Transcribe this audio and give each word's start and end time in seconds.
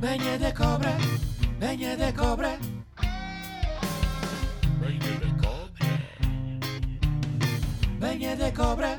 Venha 0.00 0.38
da 0.38 0.52
cobra, 0.52 0.96
venha 1.58 1.96
da 1.96 2.12
cobra. 2.12 2.56
Venha 4.78 5.16
da 5.18 5.30
cobra. 5.42 5.88
Venha 7.98 8.36
da 8.36 8.52
cobra. 8.52 8.98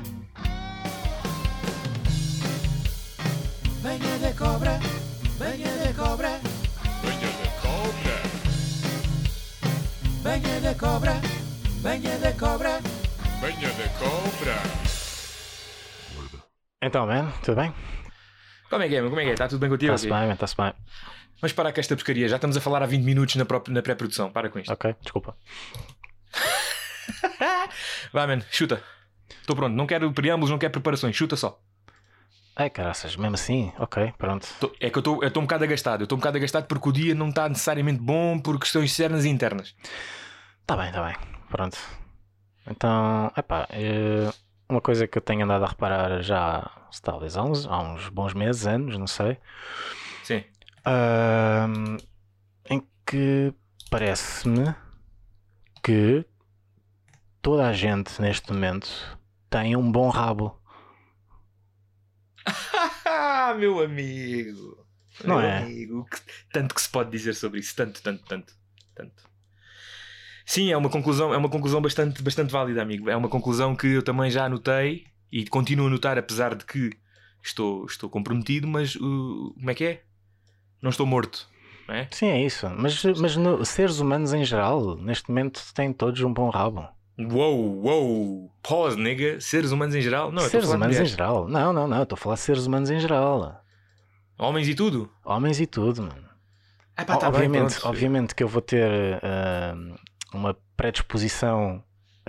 Venha 3.82 4.18
da 4.18 4.32
cobra, 4.34 4.78
venha 5.38 5.72
da 5.78 5.92
cobra. 5.94 6.40
Venha 7.02 7.30
da 7.32 7.50
cobra. 7.62 8.20
Venha 10.22 10.60
da 10.60 10.74
cobra, 10.74 11.20
venha 11.82 12.18
da 12.18 12.32
cobra. 12.32 12.80
Venha 13.40 13.72
da 13.72 13.88
cobra. 13.98 14.56
Então, 16.82 17.06
man, 17.06 17.32
tudo 17.42 17.56
bem? 17.56 17.72
Como 18.70 18.82
é 18.82 18.88
que 18.88 18.96
é? 18.96 19.02
Como 19.02 19.20
é 19.20 19.24
que 19.24 19.30
é? 19.30 19.32
Está 19.32 19.48
tudo 19.48 19.58
bem 19.60 19.68
contigo? 19.68 19.92
Está-se 19.92 20.08
bem, 20.08 20.30
está-se 20.32 20.56
bem. 20.56 20.72
Vamos 21.40 21.52
parar 21.52 21.72
com 21.72 21.80
esta 21.80 21.94
pescaria. 21.96 22.28
Já 22.28 22.36
estamos 22.36 22.56
a 22.56 22.60
falar 22.60 22.82
há 22.82 22.86
20 22.86 23.02
minutos 23.02 23.34
na, 23.36 23.44
pró- 23.44 23.62
na 23.68 23.82
pré-produção. 23.82 24.30
Para 24.30 24.48
com 24.48 24.58
isto. 24.58 24.72
Ok, 24.72 24.94
desculpa. 25.02 25.36
Vai, 28.12 28.26
man, 28.26 28.40
chuta. 28.50 28.82
Estou 29.40 29.56
pronto. 29.56 29.74
Não 29.74 29.86
quero 29.86 30.12
preâmbulos, 30.12 30.50
não 30.50 30.58
quero 30.58 30.72
preparações. 30.72 31.16
Chuta 31.16 31.36
só. 31.36 31.60
Ai, 32.56 32.68
caraças, 32.68 33.16
mesmo 33.16 33.34
assim? 33.34 33.72
Ok, 33.78 34.12
pronto. 34.18 34.46
Tô- 34.60 34.72
é 34.80 34.90
que 34.90 34.98
eu 34.98 35.00
estou 35.00 35.22
eu 35.24 35.28
um 35.36 35.42
bocado 35.42 35.64
agastado. 35.64 36.02
Eu 36.02 36.04
estou 36.04 36.16
um 36.16 36.20
bocado 36.20 36.36
agastado 36.36 36.66
porque 36.66 36.88
o 36.88 36.92
dia 36.92 37.14
não 37.14 37.30
está 37.30 37.48
necessariamente 37.48 38.00
bom 38.00 38.38
por 38.38 38.58
questões 38.58 38.90
externas 38.90 39.24
e 39.24 39.28
internas. 39.28 39.74
Está 40.60 40.76
bem, 40.76 40.88
está 40.88 41.02
bem. 41.04 41.16
Pronto. 41.48 41.78
Então, 42.66 43.32
epá, 43.36 43.66
eh, 43.70 44.30
uma 44.70 44.80
coisa 44.80 45.06
que 45.06 45.18
eu 45.18 45.22
tenho 45.22 45.44
andado 45.44 45.64
a 45.64 45.68
reparar 45.68 46.22
já, 46.22 46.70
talvez 47.02 47.36
há 47.36 47.42
uns, 47.42 47.66
há 47.66 47.78
uns 47.80 48.08
bons 48.08 48.34
meses, 48.34 48.66
anos, 48.66 48.96
não 48.96 49.06
sei, 49.06 49.36
Sim. 50.22 50.44
ahm, 50.84 51.96
em 52.68 52.82
que 53.06 53.52
parece-me 53.90 54.74
que 55.82 56.24
toda 57.42 57.66
a 57.68 57.72
gente 57.72 58.20
neste 58.20 58.52
momento 58.52 59.18
tem 59.48 59.74
um 59.76 59.90
bom 59.90 60.08
rabo. 60.08 60.58
Meu 63.58 63.80
amigo. 63.82 64.86
Não 65.24 65.38
Meu 65.38 65.48
é? 65.48 65.58
amigo. 65.58 66.06
Tanto 66.52 66.74
que 66.74 66.80
se 66.80 66.88
pode 66.88 67.10
dizer 67.10 67.34
sobre 67.34 67.60
isso. 67.60 67.74
Tanto, 67.74 68.02
tanto, 68.02 68.24
tanto. 68.24 68.54
tanto. 68.94 69.29
Sim, 70.50 70.72
é 70.72 70.76
uma 70.76 70.90
conclusão, 70.90 71.32
é 71.32 71.36
uma 71.36 71.48
conclusão 71.48 71.80
bastante, 71.80 72.20
bastante 72.24 72.50
válida, 72.50 72.82
amigo. 72.82 73.08
É 73.08 73.14
uma 73.16 73.28
conclusão 73.28 73.76
que 73.76 73.86
eu 73.86 74.02
também 74.02 74.28
já 74.32 74.46
anotei 74.46 75.04
e 75.30 75.46
continuo 75.46 75.86
a 75.86 75.90
notar, 75.90 76.18
apesar 76.18 76.56
de 76.56 76.64
que 76.64 76.90
estou, 77.40 77.86
estou 77.86 78.10
comprometido, 78.10 78.66
mas 78.66 78.96
uh, 78.96 79.54
como 79.54 79.70
é 79.70 79.74
que 79.76 79.84
é? 79.84 80.02
Não 80.82 80.90
estou 80.90 81.06
morto. 81.06 81.48
Não 81.86 81.94
é? 81.94 82.08
Sim, 82.10 82.26
é 82.30 82.44
isso. 82.44 82.68
Mas, 82.68 83.00
mas 83.04 83.36
no- 83.36 83.64
seres 83.64 84.00
humanos 84.00 84.32
em 84.32 84.44
geral, 84.44 84.96
neste 84.96 85.28
momento, 85.28 85.62
têm 85.72 85.92
todos 85.92 86.20
um 86.20 86.32
bom 86.34 86.50
rabo. 86.50 86.88
Uou, 87.16 87.84
uou, 87.84 88.52
pause, 88.60 88.98
nigga. 88.98 89.40
Seres 89.40 89.70
humanos 89.70 89.94
em 89.94 90.00
geral? 90.00 90.32
Não, 90.32 90.42
seres 90.48 90.68
humanos 90.68 90.98
em 90.98 91.06
geral. 91.06 91.46
Não, 91.46 91.72
não, 91.72 91.86
não. 91.86 92.02
Estou 92.02 92.16
a 92.16 92.20
falar 92.20 92.34
de 92.34 92.40
seres 92.40 92.66
humanos 92.66 92.90
em 92.90 92.98
geral. 92.98 93.62
Homens 94.36 94.66
e 94.66 94.74
tudo? 94.74 95.08
Homens 95.24 95.60
e 95.60 95.66
tudo, 95.68 96.02
mano. 96.02 96.28
Ah, 96.96 97.04
pá, 97.04 97.16
tá 97.16 97.30
bem, 97.30 97.42
obviamente, 97.42 97.74
pronto. 97.74 97.88
obviamente 97.88 98.34
que 98.34 98.42
eu 98.42 98.48
vou 98.48 98.60
ter 98.60 99.20
ah, 99.22 99.76
uma 100.32 100.56
predisposição 100.76 101.82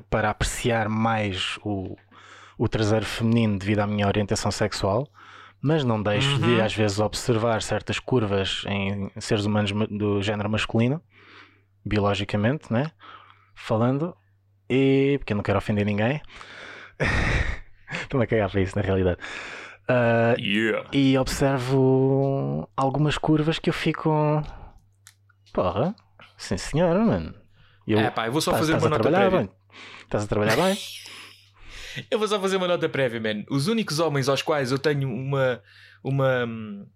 para 0.10 0.30
apreciar 0.30 0.90
mais 0.90 1.58
o, 1.64 1.96
o 2.58 2.68
traseiro 2.68 3.06
feminino 3.06 3.58
devido 3.60 3.80
à 3.80 3.88
minha 3.88 4.08
orientação 4.08 4.52
sexual, 4.52 5.08
mas 5.62 5.84
não 5.84 6.02
deixo 6.02 6.38
de 6.40 6.50
Uhum. 6.56 6.64
às 6.66 6.74
vezes 6.74 7.00
observar 7.00 7.62
certas 7.62 8.00
curvas 8.00 8.64
em 8.68 9.12
seres 9.20 9.46
humanos 9.46 9.72
ma- 9.72 9.86
do 9.86 10.22
género 10.22 10.50
masculino, 10.50 11.02
biologicamente, 11.86 12.72
né? 12.74 12.92
Falando, 13.56 14.16
e 14.70 15.18
porque 15.20 15.34
eu 15.34 15.38
não 15.38 15.44
quero 15.44 15.58
ofender 15.60 15.86
ninguém. 15.86 16.22
Estou-me 18.02 18.24
a 18.24 18.28
cagar 18.28 18.50
para 18.50 18.62
isso, 18.62 18.76
na 18.76 18.82
realidade. 18.82 19.20
Ah, 19.88 20.36
Yeah. 20.40 20.88
e 20.94 21.18
observo 21.18 22.68
algumas 22.78 23.18
curvas 23.18 23.60
que 23.60 23.70
eu 23.70 23.74
fico. 23.74 24.10
Porra, 25.54 25.94
sim 26.38 26.58
senhora, 26.58 27.00
mano. 27.04 27.34
E 27.88 27.94
Eu, 27.94 28.00
É 28.00 28.10
pá, 28.12 28.28
eu 28.28 28.32
vou 28.32 28.42
só 28.42 28.52
Estás- 28.52 28.68
fazer 28.70 28.78
uma 28.80 28.90
nota 28.90 29.10
prévia. 29.10 29.40
bem. 29.40 29.50
Estás 30.04 30.24
a 30.24 30.28
trabalhar 30.28 30.56
bem? 30.56 30.78
Eu 32.10 32.18
vou 32.20 32.28
só 32.28 32.40
fazer 32.40 32.56
uma 32.56 32.68
nota 32.70 32.88
prévia, 32.88 33.20
man. 33.20 33.44
Os 33.50 33.68
únicos 33.68 34.00
homens 34.00 34.30
aos 34.30 34.42
quais 34.42 34.72
eu 34.72 34.80
tenho 34.80 35.10
uma, 35.10 35.62
uma, 36.02 36.46
hum, 36.46 36.88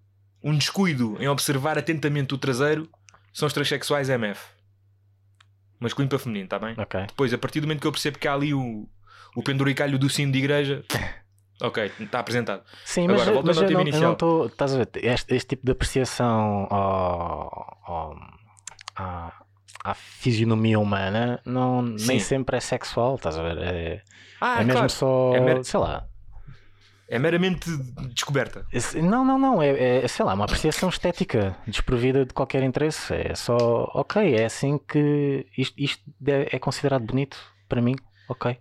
um 0.42 0.58
descuido 0.58 1.18
em 1.20 1.28
observar 1.28 1.78
atentamente 1.78 2.34
o 2.34 2.38
traseiro 2.38 2.90
são 3.34 3.46
os 3.46 3.52
transexuais 3.54 4.08
MF. 4.10 4.42
Masculino 5.82 6.10
para 6.10 6.20
feminino, 6.20 6.46
está 6.46 6.58
bem? 6.58 6.76
ok. 6.78 7.02
Depois, 7.08 7.34
a 7.34 7.38
partir 7.38 7.60
do 7.60 7.68
momento 7.68 7.82
que 7.82 7.88
eu 7.88 7.92
percebo 7.92 8.18
que 8.18 8.28
há 8.28 8.34
ali 8.34 8.54
o, 8.54 8.88
o 9.36 9.44
penduricalho 9.44 10.00
do 10.00 10.10
sino 10.10 10.32
de 10.32 10.38
igreja, 10.40 10.82
ok, 11.62 11.92
está 12.00 12.20
apresentado. 12.20 12.64
Sim, 12.86 13.08
mas, 13.10 13.22
Agora, 13.28 13.44
mas 13.48 13.58
eu 13.58 13.64
não- 13.64 13.72
eu 13.72 13.82
inicial. 13.82 14.02
não 14.04 14.14
estou. 14.14 14.46
Estás 14.48 14.74
a 14.74 14.78
ver? 14.78 14.90
Este, 14.96 15.36
este 15.36 15.48
tipo 15.50 15.66
de 15.66 15.74
apreciação 15.74 16.68
ao, 16.70 17.78
ao- 17.86 18.16
à, 18.96 19.34
à 19.86 19.94
fisionomia 19.94 20.80
humana 20.80 21.40
não, 21.46 21.82
nem 21.82 22.20
sempre 22.20 22.58
é 22.58 22.60
sexual, 22.60 23.16
estás 23.16 23.38
a 23.38 23.44
ver? 23.44 23.58
É, 23.60 24.02
Ah, 24.42 24.56
é 24.62 24.64
mesmo 24.64 24.74
claro. 24.74 24.90
só. 24.90 25.34
É 25.36 25.40
mer- 25.40 25.64
Sei 25.64 25.80
lá. 25.80 26.06
É 27.08 27.20
meramente 27.20 27.70
descoberta. 28.14 28.66
Não, 28.96 29.24
não, 29.24 29.38
não. 29.38 29.62
É, 29.62 30.04
é, 30.04 30.08
sei 30.08 30.26
lá, 30.26 30.34
uma 30.34 30.46
apreciação 30.46 30.90
estética 30.90 31.56
desprovida 31.68 32.26
de 32.26 32.34
qualquer 32.34 32.64
interesse. 32.64 33.14
É 33.14 33.36
só, 33.36 33.58
ok, 33.94 34.36
é 34.36 34.46
assim 34.46 34.80
que 34.80 35.46
isto, 35.56 35.76
isto 35.78 36.02
é 36.26 36.56
é 36.56 36.60
considerado 36.60 37.04
bonito 37.06 37.38
para 37.70 37.80
mim. 37.80 37.96
Ok. 38.28 38.58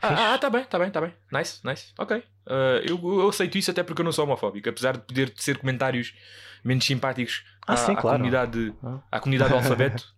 Ah, 0.00 0.34
ah, 0.34 0.38
tá 0.38 0.48
bem, 0.48 0.62
tá 0.64 0.78
bem, 0.78 0.90
tá 0.92 1.00
bem. 1.00 1.12
Nice, 1.32 1.58
nice. 1.64 1.92
Ok. 1.98 2.22
Ah, 2.46 2.80
eu, 2.88 3.00
eu 3.20 3.28
aceito 3.28 3.58
isso 3.58 3.72
até 3.72 3.82
porque 3.82 4.00
eu 4.00 4.04
não 4.04 4.12
sou 4.12 4.24
homofóbico. 4.24 4.68
Apesar 4.68 4.92
de 4.96 5.00
poder 5.00 5.32
ser 5.34 5.58
comentários 5.58 6.14
menos 6.62 6.86
simpáticos 6.86 7.44
Ah, 7.66 7.72
à, 7.72 7.76
sim, 7.76 7.92
à 7.94 7.96
claro. 7.96 8.18
comunidade, 8.18 8.72
Ah. 8.80 8.98
à 9.10 9.18
comunidade 9.18 9.50
do 9.50 9.56
alfabeto. 9.58 10.16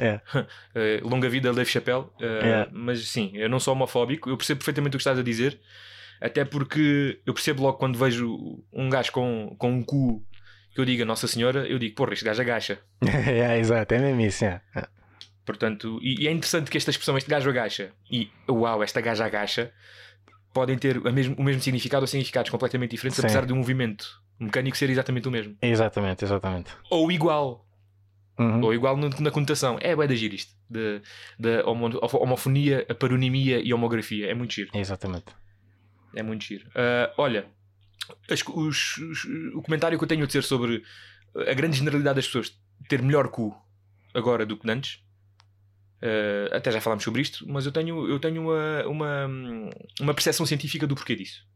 É. 0.00 0.20
Eh, 0.74 1.00
longa 1.02 1.28
vida 1.28 1.52
Dave 1.52 1.68
Chappelle. 1.70 2.06
Eh, 2.20 2.40
É. 2.48 2.68
Mas 2.72 3.06
sim, 3.08 3.30
eu 3.34 3.48
não 3.48 3.60
sou 3.60 3.74
homofóbico. 3.74 4.28
Eu 4.30 4.36
percebo 4.36 4.58
perfeitamente 4.58 4.96
o 4.96 4.98
que 4.98 5.02
estás 5.02 5.18
a 5.18 5.22
dizer. 5.22 5.60
Até 6.20 6.44
porque 6.44 7.20
eu 7.26 7.34
percebo 7.34 7.62
logo 7.62 7.78
quando 7.78 7.98
vejo 7.98 8.62
um 8.72 8.88
gajo 8.88 9.12
com, 9.12 9.54
com 9.58 9.70
um 9.70 9.82
cu 9.82 10.24
que 10.74 10.80
eu 10.80 10.84
diga 10.84 11.04
Nossa 11.04 11.26
Senhora, 11.28 11.66
eu 11.68 11.78
digo, 11.78 11.94
porra, 11.94 12.12
este 12.14 12.24
gajo 12.24 12.40
agacha. 12.42 12.78
é, 13.06 13.58
exato, 13.58 13.94
é 13.94 13.98
mesmo 13.98 14.20
isso. 14.22 14.44
É. 14.44 14.60
É. 14.74 14.86
Portanto, 15.44 15.98
e, 16.02 16.22
e 16.24 16.28
é 16.28 16.32
interessante 16.32 16.70
que 16.70 16.76
esta 16.78 16.90
expressão, 16.90 17.16
este 17.18 17.28
gajo 17.30 17.48
agacha 17.50 17.92
e 18.10 18.30
uau, 18.48 18.82
esta 18.82 19.00
gaja 19.00 19.24
agacha, 19.26 19.70
podem 20.52 20.78
ter 20.78 21.00
mesmo- 21.12 21.34
o 21.38 21.42
mesmo 21.44 21.60
significado 21.60 22.02
ou 22.02 22.06
significados 22.06 22.50
completamente 22.50 22.92
diferentes, 22.92 23.16
Sim. 23.20 23.26
apesar 23.26 23.44
de 23.46 23.52
um 23.52 23.56
movimento 23.56 24.06
mecânico 24.40 24.76
ser 24.76 24.88
exatamente 24.90 25.28
o 25.28 25.30
mesmo. 25.30 25.56
Exatamente, 25.60 26.24
exatamente. 26.24 26.70
Ou 26.90 27.10
igual, 27.12 27.66
Uhum. 28.38 28.62
ou 28.64 28.74
igual 28.74 28.96
no- 28.96 29.08
na 29.20 29.30
conotação. 29.30 29.78
É 29.80 29.94
bué 29.94 30.06
da 30.08 30.14
giro 30.14 30.34
isto, 30.34 30.52
de, 30.68 31.00
de 31.38 31.62
homo- 31.64 31.98
homofonia, 32.14 32.84
a 32.88 32.94
paronimia 32.94 33.60
e 33.60 33.72
homografia. 33.72 34.26
É 34.30 34.34
muito 34.34 34.52
giro. 34.54 34.70
Exatamente. 34.74 35.26
É 36.16 36.22
muito 36.22 36.44
giro. 36.44 36.68
Ah, 36.74 37.12
olha, 37.16 37.46
as- 38.28 38.42
os- 38.46 38.96
os- 38.98 39.24
o 39.54 39.62
comentário 39.62 39.96
que 39.98 40.04
eu 40.04 40.08
tenho 40.08 40.24
a 40.24 40.26
dizer 40.26 40.42
sobre 40.42 40.82
a 41.36 41.54
grande 41.54 41.76
generalidade 41.76 42.16
das 42.16 42.26
pessoas 42.26 42.56
ter 42.88 43.00
melhor 43.02 43.28
cu 43.28 43.54
agora 44.12 44.44
do 44.44 44.56
que 44.56 44.68
antes. 44.70 45.00
ah, 46.02 46.56
até 46.56 46.70
já 46.72 46.80
falámos 46.80 47.02
sobre 47.04 47.22
isto, 47.22 47.44
mas 47.48 47.64
eu 47.66 47.72
tenho, 47.72 48.06
eu 48.08 48.18
tenho 48.18 48.42
uma, 48.42 48.86
uma, 48.86 49.26
uma 50.00 50.12
percepção 50.14 50.44
científica 50.44 50.86
do 50.86 50.94
porquê 50.94 51.14
disso. 51.16 51.46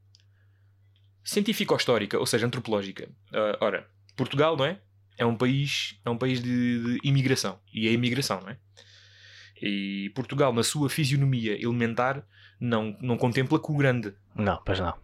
Científico-histórica, 1.24 2.18
ou 2.18 2.24
seja, 2.26 2.46
antropológica. 2.46 3.08
Ah, 3.32 3.58
ora, 3.60 3.86
Portugal, 4.16 4.56
não 4.56 4.64
é? 4.64 4.80
É 5.18 5.26
um 5.26 5.36
país, 5.36 5.98
é 6.04 6.10
um 6.10 6.16
país 6.16 6.40
de, 6.42 6.82
de 6.82 6.98
imigração. 7.02 7.58
E 7.74 7.88
é 7.88 7.92
imigração, 7.92 8.40
não 8.40 8.50
é? 8.50 8.56
E 9.60 10.10
Portugal, 10.14 10.52
na 10.52 10.62
sua 10.62 10.88
fisionomia 10.88 11.60
elementar, 11.60 12.24
não, 12.60 12.96
não 13.00 13.16
contempla 13.16 13.58
cu 13.58 13.76
grande 13.76 14.14
Não, 14.34 14.60
pois 14.64 14.78
não. 14.78 14.94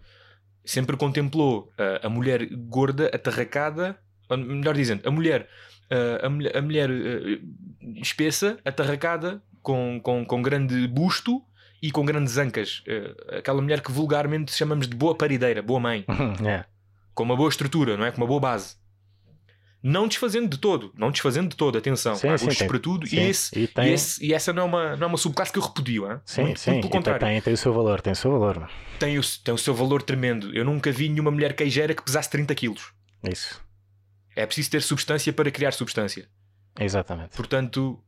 sempre 0.65 0.97
contemplou 0.97 1.73
uh, 1.79 2.07
a 2.07 2.09
mulher 2.09 2.47
gorda, 2.69 3.07
atarracada, 3.13 3.99
ou 4.29 4.37
melhor 4.39 4.75
dizendo, 4.75 5.07
a 5.07 5.11
mulher, 5.11 5.49
uh, 5.91 6.27
a, 6.27 6.29
mulher- 6.31 6.57
a 6.57 6.63
mulher 6.63 6.91
uh, 6.91 8.01
espessa, 8.01 8.57
atarracada, 8.65 9.43
com, 9.61 10.01
com, 10.03 10.25
com 10.25 10.41
grande 10.43 10.87
busto 10.87 11.43
e 11.83 11.91
com 11.91 12.05
grandes 12.05 12.39
ancas. 12.39 12.83
Uh, 12.87 13.37
aquela 13.39 13.61
mulher 13.61 13.81
que 13.81 13.91
vulgarmente 13.91 14.53
chamamos 14.53 14.87
de 14.87 14.95
boa 14.97 15.17
parideira, 15.17 15.63
boa 15.63 15.81
mãe, 15.81 16.05
é. 16.47 16.65
com 17.13 17.25
uma 17.25 17.37
boa 17.37 17.49
estrutura, 17.49 17.97
não 17.97 18.05
é? 18.05 18.13
Com 18.13 18.19
uma 18.19 18.27
boa 18.27 18.41
base. 18.41 18.77
Não 19.87 20.09
desfazendo 20.09 20.49
de 20.49 20.57
todo, 20.57 20.95
não 20.97 21.11
desfazendo 21.11 21.51
de 21.51 21.57
todo, 21.57 21.77
atenção. 21.77 22.15
Sim, 22.15 22.29
Há 22.29 22.39
sim, 22.39 22.47
gostos 22.47 22.59
tem- 22.59 22.69
para 22.69 22.79
tudo 22.79 23.07
sim. 23.07 23.17
e, 23.17 23.21
esse, 23.29 23.59
E 23.59 23.67
tem- 23.67 23.89
e, 23.89 23.93
esse- 23.93 24.25
e 24.25 24.33
essa 24.33 24.51
não 24.51 24.63
é 24.63 24.65
uma, 24.65 24.97
não 24.97 25.05
é 25.05 25.07
uma 25.09 25.19
subclasse 25.19 25.53
que 25.53 25.59
eu 25.59 25.63
repudio. 25.63 26.11
Hein? 26.11 26.21
Sim, 26.25 26.43
muito, 26.45 26.61
sim. 26.61 26.71
muito 26.71 26.83
pelo 26.89 26.93
contrário. 26.93 27.21
tem, 27.27 27.39
tem 27.43 27.53
o 27.53 27.57
seu 27.59 27.71
valor, 27.75 28.01
tem 28.01 28.15
o 28.15 28.17
seu 28.17 28.31
valor. 28.31 28.71
Tem, 28.99 29.19
o, 29.19 29.23
tem 29.45 29.53
o 29.55 29.59
seu 29.59 29.75
valor 29.75 30.01
tremendo. 30.03 30.57
Eu 30.57 30.65
nunca 30.65 30.91
vi 30.91 31.11
nenhuma 31.11 31.31
mulher 31.31 31.55
queijeira 31.55 31.95
que 31.95 32.03
pesasse 32.03 32.31
30 32.31 32.55
quilos. 32.55 32.93
Isso. 33.31 33.61
É 34.35 34.47
preciso 34.47 34.71
ter 34.71 34.81
substância 34.81 35.31
para 35.35 35.51
criar 35.51 35.73
substância. 35.73 36.27
Exatamente. 36.81 37.37
Portanto, 37.37 38.03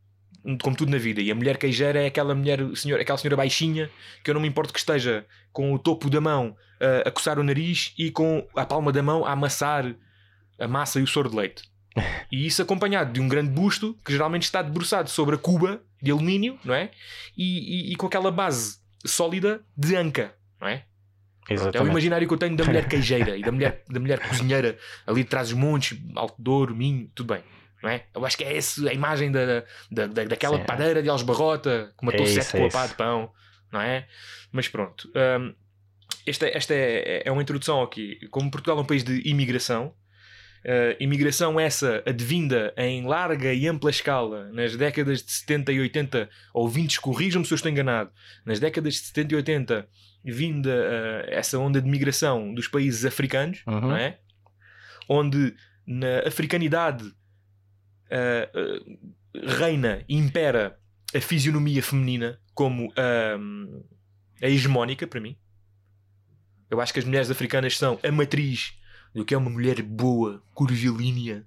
como 0.62 0.74
tudo 0.76 0.90
na 0.90 0.98
vida. 0.98 1.20
E 1.20 1.30
a 1.30 1.34
mulher 1.34 1.58
queijeira 1.58 2.02
é 2.02 2.06
aquela 2.06 2.34
mulher, 2.34 2.60
senhora, 2.74 3.02
aquela 3.02 3.18
senhora 3.18 3.36
baixinha 3.36 3.90
que 4.24 4.30
eu 4.30 4.34
não 4.34 4.40
me 4.40 4.48
importo 4.48 4.72
que 4.72 4.78
esteja 4.78 5.26
com 5.52 5.72
o 5.74 5.78
topo 5.78 6.08
da 6.08 6.20
mão 6.22 6.56
uh, 6.80 7.06
a 7.08 7.10
coçar 7.10 7.38
o 7.38 7.42
nariz 7.42 7.92
e 7.98 8.10
com 8.10 8.46
a 8.56 8.64
palma 8.64 8.90
da 8.92 9.02
mão 9.02 9.24
a 9.26 9.32
amassar 9.32 9.94
a 10.58 10.68
massa 10.68 11.00
e 11.00 11.02
o 11.02 11.06
soro 11.06 11.30
de 11.30 11.36
leite. 11.36 11.62
E 12.30 12.46
isso 12.46 12.60
acompanhado 12.60 13.12
de 13.12 13.20
um 13.20 13.28
grande 13.28 13.50
busto 13.50 13.96
que 14.04 14.12
geralmente 14.12 14.42
está 14.42 14.60
debruçado 14.60 15.08
sobre 15.08 15.36
a 15.36 15.38
cuba 15.38 15.80
de 16.02 16.10
alumínio, 16.10 16.58
não 16.64 16.74
é? 16.74 16.90
E, 17.36 17.88
e, 17.88 17.92
e 17.92 17.96
com 17.96 18.06
aquela 18.06 18.30
base 18.30 18.78
sólida 19.04 19.64
de 19.76 19.96
anca, 19.96 20.34
não 20.60 20.68
é? 20.68 20.84
É 21.48 21.52
o 21.52 21.54
Exatamente. 21.54 21.90
imaginário 21.90 22.26
que 22.26 22.34
eu 22.34 22.38
tenho 22.38 22.56
da 22.56 22.64
mulher 22.64 22.86
queijeira 22.88 23.36
e 23.36 23.42
da 23.42 23.52
mulher, 23.52 23.82
da 23.88 24.00
mulher 24.00 24.18
cozinheira 24.20 24.76
ali 25.06 25.22
de 25.22 25.28
trás 25.28 25.48
dos 25.48 25.58
montes, 25.58 25.98
Alto 26.14 26.34
Douro, 26.38 26.74
Minho, 26.74 27.08
tudo 27.14 27.32
bem. 27.32 27.42
Não 27.82 27.90
é? 27.90 28.04
Eu 28.14 28.24
acho 28.26 28.36
que 28.36 28.42
é 28.44 28.56
essa 28.56 28.88
a 28.88 28.92
imagem 28.92 29.30
da, 29.30 29.64
da, 29.90 30.06
da, 30.06 30.24
daquela 30.24 30.58
Sim. 30.58 30.64
padeira 30.64 31.02
de 31.02 31.08
Alesbarrota 31.08 31.92
com 31.96 32.06
uma 32.06 32.12
É 32.12 32.16
toucete 32.16 32.40
isso, 32.40 32.56
com 32.56 32.64
é 32.64 32.66
a 32.66 32.70
pá 32.70 32.86
de 32.86 32.94
pão, 32.94 33.30
não 33.70 33.80
é? 33.80 34.08
Mas 34.50 34.66
pronto. 34.66 35.08
hum, 35.14 35.54
esta 36.26 36.48
esta 36.48 36.74
é, 36.74 37.22
é 37.24 37.30
uma 37.30 37.42
introdução 37.42 37.82
aqui. 37.82 38.18
Como 38.30 38.50
Portugal 38.50 38.78
é 38.78 38.80
um 38.80 38.84
país 38.84 39.04
de 39.04 39.28
imigração, 39.28 39.94
uh, 40.66 40.96
imigração 41.00 41.58
essa 41.58 42.02
advinda 42.04 42.74
em 42.76 43.06
larga 43.06 43.54
e 43.54 43.66
ampla 43.68 43.90
escala 43.90 44.50
nas 44.52 44.76
décadas 44.76 45.22
de 45.22 45.30
70 45.30 45.72
e 45.72 45.80
80, 45.80 46.28
ouvintes, 46.52 46.98
corrijam-me 46.98 47.46
se 47.46 47.52
eu 47.52 47.56
estou 47.56 47.70
enganado, 47.70 48.10
nas 48.44 48.58
décadas 48.58 48.94
de 48.94 49.00
70 49.00 49.32
e 49.32 49.36
80, 49.36 49.88
vinda 50.24 50.70
uh, 50.70 51.30
essa 51.30 51.58
onda 51.58 51.80
de 51.80 51.88
migração 51.88 52.52
dos 52.52 52.66
países 52.68 53.04
africanos, 53.04 53.62
Uhum. 53.66 53.80
não 53.80 53.96
é? 53.96 54.18
Onde 55.08 55.54
na 55.86 56.20
africanidade 56.26 57.04
uh, 57.04 58.98
reina 59.58 60.04
e 60.08 60.16
impera 60.16 60.76
a 61.14 61.20
fisionomia 61.20 61.82
feminina 61.82 62.40
como 62.52 62.92
um, 63.38 63.84
a 64.42 64.48
hegemónica 64.48 65.06
para 65.06 65.20
mim. 65.20 65.36
Eu 66.68 66.80
acho 66.80 66.92
que 66.92 66.98
as 66.98 67.04
mulheres 67.04 67.30
africanas 67.30 67.78
são 67.78 68.00
a 68.02 68.10
matriz 68.10 68.72
do 69.14 69.24
que 69.24 69.34
é 69.34 69.38
uma 69.38 69.50
mulher 69.50 69.82
boa, 69.82 70.42
curvilínea, 70.54 71.46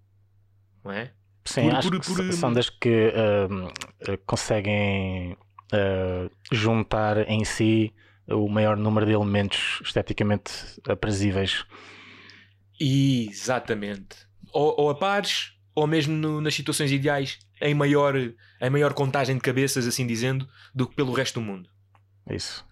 não 0.84 0.92
é? 0.92 1.12
Sim, 1.46 1.64
Por- 1.64 1.76
acho 1.76 1.90
por- 1.90 2.00
que 2.00 2.14
por- 2.14 2.34
são 2.34 2.52
das 2.54 2.70
que 2.70 3.12
eh, 3.14 4.18
conseguem 4.26 5.38
ah, 5.72 6.30
juntar 6.52 7.30
em 7.30 7.44
si 7.46 7.94
o 8.28 8.48
maior 8.50 8.76
número 8.78 9.06
de 9.06 9.12
elementos 9.14 9.80
esteticamente 9.84 10.52
aprazíveis. 10.88 11.66
Exatamente. 12.80 14.18
Ou, 14.52 14.76
ou 14.80 14.90
a 14.90 14.96
pares, 14.96 15.54
ou 15.76 15.86
mesmo 15.88 16.16
no- 16.16 16.42
nas 16.42 16.54
situações 16.54 16.92
ideais, 16.92 17.40
em 17.62 17.74
maior, 17.74 18.16
em 18.16 18.70
maior 18.70 18.94
contagem 18.94 19.36
de 19.36 19.42
cabeças, 19.42 19.86
assim 19.88 20.06
dizendo, 20.08 20.48
do 20.74 20.88
que 20.88 20.96
pelo 20.96 21.12
resto 21.14 21.40
do 21.40 21.46
mundo. 21.46 21.70
Isso. 22.30 22.66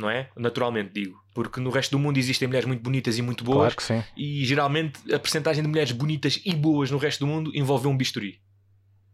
Não 0.00 0.08
é? 0.10 0.30
Naturalmente 0.36 0.90
digo. 0.92 1.18
Porque 1.34 1.60
no 1.60 1.70
resto 1.70 1.92
do 1.92 1.98
mundo 1.98 2.16
existem 2.18 2.48
mulheres 2.48 2.66
muito 2.66 2.82
bonitas 2.82 3.18
e 3.18 3.22
muito 3.22 3.44
boas, 3.44 3.74
Claro 3.74 3.76
que 3.76 3.82
sim. 3.82 4.02
e 4.16 4.44
geralmente 4.44 4.98
a 5.14 5.18
percentagem 5.18 5.62
de 5.62 5.68
mulheres 5.68 5.92
bonitas 5.92 6.40
e 6.44 6.54
boas 6.54 6.90
no 6.90 6.98
resto 6.98 7.20
do 7.20 7.26
mundo 7.26 7.50
envolve 7.54 7.86
um 7.86 7.96
bisturi. 7.96 8.40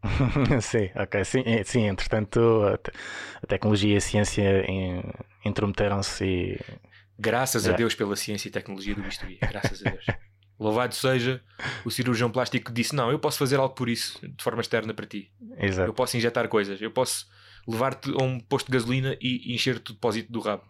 sim, 0.62 0.90
ok. 0.94 1.24
Sim, 1.24 1.42
sim 1.64 1.82
entretanto, 1.86 2.40
a, 2.62 2.78
te- 2.78 2.92
a 3.42 3.46
tecnologia 3.46 3.94
e 3.94 3.96
a 3.96 4.00
ciência 4.00 4.64
intrometeram-se 5.44 6.24
e. 6.24 6.60
Graças 7.18 7.66
a 7.66 7.72
É. 7.72 7.76
Deus 7.76 7.94
pela 7.94 8.14
ciência 8.14 8.48
e 8.48 8.50
tecnologia 8.50 8.94
do 8.94 9.02
bisturi. 9.02 9.38
Graças 9.40 9.84
a 9.84 9.90
Deus. 9.90 10.04
Louvado 10.58 10.94
seja 10.94 11.42
o 11.84 11.90
cirurgião 11.90 12.30
plástico 12.30 12.66
que 12.66 12.72
disse: 12.72 12.94
Não, 12.94 13.10
eu 13.10 13.18
posso 13.18 13.38
fazer 13.38 13.56
algo 13.58 13.74
por 13.74 13.88
isso, 13.88 14.18
de 14.26 14.42
forma 14.42 14.60
externa 14.60 14.94
para 14.94 15.06
ti. 15.06 15.30
Eu 15.58 15.64
Exato. 15.66 15.92
posso 15.92 16.16
injetar 16.16 16.46
coisas, 16.48 16.80
eu 16.80 16.90
posso 16.90 17.26
levar-te 17.68 18.10
a 18.10 18.22
um 18.22 18.38
posto 18.40 18.66
de 18.66 18.72
gasolina 18.72 19.16
e 19.20 19.52
encher-te 19.54 19.90
o 19.90 19.94
depósito 19.94 20.30
do 20.32 20.40
rabo. 20.40 20.62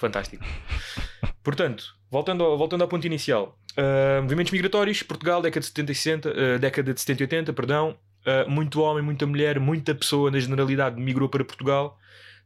Fantástico. 0.00 0.44
Portanto, 1.44 1.94
voltando 2.10 2.42
ao, 2.42 2.56
voltando 2.56 2.82
ao 2.82 2.88
ponto 2.88 3.06
inicial, 3.06 3.58
ah, 3.76 4.20
movimentos 4.22 4.52
migratórios, 4.52 5.02
Portugal, 5.02 5.42
década 5.42 5.60
de 5.60 5.66
70 5.66 5.92
e 5.92 5.94
60, 5.94 6.30
ah, 6.30 6.58
década 6.58 6.94
de 6.94 7.00
70 7.00 7.22
e 7.22 7.24
80, 7.24 7.52
perdão, 7.52 7.98
ah, 8.26 8.44
muito 8.48 8.80
homem, 8.80 9.02
muita 9.02 9.26
mulher, 9.26 9.60
muita 9.60 9.94
pessoa 9.94 10.30
na 10.30 10.38
generalidade 10.38 11.00
migrou 11.00 11.28
para 11.28 11.44
Portugal, 11.44 11.98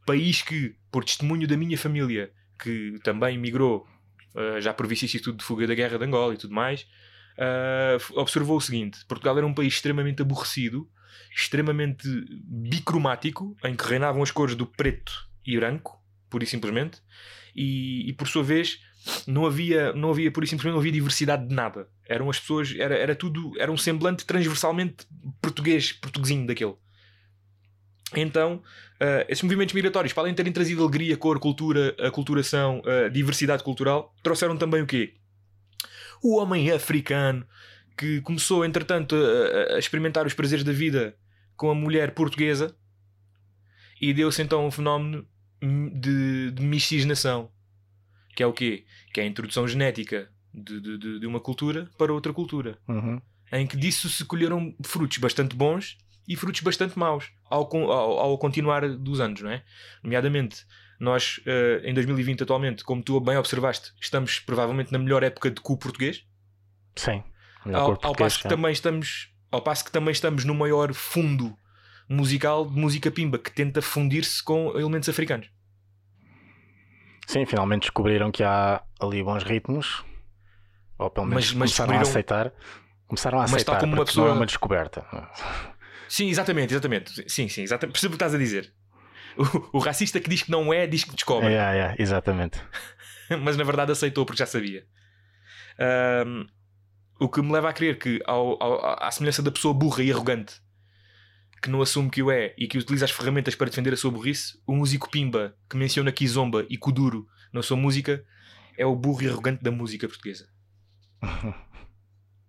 país 0.05 0.41
que, 0.41 0.75
por 0.91 1.03
testemunho 1.03 1.47
da 1.47 1.57
minha 1.57 1.77
família, 1.77 2.31
que 2.61 2.99
também 3.03 3.37
migrou 3.37 3.87
já 4.59 4.73
por 4.73 4.85
vicissitude 4.85 5.37
de 5.37 5.45
fuga 5.45 5.65
da 5.65 5.73
guerra 5.73 5.97
de 5.97 6.03
Angola 6.03 6.33
e 6.33 6.37
tudo 6.37 6.53
mais, 6.53 6.85
observou 8.15 8.57
o 8.57 8.61
seguinte: 8.61 8.99
Portugal 9.07 9.37
era 9.37 9.47
um 9.47 9.53
país 9.53 9.75
extremamente 9.75 10.21
aborrecido, 10.21 10.89
extremamente 11.33 12.05
bicromático, 12.43 13.55
em 13.63 13.75
que 13.75 13.87
reinavam 13.87 14.21
as 14.21 14.31
cores 14.31 14.53
do 14.53 14.65
preto 14.65 15.13
e 15.45 15.57
branco, 15.57 15.97
pura 16.29 16.43
e 16.43 16.47
simplesmente, 16.47 17.01
e, 17.55 18.09
e 18.09 18.13
por 18.13 18.27
sua 18.27 18.43
vez 18.43 18.79
não 19.27 19.45
havia, 19.45 19.93
não 19.93 20.09
havia, 20.09 20.31
por 20.31 20.43
e 20.43 20.47
simplesmente, 20.47 20.73
não 20.73 20.79
havia 20.79 20.91
diversidade 20.91 21.47
de 21.47 21.53
nada. 21.53 21.87
Eram 22.07 22.29
as 22.29 22.39
pessoas, 22.39 22.73
era, 22.77 22.95
era 22.95 23.15
tudo, 23.15 23.53
era 23.59 23.71
um 23.71 23.77
semblante 23.77 24.25
transversalmente 24.25 25.07
português, 25.41 25.91
portuguesinho 25.93 26.45
daquele. 26.45 26.75
Então, 28.15 28.61
ah, 28.99 29.25
esses 29.27 29.43
movimentos 29.43 29.73
migratórios, 29.73 30.13
para 30.13 30.23
além 30.23 30.33
de 30.33 30.37
terem 30.37 30.51
trazido 30.51 30.81
alegria, 30.83 31.17
cor, 31.17 31.39
cultura, 31.39 31.95
aculturação, 31.99 32.81
ah, 32.85 33.09
diversidade 33.09 33.63
cultural, 33.63 34.13
trouxeram 34.23 34.57
também 34.57 34.81
o 34.81 34.87
quê? 34.87 35.13
O 36.21 36.37
homem 36.37 36.71
africano 36.71 37.45
que 37.97 38.21
começou, 38.21 38.65
entretanto, 38.65 39.15
a, 39.15 39.75
a 39.75 39.79
experimentar 39.79 40.25
os 40.25 40.33
prazeres 40.33 40.63
da 40.63 40.71
vida 40.71 41.15
com 41.55 41.69
a 41.69 41.75
mulher 41.75 42.11
portuguesa 42.11 42.75
e 44.01 44.13
deu-se 44.13 44.41
então 44.41 44.65
um 44.65 44.71
fenómeno 44.71 45.25
de, 45.61 46.51
de 46.51 46.61
miscigenação, 46.61 47.49
que 48.35 48.43
é 48.43 48.47
o 48.47 48.53
quê? 48.53 48.85
Que 49.13 49.21
é 49.21 49.23
a 49.23 49.27
introdução 49.27 49.67
genética 49.67 50.29
de, 50.53 50.79
de- 50.79 51.19
de- 51.19 51.27
uma 51.27 51.39
cultura 51.39 51.89
para 51.97 52.13
outra 52.13 52.33
cultura, 52.33 52.77
Uhum. 52.87 53.21
em 53.51 53.65
que 53.67 53.75
disso 53.77 54.09
se 54.09 54.23
colheram 54.25 54.73
frutos 54.83 55.17
bastante 55.17 55.55
bons 55.55 55.97
e 56.27 56.35
frutos 56.35 56.61
bastante 56.61 56.97
maus 56.97 57.31
ao, 57.49 57.63
ao, 57.91 58.19
ao 58.19 58.37
continuar 58.37 58.87
dos 58.89 59.19
anos, 59.19 59.41
não 59.41 59.49
é? 59.51 59.63
Nomeadamente, 60.03 60.65
nós 60.99 61.39
eh, 61.45 61.81
em 61.83 61.93
2020, 61.93 62.43
atualmente, 62.43 62.83
como 62.83 63.03
tu 63.03 63.19
bem 63.19 63.37
observaste, 63.37 63.91
estamos 64.01 64.39
provavelmente 64.39 64.91
na 64.91 64.97
melhor 64.97 65.23
época 65.23 65.51
de 65.51 65.61
cu 65.61 65.77
português. 65.77 66.23
Sim. 66.95 67.21
Ao, 67.65 67.97
ao 68.01 68.15
passo 68.15 68.41
que 68.41 68.47
também 68.49 68.71
estamos 68.71 69.29
ao 69.51 69.61
passo 69.61 69.83
que 69.85 69.91
também 69.91 70.11
estamos 70.11 70.45
no 70.45 70.53
maior 70.55 70.93
fundo 70.93 71.57
musical 72.07 72.65
de 72.69 72.79
música 72.79 73.09
pimba 73.11 73.37
que 73.39 73.51
tenta 73.51 73.81
fundir-se 73.81 74.43
com 74.43 74.77
elementos 74.77 75.09
africanos. 75.09 75.49
Sim, 77.27 77.45
finalmente 77.45 77.81
descobriram 77.83 78.31
que 78.31 78.43
há 78.43 78.83
ali 78.99 79.23
bons 79.23 79.43
ritmos. 79.43 80.03
Ou 80.97 81.09
pelo 81.09 81.25
menos 81.27 81.51
Mas- 81.51 81.53
mas 81.53 81.71
começaram 81.77 81.97
a 81.99 82.01
aceitar. 82.01 82.53
Começaram 83.07 83.37
a 83.39 83.41
Mas 83.41 83.51
tal 83.51 83.55
aceitar, 83.75 83.79
como 83.79 83.93
uma 83.95 84.05
pessoa- 84.05 84.27
não 84.27 84.33
é 84.33 84.37
uma 84.37 84.45
descoberta. 84.45 85.05
Sim, 86.07 86.29
exatamente, 86.29 86.73
exatamente. 86.73 87.29
Sim, 87.29 87.47
sim, 87.49 87.61
exatamente. 87.63 87.93
Percebo 87.93 88.13
o 88.13 88.17
que 88.17 88.23
estás 88.23 88.33
a 88.33 88.37
dizer. 88.37 88.73
O, 89.37 89.77
o 89.77 89.79
racista 89.79 90.19
que 90.19 90.29
diz 90.29 90.43
que 90.43 90.51
não 90.51 90.73
é, 90.73 90.87
diz 90.87 91.03
que 91.03 91.13
descobre. 91.13 91.53
É, 91.53 91.57
é, 91.57 91.95
exatamente. 91.99 92.61
mas 93.41 93.57
na 93.57 93.63
verdade 93.63 93.91
aceitou 93.91 94.25
porque 94.25 94.39
já 94.39 94.45
sabia. 94.45 94.85
Ahm, 95.79 96.45
o 97.19 97.27
que 97.27 97.41
me 97.41 97.51
leva 97.51 97.69
a 97.69 97.73
crer 97.73 97.97
que, 97.97 98.21
ao, 98.25 98.61
ao- 98.63 99.03
à 99.03 99.11
semelhança 99.11 99.41
da 99.43 99.51
pessoa 99.51 99.73
burra 99.73 100.03
e 100.03 100.11
arrogante 100.11 100.61
que 101.61 101.69
não 101.69 101.81
assume 101.81 102.09
que 102.09 102.21
o 102.21 102.29
é 102.31 102.53
e 102.57 102.67
que 102.67 102.77
utiliza 102.77 103.05
as 103.05 103.11
ferramentas 103.11 103.55
para 103.55 103.69
defender 103.69 103.93
a 103.93 103.97
sua 103.97 104.11
burrice, 104.11 104.59
o 104.67 104.75
músico 104.75 105.09
Pimba, 105.09 105.55
que 105.69 105.75
menciona 105.77 106.11
Kizomba 106.11 106.65
e 106.69 106.77
Kuduro 106.77 107.27
na 107.51 107.61
sua 107.63 107.75
música, 107.77 108.23
é 108.77 108.85
o 108.85 108.95
burro 108.95 109.23
e 109.23 109.27
arrogante 109.29 109.63
da 109.63 109.71
música 109.71 110.07
portuguesa. 110.07 110.47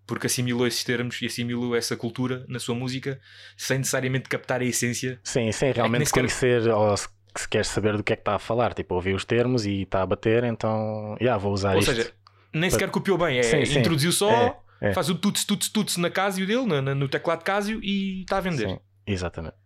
Porque 0.07 0.27
assimilou 0.29 0.67
esses 0.67 0.85
termos 0.85 1.21
e 1.21 1.27
assimilou 1.27 1.75
essa 1.75 1.97
cultura 1.97 2.45
na 2.49 2.61
sua 2.61 2.75
música 2.75 3.21
sem 3.57 3.79
necessariamente 3.79 4.29
captar 4.29 4.61
a 4.61 4.65
essência. 4.65 5.19
Sim, 5.25 5.51
sem 5.51 5.71
É 5.71 5.73
realmente 5.73 6.07
sequer- 6.07 6.21
conhecer 6.23 6.69
ou 6.69 6.97
se, 6.97 7.09
se 7.37 7.49
quer 7.49 7.65
saber 7.65 7.97
do 7.97 8.05
que 8.05 8.13
é 8.13 8.17
que 8.17 8.21
está 8.21 8.37
a 8.37 8.39
falar. 8.39 8.73
Tipo, 8.73 8.95
ouvi 8.95 9.13
os 9.15 9.25
termos 9.25 9.67
e 9.67 9.83
está 9.83 10.03
a 10.03 10.07
bater, 10.07 10.45
então, 10.45 11.17
já, 11.21 11.37
vou 11.37 11.53
usar 11.53 11.73
Ou 11.75 11.81
isto. 11.81 11.93
seja, 11.93 12.13
nem 12.53 12.71
sequer 12.71 12.91
copiou 12.91 13.19
bem, 13.19 13.39
é, 13.39 13.43
Sim, 13.43 13.65
sim. 13.65 13.81
introduziu 13.81 14.13
só, 14.13 14.31
É, 14.31 14.57
é. 14.91 14.93
faz 14.95 15.09
o 15.11 15.15
tuts, 15.17 15.45
tuts, 15.45 15.69
tuts 15.69 15.97
na 15.97 16.09
Casio 16.09 16.47
dele, 16.47 16.67
na- 16.67 16.95
no 16.95 17.09
teclado 17.09 17.43
Casio 17.43 17.81
e 17.83 18.21
está 18.23 18.37
a 18.39 18.41
vender. 18.41 18.69
Sim, 18.69 18.79
exatamente. 19.07 19.57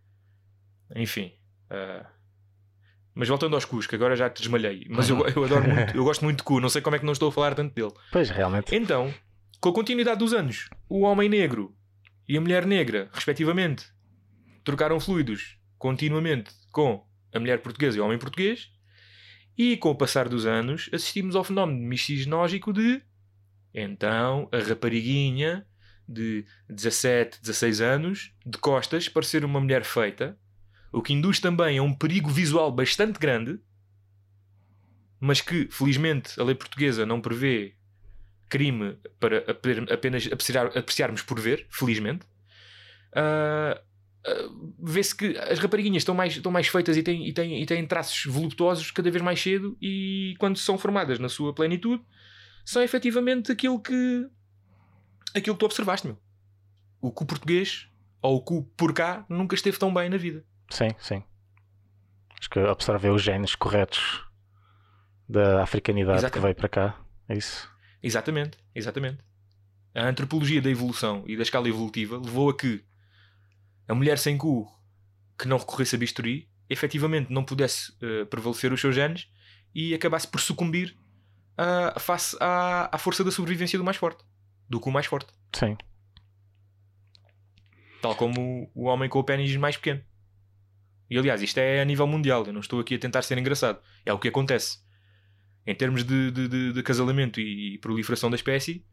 Enfim. 0.95 1.31
ah, 1.69 2.05
Mas 3.13 3.27
voltando 3.27 3.55
aos 3.55 3.65
cus, 3.65 3.87
que 3.87 3.95
agora 3.95 4.15
já 4.15 4.29
te 4.29 4.41
desmalhei. 4.41 4.85
Mas 4.89 5.09
eu, 5.09 5.17
eu 5.35 5.43
adoro 5.43 5.67
muito, 5.67 5.95
eu 5.95 6.03
gosto 6.03 6.23
muito 6.23 6.37
de 6.37 6.43
cu, 6.43 6.59
não 6.59 6.69
sei 6.69 6.81
como 6.81 6.95
é 6.95 6.99
que 6.99 7.05
não 7.05 7.13
estou 7.13 7.29
a 7.29 7.31
falar 7.31 7.55
tanto 7.55 7.73
dele. 7.73 7.93
Pois, 8.11 8.29
realmente. 8.29 8.75
Então, 8.75 9.13
com 9.59 9.69
a 9.69 9.73
continuidade 9.73 10.19
dos 10.19 10.33
anos, 10.33 10.69
o 10.89 11.01
homem 11.01 11.27
negro 11.29 11.75
e 12.27 12.37
a 12.37 12.41
mulher 12.41 12.65
negra, 12.65 13.09
respectivamente, 13.13 13.85
trocaram 14.63 14.99
fluidos 14.99 15.57
continuamente 15.77 16.53
com 16.71 17.05
a 17.33 17.39
mulher 17.39 17.61
portuguesa 17.61 17.97
e 17.97 18.01
o 18.01 18.05
homem 18.05 18.17
português, 18.19 18.69
e 19.57 19.75
com 19.77 19.89
o 19.89 19.95
passar 19.95 20.29
dos 20.29 20.45
anos 20.45 20.89
assistimos 20.93 21.35
ao 21.35 21.43
fenómeno 21.43 21.79
miscigenógico 21.79 22.71
de 22.71 23.01
então 23.73 24.49
a 24.51 24.57
rapariguinha 24.59 25.65
de 26.11 26.45
17, 26.69 27.39
16 27.41 27.81
anos, 27.81 28.33
de 28.45 28.57
costas, 28.57 29.07
parecer 29.09 29.43
uma 29.45 29.59
mulher 29.59 29.83
feita, 29.83 30.37
o 30.91 31.01
que 31.01 31.13
induz 31.13 31.39
também 31.39 31.77
a 31.77 31.83
um 31.83 31.93
perigo 31.93 32.29
visual 32.29 32.71
bastante 32.71 33.17
grande, 33.19 33.59
mas 35.19 35.39
que, 35.41 35.67
felizmente, 35.71 36.39
a 36.39 36.43
lei 36.43 36.55
portuguesa 36.55 37.05
não 37.05 37.21
prevê 37.21 37.75
crime 38.49 38.97
para 39.19 39.37
ape- 39.51 39.85
apenas 39.91 40.25
apreciar- 40.27 40.77
apreciarmos 40.77 41.21
por 41.21 41.39
ver, 41.39 41.67
felizmente. 41.69 42.25
Ah, 43.13 43.79
ah, 44.25 44.49
Vê-se 44.83 45.15
que 45.15 45.37
as 45.37 45.59
rapariguinhas 45.59 46.01
estão 46.01 46.13
mais, 46.15 46.35
estão 46.35 46.51
mais 46.51 46.67
feitas 46.67 46.97
e 46.97 47.03
têm, 47.03 47.27
e, 47.27 47.33
têm, 47.33 47.61
e 47.61 47.65
têm 47.65 47.85
traços 47.85 48.25
voluptuosos 48.25 48.89
cada 48.91 49.09
vez 49.09 49.23
mais 49.23 49.39
cedo 49.41 49.77
e 49.81 50.35
quando 50.39 50.57
são 50.57 50.77
formadas 50.77 51.17
na 51.19 51.29
sua 51.29 51.53
plenitude 51.53 52.03
são 52.65 52.81
efetivamente 52.83 53.51
aquilo 53.51 53.79
que 53.81 54.27
aquilo 55.35 55.55
que 55.55 55.59
tu 55.59 55.65
observaste, 55.65 56.07
meu. 56.07 56.17
O 56.99 57.11
que 57.11 57.23
o 57.23 57.25
português 57.25 57.87
ou 58.21 58.37
o 58.37 58.45
que 58.45 58.53
o 58.53 58.63
por 58.63 58.93
cá 58.93 59.25
nunca 59.27 59.55
esteve 59.55 59.77
tão 59.77 59.93
bem 59.93 60.09
na 60.09 60.17
vida. 60.17 60.45
Sim, 60.69 60.89
sim. 60.99 61.23
Acho 62.39 62.49
que 62.49 62.59
observei 62.59 63.09
os 63.09 63.21
genes 63.21 63.55
corretos 63.55 64.23
da 65.27 65.63
africanidade 65.63 66.19
que 66.19 66.25
Exatamente. 66.25 66.43
veio 66.43 66.55
para 66.55 66.69
cá. 66.69 67.01
É 67.27 67.35
isso. 67.37 67.69
Exatamente, 68.01 68.57
exatamente. 68.73 69.19
A 69.93 70.07
antropologia 70.07 70.61
da 70.61 70.69
evolução 70.69 71.23
e 71.27 71.35
da 71.35 71.43
escala 71.43 71.67
evolutiva 71.67 72.17
levou 72.17 72.49
a 72.49 72.57
que 72.57 72.83
a 73.87 73.93
mulher 73.93 74.17
sem 74.17 74.37
cu 74.37 74.67
que 75.37 75.47
não 75.47 75.57
recorresse 75.57 75.95
a 75.95 75.99
bisturi 75.99 76.49
efetivamente 76.69 77.31
não 77.31 77.43
pudesse 77.43 77.93
eh, 78.01 78.25
prevalecer 78.25 78.71
os 78.71 78.79
seus 78.79 78.95
genes 78.95 79.27
e 79.75 79.93
acabasse 79.93 80.27
por 80.27 80.39
sucumbir 80.39 80.97
ah, 81.57 81.99
face 81.99 82.35
à, 82.39 82.89
à 82.95 82.97
força 82.97 83.23
da 83.23 83.31
sobrevivência 83.31 83.77
do 83.77 83.83
mais 83.83 83.97
forte, 83.97 84.23
do 84.71 84.79
cu 84.79 84.89
mais 84.91 85.05
forte. 85.05 85.31
Sim. 85.53 85.77
Tal 88.01 88.15
como 88.15 88.69
o, 88.73 88.83
o 88.83 88.85
homem 88.85 89.07
com 89.09 89.19
o 89.19 89.23
pênis 89.23 89.55
mais 89.57 89.77
pequeno. 89.77 90.01
E 91.09 91.17
aliás, 91.17 91.41
isto 91.41 91.57
é 91.59 91.81
a 91.81 91.85
nível 91.85 92.07
mundial. 92.07 92.45
Eu 92.45 92.53
não 92.53 92.61
estou 92.61 92.79
aqui 92.79 92.95
a 92.95 92.99
tentar 92.99 93.21
ser 93.21 93.37
engraçado. 93.37 93.79
É 94.05 94.13
o 94.13 94.17
que 94.19 94.27
acontece. 94.29 94.79
Em 95.67 95.75
termos 95.75 96.03
de, 96.03 96.31
de, 96.31 96.47
de- 96.47 96.73
de 96.73 96.79
acasalamento 96.79 97.39
e 97.39 97.77
proliferação 97.79 98.29
da 98.29 98.35
espécie, 98.35 98.83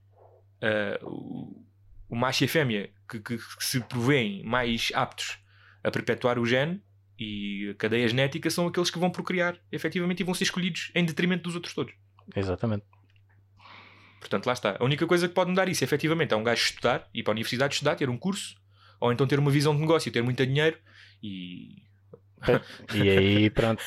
ah, 0.60 0.98
o, 1.02 1.64
o 2.10 2.16
macho 2.16 2.44
e 2.44 2.46
a 2.46 2.48
fêmea 2.48 2.90
que, 3.08 3.20
que- 3.20 3.38
que 3.38 3.64
se 3.64 3.80
provêem 3.80 4.42
mais 4.44 4.90
aptos 4.94 5.38
a 5.82 5.90
perpetuar 5.90 6.38
o 6.38 6.44
gene 6.44 6.82
e 7.18 7.70
a 7.70 7.74
cadeia 7.74 8.06
genética 8.08 8.50
são 8.50 8.66
aqueles 8.66 8.90
que 8.90 8.98
vão 8.98 9.10
procriar 9.10 9.56
efetivamente 9.72 10.20
e 10.20 10.24
vão 10.24 10.34
ser 10.34 10.44
escolhidos 10.44 10.90
em 10.94 11.04
detrimento 11.04 11.44
dos 11.44 11.54
outros 11.54 11.72
todos. 11.72 11.94
Exatamente. 12.36 12.84
Portanto, 14.20 14.46
lá 14.46 14.52
está. 14.52 14.76
A 14.78 14.84
única 14.84 15.06
coisa 15.06 15.28
que 15.28 15.34
pode 15.34 15.50
mudar 15.50 15.68
isso, 15.68 15.84
efetivamente, 15.84 16.34
é 16.34 16.36
um 16.36 16.42
gajo 16.42 16.62
estudar, 16.62 17.08
ir 17.14 17.22
para 17.22 17.32
a 17.32 17.34
universidade 17.34 17.74
estudar, 17.74 17.94
ter 17.94 18.10
um 18.10 18.18
curso, 18.18 18.56
ou 19.00 19.12
então 19.12 19.26
ter 19.26 19.38
uma 19.38 19.50
visão 19.50 19.74
de 19.74 19.80
negócio, 19.80 20.10
ter 20.10 20.22
muito 20.22 20.44
dinheiro 20.44 20.76
e 21.22 21.82
E 22.94 23.10
aí, 23.10 23.50
pronto, 23.50 23.82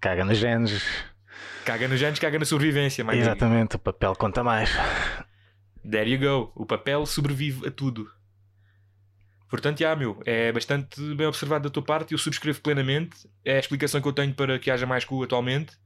caga 0.00 0.24
nos 0.24 0.38
genes. 0.38 0.84
caga 1.64 1.88
nos 1.88 1.98
genes, 1.98 2.18
caga 2.18 2.38
na 2.38 2.44
sobrevivência. 2.44 3.04
Mais 3.04 3.20
Exatamente, 3.20 3.76
o 3.76 3.78
papel 3.78 4.14
conta 4.14 4.42
mais. 4.42 4.70
There 5.88 6.10
you 6.10 6.18
go. 6.18 6.52
O 6.54 6.66
papel 6.66 7.04
sobrevive 7.06 7.66
a 7.66 7.70
tudo. 7.70 8.10
Portanto, 9.50 9.78
já, 9.78 9.94
meu, 9.94 10.20
é 10.24 10.50
bastante 10.50 11.00
bem 11.14 11.26
observado 11.26 11.64
da 11.64 11.70
tua 11.70 11.82
parte 11.82 12.12
eu 12.12 12.18
subscrevo 12.18 12.60
plenamente. 12.60 13.28
É 13.44 13.56
a 13.56 13.60
explicação 13.60 14.00
que 14.00 14.08
eu 14.08 14.12
tenho 14.12 14.34
para 14.34 14.58
que 14.58 14.70
haja 14.70 14.86
mais 14.86 15.04
cu 15.04 15.22
atualmente. 15.22 15.76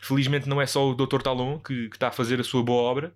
Felizmente 0.00 0.48
não 0.48 0.60
é 0.60 0.66
só 0.66 0.88
o 0.88 0.94
Dr. 0.94 1.20
Talon 1.22 1.58
que, 1.58 1.88
que 1.88 1.96
está 1.96 2.08
a 2.08 2.12
fazer 2.12 2.40
a 2.40 2.44
sua 2.44 2.62
boa 2.62 2.82
obra. 2.82 3.14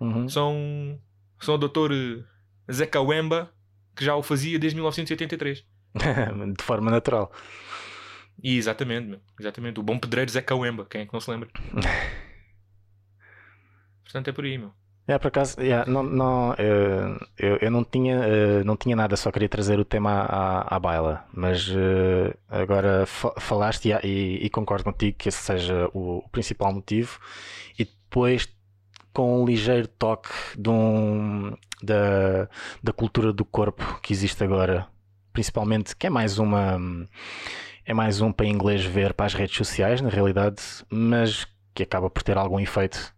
Uhum. 0.00 0.28
São, 0.28 1.00
são 1.40 1.54
o 1.54 1.58
Dr. 1.58 1.92
eh, 1.92 2.24
Zeca 2.72 3.00
Wemba 3.00 3.52
que 3.94 4.04
já 4.04 4.14
o 4.16 4.22
fazia 4.22 4.58
desde 4.58 4.76
1983. 4.76 5.64
de 6.56 6.64
forma 6.64 6.90
natural. 6.90 7.30
E 8.42 8.56
exatamente, 8.56 9.08
meu, 9.08 9.20
exatamente. 9.38 9.78
O 9.78 9.82
bom 9.82 9.98
pedreiro 9.98 10.30
Zeca 10.30 10.54
Wemba, 10.54 10.86
quem 10.86 11.02
é 11.02 11.06
que 11.06 11.12
não 11.12 11.20
se 11.20 11.30
lembra? 11.30 11.48
Portanto, 14.02 14.28
é 14.28 14.32
por 14.32 14.44
aí, 14.44 14.58
meu. 14.58 14.72
É, 15.06 15.18
por 15.18 15.28
acaso, 15.28 15.60
yeah, 15.60 15.90
não, 15.90 16.02
não, 16.04 16.54
eh, 16.56 17.18
eu, 17.36 17.56
eu 17.60 17.70
não, 17.72 17.82
tinha, 17.84 18.14
eh, 18.24 18.64
não 18.64 18.76
tinha 18.76 18.94
nada, 18.94 19.16
só 19.16 19.32
queria 19.32 19.48
trazer 19.48 19.80
o 19.80 19.84
tema 19.84 20.12
à, 20.12 20.76
à 20.76 20.78
baila, 20.78 21.24
mas 21.34 21.68
agora 22.48 23.04
fa- 23.06 23.34
falaste 23.38 23.86
e, 23.88 23.92
e- 24.06 24.46
e 24.46 24.50
concordo 24.50 24.84
contigo 24.84 25.16
que 25.18 25.28
esse 25.28 25.38
seja 25.42 25.88
o, 25.92 26.18
o 26.18 26.28
principal 26.30 26.72
motivo, 26.72 27.18
e 27.78 27.84
depois 27.84 28.48
com 29.12 29.42
um 29.42 29.46
ligeiro 29.46 29.88
toque 29.88 30.30
de 30.58 30.70
um, 30.70 31.56
da, 31.82 32.48
da 32.82 32.92
cultura 32.92 33.32
do 33.32 33.44
corpo 33.44 34.00
que 34.02 34.12
existe 34.12 34.42
agora, 34.44 34.86
principalmente, 35.32 35.96
que 35.96 36.06
é 36.06 36.10
mais 36.10 36.38
uma 36.38 36.78
é 37.84 37.94
mais 37.94 38.20
um 38.20 38.32
para 38.32 38.46
inglês 38.46 38.84
ver 38.84 39.12
para 39.14 39.26
as 39.26 39.34
redes 39.34 39.56
sociais, 39.56 40.00
na 40.00 40.08
realidade, 40.08 40.62
mas 40.90 41.46
que 41.74 41.82
acaba 41.82 42.08
por 42.10 42.22
ter 42.22 42.36
algum 42.38 42.60
efeito. 42.60 43.14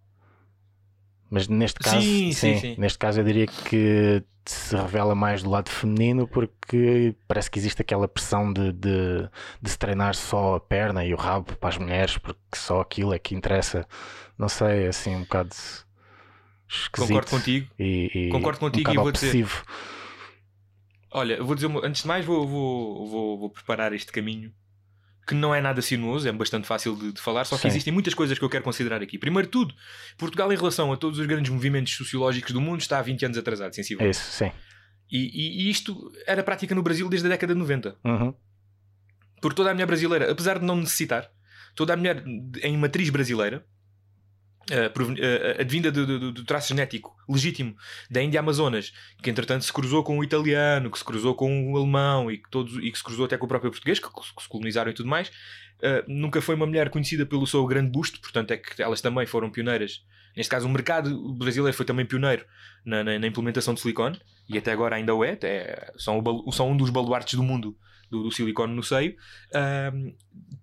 Mas 1.35 1.49
neste 1.49 1.81
caso, 1.81 2.00
Sim, 2.00 2.31
sim, 2.31 2.61
sim. 2.61 2.75
neste 2.79 2.97
caso 2.97 3.19
eu 3.19 3.25
diria 3.25 3.49
que 3.49 4.23
se 4.47 4.76
revela 4.76 5.17
mais 5.17 5.43
do 5.43 5.50
lado 5.50 5.69
feminino 5.69 6.29
porque 6.29 7.12
parece 7.26 7.50
que 7.50 7.59
existe 7.59 7.83
aquela 7.83 8.07
pressão 8.07 8.53
de, 8.53 8.71
de, 8.73 9.29
de 9.61 9.69
se 9.71 9.76
treinar 9.76 10.14
só 10.14 10.55
a 10.55 10.61
perna 10.61 11.05
e 11.05 11.12
o 11.12 11.17
rabo 11.17 11.57
para 11.57 11.71
as 11.71 11.76
mulheres 11.76 12.17
porque 12.19 12.38
só 12.55 12.81
aquilo 12.81 13.12
é 13.12 13.19
que 13.19 13.35
interessa. 13.35 13.85
Não 14.38 14.49
sei, 14.49 14.85
é 14.85 14.88
assim 14.91 15.17
um 15.17 15.23
bocado 15.23 15.57
esquisito. 16.69 17.09
Concordo 17.09 17.31
contigo. 17.31 17.67
E, 17.81 18.11
e 18.14 18.29
Concordo 18.31 18.59
um 18.59 18.61
contigo 18.71 18.81
e 18.83 18.85
bocado 18.95 19.03
vou 19.03 19.11
dizer- 19.11 19.26
obsessivo. 19.26 19.64
Olha, 21.11 21.35
eu 21.35 21.45
vou 21.45 21.57
dizer, 21.57 21.69
antes 21.83 22.03
de 22.03 22.07
mais, 22.09 22.25
vou, 22.25 22.47
vou, 22.47 23.07
vou, 23.09 23.38
vou 23.41 23.50
preparar 23.50 23.93
este 23.93 24.12
caminho 24.12 24.53
que 25.26 25.35
não 25.35 25.54
é 25.54 25.61
nada 25.61 25.81
sinuoso, 25.81 26.28
é 26.28 26.33
bastante 26.33 26.66
fácil 26.66 26.95
de, 26.97 27.12
de 27.12 27.21
falar, 27.21 27.45
só 27.45 27.57
que 27.57 27.62
Sim. 27.62 27.69
existem 27.69 27.93
muitas 27.93 28.12
coisas 28.14 28.38
que 28.38 28.45
eu 28.45 28.49
quero 28.50 28.62
considerar 28.64 29.02
aqui. 29.02 29.19
Primeiro 29.19 29.47
de 29.49 29.52
tudo, 29.52 29.75
Portugal, 30.19 30.52
em 30.52 30.57
relação 30.57 30.93
a 30.93 30.97
todos 30.97 31.19
os 31.19 31.26
grandes 31.26 31.50
movimentos 31.50 31.95
sociológicos 31.95 32.52
do 32.52 32.61
mundo, 32.61 32.81
está 32.81 32.99
há 32.99 33.02
20 33.02 33.25
anos 33.26 33.38
atrasado, 33.38 33.71
É 33.71 33.73
sensível. 33.73 34.09
isso, 34.11 34.31
sim. 34.33 34.50
E, 35.11 35.19
e- 35.19 35.62
e 35.66 35.71
isto 35.71 36.11
era 36.26 36.43
prática 36.43 36.75
no 36.75 36.83
Brasil 36.83 37.09
desde 37.09 37.26
a 37.26 37.31
década 37.31 37.52
de 37.54 37.59
90. 37.61 37.97
Uhum. 38.04 38.35
Porque 39.40 39.57
toda 39.57 39.71
a 39.71 39.75
mulher 39.75 39.87
brasileira, 39.87 40.31
apesar 40.31 40.59
de 40.59 40.64
não 40.64 40.76
necessitar, 40.76 41.31
toda 41.75 41.93
a 41.93 41.97
mulher 41.97 42.25
em 42.62 42.76
matriz 42.76 43.11
brasileira, 43.11 43.64
eh, 44.71 45.56
advinda 45.61 45.90
do, 45.92 46.06
do- 46.06 46.33
do 46.33 46.44
traço 46.44 46.68
genético 46.68 47.14
legítimo 47.28 47.76
da 48.11 48.23
Índia 48.23 48.40
Amazonas, 48.40 48.92
que 49.23 49.30
entretanto 49.30 49.64
se 49.64 49.73
cruzou 49.73 50.02
com 50.02 50.18
o 50.18 50.25
italiano, 50.25 50.90
que 50.90 50.99
se 50.99 51.04
cruzou 51.04 51.35
com 51.35 51.73
o 51.73 51.76
alemão 51.76 52.30
e 52.30 52.38
que, 52.38 52.50
todos, 52.50 52.76
e 52.83 52.90
que 52.90 52.99
se 52.99 53.04
cruzou 53.04 53.25
até 53.26 53.37
com 53.37 53.47
o 53.47 53.49
próprio 53.49 53.71
português, 53.71 53.99
que, 53.99 54.09
que 54.09 54.42
se 54.42 54.49
colonizaram 54.49 54.90
e 54.90 54.94
tudo 54.94 55.09
mais, 55.09 55.30
eh, 55.83 56.04
nunca 56.09 56.40
foi 56.40 56.54
uma 56.54 56.66
mulher 56.66 56.88
conhecida 56.90 57.26
pelo 57.26 57.47
seu 57.47 57.64
grande 57.66 57.90
busto, 57.90 58.21
portanto 58.21 58.50
é 58.52 58.56
que 58.56 58.83
elas 58.83 59.00
também 59.00 59.26
foram 59.26 59.50
pioneiras. 59.50 60.02
Neste 60.37 60.50
caso, 60.50 60.66
o 60.66 60.71
mercado 60.71 61.33
brasileiro 61.35 61.76
foi 61.76 61.87
também 61.87 62.04
pioneiro 62.04 62.44
na, 62.85 63.04
na- 63.04 63.18
na 63.18 63.26
implementação 63.26 63.73
de 63.75 63.80
silicone 63.80 64.18
e 64.49 64.59
até 64.59 64.73
agora 64.73 64.97
ainda 64.97 65.14
o 65.14 65.23
é. 65.25 65.38
são, 65.97 66.21
o 66.25 66.50
são 66.52 66.71
um 66.73 66.76
dos 66.76 66.90
baluartes 66.90 67.35
do 67.35 67.42
mundo 67.42 67.76
do, 68.11 68.25
do 68.25 68.30
silicone 68.33 68.75
no 68.75 68.83
seio. 68.83 69.14
Ahm, 69.54 70.12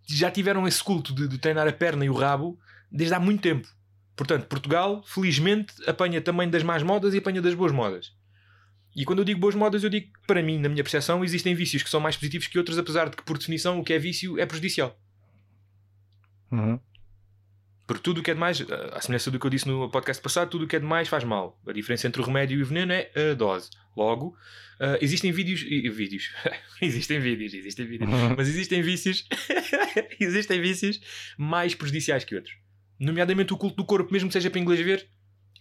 já 0.08 0.29
tiveram 0.29 0.67
esse 0.67 0.84
culto 0.84 1.15
de, 1.15 1.27
de 1.27 1.38
treinar 1.38 1.67
a 1.67 1.72
perna 1.72 2.03
e 2.03 2.10
o 2.10 2.13
rabo 2.13 2.60
desde 2.91 3.15
há 3.15 3.20
muito 3.20 3.41
tempo. 3.41 3.65
Portanto, 4.22 4.46
Portugal, 4.46 5.01
felizmente, 5.04 5.74
apanha 5.88 6.22
também 6.22 6.48
das 6.48 6.62
más 6.62 6.84
modas 6.84 7.16
e 7.16 7.18
apanha 7.18 7.42
das 7.42 7.56
boas 7.56 7.72
modas. 7.72 8.13
E 8.96 9.04
quando 9.04 9.18
eu 9.18 9.25
digo 9.25 9.40
boas 9.40 9.56
modas, 9.56 9.84
eu 9.84 9.90
digo 9.90 10.13
que, 10.13 10.28
para 10.28 10.44
mim, 10.44 10.60
na 10.60 10.70
minha 10.70 10.84
percepção, 10.84 11.24
existem 11.24 11.56
vícios 11.56 11.82
que 11.82 11.90
são 11.90 12.00
mais 12.00 12.16
positivos 12.16 12.46
que 12.46 12.56
outros, 12.56 12.78
apesar 12.78 13.10
de 13.10 13.18
que, 13.18 13.24
por 13.24 13.36
definição, 13.36 13.80
o 13.80 13.84
que 13.84 13.94
é 13.94 13.98
vício 13.98 14.40
é 14.40 14.46
prejudicial. 14.46 14.96
Uhum. 16.51 16.80
Porque 17.88 18.04
tudo 18.04 18.20
o 18.20 18.24
que 18.24 18.30
é 18.30 18.36
demais, 18.36 18.62
à 18.94 19.01
semelhança 19.01 19.32
do 19.32 19.40
que 19.40 19.46
eu 19.48 19.50
disse 19.50 19.68
no 19.68 19.90
podcast 19.90 20.22
passado, 20.22 20.51
tudo 20.51 20.66
o 20.66 20.68
que 20.68 20.75
é 20.75 20.80
demais 20.80 21.08
faz 21.08 21.24
mal. 21.24 21.60
A 21.66 21.72
diferença 21.72 22.08
entre 22.08 22.22
o 22.22 22.24
remédio 22.24 22.60
e 22.60 22.62
o 22.62 22.66
veneno 22.68 22.94
é 22.94 23.10
a 23.32 23.34
dose. 23.34 23.72
Logo, 23.98 24.38
ah, 24.80 25.00
existem 25.01 25.32
vídeos. 25.32 25.63
e- 25.63 25.90
vídeos. 25.90 26.32
existem 26.80 27.20
vídeos, 27.20 27.56
existem 27.56 27.88
vídeos. 27.88 28.08
Uhum. 28.08 28.36
Mas 28.38 28.48
existem 28.48 28.84
vícios. 28.84 29.28
existem 30.22 30.62
vícios 30.62 31.01
mais 31.40 31.74
prejudiciais 31.74 32.24
que 32.24 32.36
outros. 32.36 32.61
Nomeadamente 33.01 33.51
o 33.51 33.58
culto 33.58 33.75
do 33.75 33.84
corpo, 33.84 34.13
mesmo 34.13 34.29
que 34.29 34.34
seja 34.34 34.51
para 34.51 34.60
inglês 34.60 34.79
ver, 34.79 35.10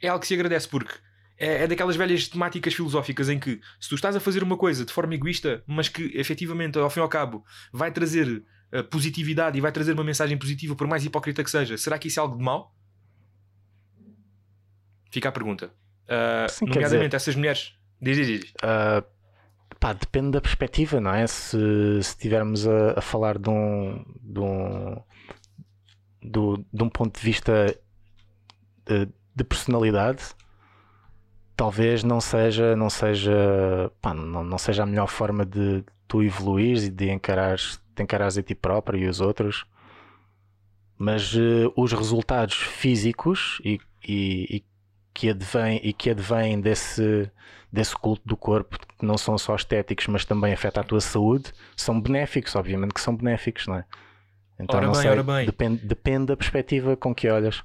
é 0.02 0.08
algo 0.08 0.20
que 0.20 0.26
se 0.26 0.34
agradece 0.34 0.68
porque 0.68 0.92
é, 1.38 1.62
é 1.62 1.66
daquelas 1.66 1.96
velhas 1.96 2.28
temáticas 2.28 2.74
filosóficas 2.74 3.30
em 3.30 3.38
que 3.38 3.58
se 3.80 3.88
tu 3.88 3.94
estás 3.94 4.14
a 4.14 4.20
fazer 4.20 4.42
uma 4.42 4.58
coisa 4.58 4.84
de 4.84 4.92
forma 4.92 5.14
egoísta, 5.14 5.64
mas 5.66 5.88
que 5.88 6.12
efetivamente, 6.14 6.78
ao 6.78 6.90
fim 6.90 7.00
e 7.00 7.02
ao 7.02 7.08
cabo, 7.08 7.42
vai 7.72 7.90
trazer 7.90 8.44
uh, 8.74 8.84
positividade 8.84 9.56
e 9.56 9.60
vai 9.62 9.72
trazer 9.72 9.94
uma 9.94 10.04
mensagem 10.04 10.36
positiva, 10.36 10.76
por 10.76 10.86
mais 10.86 11.02
hipócrita 11.02 11.42
que 11.42 11.50
seja, 11.50 11.78
será 11.78 11.98
que 11.98 12.08
isso 12.08 12.20
é 12.20 12.22
algo 12.22 12.36
de 12.36 12.44
mau? 12.44 12.76
Fica 15.10 15.30
a 15.30 15.32
pergunta. 15.32 15.72
Uh, 16.04 16.50
Sim, 16.50 16.66
nomeadamente 16.66 17.16
essas 17.16 17.34
mulheres. 17.34 17.72
Diz, 18.02 18.16
diz, 18.18 18.26
diz. 18.26 18.52
Ah, 18.62 19.02
pá, 19.78 19.94
depende 19.94 20.32
da 20.32 20.40
perspectiva, 20.42 21.00
não 21.00 21.14
é? 21.14 21.26
Se 21.26 21.56
se 22.02 22.10
estivermos 22.10 22.66
a, 22.66 22.98
a 22.98 23.00
falar 23.00 23.38
de 23.38 23.48
um, 23.48 24.04
de 24.22 24.40
um, 24.40 25.02
do- 26.22 26.64
de 26.72 26.82
um 26.82 26.88
ponto 26.88 27.18
de 27.18 27.24
vista 27.24 27.76
eh, 28.86 29.08
de 29.34 29.44
personalidade, 29.44 30.22
talvez 31.56 32.02
não 32.02 32.20
seja, 32.20 32.74
não 32.76 32.90
seja, 32.90 33.32
pá, 34.00 34.14
não, 34.14 34.42
não 34.44 34.58
seja 34.58 34.82
a 34.82 34.86
melhor 34.86 35.06
forma 35.08 35.44
de 35.44 35.84
tu 36.08 36.22
evoluires 36.22 36.84
e 36.84 36.90
de 36.90 37.10
encarares, 37.10 37.80
de 37.94 38.02
encarares 38.02 38.38
a 38.38 38.42
ti 38.42 38.54
próprio 38.54 38.98
e 39.00 39.06
os 39.08 39.20
outros. 39.20 39.64
Mas 40.98 41.34
eh, 41.34 41.70
os 41.76 41.92
resultados 41.92 42.56
físicos 42.56 43.60
e, 43.64 43.80
e- 44.06 44.56
e 44.56 44.64
que 45.14 45.30
advêm, 45.30 45.80
e 45.82 45.92
que 45.92 46.10
advêm 46.10 46.60
desse, 46.60 47.30
desse 47.72 47.94
culto 47.96 48.22
do 48.26 48.36
corpo, 48.36 48.78
que 48.98 49.04
não 49.04 49.16
são 49.18 49.36
só 49.38 49.54
estéticos, 49.56 50.06
mas 50.06 50.24
também 50.24 50.52
afetam 50.52 50.82
a 50.82 50.86
tua 50.86 51.00
saúde, 51.00 51.52
são 51.76 52.00
benéficos, 52.00 52.54
obviamente 52.54 52.94
que 52.94 53.00
são 53.00 53.16
benéficos, 53.16 53.66
não 53.66 53.76
é? 53.76 53.84
Então 54.62 54.76
Ora 54.76 54.86
não 54.86 54.92
bem, 54.92 55.02
sei, 55.02 55.10
ora 55.10 55.22
bem. 55.22 55.46
Depende, 55.46 55.84
depende 55.84 56.26
da 56.26 56.36
perspectiva 56.36 56.96
com 56.96 57.14
que 57.14 57.28
olhas. 57.28 57.62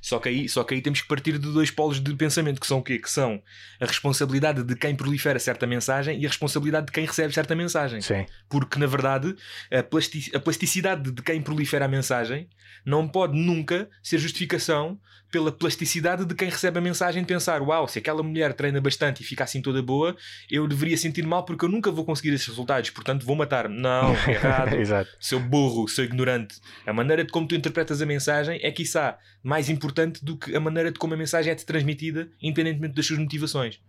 Só 0.00 0.18
que, 0.18 0.28
aí, 0.28 0.48
só 0.48 0.62
que 0.64 0.74
aí 0.74 0.80
temos 0.80 1.00
que 1.00 1.08
partir 1.08 1.32
de 1.38 1.52
dois 1.52 1.70
polos 1.70 2.00
de 2.00 2.14
pensamento, 2.14 2.60
que 2.60 2.66
são 2.66 2.78
o 2.78 2.82
quê? 2.82 2.98
Que 2.98 3.10
são 3.10 3.42
a 3.80 3.86
responsabilidade 3.86 4.62
de 4.62 4.74
quem 4.76 4.94
prolifera 4.94 5.38
certa 5.38 5.66
mensagem 5.66 6.20
e 6.20 6.26
a 6.26 6.28
responsabilidade 6.28 6.86
de 6.86 6.92
quem 6.92 7.04
recebe 7.06 7.32
certa 7.32 7.54
mensagem. 7.54 8.00
Sim, 8.00 8.26
Porque, 8.48 8.78
na 8.78 8.86
verdade, 8.86 9.34
a, 9.72 9.82
plasti- 9.82 10.30
a 10.34 10.40
plasticidade 10.40 11.10
de 11.10 11.22
quem 11.22 11.40
prolifera 11.42 11.84
a 11.84 11.88
mensagem 11.88 12.48
não 12.84 13.08
pode 13.08 13.38
nunca 13.38 13.88
ser 14.02 14.18
justificação 14.18 14.98
pela 15.30 15.50
plasticidade 15.50 16.24
de 16.24 16.32
quem 16.34 16.48
recebe 16.48 16.78
a 16.78 16.80
mensagem 16.80 17.22
de 17.22 17.26
pensar: 17.26 17.60
uau, 17.60 17.88
se 17.88 17.98
aquela 17.98 18.22
mulher 18.22 18.52
treina 18.52 18.80
bastante 18.80 19.22
e 19.22 19.26
fica 19.26 19.42
assim 19.42 19.60
toda 19.60 19.82
boa, 19.82 20.14
eu 20.50 20.68
deveria 20.68 20.96
sentir 20.96 21.26
mal 21.26 21.44
porque 21.44 21.64
eu 21.64 21.68
nunca 21.68 21.90
vou 21.90 22.04
conseguir 22.04 22.32
esses 22.32 22.46
resultados, 22.46 22.90
portanto 22.90 23.24
vou 23.26 23.34
matar-me. 23.34 23.76
Não, 23.76 24.14
é 24.28 24.30
errado. 24.34 24.74
exato. 24.74 25.10
seu 25.18 25.40
burro, 25.40 25.88
seu 25.88 26.04
ignorante. 26.04 26.56
A 26.86 26.92
maneira 26.92 27.24
de 27.24 27.32
como 27.32 27.48
tu 27.48 27.54
interpretas 27.56 28.00
a 28.00 28.06
mensagem 28.06 28.60
é, 28.62 28.70
quiçá, 28.70 29.18
mais 29.42 29.63
importante 29.68 30.24
do 30.24 30.36
que 30.36 30.54
a 30.54 30.60
maneira 30.60 30.90
de 30.90 30.98
como 30.98 31.14
a 31.14 31.16
mensagem 31.16 31.52
é-te 31.52 31.64
transmitida, 31.64 32.28
independentemente 32.40 32.94
das 32.94 33.06
suas 33.06 33.18
motivações. 33.18 33.80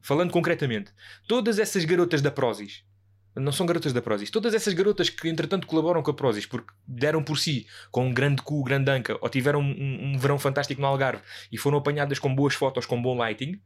Falando 0.00 0.32
concretamente, 0.32 0.90
todas 1.28 1.58
essas 1.58 1.84
garotas 1.84 2.20
da 2.20 2.30
Prozis, 2.30 2.84
não 3.34 3.52
são 3.52 3.64
garotas 3.64 3.92
da 3.92 4.02
Prozis, 4.02 4.30
todas 4.30 4.52
essas 4.52 4.74
garotas 4.74 5.08
que 5.08 5.28
entretanto 5.28 5.66
colaboram 5.66 6.02
com 6.02 6.10
a 6.10 6.14
Prozis 6.14 6.44
porque 6.44 6.72
deram 6.86 7.22
por 7.22 7.38
si 7.38 7.66
com 7.90 8.06
um 8.06 8.12
grande 8.12 8.42
cu, 8.42 8.62
grande 8.62 8.90
anca, 8.90 9.16
ou 9.20 9.28
tiveram 9.28 9.60
um, 9.60 10.14
um 10.14 10.18
verão 10.18 10.38
fantástico 10.38 10.80
no 10.80 10.86
Algarve 10.86 11.22
e 11.50 11.56
foram 11.56 11.78
apanhadas 11.78 12.18
com 12.18 12.34
boas 12.34 12.54
fotos, 12.54 12.84
com 12.84 13.00
bom 13.00 13.16
lighting, 13.16 13.60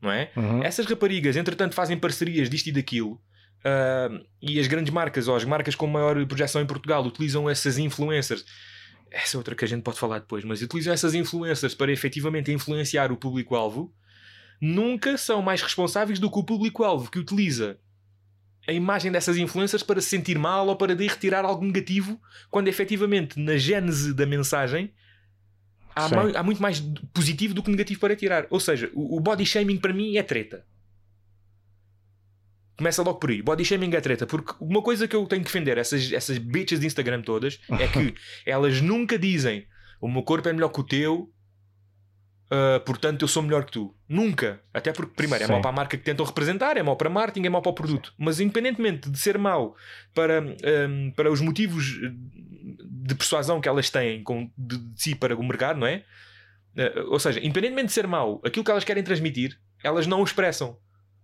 não 0.00 0.10
é? 0.10 0.30
Uhum. 0.36 0.62
Essas 0.62 0.86
raparigas, 0.86 1.36
entretanto, 1.36 1.74
fazem 1.74 1.98
parcerias 1.98 2.48
disto 2.48 2.68
e 2.68 2.72
daquilo. 2.72 3.20
ah, 3.64 4.08
e 4.40 4.58
as 4.60 4.66
grandes 4.66 4.92
marcas, 4.92 5.28
ou 5.28 5.36
as 5.36 5.44
marcas 5.44 5.74
com 5.74 5.86
maior 5.86 6.24
projeção 6.26 6.60
em 6.60 6.66
Portugal, 6.66 7.04
utilizam 7.04 7.50
essas 7.50 7.78
influencers. 7.78 8.44
Essa 9.10 9.36
é 9.36 9.38
outra 9.38 9.54
que 9.54 9.64
a 9.64 9.68
gente 9.68 9.82
pode 9.82 9.98
falar 9.98 10.20
depois, 10.20 10.44
mas 10.44 10.62
utilizam 10.62 10.92
essas 10.92 11.14
influencers 11.14 11.74
para 11.74 11.92
efetivamente 11.92 12.52
influenciar 12.52 13.10
o 13.10 13.16
público-alvo. 13.16 13.92
Nunca 14.60 15.16
são 15.16 15.42
mais 15.42 15.62
responsáveis 15.62 16.18
do 16.18 16.30
que 16.30 16.38
o 16.38 16.44
público-alvo 16.44 17.10
que 17.10 17.18
utiliza 17.18 17.78
a 18.66 18.72
imagem 18.72 19.10
dessas 19.10 19.36
influencers 19.36 19.82
para 19.82 20.00
se 20.00 20.08
sentir 20.08 20.38
mal 20.38 20.68
ou 20.68 20.76
para 20.76 20.94
daí 20.94 21.08
retirar 21.08 21.44
algo 21.44 21.64
negativo, 21.64 22.20
quando 22.50 22.68
efetivamente 22.68 23.40
na 23.40 23.56
gênese 23.56 24.14
da 24.14 24.26
mensagem 24.26 24.92
há, 25.94 26.06
há 26.38 26.42
muito 26.42 26.62
mais 26.62 26.80
positivo 27.12 27.54
do 27.54 27.62
que 27.62 27.70
negativo 27.70 28.00
para 28.00 28.14
tirar. 28.14 28.46
Ou 28.50 28.60
seja, 28.60 28.90
o, 28.94 29.16
o 29.16 29.20
body 29.20 29.44
shaming 29.44 29.78
para 29.78 29.92
mim 29.92 30.16
é 30.16 30.22
treta. 30.22 30.64
Começa 32.80 33.02
logo 33.02 33.18
por 33.18 33.28
aí. 33.28 33.42
Body 33.42 33.62
shaming 33.62 33.94
é 33.94 34.00
treta. 34.00 34.26
Porque 34.26 34.54
uma 34.58 34.80
coisa 34.80 35.06
que 35.06 35.14
eu 35.14 35.26
tenho 35.26 35.42
que 35.42 35.48
defender, 35.48 35.76
essas, 35.76 36.10
essas 36.10 36.38
bitches 36.38 36.80
de 36.80 36.86
Instagram 36.86 37.20
todas, 37.20 37.60
é 37.78 37.86
que 37.86 38.14
elas 38.46 38.80
nunca 38.80 39.18
dizem 39.18 39.66
o 40.00 40.08
meu 40.08 40.22
corpo 40.22 40.48
é 40.48 40.52
melhor 40.54 40.70
que 40.70 40.80
o 40.80 40.82
teu, 40.82 41.30
ah, 42.50 42.80
portanto 42.80 43.20
eu 43.20 43.28
sou 43.28 43.42
melhor 43.42 43.64
que 43.64 43.72
tu. 43.72 43.94
Nunca. 44.08 44.62
Até 44.72 44.94
porque, 44.94 45.12
primeiro, 45.14 45.44
é 45.44 45.46
Sim. 45.46 45.52
mau 45.52 45.60
para 45.60 45.70
a 45.70 45.74
marca 45.74 45.96
que 45.98 46.02
tentam 46.02 46.24
representar, 46.24 46.78
é 46.78 46.82
mau 46.82 46.96
para 46.96 47.10
marketing, 47.10 47.46
é 47.46 47.50
mau 47.50 47.60
para 47.60 47.70
o 47.70 47.74
produto. 47.74 48.14
Mas 48.16 48.40
independentemente 48.40 49.10
de 49.10 49.18
ser 49.18 49.36
mau 49.36 49.76
para, 50.14 50.40
ahm, 50.40 51.10
para 51.14 51.30
os 51.30 51.42
motivos 51.42 52.00
de 53.04 53.14
persuasão 53.14 53.60
que 53.60 53.68
elas 53.68 53.90
têm 53.90 54.22
com, 54.22 54.50
de, 54.56 54.78
de 54.78 55.02
si 55.02 55.14
para 55.14 55.36
o 55.36 55.44
mercado, 55.44 55.78
não 55.78 55.86
é? 55.86 56.02
Eh, 56.76 57.00
ou 57.08 57.18
seja, 57.18 57.40
independentemente 57.40 57.88
de 57.88 57.92
ser 57.92 58.06
mau, 58.06 58.40
aquilo 58.44 58.64
que 58.64 58.70
elas 58.70 58.84
querem 58.84 59.02
transmitir, 59.02 59.58
elas 59.84 60.06
não 60.06 60.20
o 60.20 60.24
expressam. 60.24 60.78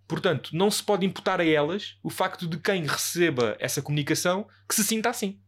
Portanto, 0.08 0.50
não 0.52 0.70
se 0.70 0.82
pode 0.82 1.04
imputar 1.04 1.40
a 1.40 1.44
elas 1.46 1.96
o 2.02 2.10
facto 2.10 2.46
de 2.46 2.56
quem 2.58 2.84
receba 2.86 3.56
essa 3.58 3.82
comunicação 3.82 4.46
que 4.68 4.74
se 4.74 4.84
sinta 4.84 5.08
assim. 5.10 5.38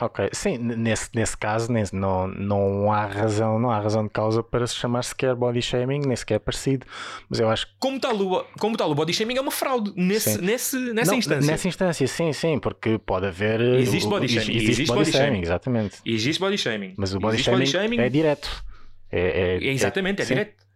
Ok, 0.00 0.28
sim, 0.32 0.56
nesse, 0.58 1.10
nesse 1.12 1.36
caso 1.36 1.72
nesse- 1.72 1.92
não, 1.92 2.28
não 2.28 2.92
há 2.92 3.04
razão, 3.04 3.58
não 3.58 3.68
há 3.68 3.80
razão 3.80 4.04
de 4.04 4.10
causa 4.10 4.44
para 4.44 4.64
se 4.64 4.76
chamar 4.76 5.02
sequer 5.02 5.34
body 5.34 5.60
shaming, 5.60 6.02
nem 6.06 6.14
sequer 6.14 6.38
parecido, 6.38 6.86
mas 7.28 7.40
eu 7.40 7.50
acho 7.50 7.66
que 7.66 7.72
Como 7.80 7.98
tal, 7.98 8.14
o, 8.16 8.44
como 8.60 8.76
tal, 8.76 8.92
o 8.92 8.94
body 8.94 9.12
shaming 9.12 9.38
é 9.38 9.40
uma 9.40 9.50
fraude 9.50 9.92
nesse, 9.96 10.34
Sim. 10.34 10.40
nesse, 10.42 10.76
nessa 10.92 11.10
não, 11.10 11.18
instância. 11.18 11.50
Nessa 11.50 11.66
instância, 11.66 12.06
sim, 12.06 12.32
sim, 12.32 12.60
porque 12.60 12.96
pode 12.98 13.26
haver 13.26 13.60
Existe 13.60 14.08
body 14.08 14.28
shaming, 14.28 14.40
existe, 14.52 14.70
existe 14.70 14.86
body, 14.86 14.98
body 15.00 15.10
shaming, 15.10 15.26
shaming. 15.26 15.42
exatamente. 15.42 15.96
Existe 16.06 16.40
body 16.40 16.58
shaming. 16.58 16.94
Mas 16.96 17.12
o 17.14 17.18
body 17.18 17.38
shaming, 17.42 17.58
body 17.58 17.70
shaming 17.72 17.98
é 17.98 18.08
direto. 18.08 18.64
É, 19.10 19.20
é- 19.20 19.54
É 19.66 19.72
exatamente, 19.72 20.22
é, 20.22 20.24
sim. 20.24 20.34
direto. 20.34 20.67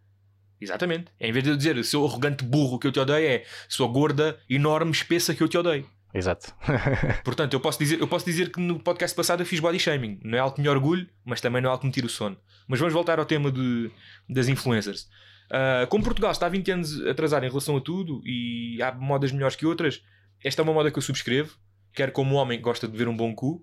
Exatamente. 0.62 1.06
Em 1.20 1.32
vez 1.32 1.44
de 1.44 1.50
eu 1.50 1.56
dizer 1.56 1.84
seu 1.84 2.04
arrogante 2.06 2.44
burro 2.44 2.78
que 2.78 2.86
eu 2.86 2.92
te 2.92 3.00
odeio, 3.00 3.26
é 3.26 3.44
sua 3.68 3.88
gorda, 3.88 4.38
enorme, 4.48 4.92
espessa 4.92 5.34
que 5.34 5.42
eu 5.42 5.48
te 5.48 5.58
odeio. 5.58 5.88
Exato. 6.14 6.54
Portanto, 7.24 7.54
eu 7.54 7.60
posso, 7.60 7.78
dizer, 7.78 8.00
eu 8.00 8.06
posso 8.06 8.24
dizer 8.24 8.52
que 8.52 8.60
no 8.60 8.78
podcast 8.78 9.16
passado 9.16 9.40
eu 9.40 9.46
fiz 9.46 9.60
body 9.60 9.78
shaming. 9.78 10.20
Não 10.22 10.36
é 10.36 10.40
algo 10.40 10.54
que 10.54 10.60
me 10.60 10.68
orgulho, 10.68 11.08
mas 11.24 11.40
também 11.40 11.62
não 11.62 11.68
é 11.68 11.72
algo 11.72 11.80
que 11.80 11.86
me 11.86 11.92
tira 11.92 12.06
o 12.06 12.10
sono. 12.10 12.36
Mas 12.68 12.78
vamos 12.78 12.92
voltar 12.92 13.18
ao 13.18 13.24
tema 13.24 13.50
de, 13.50 13.90
das 14.28 14.48
influencers. 14.48 15.08
Ah, 15.52 15.86
como 15.88 16.02
Portugal 16.02 16.32
está 16.32 16.46
há 16.46 16.48
20 16.48 16.70
anos 16.70 17.06
atrasado 17.06 17.44
em 17.44 17.48
relação 17.48 17.76
a 17.76 17.80
tudo 17.80 18.22
e 18.24 18.80
há 18.82 18.90
modas 18.92 19.30
melhores 19.30 19.54
que 19.54 19.66
outras, 19.66 20.02
esta 20.42 20.62
é 20.62 20.64
uma 20.64 20.72
moda 20.72 20.90
que 20.90 20.98
eu 20.98 21.02
subscrevo. 21.02 21.56
Quer 21.92 22.10
como 22.10 22.36
homem 22.36 22.56
que 22.56 22.64
gosta 22.64 22.88
de 22.88 22.96
ver 22.96 23.06
um 23.06 23.16
bom 23.16 23.34
cu, 23.34 23.62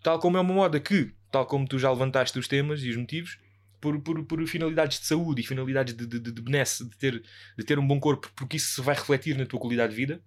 tal 0.00 0.20
como 0.20 0.36
é 0.36 0.40
uma 0.40 0.54
moda 0.54 0.78
que, 0.78 1.12
tal 1.32 1.44
como 1.44 1.66
tu 1.66 1.76
já 1.76 1.90
levantaste 1.90 2.38
os 2.38 2.46
temas 2.46 2.84
e 2.84 2.90
os 2.90 2.96
motivos, 2.96 3.36
por, 3.80 4.00
por, 4.00 4.24
por 4.24 4.46
finalidades 4.46 5.00
de 5.00 5.06
saúde 5.06 5.42
e 5.42 5.46
finalidades 5.46 5.94
de, 5.94 6.06
de, 6.06 6.18
de, 6.18 6.42
benesse, 6.42 6.88
de 6.88 6.96
ter, 6.96 7.22
de 7.56 7.64
ter 7.64 7.78
um 7.78 7.86
bom 7.86 8.00
corpo, 8.00 8.30
porque 8.34 8.56
isso 8.56 8.74
se 8.74 8.80
vai 8.80 8.94
refletir 8.94 9.36
na 9.36 9.46
tua 9.46 9.60
qualidade 9.60 9.90
de 9.90 9.96
vida, 9.96 10.22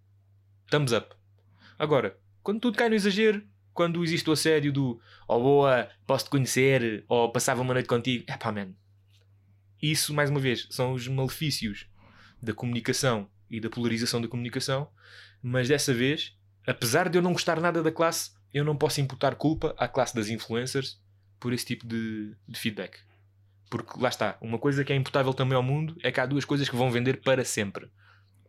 thumbs 0.69 0.91
up. 0.91 1.15
Agora, 1.77 2.17
quando 2.43 2.59
tudo 2.59 2.77
cai 2.77 2.89
no 2.89 2.95
exagero, 2.95 3.43
quando 3.73 4.03
existe 4.03 4.29
o 4.29 4.33
assédio 4.33 4.71
do 4.71 5.01
oh 5.27 5.39
boa, 5.39 5.89
posso-te 6.05 6.29
conhecer, 6.29 7.03
ou 7.07 7.31
passava 7.31 7.61
uma 7.61 7.73
noite 7.73 7.87
contigo, 7.87 8.25
é 8.27 8.37
pá, 8.37 8.51
man. 8.51 8.73
Isso, 9.81 10.13
mais 10.13 10.29
uma 10.29 10.39
vez, 10.39 10.67
são 10.69 10.93
os 10.93 11.07
malefícios 11.07 11.87
da 12.41 12.53
comunicação 12.53 13.29
e 13.49 13.59
da 13.59 13.69
polarização 13.69 14.21
da 14.21 14.27
comunicação, 14.27 14.89
mas 15.41 15.67
dessa 15.67 15.93
vez, 15.93 16.37
apesar 16.65 17.09
de 17.09 17.17
eu 17.17 17.21
não 17.21 17.33
gostar 17.33 17.59
nada 17.59 17.81
da 17.81 17.91
classe, 17.91 18.31
eu 18.53 18.63
não 18.63 18.75
posso 18.75 19.01
imputar 19.01 19.35
culpa 19.35 19.73
à 19.77 19.87
classe 19.87 20.15
das 20.15 20.29
influencers 20.29 21.01
por 21.39 21.53
esse 21.53 21.65
tipo 21.65 21.87
de, 21.87 22.35
de 22.47 22.59
feedback. 22.59 22.99
Porque 23.71 23.97
lá 23.99 24.09
está, 24.09 24.37
uma 24.41 24.59
coisa 24.59 24.83
que 24.83 24.91
é 24.91 24.95
imputável 24.97 25.33
também 25.33 25.55
ao 25.55 25.63
mundo 25.63 25.95
é 26.03 26.11
que 26.11 26.19
há 26.19 26.25
duas 26.25 26.43
coisas 26.43 26.67
que 26.69 26.75
vão 26.75 26.91
vender 26.91 27.21
para 27.21 27.45
sempre. 27.45 27.89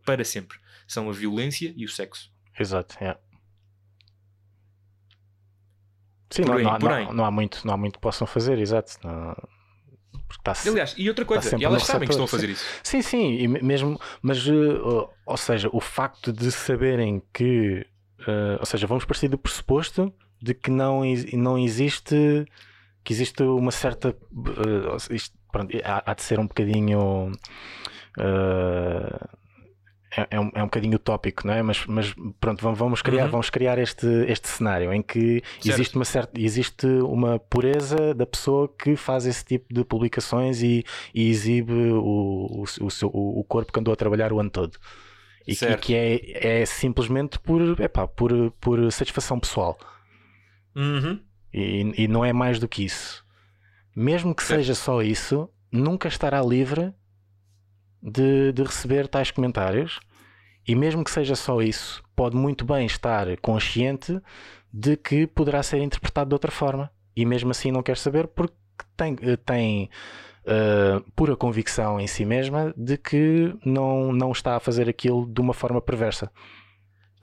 Para 0.05 0.23
sempre. 0.25 0.59
São 0.85 1.09
a 1.09 1.13
violência 1.13 1.73
e 1.77 1.85
o 1.85 1.89
sexo. 1.89 2.29
Exato. 2.59 2.95
Sim, 6.29 6.41
Por 6.43 6.55
não, 6.55 6.59
não 6.63 6.71
há- 6.71 6.79
por 6.79 6.89
não- 6.89 7.13
não 7.13 7.25
há 7.25 7.31
muito, 7.31 7.65
não 7.65 7.73
há 7.73 7.77
muito 7.77 7.93
que 7.93 7.99
possam 8.01 8.27
fazer, 8.27 8.57
exato. 8.59 8.97
Não- 9.03 9.33
está 10.29 10.53
Aliás, 10.69 10.93
e 10.97 11.07
outra 11.07 11.23
coisa, 11.23 11.41
sempre 11.43 11.63
e 11.63 11.65
elas 11.65 11.83
sabem 11.83 12.07
que 12.07 12.13
estão 12.13 12.25
a 12.25 12.27
fazer 12.27 12.49
isso. 12.49 12.65
Sim, 12.83 13.01
sim, 13.01 13.33
e 13.37 13.47
me- 13.47 13.61
mesmo, 13.61 13.97
mas, 14.21 14.45
uh, 14.47 15.09
ou 15.25 15.37
seja, 15.37 15.69
o 15.71 15.79
facto 15.79 16.33
de 16.33 16.51
saberem 16.51 17.21
que, 17.31 17.85
uh, 18.21 18.59
ou 18.59 18.65
seja, 18.65 18.85
vamos 18.87 19.05
partir 19.05 19.29
do 19.29 19.37
pressuposto 19.37 20.13
de 20.41 20.53
que 20.53 20.69
não, 20.69 21.01
não 21.33 21.57
existe, 21.57 22.45
que 23.03 23.11
existe 23.13 23.43
uma 23.43 23.71
certa, 23.71 24.09
uh, 24.31 25.13
isto, 25.13 25.37
pronto, 25.51 25.75
há, 25.83 26.11
há 26.11 26.13
de 26.13 26.21
ser 26.23 26.39
um 26.39 26.47
bocadinho, 26.47 27.31
uh, 28.17 29.29
é, 30.29 30.39
um, 30.39 30.51
é 30.53 30.61
um 30.61 30.65
bocadinho 30.67 30.95
utópico, 30.95 31.45
não 31.47 31.53
é? 31.53 31.63
Mas, 31.63 31.85
mas 31.87 32.13
pronto, 32.39 32.61
vamos, 32.75 33.01
criar, 33.01 33.25
Uhum. 33.25 33.31
vamos 33.31 33.49
criar 33.49 33.79
este, 33.79 34.05
este 34.27 34.47
cenário 34.47 34.93
em 34.93 35.01
que 35.01 35.41
Certo. 35.59 35.69
existe 35.69 35.95
uma 35.95 36.05
certa, 36.05 36.39
existe 36.39 36.85
uma 36.85 37.39
pureza 37.39 38.13
da 38.13 38.25
pessoa 38.25 38.67
que 38.67 38.95
faz 38.95 39.25
esse 39.25 39.43
tipo 39.43 39.73
de 39.73 39.83
publicações 39.83 40.61
e, 40.61 40.85
e 41.13 41.29
exibe 41.29 41.73
o, 41.73 41.99
o, 41.99 42.63
o, 42.81 42.91
seu, 42.91 43.09
o 43.09 43.43
corpo 43.43 43.73
que 43.73 43.79
andou 43.79 43.91
a 43.91 43.97
trabalhar 43.97 44.31
o 44.31 44.39
ano 44.39 44.49
todo. 44.51 44.77
E 45.45 45.51
que, 45.53 45.55
Certo. 45.55 45.81
que 45.81 45.93
é, 45.95 46.61
é 46.61 46.65
simplesmente 46.65 47.37
por, 47.39 47.81
epá, 47.81 48.07
por, 48.07 48.51
por 48.61 48.91
satisfação 48.91 49.39
pessoal. 49.39 49.77
Uhum. 50.75 51.19
E, 51.53 51.93
e 52.03 52.07
não 52.07 52.25
é 52.25 52.33
mais 52.33 52.59
do 52.59 52.67
que 52.67 52.83
isso. 52.83 53.23
Mesmo 53.95 54.33
que 54.33 54.43
seja 54.43 54.73
só 54.73 55.01
isso, 55.01 55.49
nunca 55.71 56.07
estará 56.07 56.41
livre 56.41 56.93
de, 58.01 58.51
de 58.51 58.63
receber 58.63 59.07
tais 59.07 59.31
comentários. 59.31 59.99
E 60.67 60.75
mesmo 60.75 61.03
que 61.03 61.11
seja 61.11 61.35
só 61.35 61.61
isso, 61.61 62.01
pode 62.15 62.35
muito 62.35 62.65
bem 62.65 62.85
estar 62.85 63.25
consciente 63.37 64.19
de 64.73 64.97
que 64.97 65.27
poderá 65.27 65.61
ser 65.61 65.79
interpretado 65.81 66.29
de 66.29 66.35
outra 66.35 66.51
forma. 66.51 66.89
E 67.15 67.25
mesmo 67.25 67.51
assim 67.51 67.71
não 67.71 67.83
quer 67.83 67.97
saber 67.97 68.27
porque 68.27 68.55
tem, 68.97 69.15
tem 69.45 69.89
uh, 70.45 71.01
pura 71.15 71.35
convicção 71.35 71.99
em 71.99 72.07
si 72.07 72.25
mesma 72.25 72.73
de 72.75 72.97
que 72.97 73.53
não, 73.63 74.11
não 74.11 74.31
está 74.31 74.55
a 74.55 74.59
fazer 74.59 74.89
aquilo 74.89 75.27
de 75.31 75.41
uma 75.41 75.53
forma 75.53 75.81
perversa. 75.81 76.31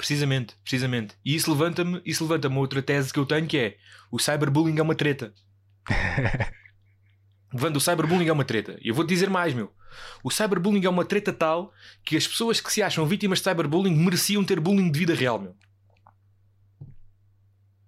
Precisamente, 0.00 0.54
precisamente. 0.62 1.14
E 1.22 1.34
isso 1.34 1.52
levanta-me 1.52 2.00
isso 2.06 2.24
levanta 2.24 2.48
outra 2.48 2.80
tese 2.80 3.12
que 3.12 3.18
eu 3.18 3.26
tenho 3.26 3.46
que 3.46 3.58
é 3.58 3.76
o 4.10 4.18
cyberbullying 4.18 4.78
é 4.78 4.82
uma 4.82 4.94
treta. 4.94 5.34
Vando, 7.52 7.76
o 7.76 7.80
cyberbullying 7.80 8.28
é 8.28 8.32
uma 8.32 8.44
treta. 8.46 8.78
E 8.80 8.88
eu 8.88 8.94
vou-te 8.94 9.10
dizer 9.10 9.28
mais, 9.28 9.52
meu. 9.52 9.70
O 10.24 10.30
cyberbullying 10.30 10.86
é 10.86 10.88
uma 10.88 11.04
treta 11.04 11.34
tal 11.34 11.70
que 12.02 12.16
as 12.16 12.26
pessoas 12.26 12.62
que 12.62 12.72
se 12.72 12.82
acham 12.82 13.04
vítimas 13.04 13.40
de 13.40 13.44
cyberbullying 13.44 13.94
mereciam 13.94 14.42
ter 14.42 14.58
bullying 14.58 14.90
de 14.90 14.98
vida 14.98 15.14
real, 15.14 15.38
meu. 15.38 15.54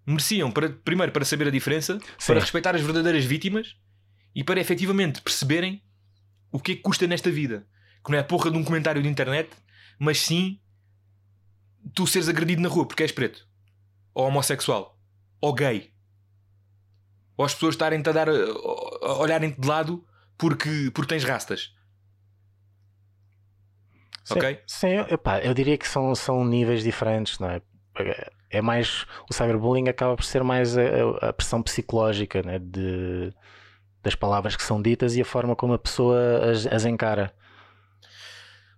Mereciam, 0.07 0.51
para, 0.53 0.69
primeiro, 0.69 1.13
para 1.13 1.25
saber 1.25 1.49
a 1.49 1.51
diferença, 1.51 1.99
Sim. 2.19 2.27
para 2.27 2.41
respeitar 2.41 2.75
as 2.75 2.83
verdadeiras 2.83 3.25
vítimas 3.25 3.75
e 4.35 4.45
para 4.45 4.61
efetivamente 4.61 5.23
perceberem 5.23 5.83
o 6.51 6.61
que 6.61 6.73
é 6.73 6.75
que 6.75 6.83
custa 6.83 7.07
nesta 7.07 7.31
vida. 7.31 7.67
Que 8.05 8.11
não 8.11 8.19
é 8.19 8.21
a 8.21 8.25
porra 8.25 8.51
de 8.51 8.59
um 8.59 8.65
comentário 8.65 9.03
de 9.03 9.09
internet, 9.09 9.49
mas 9.99 10.21
sim 10.21 10.61
tu 11.95 12.07
seres 12.07 12.29
agredido 12.29 12.63
na 12.63 12.69
rua 12.69 12.87
porque 12.87 13.03
és 13.03 13.13
preto, 13.13 13.47
ou 14.15 14.27
homossexual, 14.27 14.99
ou 15.41 15.53
gay, 15.55 15.93
ou 17.37 17.45
as 17.45 17.55
pessoas 17.55 17.75
estarem-te 17.75 18.09
a 18.09 18.13
dar, 18.13 18.29
olharem-te 18.29 19.61
de 19.61 19.67
lado 19.69 20.05
porque, 20.39 20.91
porque 20.95 21.09
tens 21.15 21.25
rastas. 21.25 21.75
Sim, 24.25 24.35
Ok? 24.39 24.61
Sim, 24.67 24.97
epá, 25.11 25.41
eu 25.41 25.53
diria 25.55 25.77
que 25.77 25.87
são, 25.89 26.15
são 26.15 26.45
níveis 26.45 26.83
diferentes, 26.83 27.39
não 27.39 27.51
é? 27.51 27.61
É 28.51 28.61
mais. 28.63 29.05
O 29.29 29.35
cyberbullying 29.35 29.89
acaba 29.89 30.15
por 30.17 30.25
ser 30.25 30.45
mais 30.45 30.77
a, 30.77 30.83
a- 30.83 31.29
a 31.29 31.33
pressão 31.33 31.63
psicológica 31.63 32.43
né? 32.43 32.59
de, 32.59 33.33
das 34.03 34.15
palavras 34.15 34.55
que 34.57 34.63
são 34.63 34.81
ditas 34.81 35.17
e 35.17 35.21
a 35.21 35.25
forma 35.25 35.57
como 35.57 35.73
a 35.75 35.79
pessoa 35.79 36.51
as, 36.51 36.67
as 36.67 36.85
encara. 36.85 37.35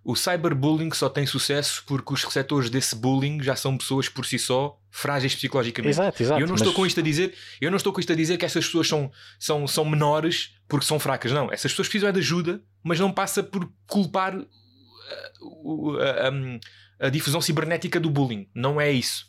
O 0.07 0.15
cyberbullying 0.15 0.91
só 0.93 1.09
tem 1.09 1.25
sucesso 1.25 1.83
porque 1.87 2.13
os 2.13 2.23
receptores 2.23 2.69
desse 2.69 2.95
bullying 2.95 3.41
já 3.41 3.55
são 3.55 3.75
pessoas 3.75 4.07
por 4.07 4.23
si 4.23 4.37
só 4.37 4.79
frágeis 4.91 5.33
psicologicamente. 5.33 5.95
Exato, 5.95 6.21
exato. 6.21 6.39
Eu 6.39 6.45
não 6.45 6.51
mas- 6.53 6.61
estou 6.61 6.73
com 6.75 6.85
isto 6.85 6.99
a 6.99 7.03
dizer, 7.03 7.33
eu 7.59 7.71
não 7.71 7.77
estou 7.77 7.91
com 7.91 7.99
isto 7.99 8.13
a 8.13 8.15
dizer 8.15 8.37
que 8.37 8.45
essas 8.45 8.63
pessoas 8.65 8.87
são, 8.87 9.11
são, 9.39 9.65
são 9.67 9.83
menores 9.83 10.53
porque 10.67 10.85
são 10.85 10.99
fracas. 10.99 11.31
Não, 11.31 11.51
essas 11.51 11.71
pessoas 11.71 11.87
precisam 11.87 12.11
de 12.13 12.19
ajuda, 12.19 12.61
mas 12.83 12.99
não 12.99 13.11
passa 13.11 13.41
por 13.41 13.67
culpar 13.87 14.37
uh, 14.37 15.97
a, 15.99 16.27
a- 16.29 17.07
a 17.07 17.09
difusão 17.09 17.41
cibernética 17.41 17.99
do 17.99 18.09
bullying. 18.11 18.47
Não 18.53 18.79
é 18.79 18.91
isso. 18.91 19.25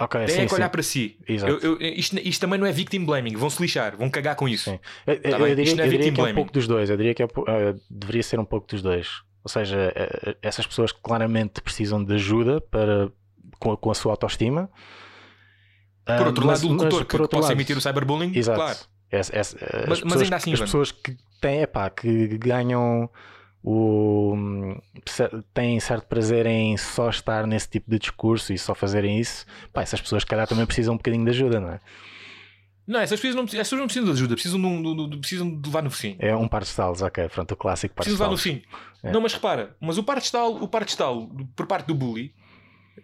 Ok, 0.00 0.20
Tem 0.26 0.36
sim, 0.36 0.40
é 0.42 0.46
que 0.46 0.54
olhar 0.54 0.66
sim. 0.66 0.70
para 0.70 0.82
si. 0.84 1.18
Exato. 1.28 1.52
Eu- 1.54 1.80
eu- 1.80 1.94
isto, 1.94 2.16
isto 2.20 2.40
também 2.40 2.60
não 2.60 2.66
é 2.66 2.70
victim 2.70 3.04
blaming. 3.04 3.34
Vão 3.34 3.50
se 3.50 3.60
lixar, 3.60 3.96
vão 3.96 4.08
cagar 4.08 4.36
com 4.36 4.48
isso. 4.48 4.70
Sim. 4.70 4.78
Eu, 5.04 5.20
Tá 5.20 5.30
eu 5.30 5.46
diria, 5.48 5.64
isto 5.64 5.76
não 5.76 5.82
é 5.84 5.88
diria 5.88 5.98
victim 6.04 6.14
que 6.14 6.20
é 6.28 6.30
um 6.30 6.34
pouco 6.36 6.52
dos 6.52 6.68
dois. 6.68 6.88
Eu 6.88 6.96
diria 6.96 7.12
que 7.14 7.22
é, 7.24 7.26
eh, 7.26 7.74
deveria 7.90 8.22
ser 8.22 8.38
um 8.38 8.44
pouco 8.44 8.68
dos 8.68 8.80
dois. 8.80 9.08
Ou 9.48 9.50
seja, 9.50 9.90
eh, 9.96 10.36
essas 10.42 10.66
pessoas 10.66 10.92
que 10.92 11.00
claramente 11.00 11.62
precisam 11.62 12.04
de 12.04 12.14
ajuda 12.14 12.60
para, 12.60 13.10
com, 13.58 13.72
a, 13.72 13.76
com 13.78 13.90
a 13.90 13.94
sua 13.94 14.12
autoestima. 14.12 14.68
Por 16.04 16.12
Ah, 16.12 16.26
outro 16.26 16.46
mas- 16.46 16.62
lado, 16.62 16.70
o 16.70 16.76
mas 16.76 16.82
locutor 16.84 17.06
que 17.06 17.16
outro 17.22 17.40
possa 17.40 17.52
emitir 17.52 17.76
o 17.76 17.80
cyberbullying, 17.80 18.36
Exato. 18.36 18.58
claro. 18.58 18.78
Essa- 19.10 19.38
as 19.40 19.54
Mas- 19.54 19.62
mas 19.88 20.00
pessoas, 20.02 20.22
ainda 20.22 20.36
assim, 20.36 20.52
as 20.52 20.60
pessoas 20.60 20.92
que 20.92 21.16
têm, 21.40 21.62
epá, 21.62 21.88
que 21.88 22.36
ganham 22.36 23.08
o 23.64 24.34
têm 25.54 25.80
certo 25.80 26.06
prazer 26.06 26.44
em 26.46 26.76
só 26.76 27.08
estar 27.08 27.46
nesse 27.46 27.68
tipo 27.68 27.90
de 27.90 27.98
discurso 27.98 28.52
e 28.52 28.58
só 28.58 28.74
fazerem 28.74 29.18
isso, 29.18 29.46
pá, 29.72 29.80
essas 29.82 30.00
pessoas, 30.00 30.22
se 30.22 30.26
calhar, 30.26 30.46
também 30.46 30.66
precisam 30.66 30.94
um 30.94 30.96
bocadinho 30.98 31.24
de 31.24 31.30
ajuda, 31.30 31.58
não 31.58 31.70
é? 31.70 31.80
Não, 32.88 33.00
essas 33.00 33.20
pessoas 33.20 33.34
não, 33.36 33.44
essas 33.44 33.58
pessoas 33.58 33.80
não 33.80 33.86
precisam 33.86 34.04
de 34.06 34.10
ajuda, 34.12 34.34
precisam 34.34 34.58
de, 34.60 34.66
um- 34.66 35.08
de- 35.10 35.18
precisam 35.18 35.60
de 35.60 35.68
levar 35.68 35.82
no 35.82 35.90
focinho. 35.90 36.16
É 36.18 36.34
um 36.34 36.48
par 36.48 36.62
de 36.62 36.68
estalos, 36.68 37.02
ok, 37.02 37.28
pronto, 37.28 37.52
o 37.52 37.56
clássico 37.56 37.94
par 37.94 38.02
de 38.02 38.08
Precisam 38.10 38.26
levar 38.26 38.30
no 38.30 38.36
estalos. 38.38 38.62
focinho. 38.66 39.02
É. 39.02 39.12
Não, 39.12 39.20
mas 39.20 39.34
repara, 39.34 39.76
mas 39.80 39.98
o 39.98 40.02
par 40.02 40.16
de 40.18 40.24
estalo, 40.24 40.62
o 40.64 40.66
par 40.66 40.84
de 40.84 40.90
estalo 40.90 41.28
por 41.54 41.66
parte 41.66 41.86
do 41.86 41.94
bully, 41.94 42.34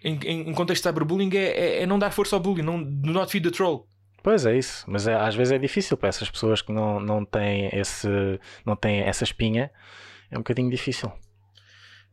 em, 0.03 0.19
em, 0.25 0.49
em 0.49 0.53
contexto 0.55 0.83
de 0.83 0.89
cyberbullying, 0.89 1.31
é, 1.37 1.39
é, 1.79 1.83
é 1.83 1.87
não 1.87 1.99
dar 1.99 2.11
força 2.11 2.35
ao 2.35 2.41
bully, 2.41 2.63
não 2.63 2.83
do 2.83 3.13
not 3.13 3.31
feed 3.31 3.49
the 3.49 3.55
troll. 3.55 3.87
Pois 4.23 4.47
é 4.47 4.57
isso, 4.57 4.85
mas 4.89 5.07
é- 5.07 5.15
às 5.15 5.35
vezes 5.35 5.53
é 5.53 5.59
difícil 5.59 5.99
para 5.99 6.09
essas 6.09 6.31
pessoas 6.31 6.63
que 6.63 6.73
não, 6.73 6.99
não 6.99 7.25
têm 7.27 7.69
esse 7.73 8.09
não 8.65 8.75
têm 8.75 9.01
essa 9.01 9.23
espinha, 9.23 9.71
é 10.31 10.35
um 10.37 10.41
bocadinho 10.41 10.71
difícil. 10.71 11.13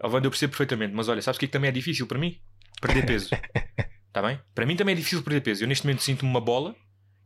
Wanda, 0.03 0.27
eu 0.27 0.31
percebo 0.31 0.51
perfeitamente, 0.51 0.93
mas 0.93 1.07
olha, 1.07 1.21
sabes 1.21 1.37
o 1.37 1.39
que 1.39 1.45
é 1.45 1.47
que 1.47 1.53
também 1.53 1.69
é 1.69 1.71
difícil 1.71 2.05
para 2.07 2.17
mim? 2.19 2.37
Perder 2.81 3.05
peso. 3.05 3.29
Está 4.07 4.19
bem? 4.27 4.39
Para 4.53 4.65
mim 4.65 4.75
também 4.75 4.93
é 4.93 4.95
difícil 4.97 5.21
perder 5.23 5.41
peso. 5.41 5.63
Eu 5.63 5.67
neste 5.67 5.85
momento 5.85 6.01
sinto-me 6.01 6.29
uma 6.29 6.41
bola 6.41 6.75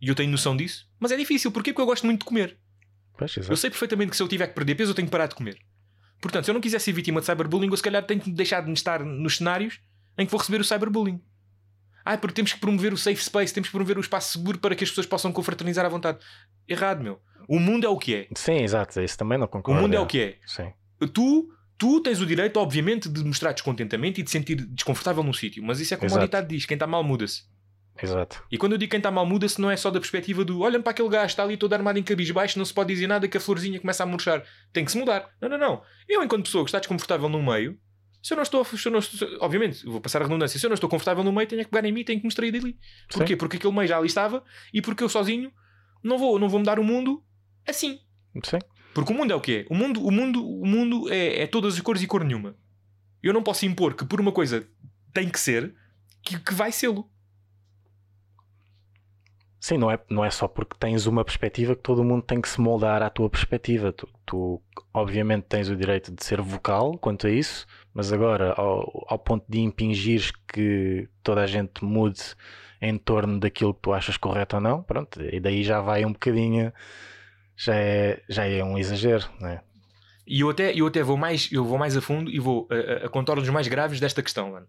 e 0.02 0.08
eu 0.10 0.16
tenho 0.16 0.30
noção 0.32 0.56
disso, 0.56 0.88
mas 1.00 1.12
é 1.12 1.18
difícil. 1.18 1.52
Porquê? 1.52 1.72
Porque 1.72 1.82
eu 1.82 1.86
gosto 1.86 2.06
muito 2.06 2.20
de 2.20 2.26
comer. 2.26 2.58
Pois, 3.18 3.36
Eu 3.38 3.56
sei 3.56 3.70
perfeitamente 3.70 4.12
que 4.12 4.18
se 4.18 4.24
eu 4.24 4.28
tiver 4.28 4.48
que 4.48 4.54
perder 4.54 4.76
peso, 4.76 4.92
eu 4.92 4.96
tenho 4.96 5.08
que 5.08 5.12
parar 5.12 5.28
de 5.28 5.36
comer. 5.36 5.58
Portanto, 6.22 6.46
se 6.46 6.52
eu 6.52 6.54
não 6.54 6.62
quiser 6.62 6.80
ser 6.80 6.92
vítima 6.92 7.20
de 7.22 7.26
cyberbullying, 7.26 7.70
eu 7.70 7.78
se 7.78 7.84
calhar 7.84 8.04
tenho 8.06 8.20
que 8.20 8.32
deixar 8.32 8.62
de 8.62 8.72
estar 8.74 9.04
nos 9.06 9.38
cenários 9.38 9.80
em 10.18 10.26
que 10.26 10.32
vou 10.32 10.40
receber 10.40 10.60
o 10.60 10.64
cyberbullying. 10.64 11.22
Ah, 12.04 12.18
porque 12.18 12.36
temos 12.36 12.54
que 12.54 12.60
promover 12.60 12.94
o 12.94 12.98
safe 12.98 13.24
space, 13.24 13.54
temos 13.54 13.68
que 13.70 13.72
promover 13.72 13.98
o 13.98 14.02
espaço 14.02 14.34
seguro 14.38 14.60
para 14.60 14.76
que 14.76 14.84
as 14.84 14.90
pessoas 14.90 15.08
possam 15.08 15.32
confraternizar 15.32 15.86
à 15.86 15.90
vontade. 15.90 16.20
Errado, 16.68 17.02
meu. 17.04 17.20
O 17.48 17.60
mundo 17.60 17.86
é 17.86 17.90
o 17.90 17.98
que 17.98 18.14
é. 18.16 18.28
Sim, 18.36 18.58
exato, 18.64 19.00
isso 19.02 19.18
também 19.18 19.38
não 19.38 19.46
O 19.46 19.50
concordo. 19.50 19.82
mundo 19.82 19.94
é 19.96 20.00
o 20.00 20.06
que 20.06 20.20
é. 20.20 20.38
Sim. 20.46 20.72
Tu, 21.14 21.50
tu 21.78 22.02
tens 22.02 22.20
o 22.22 22.26
direito, 22.26 22.58
obviamente, 22.60 23.08
de 23.10 23.24
mostrar 23.24 23.54
descontentamento 23.54 24.20
e 24.20 24.24
de 24.24 24.30
sentir 24.30 24.56
desconfortável 24.56 25.24
num 25.24 25.34
sítio. 25.34 25.64
Mas 25.64 25.80
isso 25.80 25.94
é 25.94 25.98
como 25.98 26.08
Exato. 26.08 26.24
o 26.24 26.28
ditado 26.28 26.48
diz: 26.48 26.66
quem 26.66 26.76
está 26.76 26.86
mal 26.88 27.04
muda-se. 27.04 27.44
Exato. 28.02 28.44
E 28.52 28.58
quando 28.58 28.74
eu 28.74 28.78
digo 28.78 28.92
quem 28.92 28.98
está 28.98 29.10
mal 29.10 29.26
muda-se, 29.26 29.60
não 29.60 29.72
é 29.72 29.78
só 29.78 29.90
da 29.90 30.00
perspectiva 30.00 30.44
do 30.44 30.62
olha 30.62 30.80
para 30.80 30.92
aquele 30.92 31.08
gajo, 31.08 31.28
está 31.28 31.44
ali 31.44 31.56
todo 31.56 31.74
armado 31.74 31.98
em 31.98 32.04
cabisbaixo, 32.04 32.58
não 32.58 32.66
se 32.66 32.74
pode 32.74 32.94
dizer 32.94 33.08
nada 33.08 33.28
que 33.28 33.38
a 33.38 33.40
florzinha 33.40 33.80
começa 33.80 34.04
a 34.04 34.06
murchar. 34.06 34.44
Tem 34.74 34.84
que 34.84 34.92
se 34.92 34.98
mudar. 34.98 35.30
Não, 35.42 35.48
não, 35.48 35.58
não. 35.58 35.82
Eu, 36.08 36.22
enquanto 36.22 36.44
pessoa 36.44 36.64
que 36.64 36.70
está 36.70 36.80
desconfortável 36.80 37.30
no 37.30 37.42
meio, 37.42 37.80
se 38.22 38.34
eu 38.34 38.36
não 38.36 38.44
estou, 38.44 38.66
se 38.66 38.88
eu 38.88 38.92
não 38.92 39.00
estou 39.00 39.28
obviamente, 39.40 39.86
vou 39.86 40.02
passar 40.02 40.20
a 40.22 40.26
redundância, 40.26 40.60
se 40.60 40.66
eu 40.66 40.70
não 40.70 40.74
estou 40.74 40.90
confortável 40.90 41.24
no 41.24 41.32
meio, 41.32 41.48
tenho 41.48 41.64
que 41.64 41.70
pegar 41.70 41.88
em 41.88 41.92
mim, 41.92 42.04
tenho 42.04 42.20
que 42.20 42.26
me 42.26 42.30
extrair 42.30 42.52
dali. 42.52 42.78
Porquê? 43.10 43.34
Sim. 43.34 43.38
Porque 43.38 43.58
aquele 43.58 43.74
meio 43.74 43.88
já 43.88 43.98
ali 43.98 44.08
estava 44.08 44.44
e 44.74 44.82
porque 44.82 45.04
eu 45.04 45.10
sozinho 45.10 45.52
não 46.04 46.18
vou, 46.18 46.38
não 46.38 46.50
vou 46.50 46.60
mudar 46.60 46.80
o 46.80 46.84
mundo 46.84 47.24
assim. 47.68 48.00
Sim. 48.44 48.60
Porque 48.94 49.14
o 49.14 49.16
mundo 49.16 49.32
é 49.32 49.36
o 49.36 49.42
que 49.42 49.58
é. 49.58 49.66
O 49.70 49.76
mundo, 49.76 50.06
o 50.06 50.12
mundo, 50.12 50.44
o 50.44 50.66
mundo 50.66 51.12
é, 51.14 51.44
é 51.44 51.48
todas 51.48 51.76
as 51.76 51.82
cores 51.82 52.02
e 52.02 52.08
cor 52.08 52.24
nenhuma. 52.24 52.58
Eu 53.22 53.34
não 53.34 53.44
posso 53.44 53.66
impor 53.66 53.94
que 53.94 54.06
por 54.06 54.20
uma 54.20 54.32
coisa 54.32 54.68
tem 55.14 55.30
que 55.30 55.40
ser 55.40 55.76
que, 56.24 56.40
que 56.40 56.54
vai 56.54 56.72
sê-lo. 56.72 57.10
Sim, 59.66 59.80
não 59.80 59.90
é, 59.90 60.00
não 60.12 60.24
é 60.24 60.30
só 60.30 60.48
porque 60.48 60.76
tens 60.80 61.08
uma 61.08 61.26
perspectiva 61.26 61.76
que 61.76 61.82
todo 61.82 62.04
mundo 62.04 62.22
tem 62.22 62.40
que 62.40 62.48
se 62.48 62.62
moldar 62.62 63.02
à 63.02 63.10
tua 63.10 63.28
perspectiva. 63.28 63.92
Tu, 63.92 64.08
tu, 64.24 64.62
obviamente 64.94 65.46
tens 65.46 65.70
o 65.70 65.76
direito 65.76 66.12
de 66.12 66.24
ser 66.24 66.40
vocal 66.40 66.96
quanto 67.00 67.26
a 67.26 67.32
isso, 67.32 67.66
mas 67.92 68.14
agora 68.14 68.54
ao, 68.54 69.08
ao 69.10 69.18
ponto 69.18 69.44
de 69.50 69.60
impingires 69.62 70.32
que 70.48 71.10
toda 71.24 71.42
a 71.42 71.48
gente 71.48 71.84
mude 71.84 72.22
em 72.80 72.96
torno 72.96 73.40
daquilo 73.40 73.74
que 73.74 73.82
tu 73.82 73.92
achas 73.92 74.18
correto 74.18 74.58
ou 74.58 74.62
não, 74.62 74.84
pronto, 74.84 75.20
e 75.20 75.40
daí 75.40 75.64
já 75.64 75.82
vai 75.82 76.06
um 76.06 76.14
bocadinho, 76.14 76.72
já 77.58 77.74
é, 77.74 78.22
já 78.30 78.46
é 78.46 78.64
um 78.64 78.78
exagero, 78.78 79.28
não 79.40 79.50
é? 79.50 79.64
E 80.28 80.42
eu 80.42 80.50
até, 80.52 80.80
eu 80.80 80.86
até 80.86 81.02
vou, 81.02 81.18
mais, 81.18 81.50
eu 81.52 81.66
vou 81.66 81.80
mais 81.80 81.98
a 81.98 82.02
fundo 82.02 82.30
e 82.30 82.38
vou 82.40 82.68
a, 82.70 82.76
a, 82.76 83.06
a 83.08 83.10
contornos 83.10 83.50
mais 83.50 83.68
graves 83.68 84.00
desta 84.00 84.22
questão, 84.22 84.52
mano. 84.52 84.68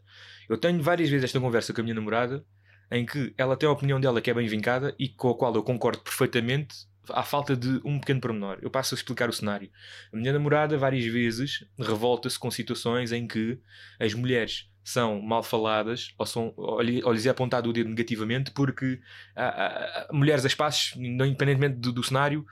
Eu 0.49 0.57
tenho 0.57 0.81
várias 0.83 1.11
vezes 1.11 1.25
esta 1.25 1.39
conversa 1.39 1.75
com 1.75 1.83
a 1.83 1.85
minha 1.85 1.95
namorada 1.95 2.43
em 2.91 3.05
que 3.05 3.35
ela 3.37 3.57
tem 3.57 3.69
a 3.69 3.73
opinião 3.73 4.01
dela 4.01 4.21
que 4.21 4.31
é 4.31 4.35
bem 4.35 4.47
vincada 4.47 4.95
e 4.99 5.09
com 5.09 5.31
a 5.31 5.35
qual 5.37 5.55
eu 5.55 5.63
concordo 5.63 6.01
perfeitamente 6.01 6.87
à 7.11 7.23
falta 7.23 7.57
de 7.57 7.81
um 7.85 7.99
pequeno 8.01 8.21
pormenor. 8.21 8.59
Eu 8.61 8.71
passo 8.71 8.95
a 8.95 8.97
explicar 8.99 9.29
o 9.29 9.33
cenário. 9.33 9.71
A 10.13 10.17
minha 10.17 10.33
namorada 10.33 10.77
várias 10.77 11.05
vezes 11.05 11.65
revolta-se 11.79 12.39
com 12.39 12.51
situações 12.51 13.13
em 13.13 13.27
que 13.27 13.59
as 13.99 14.13
mulheres 14.15 14.69
são 14.83 15.21
mal 15.21 15.43
faladas 15.43 16.15
ou, 16.17 16.25
são, 16.27 16.53
ou, 16.57 16.81
lhe- 16.81 17.03
ou 17.03 17.13
lhes 17.13 17.27
é 17.27 17.31
apontado 17.31 17.69
o 17.69 17.73
dedo 17.73 17.89
negativamente 17.91 18.53
porque 18.53 19.01
ah, 19.35 19.47
ah, 19.49 20.07
ah, 20.09 20.13
mulheres 20.13 20.45
a 20.45 20.49
espaços, 20.49 20.95
independentemente 20.97 21.77
do, 21.77 21.93
do 21.93 22.03
cenário, 22.05 22.47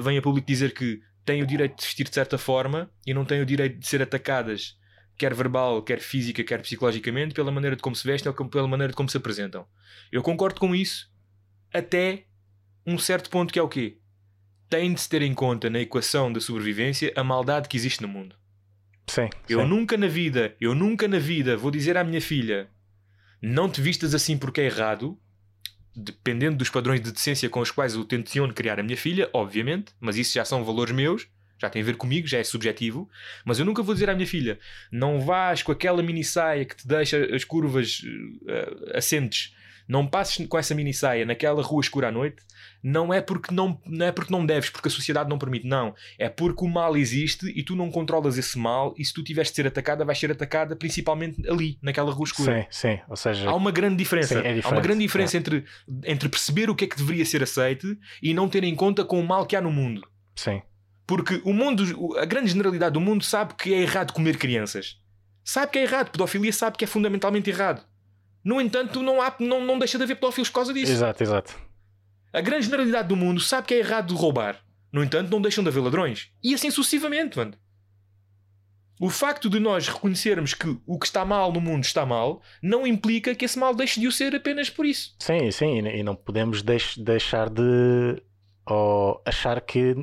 vêm 0.00 0.18
a 0.18 0.22
público 0.22 0.46
dizer 0.46 0.74
que 0.74 1.00
têm 1.24 1.42
o 1.42 1.46
direito 1.46 1.76
de 1.78 1.84
vestir 1.84 2.08
de 2.08 2.14
certa 2.14 2.38
forma 2.38 2.90
e 3.06 3.12
não 3.14 3.24
têm 3.24 3.40
o 3.40 3.46
direito 3.46 3.78
de 3.78 3.86
ser 3.86 4.02
atacadas, 4.02 4.76
quer 5.16 5.34
verbal, 5.34 5.82
quer 5.82 6.00
física, 6.00 6.42
quer 6.42 6.62
psicologicamente, 6.62 7.34
pela 7.34 7.52
maneira 7.52 7.76
de 7.76 7.82
como 7.82 7.94
se 7.94 8.06
vestem 8.06 8.32
ou 8.36 8.48
pela 8.48 8.68
maneira 8.68 8.92
de 8.92 8.96
como 8.96 9.08
se 9.08 9.16
apresentam. 9.16 9.66
Eu 10.10 10.22
concordo 10.22 10.60
com 10.60 10.74
isso 10.74 11.10
até 11.72 12.24
um 12.86 12.98
certo 12.98 13.30
ponto 13.30 13.52
que 13.52 13.58
é 13.58 13.62
o 13.62 13.68
quê? 13.68 13.98
Tem 14.68 14.92
de 14.92 15.00
se 15.00 15.08
ter 15.08 15.22
em 15.22 15.34
conta 15.34 15.70
na 15.70 15.80
equação 15.80 16.32
da 16.32 16.40
sobrevivência 16.40 17.12
a 17.14 17.22
maldade 17.22 17.68
que 17.68 17.76
existe 17.76 18.02
no 18.02 18.08
mundo. 18.08 18.36
Sim, 19.06 19.28
Eu 19.48 19.60
sim. 19.60 19.66
nunca 19.66 19.96
na 19.96 20.06
vida, 20.06 20.56
eu 20.60 20.74
nunca 20.74 21.06
na 21.06 21.18
vida 21.18 21.56
vou 21.56 21.70
dizer 21.70 21.96
à 21.96 22.04
minha 22.04 22.20
filha 22.20 22.70
não 23.42 23.68
te 23.68 23.80
vistas 23.80 24.14
assim 24.14 24.38
porque 24.38 24.60
é 24.60 24.66
errado, 24.66 25.18
dependendo 25.94 26.56
dos 26.56 26.70
padrões 26.70 27.00
de 27.00 27.10
decência 27.10 27.50
com 27.50 27.58
os 27.60 27.72
quais 27.72 27.94
eu 27.94 28.04
tenciono 28.04 28.54
criar 28.54 28.78
a 28.78 28.82
minha 28.84 28.96
filha, 28.96 29.28
obviamente, 29.32 29.92
mas 30.00 30.16
isso 30.16 30.32
já 30.34 30.44
são 30.44 30.64
valores 30.64 30.94
meus, 30.94 31.26
já 31.62 31.70
tem 31.70 31.80
a 31.80 31.84
ver 31.84 31.96
comigo, 31.96 32.26
já 32.26 32.38
é 32.38 32.44
subjetivo, 32.44 33.08
mas 33.44 33.58
eu 33.58 33.64
nunca 33.64 33.82
vou 33.82 33.94
dizer 33.94 34.10
à 34.10 34.14
minha 34.14 34.26
filha 34.26 34.58
não 34.90 35.20
vás 35.20 35.62
com 35.62 35.72
aquela 35.72 36.02
mini 36.02 36.24
saia 36.24 36.64
que 36.64 36.76
te 36.76 36.86
deixa 36.86 37.34
as 37.34 37.44
curvas 37.44 38.02
eh, 38.48 38.98
assentes 38.98 39.54
não 39.88 40.06
passes 40.06 40.46
com 40.46 40.58
essa 40.58 40.74
mini 40.74 40.94
saia 40.94 41.26
naquela 41.26 41.62
rua 41.62 41.80
escura 41.80 42.08
à 42.08 42.12
noite, 42.12 42.42
não 42.82 43.12
é 43.12 43.20
porque 43.20 43.54
não, 43.54 43.80
não 43.84 44.06
é 44.06 44.12
porque 44.12 44.32
não 44.32 44.44
deves, 44.44 44.70
porque 44.70 44.88
a 44.88 44.90
sociedade 44.90 45.28
não 45.28 45.38
permite, 45.38 45.66
não. 45.66 45.94
É 46.18 46.28
porque 46.28 46.64
o 46.64 46.68
mal 46.68 46.96
existe 46.96 47.46
e 47.54 47.62
tu 47.62 47.76
não 47.76 47.90
controlas 47.90 48.38
esse 48.38 48.58
mal 48.58 48.94
e 48.96 49.04
se 49.04 49.12
tu 49.12 49.22
tiveres 49.22 49.50
de 49.50 49.56
ser 49.56 49.66
atacada, 49.66 50.04
vais 50.04 50.18
ser 50.18 50.30
atacada 50.30 50.74
principalmente 50.74 51.46
ali, 51.48 51.78
naquela 51.82 52.12
rua 52.12 52.24
escura. 52.24 52.62
Sim, 52.62 52.66
sim. 52.70 53.00
Ou 53.08 53.16
seja, 53.16 53.48
Há 53.48 53.54
uma 53.54 53.70
grande 53.70 53.96
diferença. 53.96 54.40
Sim, 54.40 54.46
é 54.46 54.60
Há 54.62 54.68
uma 54.68 54.80
grande 54.80 55.00
diferença 55.00 55.36
entre, 55.36 55.64
entre 56.04 56.28
perceber 56.28 56.70
o 56.70 56.74
que 56.74 56.84
é 56.84 56.88
que 56.88 56.96
deveria 56.96 57.24
ser 57.24 57.42
aceite 57.42 57.98
e 58.22 58.32
não 58.32 58.48
ter 58.48 58.64
em 58.64 58.74
conta 58.74 59.04
com 59.04 59.20
o 59.20 59.26
mal 59.26 59.46
que 59.46 59.56
há 59.56 59.60
no 59.60 59.70
mundo. 59.70 60.06
sim. 60.34 60.62
Porque 61.06 61.40
o 61.44 61.52
mundo, 61.52 62.16
a 62.18 62.24
grande 62.24 62.50
generalidade 62.50 62.94
do 62.94 63.00
mundo 63.00 63.24
sabe 63.24 63.54
que 63.54 63.72
é 63.74 63.78
errado 63.82 64.12
comer 64.12 64.38
crianças. 64.38 64.98
Sabe 65.44 65.72
que 65.72 65.78
é 65.78 65.82
errado. 65.82 66.10
Pedofilia 66.10 66.52
sabe 66.52 66.76
que 66.78 66.84
é 66.84 66.86
fundamentalmente 66.86 67.50
errado. 67.50 67.84
No 68.44 68.60
entanto, 68.60 69.02
não, 69.02 69.20
há, 69.20 69.34
não, 69.38 69.64
não 69.64 69.78
deixa 69.78 69.98
de 69.98 70.04
haver 70.04 70.16
pedófilos 70.16 70.48
por 70.48 70.54
causa 70.56 70.72
disso. 70.72 70.90
Exato, 70.92 71.22
exato. 71.22 71.54
A 72.32 72.40
grande 72.40 72.64
generalidade 72.64 73.08
do 73.08 73.16
mundo 73.16 73.40
sabe 73.40 73.66
que 73.66 73.74
é 73.74 73.78
errado 73.78 74.14
de 74.14 74.20
roubar. 74.20 74.60
No 74.92 75.02
entanto, 75.02 75.30
não 75.30 75.40
deixam 75.40 75.62
de 75.64 75.68
haver 75.70 75.80
ladrões. 75.80 76.30
E 76.42 76.54
assim 76.54 76.70
sucessivamente, 76.70 77.36
mano. 77.36 77.54
O 79.00 79.10
facto 79.10 79.50
de 79.50 79.58
nós 79.58 79.88
reconhecermos 79.88 80.54
que 80.54 80.78
o 80.86 80.98
que 80.98 81.06
está 81.06 81.24
mal 81.24 81.52
no 81.52 81.60
mundo 81.60 81.82
está 81.84 82.06
mal 82.06 82.40
não 82.62 82.86
implica 82.86 83.34
que 83.34 83.44
esse 83.44 83.58
mal 83.58 83.74
deixe 83.74 83.98
de 83.98 84.06
o 84.06 84.12
ser 84.12 84.34
apenas 84.36 84.70
por 84.70 84.86
isso. 84.86 85.16
Sim, 85.18 85.50
sim. 85.50 85.80
E, 85.80 85.98
e 85.98 86.02
não 86.02 86.14
podemos 86.14 86.62
deix- 86.62 86.96
deixar 86.96 87.50
de 87.50 88.22
ou 88.64 89.20
achar 89.26 89.60
que 89.60 89.96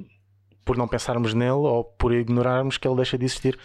por 0.70 0.78
não 0.78 0.88
pensarmos 0.88 1.34
nele 1.34 1.50
ou 1.52 1.84
por 1.84 2.14
ignorarmos 2.14 2.78
que 2.78 2.88
ele 2.88 2.98
deixa 2.98 3.18
de 3.18 3.26
existir. 3.26 3.58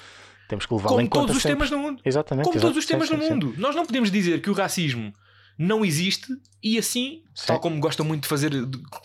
Temos 0.48 0.64
que 0.64 0.72
levá-lo 0.72 1.02
em 1.02 1.06
Como 1.06 1.10
conta 1.10 1.26
todos 1.26 1.36
os 1.36 1.42
sempre. 1.42 1.58
temas 1.58 1.70
no 1.70 1.78
mundo. 1.78 2.00
Exatamente. 2.02 2.46
Como 2.46 2.58
todos 2.58 2.78
os 2.78 2.86
temas 2.86 3.08
Sim, 3.08 3.16
no 3.16 3.20
sim, 3.20 3.28
sim. 3.28 3.34
mundo. 3.34 3.54
Nós 3.58 3.76
não 3.76 3.84
podemos 3.84 4.10
dizer 4.10 4.40
que 4.40 4.48
o 4.48 4.54
racismo 4.54 5.12
não 5.58 5.84
existe 5.84 6.34
e 6.62 6.78
assim, 6.78 7.22
Sim. 7.34 7.48
tal 7.48 7.60
como 7.60 7.78
gostam 7.78 8.06
muito 8.06 8.22
de 8.22 8.28
fazer, 8.28 8.52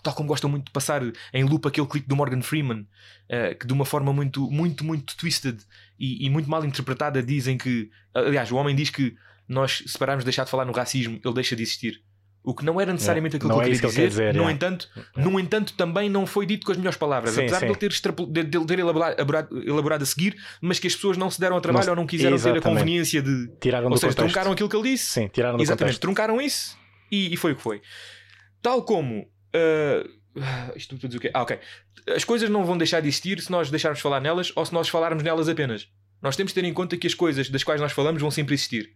tal 0.01 0.13
como 0.13 0.29
gostam 0.29 0.49
muito 0.49 0.67
de 0.67 0.71
passar 0.71 1.01
em 1.33 1.43
loop 1.43 1.67
aquele 1.67 1.87
clipe 1.87 2.07
do 2.07 2.15
Morgan 2.15 2.41
Freeman, 2.41 2.87
eh, 3.27 3.53
que 3.53 3.67
de 3.67 3.73
uma 3.73 3.83
forma 3.83 4.13
muito, 4.13 4.49
muito, 4.49 4.85
muito 4.85 5.17
twisted 5.17 5.59
e, 5.99 6.25
e 6.25 6.29
muito 6.29 6.49
mal 6.49 6.63
interpretada 6.63 7.21
dizem 7.21 7.57
que, 7.57 7.89
aliás, 8.13 8.49
o 8.49 8.55
homem 8.55 8.73
diz 8.73 8.89
que 8.89 9.13
nós 9.45 9.83
se 9.85 9.97
pararmos 9.97 10.23
de 10.23 10.27
deixar 10.27 10.45
de 10.45 10.51
falar 10.51 10.63
no 10.63 10.71
racismo, 10.71 11.19
ele 11.21 11.33
deixa 11.33 11.53
de 11.53 11.63
existir. 11.63 12.01
O 12.43 12.53
que 12.55 12.63
não 12.63 12.79
era 12.79 12.91
necessariamente 12.93 13.35
aquilo 13.35 13.49
Não 13.49 13.57
que 13.59 13.65
é 13.65 13.67
ele 13.67 13.75
queria 13.75 13.89
que 13.89 13.95
dizer, 13.95 14.01
quer 14.01 14.31
dizer, 14.31 14.33
no, 14.33 14.49
é. 14.49 14.51
entanto, 14.53 14.87
no 15.17 15.39
entanto, 15.39 15.73
também 15.73 16.09
não 16.09 16.25
foi 16.25 16.45
dito 16.45 16.65
com 16.65 16.71
as 16.71 16.77
melhores 16.77 16.97
palavras, 16.97 17.33
Sim, 17.33 17.41
apesar 17.41 17.59
sim. 17.59 17.65
de 17.65 17.71
ele 17.73 17.79
ter, 17.79 17.91
extrapo- 17.91 18.25
de, 18.25 18.43
de 18.43 18.65
ter 18.65 18.79
elaborado, 18.79 19.21
elaborado- 19.65 20.03
a 20.03 20.05
seguir, 20.05 20.35
mas 20.61 20.79
que 20.79 20.87
as 20.87 20.95
pessoas 20.95 21.17
não 21.17 21.29
se 21.29 21.39
deram 21.39 21.55
ao 21.55 21.61
trabalho 21.61 21.83
se- 21.83 21.89
ou 21.89 21.95
não 21.97 22.07
quiseram 22.07 22.29
ter 22.31 22.35
a 22.35 22.51
Exatamente. 22.55 22.63
conveniência 22.63 23.21
de, 23.21 23.47
Tiraram 23.59 23.89
ou 23.89 23.97
seja, 23.97 24.07
contexto. 24.13 24.17
truncaram 24.17 24.51
aquilo 24.53 24.69
que 24.69 24.75
ele 24.75 24.89
disse. 24.91 25.05
Sim, 25.11 25.27
tiraram 25.27 25.59
Exatamente, 25.59 25.79
contexto. 25.79 26.01
truncaram 26.01 26.41
isso 26.41 26.77
e, 27.11 27.33
e 27.33 27.37
foi 27.37 27.51
o 27.51 27.55
que 27.57 27.61
foi. 27.61 27.81
Tal 28.61 28.83
como. 28.83 29.27
ah, 29.53 30.71
isto 30.75 30.95
dizer 30.95 31.17
o 31.17 31.19
quê? 31.19 31.31
Ah, 31.33 31.41
ok. 31.41 31.59
As 32.15 32.23
coisas 32.23 32.49
não 32.49 32.63
vão 32.65 32.77
deixar 32.77 33.01
de 33.01 33.07
existir 33.09 33.41
se 33.41 33.51
nós 33.51 33.69
deixarmos 33.69 33.99
de 33.99 34.03
falar 34.03 34.21
nelas 34.21 34.51
ou 34.55 34.65
se 34.65 34.73
nós 34.73 34.87
falarmos 34.87 35.23
nelas 35.23 35.49
apenas. 35.49 35.87
Nós 36.21 36.35
temos 36.35 36.51
de 36.53 36.61
ter 36.61 36.67
em 36.67 36.73
conta 36.73 36.97
que 36.97 37.05
as 37.07 37.13
coisas 37.13 37.49
das 37.49 37.63
quais 37.63 37.79
nós 37.81 37.91
falamos 37.91 38.21
vão 38.21 38.31
sempre 38.31 38.53
existir. 38.53 38.89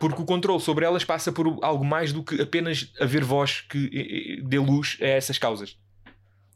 Porque 0.00 0.20
o 0.20 0.24
controle 0.24 0.60
sobre 0.60 0.84
elas 0.84 1.04
passa 1.04 1.30
por 1.30 1.46
algo 1.62 1.84
mais 1.84 2.12
do 2.12 2.24
que 2.24 2.40
apenas 2.42 2.90
haver 2.98 3.22
voz 3.22 3.60
que 3.60 3.78
eh, 3.92 4.38
eh, 4.38 4.42
dê 4.48 4.58
luz 4.58 4.96
a 5.00 5.04
essas 5.06 5.38
causas. 5.38 5.76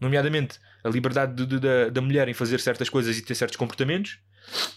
Nomeadamente 0.01 0.59
a 0.83 0.89
liberdade 0.89 1.35
de- 1.35 1.47
de- 1.47 1.61
da, 1.61 1.89
da 1.91 2.01
mulher 2.01 2.29
em 2.29 2.35
fazer 2.35 2.59
certas 2.59 2.89
coisas 2.89 3.17
e 3.17 3.23
ter 3.23 3.35
certos 3.35 3.57
comportamentos, 3.57 4.19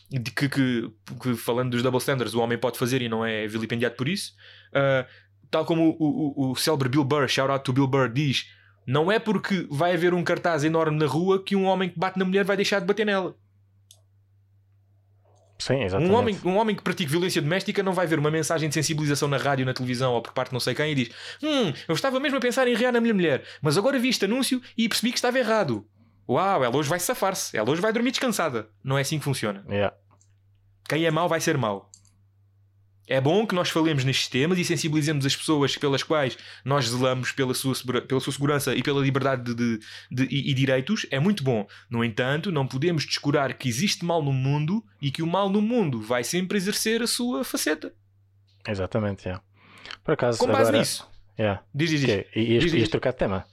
de 0.10 0.20
que, 0.32 0.48
que- 0.48 0.92
que, 1.22 1.36
falando 1.36 1.72
dos 1.72 1.82
double 1.82 1.98
standards, 2.00 2.34
o 2.34 2.40
homem 2.40 2.58
pode 2.58 2.78
fazer 2.78 3.02
e 3.02 3.10
não 3.10 3.26
é 3.26 3.48
vilipendiado 3.48 3.96
por 3.96 4.08
isso. 4.08 4.34
Ah, 4.74 5.06
tal 5.50 5.66
como 5.66 5.96
o, 6.00 6.44
o, 6.48 6.52
o 6.52 6.56
célebre 6.56 6.88
Bill 6.90 7.04
Burr, 7.04 7.28
shout 7.28 7.50
out 7.52 7.64
to 7.64 7.74
Bill 7.74 7.88
Burr, 7.88 8.10
diz: 8.12 8.48
não 8.86 9.12
é 9.12 9.18
porque 9.20 9.66
vai 9.70 9.94
haver 9.94 10.14
um 10.14 10.24
cartaz 10.24 10.64
enorme 10.64 10.98
na 10.98 11.06
rua 11.06 11.44
que 11.44 11.56
um 11.56 11.66
homem 11.66 11.90
que 11.90 11.98
bate 12.00 12.20
na 12.20 12.26
mulher 12.26 12.44
vai 12.46 12.56
deixar 12.56 12.80
de 12.80 12.86
bater 12.86 13.06
nela. 13.06 13.36
Sim, 15.60 15.84
exatamente. 15.84 16.12
Um 16.12 16.15
homem, 16.15 16.39
um 16.46 16.58
homem 16.58 16.76
que 16.76 16.84
pratica 16.84 17.10
violência 17.10 17.41
doméstica 17.41 17.82
não 17.82 17.93
vai 17.93 18.06
ver 18.06 18.20
uma 18.20 18.30
mensagem 18.30 18.70
de 18.70 18.76
sensibilização 18.76 19.28
na 19.28 19.38
rádio, 19.38 19.65
na 19.65 19.74
televisão 19.74 20.13
ou 20.13 20.22
por 20.22 20.32
parte 20.34 20.50
de 20.50 20.54
não 20.54 20.60
sei 20.60 20.76
quem 20.76 20.91
e 20.91 20.96
diz: 20.96 21.10
Hum, 21.41 21.74
eu 21.88 21.96
estava 21.96 22.20
mesmo 22.20 22.38
a 22.38 22.41
pensar 22.41 22.67
em 22.67 22.76
rear 22.76 22.93
na 22.93 23.02
minha 23.02 23.13
mulher, 23.13 23.43
mas 23.62 23.78
agora 23.78 23.98
vi 23.98 24.10
este 24.10 24.26
anúncio 24.26 24.62
e 24.78 24.88
percebi 24.88 25.12
que 25.12 25.17
estava 25.17 25.39
errado. 25.39 25.86
Uau, 26.30 26.63
ela 26.63 26.76
hoje 26.76 26.89
vai 26.89 27.00
safar-se, 27.00 27.58
ela 27.58 27.70
hoje 27.70 27.82
vai 27.82 27.91
dormir 27.91 28.12
descansada. 28.12 28.67
Não 28.84 28.98
é 28.98 29.02
assim 29.02 29.17
que 29.17 29.24
funciona. 29.24 29.65
Yeah. 29.70 29.96
Quem 30.88 31.06
é 31.06 31.12
mau 31.12 31.28
vai 31.28 31.39
ser 31.39 31.58
mau. 31.58 31.89
É 33.10 33.22
bom 33.22 33.48
que 33.48 33.56
nós 33.56 33.70
falemos 33.70 34.04
nestes 34.04 34.28
temas 34.28 34.60
e 34.60 34.65
sensibilizemos 34.65 35.26
as 35.26 35.34
pessoas 35.36 35.78
pelas 35.78 36.04
quais 36.04 36.38
nós 36.65 36.89
zelamos 36.89 37.32
pela 37.32 37.54
sua, 37.54 37.74
pela 38.06 38.20
sua 38.20 38.34
segurança 38.34 38.76
e 38.76 38.84
pela 38.84 39.00
liberdade 39.02 39.54
de, 39.54 39.56
de- 39.56 39.80
de- 40.12 40.26
e, 40.36 40.54
direitos. 40.54 41.06
É 41.10 41.17
muito 41.17 41.41
bom. 41.41 41.65
No 41.89 42.04
entanto, 42.04 42.52
não 42.52 42.67
podemos 42.67 43.06
descurar 43.06 43.54
que 43.54 43.70
existe 43.70 44.04
mal 44.04 44.22
no 44.22 44.34
mundo 44.34 44.84
e 45.02 45.10
que 45.10 45.22
o 45.24 45.28
mal 45.28 45.50
no 45.50 45.62
mundo 45.62 46.02
vai 46.02 46.22
sempre 46.24 46.58
exercer 46.58 47.02
a 47.02 47.08
sua 47.08 47.46
faceta. 47.46 47.93
Exatamente, 48.67 49.26
yeah. 49.26 49.41
Por 50.04 50.13
acaso, 50.13 50.38
Com 50.39 50.48
base 50.48 50.62
agora... 50.63 50.80
nisso. 50.80 51.08
Yeah. 51.39 51.63
Diz, 51.74 51.89
diz, 51.89 52.02
diz. 52.02 52.10
Ok, 52.10 52.28
E 52.36 52.39
ias, 52.41 52.63
Diz, 52.63 52.72
diz. 52.74 52.82
ias 52.82 52.89
trocar 52.89 53.12
de 53.12 53.17
tema? 53.20 53.46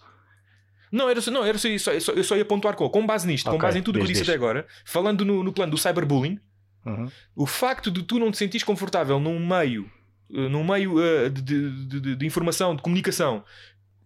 Não, 0.90 1.08
era 1.08 1.20
só, 1.20 1.30
não, 1.30 1.44
era 1.44 1.58
só, 1.58 1.68
isso, 1.68 1.90
eu 1.90 2.00
só, 2.00 2.12
eu 2.12 2.24
só 2.24 2.36
ia 2.36 2.44
pontuar 2.44 2.74
com, 2.76 2.88
com 2.88 3.04
base 3.06 3.26
nisto, 3.26 3.44
com 3.50 3.56
Ok, 3.56 3.62
base 3.68 3.78
em 3.78 3.82
tudo 3.82 3.96
o 3.96 3.98
que 3.98 4.04
eu 4.04 4.08
disse 4.08 4.22
até 4.22 4.32
agora, 4.34 4.66
falando 4.84 5.24
no, 5.24 5.42
no 5.42 5.52
plano 5.52 5.72
do 5.72 5.78
cyberbullying, 5.78 6.38
Uhum. 6.86 7.10
o 7.34 7.46
facto 7.46 7.90
de 7.90 8.02
tu 8.02 8.18
não 8.18 8.30
te 8.30 8.36
sentires 8.36 8.62
confortável 8.64 9.18
num 9.18 9.38
meio, 9.44 9.90
eh, 10.30 10.48
num 10.48 10.62
meio 10.62 11.00
eh, 11.02 11.30
de, 11.30 11.40
de- 11.42 12.00
de- 12.00 12.16
de 12.16 12.26
informação, 12.26 12.76
de 12.76 12.82
comunicação, 12.82 13.42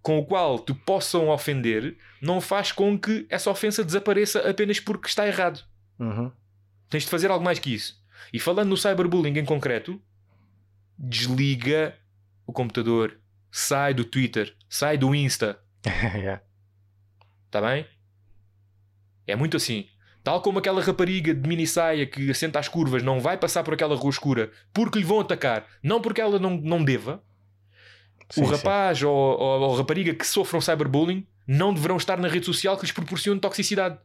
com 0.00 0.18
o 0.18 0.24
qual 0.24 0.58
te 0.60 0.72
possam 0.72 1.28
ofender, 1.28 1.96
não 2.22 2.40
faz 2.40 2.70
com 2.72 2.96
que 2.98 3.26
essa 3.28 3.50
ofensa 3.50 3.84
desapareça 3.84 4.48
apenas 4.48 4.78
porque 4.78 5.08
está 5.08 5.26
errado. 5.26 5.60
Uhum. 5.98 6.30
Tens 6.88 7.02
de 7.02 7.10
fazer 7.10 7.30
algo 7.30 7.44
mais 7.44 7.58
que 7.58 7.74
isso. 7.74 8.00
E 8.32 8.38
falando 8.38 8.68
no 8.68 8.76
cyberbullying 8.76 9.36
em 9.38 9.44
concreto, 9.44 10.00
desliga 10.98 11.96
o 12.46 12.52
computador, 12.52 13.18
sai 13.50 13.92
do 13.94 14.04
Twitter, 14.04 14.54
sai 14.68 14.96
do 14.96 15.14
Insta, 15.14 15.58
yeah. 16.14 16.42
Está 17.46 17.60
bem? 17.60 17.86
É 19.26 19.36
muito 19.36 19.56
assim. 19.56 19.88
Tal 20.28 20.42
como 20.42 20.58
aquela 20.58 20.82
rapariga 20.82 21.34
de 21.34 21.48
mini 21.48 21.66
saia 21.66 22.04
que 22.04 22.30
assenta 22.30 22.58
às 22.58 22.68
curvas 22.68 23.02
não 23.02 23.18
vai 23.18 23.38
passar 23.38 23.64
por 23.64 23.72
aquela 23.72 23.96
rua 23.96 24.10
escura 24.10 24.52
porque 24.74 24.98
lhe 24.98 25.04
vão 25.06 25.20
atacar, 25.20 25.66
não 25.82 26.02
porque 26.02 26.20
ela 26.20 26.38
não, 26.38 26.50
não 26.58 26.84
deva, 26.84 27.24
Sim, 28.28 28.42
o 28.42 28.44
sim. 28.44 28.52
rapaz 28.52 29.02
ou, 29.02 29.10
ou, 29.10 29.74
rapariga 29.74 30.14
que 30.14 30.26
sofram 30.26 30.60
cyberbullying 30.60 31.26
não 31.46 31.72
deverão 31.72 31.96
estar 31.96 32.18
na 32.18 32.28
rede 32.28 32.44
social 32.44 32.76
que 32.76 32.82
lhes 32.82 32.92
proporcione 32.92 33.40
toxicidade. 33.40 33.98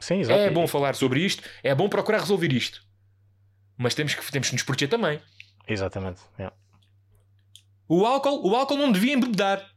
Sim, 0.00 0.18
exato. 0.18 0.40
É 0.40 0.50
bom 0.50 0.66
falar 0.66 0.96
sobre 0.96 1.20
isto, 1.20 1.48
é 1.62 1.72
bom 1.72 1.88
procurar 1.88 2.18
resolver 2.18 2.52
isto. 2.52 2.84
Mas 3.78 3.94
temos 3.94 4.12
que, 4.12 4.32
temos 4.32 4.48
que 4.48 4.56
nos 4.56 4.64
proteger 4.64 4.88
também. 4.88 5.20
Exatamente. 5.68 6.20
yeah. 6.36 6.52
O 7.86 8.04
álcool, 8.04 8.44
o 8.44 8.56
álcool 8.56 8.76
não 8.76 8.90
devia 8.90 9.14
embebedar. 9.14 9.71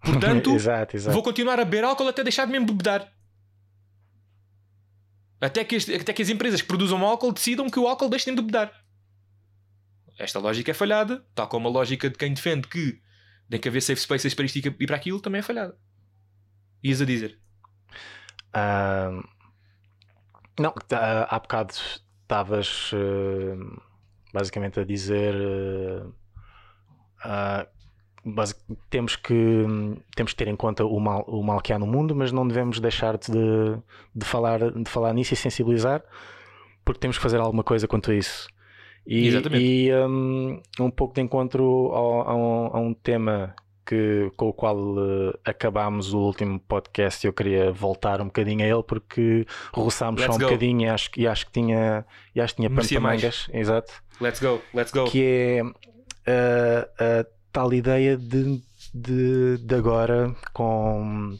Portanto, 0.00 0.50
exato, 0.54 0.96
exato. 0.96 1.14
Vou 1.14 1.22
continuar 1.22 1.58
a 1.60 1.64
beber 1.64 1.84
álcool 1.84 2.08
até 2.08 2.22
deixar 2.22 2.46
de 2.46 2.52
me 2.52 2.58
embebedar. 2.58 3.12
Até 5.40 5.64
que, 5.64 5.76
as, 5.76 5.88
até 5.88 6.12
que 6.12 6.22
as 6.22 6.28
empresas 6.28 6.62
que 6.62 6.68
produzam 6.68 7.04
álcool 7.04 7.32
decidam 7.32 7.68
que 7.68 7.78
o 7.78 7.86
álcool 7.86 8.08
deixe 8.08 8.24
de 8.24 8.32
embebedar. 8.32 8.72
Esta 10.18 10.38
lógica 10.38 10.70
é 10.70 10.74
falhada, 10.74 11.26
tal 11.34 11.46
como 11.46 11.68
a 11.68 11.70
lógica 11.70 12.08
de 12.08 12.16
quem 12.16 12.32
defende 12.32 12.66
que 12.68 13.00
tem 13.50 13.60
que 13.60 13.68
haver 13.68 13.82
safe 13.82 14.00
spaces 14.00 14.34
para 14.34 14.46
isto 14.46 14.56
e 14.58 14.86
para 14.86 14.96
aquilo 14.96 15.20
também 15.20 15.40
é 15.40 15.42
falhada. 15.42 15.76
Ias 16.82 17.02
a 17.02 17.04
dizer. 17.04 17.38
Ah, 18.52 19.10
não, 20.58 20.74
há 21.28 21.38
bocado 21.38 21.74
estavas 22.22 22.90
eh, 22.94 23.56
basicamente 24.32 24.80
a 24.80 24.84
dizer 24.84 25.34
eh, 27.24 27.68
temos 28.90 29.16
que 29.16 29.64
temos 30.14 30.32
que 30.32 30.36
ter 30.36 30.48
em 30.48 30.56
conta 30.56 30.84
o 30.84 30.98
mal, 30.98 31.24
o 31.28 31.42
mal 31.42 31.60
que 31.60 31.72
há 31.72 31.78
no 31.78 31.86
mundo, 31.86 32.14
mas 32.14 32.32
não 32.32 32.46
devemos 32.46 32.80
deixar 32.80 33.16
de, 33.16 33.30
de, 34.14 34.24
falar, 34.26 34.70
de 34.72 34.90
falar 34.90 35.12
nisso 35.14 35.34
e 35.34 35.36
sensibilizar 35.36 36.02
porque 36.84 37.00
temos 37.00 37.16
que 37.16 37.22
fazer 37.22 37.38
alguma 37.40 37.62
coisa 37.64 37.86
quanto 37.88 38.10
a 38.10 38.14
isso. 38.14 38.46
E, 39.06 39.28
Exatamente. 39.28 39.64
e, 39.64 39.94
um, 39.94 40.60
um 40.80 40.90
pouco 40.90 41.14
de 41.14 41.20
encontro 41.20 41.62
ao- 41.92 42.28
a, 42.28 42.34
um, 42.34 42.66
a 42.76 42.80
um 42.80 42.92
tema 42.94 43.54
que, 43.84 44.32
com 44.36 44.48
o 44.48 44.52
qual 44.52 44.76
eh, 44.98 45.38
acabámos 45.44 46.12
o 46.12 46.18
último 46.18 46.58
podcast 46.58 47.24
eu 47.24 47.32
queria 47.32 47.70
voltar 47.70 48.20
um 48.20 48.24
bocadinho 48.24 48.64
a 48.64 48.66
ele 48.68 48.82
porque 48.82 49.46
roçámos 49.72 50.22
só 50.22 50.32
um 50.32 50.38
go. 50.38 50.44
bocadinho 50.44 50.82
e 50.82 50.88
acho, 50.88 51.10
que- 51.12 51.20
e 51.20 51.26
acho 51.28 51.46
que 51.46 51.52
tinha, 51.52 52.04
e 52.34 52.40
acho 52.40 52.54
que 52.54 52.62
tinha 52.62 52.68
pano 52.70 52.88
para 52.88 53.00
mangas. 53.00 53.48
Exato 53.52 53.92
Let's 54.20 54.40
go, 54.40 54.60
let's 54.74 54.90
go. 54.90 55.04
que 55.04 55.22
é 55.22 55.60
a, 56.26 57.20
a 57.20 57.26
tal 57.56 57.72
ideia 57.72 58.18
de, 58.18 58.60
de, 58.92 59.56
de 59.64 59.74
agora 59.74 60.36
com 60.52 61.38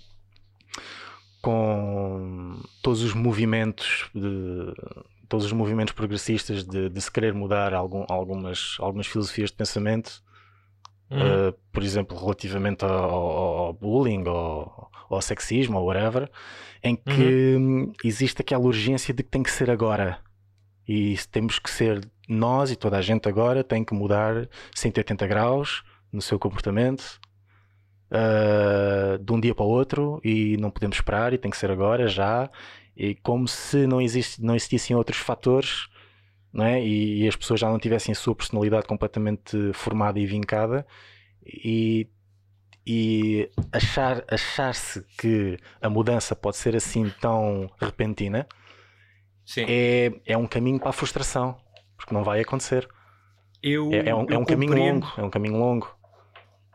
com 1.42 2.58
todos 2.82 3.02
os 3.02 3.12
movimentos 3.12 4.08
de, 4.14 4.72
todos 5.28 5.44
os 5.44 5.52
movimentos 5.52 5.92
progressistas 5.92 6.64
de, 6.64 6.88
de 6.88 7.00
se 7.02 7.12
querer 7.12 7.34
mudar 7.34 7.74
algum, 7.74 8.06
algumas, 8.08 8.78
algumas 8.80 9.06
filosofias 9.06 9.50
de 9.50 9.56
pensamento, 9.56 10.22
uh, 11.10 11.52
por 11.70 11.82
exemplo, 11.82 12.18
relativamente 12.18 12.82
ao, 12.82 12.90
ao- 12.90 13.56
ao 13.66 13.72
bullying 13.74 14.24
ou 14.26 14.88
ao 15.10 15.20
sexismo 15.20 15.78
ou 15.78 15.84
whatever, 15.86 16.30
em 16.82 16.96
que 16.96 17.56
hum, 17.58 17.92
existe 18.02 18.40
aquela 18.40 18.64
urgência 18.64 19.12
de 19.12 19.22
que 19.22 19.28
tem 19.30 19.42
que 19.42 19.50
ser 19.50 19.70
agora. 19.70 20.18
E 20.88 21.14
temos 21.30 21.58
que 21.58 21.68
ser 21.68 22.08
nós 22.26 22.70
e 22.70 22.76
toda 22.76 22.96
a 22.96 23.02
gente 23.02 23.28
agora 23.28 23.62
tem 23.62 23.84
que 23.84 23.92
mudar 23.92 24.48
180 24.74 25.26
graus 25.26 25.84
no 26.12 26.22
seu 26.22 26.38
comportamento 26.38 27.20
uh, 28.10 29.18
de 29.18 29.32
um 29.32 29.40
dia 29.40 29.54
para 29.54 29.64
o 29.64 29.68
outro 29.68 30.20
e 30.24 30.56
não 30.56 30.70
podemos 30.70 30.96
esperar 30.96 31.32
e 31.32 31.38
tem 31.38 31.50
que 31.50 31.56
ser 31.56 31.70
agora, 31.70 32.08
já. 32.08 32.50
E 32.96 33.14
como 33.16 33.46
se 33.46 33.86
não, 33.86 34.00
existe, 34.00 34.42
não 34.42 34.54
existissem 34.54 34.96
outros 34.96 35.18
fatores 35.18 35.88
não 36.52 36.64
é? 36.64 36.82
e, 36.82 37.22
e 37.22 37.28
as 37.28 37.36
pessoas 37.36 37.60
já 37.60 37.68
não 37.68 37.78
tivessem 37.78 38.12
a 38.12 38.14
sua 38.14 38.34
personalidade 38.34 38.86
completamente 38.86 39.72
formada 39.74 40.18
e 40.18 40.24
vincada 40.24 40.86
e, 41.44 42.08
e 42.86 43.50
achar, 43.70 44.24
achar-se 44.28 45.04
que 45.18 45.58
a 45.82 45.90
mudança 45.90 46.34
pode 46.34 46.56
ser 46.56 46.74
assim 46.74 47.12
tão 47.20 47.70
repentina 47.78 48.46
Sim. 49.44 49.64
é, 49.68 50.12
é 50.24 50.36
um 50.36 50.46
caminho 50.46 50.80
para 50.80 50.90
a 50.90 50.92
frustração, 50.92 51.56
porque 51.96 52.12
não 52.12 52.24
vai 52.24 52.40
acontecer. 52.40 52.88
Eu, 53.70 53.90
É, 53.92 54.08
é 54.10 54.14
um, 54.14 54.26
é 54.30 54.38
um 54.38 54.44
caminho 54.44 54.74
longo, 54.74 55.12
é 55.16 55.22
um 55.22 55.30
caminho 55.30 55.56
longo. 55.58 55.94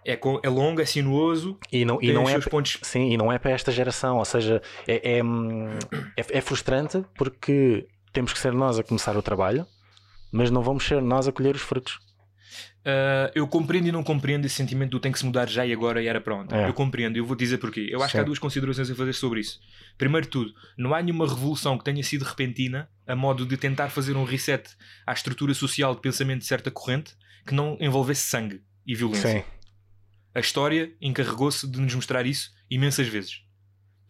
É, 0.06 0.20
é 0.44 0.50
longo, 0.50 0.82
é 0.82 0.86
sinuoso, 0.86 1.60
E 1.72 1.86
não, 1.86 2.00
e 2.02 2.12
não 2.12 2.28
é 2.28 2.40
pontos. 2.40 2.80
Sim, 2.82 3.12
e 3.12 3.18
não 3.18 3.32
é 3.32 3.38
para 3.38 3.52
esta 3.52 3.72
geração, 3.72 4.18
ou 4.18 4.26
seja, 4.26 4.62
é, 4.88 5.18
é, 5.18 5.24
hum, 5.24 5.68
é- 6.18 6.38
é 6.38 6.42
frustrante 6.42 7.04
porque 7.16 7.88
temos 8.12 8.34
que 8.34 8.40
ser 8.40 8.52
nós 8.52 8.80
a 8.80 8.84
começar 8.84 9.16
o 9.16 9.22
trabalho, 9.22 9.66
mas 10.32 10.50
não 10.50 10.64
vamos 10.64 10.86
ser 10.88 11.02
nós 11.02 11.28
a 11.28 11.32
colher 11.32 11.56
os 11.56 11.62
frutos. 11.62 12.00
Ah, 12.84 13.32
eu 13.36 13.48
compreendo 13.48 13.88
e 13.88 13.92
não 13.92 14.04
compreendo 14.04 14.46
esse 14.46 14.56
sentimento 14.56 14.92
do 14.92 15.00
tem 15.00 15.12
que 15.12 15.20
se 15.20 15.26
mudar 15.26 15.48
já 15.48 15.66
e 15.66 15.72
agora 15.72 16.02
e 16.02 16.08
era 16.08 16.20
para 16.20 16.36
ontem. 16.36 16.56
É. 16.56 16.68
Eu 16.68 16.74
compreendo, 16.74 17.18
eu 17.18 17.26
vou 17.26 17.36
dizer 17.36 17.58
porquê. 17.58 17.88
Eu 17.90 18.02
acho 18.02 18.12
que 18.12 18.18
há 18.18 18.22
Sim. 18.22 18.26
duas 18.26 18.40
considerações 18.40 18.90
a 18.90 18.96
fazer 18.96 19.14
sobre 19.14 19.40
isso. 19.40 19.60
Primeiro 19.98 20.26
de 20.26 20.32
tudo, 20.32 20.54
não 20.78 20.94
há 20.94 21.02
nenhuma 21.02 21.28
revolução 21.28 21.78
que 21.78 21.84
tenha 21.84 22.04
sido 22.04 22.24
repentina 22.24 22.90
a 23.06 23.16
modo 23.16 23.46
de 23.46 23.58
tentar 23.58 23.90
fazer 23.90 24.16
um 24.16 24.24
reset 24.24 24.70
à 25.06 25.14
estrutura 25.14 25.54
social 25.54 25.94
de 25.94 26.02
pensamento 26.02 26.40
de 26.40 26.46
certa 26.46 26.72
corrente 26.72 27.14
que 27.46 27.54
não 27.54 27.78
envolvesse 27.80 28.24
sangue 28.28 28.62
e 28.86 28.96
violência. 28.96 29.30
Sim, 29.30 29.44
A 30.34 30.40
história 30.40 30.92
encarregou-se 31.02 31.70
de 31.70 31.80
nos 31.80 31.94
mostrar 31.94 32.26
isso 32.26 32.52
imensas 32.70 33.08
vezes. 33.08 33.44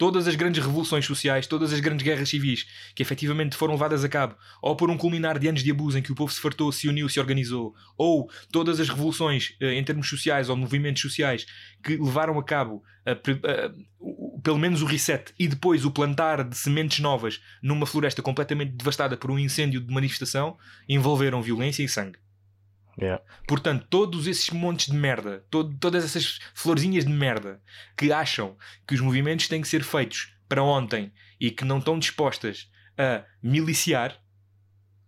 Todas 0.01 0.27
as 0.27 0.33
grandes 0.35 0.65
revoluções 0.65 1.05
sociais, 1.05 1.45
todas 1.45 1.71
as 1.71 1.79
grandes 1.79 2.03
guerras 2.03 2.27
civis 2.27 2.65
que 2.95 3.03
efetivamente 3.03 3.55
foram 3.55 3.75
levadas 3.75 4.03
a 4.03 4.09
cabo, 4.09 4.35
ou 4.59 4.75
por 4.75 4.89
um 4.89 4.97
culminar 4.97 5.37
de 5.37 5.47
anos 5.47 5.63
de 5.63 5.69
abuso 5.69 5.95
em 5.95 6.01
que 6.01 6.11
o 6.11 6.15
povo 6.15 6.33
se 6.33 6.41
fartou, 6.41 6.71
se 6.71 6.87
uniu, 6.87 7.07
se 7.07 7.19
organizou, 7.19 7.75
ou 7.95 8.27
todas 8.51 8.79
as 8.79 8.89
revoluções 8.89 9.53
eh, 9.61 9.75
em 9.75 9.83
termos 9.83 10.09
sociais 10.09 10.49
ou 10.49 10.57
movimentos 10.57 11.03
sociais 11.03 11.45
que 11.83 11.97
levaram 11.97 12.39
a 12.39 12.43
cabo 12.43 12.81
o- 13.99 14.37
o- 14.37 14.41
pelo 14.41 14.57
menos 14.57 14.81
o 14.81 14.87
reset 14.87 15.31
e 15.37 15.47
depois 15.47 15.85
o 15.85 15.91
plantar 15.91 16.43
de 16.49 16.57
sementes 16.57 16.97
novas 16.97 17.39
numa 17.61 17.85
floresta 17.85 18.23
completamente 18.23 18.71
devastada 18.71 19.15
por 19.15 19.29
um 19.29 19.37
incêndio 19.37 19.79
de 19.79 19.93
manifestação, 19.93 20.57
envolveram 20.89 21.43
violência 21.43 21.83
e 21.83 21.87
sangue. 21.87 22.17
Yeah. 22.99 23.23
Portanto, 23.47 23.85
todos 23.89 24.27
esses 24.27 24.49
montes 24.49 24.87
de 24.87 24.93
merda, 24.97 25.45
todo- 25.49 25.75
todas 25.77 26.03
essas 26.03 26.39
florzinhas 26.53 27.05
de 27.05 27.11
merda 27.11 27.61
que 27.97 28.11
acham 28.11 28.57
que 28.87 28.93
os 28.95 29.01
movimentos 29.01 29.47
têm 29.47 29.61
que 29.61 29.67
ser 29.67 29.83
feitos 29.83 30.33
para 30.47 30.63
ontem 30.63 31.11
e 31.39 31.49
que 31.51 31.63
não 31.65 31.77
estão 31.79 31.97
dispostas 31.99 32.69
a 32.97 33.23
miliciar, 33.41 34.17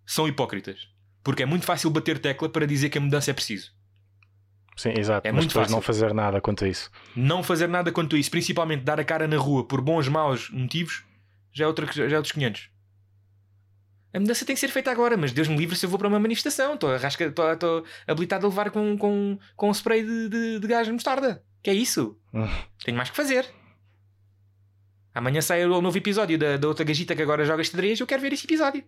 são 0.06 0.28
hipócritas. 0.28 0.88
Porque 1.24 1.44
é 1.44 1.46
muito 1.46 1.66
fácil 1.66 1.90
bater 1.90 2.20
tecla 2.20 2.50
para 2.50 2.66
dizer 2.68 2.90
que 2.90 2.98
a 2.98 3.02
mudança 3.02 3.32
é 3.32 3.34
preciso. 3.34 3.72
sim, 4.76 4.94
exato. 4.98 5.28
É 5.28 5.32
mas 5.32 5.44
muito 5.46 5.54
fácil. 5.54 5.72
não 5.76 5.82
fazer 5.82 6.14
nada 6.14 6.42
quanto 6.42 6.66
a 6.66 6.68
isso. 6.68 6.90
Não 7.16 7.44
fazer 7.44 7.68
nada 7.68 7.92
quanto 7.92 8.16
a 8.16 8.20
isso, 8.20 8.32
principalmente 8.32 8.84
dar 8.84 9.00
a 9.00 9.06
cara 9.06 9.28
na 9.28 9.38
rua 9.38 9.66
por 9.68 9.80
bons, 9.82 10.08
maus 10.08 10.50
motivos, 10.50 11.04
já 11.54 11.66
é, 11.66 11.68
outra, 11.68 11.86
já 11.92 12.04
é 12.06 12.18
outros 12.18 12.32
500. 12.34 12.70
A 14.14 14.20
mudança 14.20 14.46
tem 14.46 14.54
que 14.54 14.60
ser 14.60 14.68
feita 14.68 14.92
agora, 14.92 15.18
mas 15.18 15.32
Deus 15.32 15.48
me 15.48 15.58
livre 15.58 15.76
se 15.76 15.86
eu 15.86 15.90
vou 15.90 15.98
para 15.98 16.08
uma 16.08 16.20
manifestação. 16.20 16.76
Estou, 16.76 16.94
arrasca, 16.94 17.26
estou, 17.26 17.52
estou 17.52 17.84
habilitado 18.08 18.46
a 18.46 18.50
levar 18.50 18.70
com, 18.70 18.96
com, 18.96 19.40
com 19.56 19.70
um 19.70 19.74
spray 19.74 20.04
de, 20.04 20.30
de, 20.30 20.60
de 20.60 20.68
gás 20.68 20.86
de 20.86 20.94
mostarda. 20.94 21.44
Que 21.64 21.72
é 21.72 21.74
isso? 21.74 22.20
Hum. 22.32 22.48
Tenho 22.86 22.96
mais 22.96 23.10
que 23.10 23.16
fazer. 23.16 23.50
Amanhã 25.16 25.42
sai 25.42 25.66
o 25.66 25.82
novo 25.82 25.98
episódio 25.98 26.38
da, 26.38 26.58
da 26.58 26.68
outra 26.68 26.86
gajita 26.86 27.16
que 27.16 27.24
agora 27.24 27.44
joga 27.44 27.64
xadrez. 27.64 28.00
Eu 28.00 28.06
quero 28.06 28.22
ver 28.22 28.34
esse 28.34 28.46
episódio. 28.46 28.84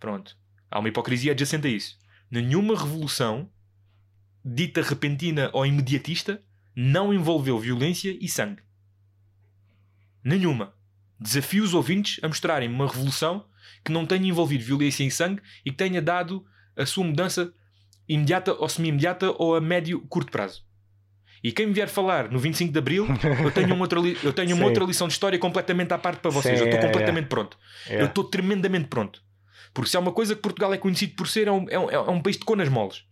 Pronto. 0.00 0.36
Há 0.68 0.80
uma 0.80 0.88
hipocrisia 0.88 1.30
adjacente 1.30 1.68
a 1.68 1.70
isso. 1.70 1.96
Nenhuma 2.28 2.76
revolução, 2.76 3.48
dita 4.44 4.82
repentina 4.82 5.50
ou 5.52 5.64
imediatista, 5.64 6.42
não 6.74 7.14
envolveu 7.14 7.58
violência 7.60 8.16
e 8.20 8.28
sangue. 8.28 8.62
Nenhuma. 10.22 10.74
Desafio 11.20 11.62
os 11.62 11.74
ouvintes 11.74 12.22
a 12.24 12.28
mostrarem 12.28 12.68
uma 12.68 12.88
revolução 12.88 13.46
que 13.84 13.92
não 13.92 14.06
tenha 14.06 14.26
envolvido 14.26 14.64
violência 14.64 15.04
e 15.04 15.10
sangue 15.10 15.42
e 15.64 15.70
que 15.70 15.76
tenha 15.76 16.00
dado 16.00 16.44
a 16.76 16.84
sua 16.86 17.04
mudança 17.04 17.52
imediata 18.08 18.52
ou 18.52 18.68
semi-imediata 18.68 19.34
ou 19.38 19.54
a 19.56 19.60
médio 19.60 20.00
curto 20.08 20.30
prazo. 20.30 20.64
E 21.42 21.52
quem 21.52 21.66
me 21.66 21.74
vier 21.74 21.88
falar 21.88 22.30
no 22.30 22.38
25 22.38 22.72
de 22.72 22.78
Abril, 22.78 23.06
eu 23.42 23.50
tenho, 23.50 23.74
uma 23.74 23.82
outra, 23.82 23.98
eu 24.00 24.32
tenho 24.32 24.56
uma 24.56 24.64
outra 24.66 24.82
lição 24.84 25.06
de 25.06 25.12
história 25.12 25.38
completamente 25.38 25.92
à 25.92 25.98
parte 25.98 26.20
para 26.20 26.30
vocês. 26.30 26.58
Sim, 26.58 26.64
eu 26.64 26.70
estou 26.70 26.80
é, 26.80 26.86
completamente 26.86 27.26
pronto. 27.26 27.58
Eu 27.86 27.92
Yeah. 27.92 28.08
estou 28.08 28.24
tremendamente 28.24 28.88
pronto. 28.88 29.22
Porque 29.74 29.90
se 29.90 29.96
há 29.96 30.00
uma 30.00 30.12
coisa 30.12 30.34
que 30.34 30.40
Portugal 30.40 30.72
é 30.72 30.78
conhecido 30.78 31.14
por 31.14 31.28
ser, 31.28 31.48
é 31.48 31.52
um, 31.52 31.66
é 31.68 31.78
um, 31.78 31.90
é 31.90 32.10
um 32.10 32.22
país 32.22 32.38
de 32.38 32.44
conas 32.44 32.68
moles. 32.70 33.04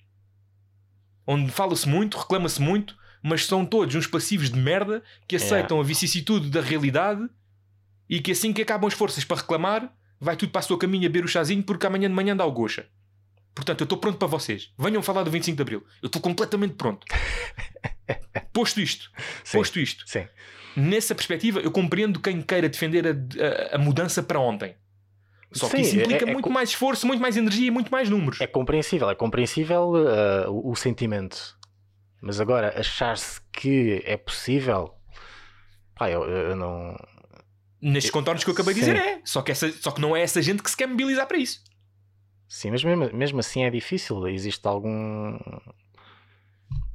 Onde 1.27 1.51
fala-se 1.51 1.87
muito, 1.87 2.17
reclama-se 2.17 2.63
muito, 2.63 2.97
mas 3.23 3.45
são 3.45 3.67
todos 3.67 3.95
uns 3.95 4.07
passivos 4.07 4.51
de 4.51 4.59
merda 4.59 5.03
que 5.29 5.37
aceitam 5.37 5.79
a 5.79 5.83
vicissitude 5.85 6.49
da 6.49 6.61
realidade 6.63 7.29
e 8.09 8.21
que 8.21 8.33
assim 8.33 8.53
que 8.53 8.63
acabam 8.63 8.89
as 8.89 8.95
forças 8.95 9.25
para 9.25 9.39
reclamar, 9.39 9.93
vai 10.23 10.37
tudo 10.37 10.51
para 10.53 10.61
a 10.61 10.63
sua 10.63 10.79
caminha 10.79 11.09
beber 11.11 11.25
o 11.25 11.29
chazinho 11.29 11.63
porque 11.63 11.87
amanhã 11.87 12.09
de 12.09 12.15
manhã 12.15 12.37
dá 12.37 12.47
o 12.47 12.53
gocha. 12.53 12.87
Portanto, 13.55 13.81
eu 13.83 13.85
estou 13.85 13.99
pronto 13.99 14.17
para 14.17 14.29
vocês. 14.29 14.73
Venham 14.79 15.03
falar 15.03 15.25
do 15.25 15.31
25 15.31 15.57
de 15.57 15.63
Abril. 15.63 15.85
Eu 16.03 16.07
estou 16.07 16.23
completamente 16.23 16.75
pronto. 16.75 17.05
Posto 18.53 18.81
isto, 18.81 19.11
Sim, 19.45 19.59
posto 19.59 19.81
isto, 19.81 20.05
sim. 20.07 20.27
nessa 20.77 21.15
perspectiva, 21.15 21.61
eu 21.61 21.71
compreendo 21.71 22.21
quem 22.21 22.43
queira 22.43 22.69
defender 22.69 23.07
a, 23.07 23.11
a- 23.11 23.77
a 23.77 23.79
mudança 23.79 24.23
para 24.23 24.39
ontem. 24.39 24.75
Só 25.53 25.69
que 25.69 25.77
Sim, 25.77 25.83
isso 25.83 25.97
implica 25.97 26.25
é- 26.27 26.29
é 26.29 26.33
muito 26.33 26.45
co- 26.47 26.51
mais 26.51 26.69
esforço, 26.71 27.07
muito 27.07 27.21
mais 27.21 27.37
energia 27.37 27.67
e 27.69 27.71
muito 27.71 27.91
mais 27.91 28.09
números. 28.11 28.41
É 28.41 28.47
compreensível, 28.47 29.09
é 29.11 29.15
compreensível 29.15 29.93
uh, 29.95 30.51
o, 30.51 30.71
o 30.73 30.77
sentimento. 30.77 31.57
Mas 32.21 32.41
agora, 32.41 32.79
achar-se 32.79 33.41
que 33.53 34.03
é 34.05 34.17
possível. 34.17 34.95
Pá, 35.95 36.11
eu, 36.11 36.25
eu 36.25 36.57
não. 36.57 36.95
Nestes 37.83 38.11
contornos 38.13 38.45
que 38.45 38.51
eu 38.51 38.55
acabei 38.55 38.75
de 38.75 38.81
dizer, 38.81 38.95
é. 38.97 39.21
Só 39.25 39.43
que, 39.43 39.51
essa, 39.51 39.71
só 39.73 39.91
que 39.91 40.01
não 40.01 40.15
é 40.17 40.23
essa 40.23 40.41
gente 40.41 40.63
que 40.63 40.71
se 40.71 40.77
quer 40.77 40.87
mobilizar 40.87 41.27
para 41.27 41.37
isso. 41.37 41.63
Sim, 42.49 42.71
mas 42.71 42.85
mesmo, 42.85 43.11
mesmo 43.13 43.41
assim 43.41 43.65
é 43.65 43.71
difícil. 43.71 44.27
Existe 44.29 44.65
algum. 44.69 45.37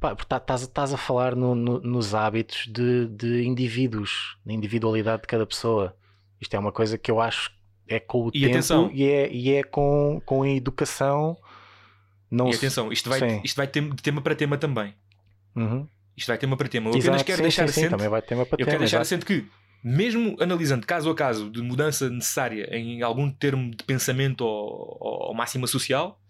Pá, 0.00 0.14
porque 0.14 0.28
tá- 0.28 0.36
estás 0.38 0.62
estás 0.62 0.92
a 0.94 0.96
falar 0.96 1.34
no- 1.34 1.54
no- 1.54 1.80
nos 1.80 2.14
hábitos 2.14 2.66
de, 2.68 3.06
de 3.08 3.42
indivíduos, 3.44 4.36
na 4.46 4.52
individualidade 4.52 5.22
de 5.22 5.28
cada 5.28 5.44
pessoa. 5.44 5.96
Isto 6.40 6.54
é 6.54 6.58
uma 6.58 6.72
coisa 6.72 6.96
que 6.96 7.10
eu 7.10 7.20
acho 7.20 7.50
é 7.88 7.98
com 7.98 8.26
o 8.26 8.28
E 8.28 8.40
tempo 8.40 8.52
atenção. 8.52 8.90
e 8.92 9.04
é, 9.04 9.32
e 9.32 9.50
é 9.54 9.62
com, 9.64 10.22
com 10.24 10.42
a 10.42 10.48
educação. 10.48 11.36
Não 12.30 12.50
e 12.50 12.54
atenção, 12.54 12.92
isto 12.92 13.08
vai, 13.10 13.18
Sim. 13.18 13.40
isto 13.42 13.56
vai 13.56 13.66
de 13.66 13.80
tema 14.02 14.20
para 14.20 14.34
tema 14.34 14.56
também. 14.56 14.94
Uhum. 15.56 15.88
Isto 16.16 16.28
vai 16.28 16.38
tema 16.38 16.56
para 16.56 16.68
tema. 16.68 16.90
Eu 16.90 16.98
apenas 16.98 17.22
quero 17.22 17.36
sim, 17.38 17.42
deixar 17.42 17.66
sim, 17.68 17.80
assente 17.80 17.90
também 17.90 18.08
vai 18.08 18.22
ter 18.22 18.34
uma 18.34 18.46
Eu 18.56 18.66
quero 18.66 18.78
deixar 18.78 19.00
assente 19.00 19.24
que, 19.24 19.46
mesmo 19.82 20.36
analisando 20.40 20.86
caso 20.86 21.10
a 21.10 21.14
caso 21.14 21.50
de 21.50 21.62
mudança 21.62 22.10
necessária 22.10 22.68
em 22.76 23.02
algum 23.02 23.30
termo 23.30 23.70
de 23.70 23.84
pensamento 23.84 24.42
ou, 24.42 25.34
máxima 25.34 25.66
social, 25.66 26.20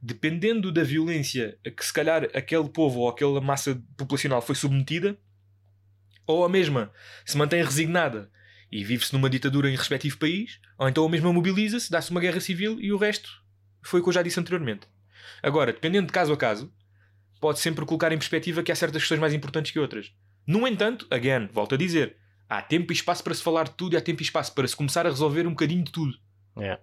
dependendo 0.00 0.72
da 0.72 0.82
violência 0.82 1.58
a 1.66 1.70
que 1.70 1.84
se 1.84 1.92
calhar 1.92 2.24
aquele 2.34 2.68
povo 2.68 3.00
ou 3.00 3.08
aquela 3.08 3.40
massa 3.40 3.82
populacional 3.96 4.42
foi 4.42 4.54
submetida, 4.54 5.18
ou 6.26 6.44
a 6.44 6.48
mesma 6.48 6.90
se 7.24 7.36
mantém 7.36 7.62
resignada 7.62 8.30
e 8.72 8.82
vive-se 8.82 9.12
numa 9.12 9.30
ditadura 9.30 9.70
em 9.70 9.76
respectivo 9.76 10.18
país, 10.18 10.58
ou 10.78 10.88
então 10.88 11.04
a 11.04 11.08
mesma 11.08 11.32
mobiliza-se, 11.32 11.90
dá-se 11.90 12.10
uma 12.10 12.20
guerra 12.20 12.40
civil 12.40 12.80
e 12.80 12.92
o 12.92 12.96
resto 12.96 13.30
foi 13.82 14.00
o 14.00 14.02
que 14.02 14.08
eu 14.08 14.14
já 14.14 14.22
disse 14.22 14.40
anteriormente. 14.40 14.86
Agora, 15.42 15.72
dependendo 15.72 16.06
de 16.06 16.12
caso 16.12 16.32
a 16.32 16.36
caso, 16.36 16.72
pode 17.40 17.60
sempre 17.60 17.84
colocar 17.84 18.10
em 18.10 18.18
perspectiva 18.18 18.62
que 18.62 18.72
há 18.72 18.74
certas 18.74 19.02
questões 19.02 19.20
mais 19.20 19.34
importantes 19.34 19.70
que 19.70 19.78
outras. 19.78 20.12
No 20.46 20.66
entanto, 20.66 21.06
again, 21.10 21.48
volto 21.52 21.74
a 21.74 21.78
dizer, 21.78 22.16
há 22.48 22.62
tempo 22.62 22.92
e 22.92 22.94
espaço 22.94 23.22
para 23.22 23.34
se 23.34 23.42
falar 23.42 23.64
de 23.64 23.72
tudo 23.72 23.94
e 23.94 23.96
há 23.96 24.00
tempo 24.00 24.22
e 24.22 24.24
espaço 24.24 24.54
para 24.54 24.66
se 24.66 24.76
começar 24.76 25.06
a 25.06 25.10
resolver 25.10 25.46
um 25.46 25.50
bocadinho 25.50 25.84
de 25.84 25.92
tudo. 25.92 26.18
É. 26.56 26.78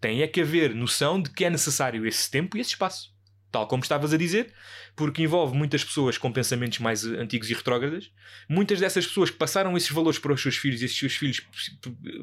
Tem 0.00 0.22
é 0.22 0.26
que 0.26 0.40
haver 0.40 0.74
noção 0.74 1.22
de 1.22 1.30
que 1.30 1.44
é 1.44 1.50
necessário 1.50 2.06
esse 2.06 2.30
tempo 2.30 2.56
e 2.56 2.60
esse 2.60 2.70
espaço. 2.70 3.12
Tal 3.52 3.66
como 3.66 3.82
estavas 3.82 4.14
a 4.14 4.16
dizer, 4.16 4.52
porque 4.96 5.22
envolve 5.22 5.54
muitas 5.54 5.84
pessoas 5.84 6.16
com 6.16 6.32
pensamentos 6.32 6.78
mais 6.78 7.04
eh, 7.04 7.18
antigos 7.18 7.50
e 7.50 7.54
retrógradas. 7.54 8.10
Muitas 8.48 8.80
dessas 8.80 9.06
pessoas 9.06 9.28
que 9.28 9.36
passaram 9.36 9.76
esses 9.76 9.90
valores 9.90 10.18
para 10.18 10.32
os 10.32 10.40
seus 10.40 10.56
filhos 10.56 10.80
e 10.80 10.86
esses 10.86 10.98
seus 10.98 11.14
filhos, 11.14 11.46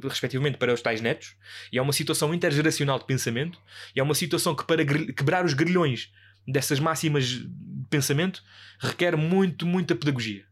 respectivamente, 0.04 0.58
para 0.58 0.74
os 0.74 0.82
tais 0.82 1.02
netos. 1.02 1.36
E 1.72 1.78
é 1.78 1.82
uma 1.82 1.94
situação 1.94 2.34
intergeracional 2.34 2.98
de 2.98 3.06
pensamento. 3.06 3.60
E 3.96 4.00
é 4.00 4.04
uma 4.04 4.16
situação 4.16 4.56
que, 4.56 4.66
para 4.66 4.84
quebrar 4.84 5.46
os 5.46 5.54
grilhões 5.54 6.12
dessas 6.48 6.80
máximas 6.80 7.26
de 7.26 7.48
pensamento, 7.92 8.44
requer 8.80 9.16
muito, 9.16 9.68
muita 9.68 9.94
pedagogia. 9.94 10.46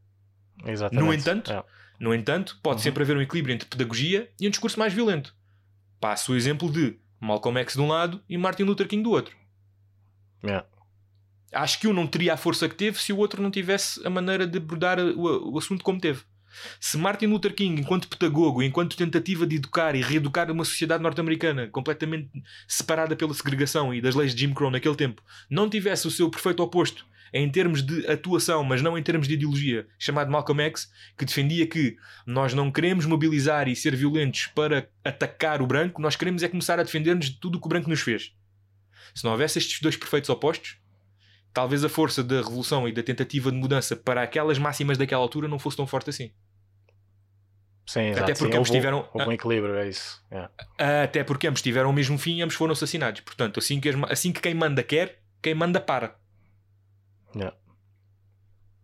Exatamente. 0.63 1.03
No 1.03 1.13
entanto, 1.13 1.51
É. 1.51 1.63
No 1.99 2.13
entanto, 2.13 2.59
pode 2.61 2.77
Uhum. 2.77 2.83
sempre 2.83 3.03
haver 3.03 3.17
um 3.17 3.21
equilíbrio 3.21 3.53
entre 3.53 3.67
pedagogia 3.67 4.29
e 4.39 4.47
um 4.47 4.51
discurso 4.51 4.77
mais 4.79 4.93
violento. 4.93 5.35
Passo 5.99 6.33
o 6.33 6.35
exemplo 6.35 6.71
de 6.71 6.97
Malcolm 7.19 7.59
X 7.61 7.73
de 7.73 7.81
um 7.81 7.87
lado 7.87 8.21
e 8.29 8.37
Martin 8.37 8.63
Luther 8.63 8.87
King 8.87 9.03
do 9.03 9.11
outro. 9.11 9.35
É. 10.43 10.63
Acho 11.51 11.79
que 11.79 11.87
um 11.87 11.93
não 11.93 12.05
teria 12.05 12.33
a 12.33 12.37
força 12.37 12.67
que 12.69 12.75
teve 12.75 13.01
se 13.01 13.11
o 13.11 13.17
outro 13.17 13.41
não 13.41 13.49
tivesse 13.49 14.05
a 14.05 14.09
maneira 14.09 14.45
de 14.45 14.57
abordar 14.57 14.99
o, 14.99 15.53
o 15.53 15.57
assunto 15.57 15.83
como 15.83 15.99
teve. 15.99 16.21
Se 16.79 16.97
Martin 16.97 17.27
Luther 17.27 17.53
King, 17.53 17.81
enquanto 17.81 18.07
pedagogo, 18.07 18.61
enquanto 18.63 18.95
tentativa 18.97 19.45
de 19.45 19.55
educar 19.57 19.95
e 19.95 20.01
reeducar 20.01 20.51
uma 20.51 20.65
sociedade 20.65 21.03
norte-americana 21.03 21.67
completamente 21.67 22.29
separada 22.67 23.15
pela 23.15 23.33
segregação 23.33 23.93
e 23.93 24.01
das 24.01 24.15
leis 24.15 24.33
de 24.33 24.41
Jim 24.41 24.53
Crow 24.53 24.71
naquele 24.71 24.95
tempo, 24.95 25.21
não 25.49 25.69
tivesse 25.69 26.07
o 26.07 26.11
seu 26.11 26.29
perfeito 26.29 26.61
oposto 26.63 27.05
em 27.34 27.49
termos 27.49 27.82
de 27.82 28.05
atuação, 28.07 28.63
mas 28.63 28.82
não 28.82 28.97
em 28.97 29.03
termos 29.03 29.28
de 29.28 29.34
ideologia, 29.34 29.88
chamado 29.97 30.32
Malcolm 30.32 30.63
X, 30.63 30.91
que 31.17 31.25
defendia 31.25 31.67
que 31.67 31.97
nós 32.25 32.53
não 32.53 32.71
queremos 32.71 33.05
mobilizar 33.05 33.67
e 33.67 33.75
ser 33.75 33.95
violentos 33.95 34.47
para 34.47 34.89
atacar 35.03 35.61
o 35.61 35.67
branco, 35.67 36.01
nós 36.01 36.15
queremos 36.15 36.43
é 36.43 36.47
começar 36.47 36.80
a 36.80 36.84
defender-nos 36.84 37.28
de 37.30 37.39
tudo 37.39 37.57
o 37.57 37.61
que 37.61 37.67
o 37.67 37.69
branco 37.69 37.89
nos 37.89 38.01
fez. 38.01 38.34
Se 39.13 39.23
não 39.23 39.32
houvesse 39.32 39.57
estes 39.57 39.82
dois 39.82 39.95
perfeitos 39.95 40.30
opostos, 40.30 40.78
talvez 41.53 41.84
a 41.84 41.89
força 41.89 42.23
da 42.23 42.38
revolução 42.38 42.88
e 42.88 42.91
da 42.91 43.01
tentativa 43.01 43.51
de 43.51 43.57
mudança 43.57 43.95
para 43.95 44.21
aquelas 44.21 44.59
máximas 44.59 44.97
daquela 44.97 45.21
altura 45.21 45.47
não 45.47 45.57
fosse 45.57 45.78
tão 45.78 45.88
forte 45.88 46.09
assim. 46.09 46.32
Sim, 47.88 48.09
exato. 48.09 48.23
Até 48.23 48.34
porque 48.34 48.51
sim. 48.51 48.57
ambos 48.57 48.69
houve, 48.69 48.80
tiveram- 48.80 49.09
houve 49.13 49.30
um 49.30 49.32
equilíbrio, 49.32 49.75
é 49.75 49.88
isso. 49.88 50.21
É. 50.30 51.03
Até 51.03 51.23
porque 51.23 51.47
ambos 51.47 51.61
tiveram 51.61 51.89
o 51.89 51.93
mesmo 51.93 52.17
fim 52.17 52.38
e 52.38 52.41
ambos 52.41 52.55
foram 52.55 52.73
assassinados. 52.73 53.21
Portanto, 53.21 53.59
assim 53.59 53.80
que, 53.80 53.88
as 53.88 53.95
assim 54.11 54.34
que 54.34 54.41
quem 54.41 54.53
manda 54.53 54.84
quer, 54.84 55.21
quem 55.41 55.55
manda 55.55 55.80
para. 55.80 56.15
É. 57.41 57.53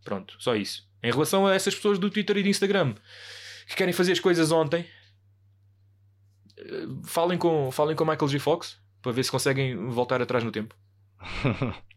Pronto, 0.03 0.35
só 0.39 0.55
isso. 0.55 0.87
Em 1.01 1.11
relação 1.11 1.47
a 1.47 1.53
essas 1.53 1.75
pessoas 1.75 1.99
do 1.99 2.09
Twitter 2.09 2.37
e 2.37 2.43
do 2.43 2.49
Instagram 2.49 2.95
que 3.67 3.75
querem 3.75 3.93
fazer 3.93 4.11
as 4.11 4.19
coisas 4.19 4.51
ontem, 4.51 4.85
eh, 6.57 6.87
falem 7.05 7.37
com, 7.37 7.71
falem 7.71 7.95
com 7.95 8.03
Michael 8.03 8.27
J. 8.27 8.39
Fox 8.39 8.79
para 9.01 9.11
ver 9.11 9.23
se 9.23 9.31
conseguem 9.31 9.75
voltar 9.89 10.21
atrás 10.21 10.43
no 10.43 10.51
tempo. 10.51 10.75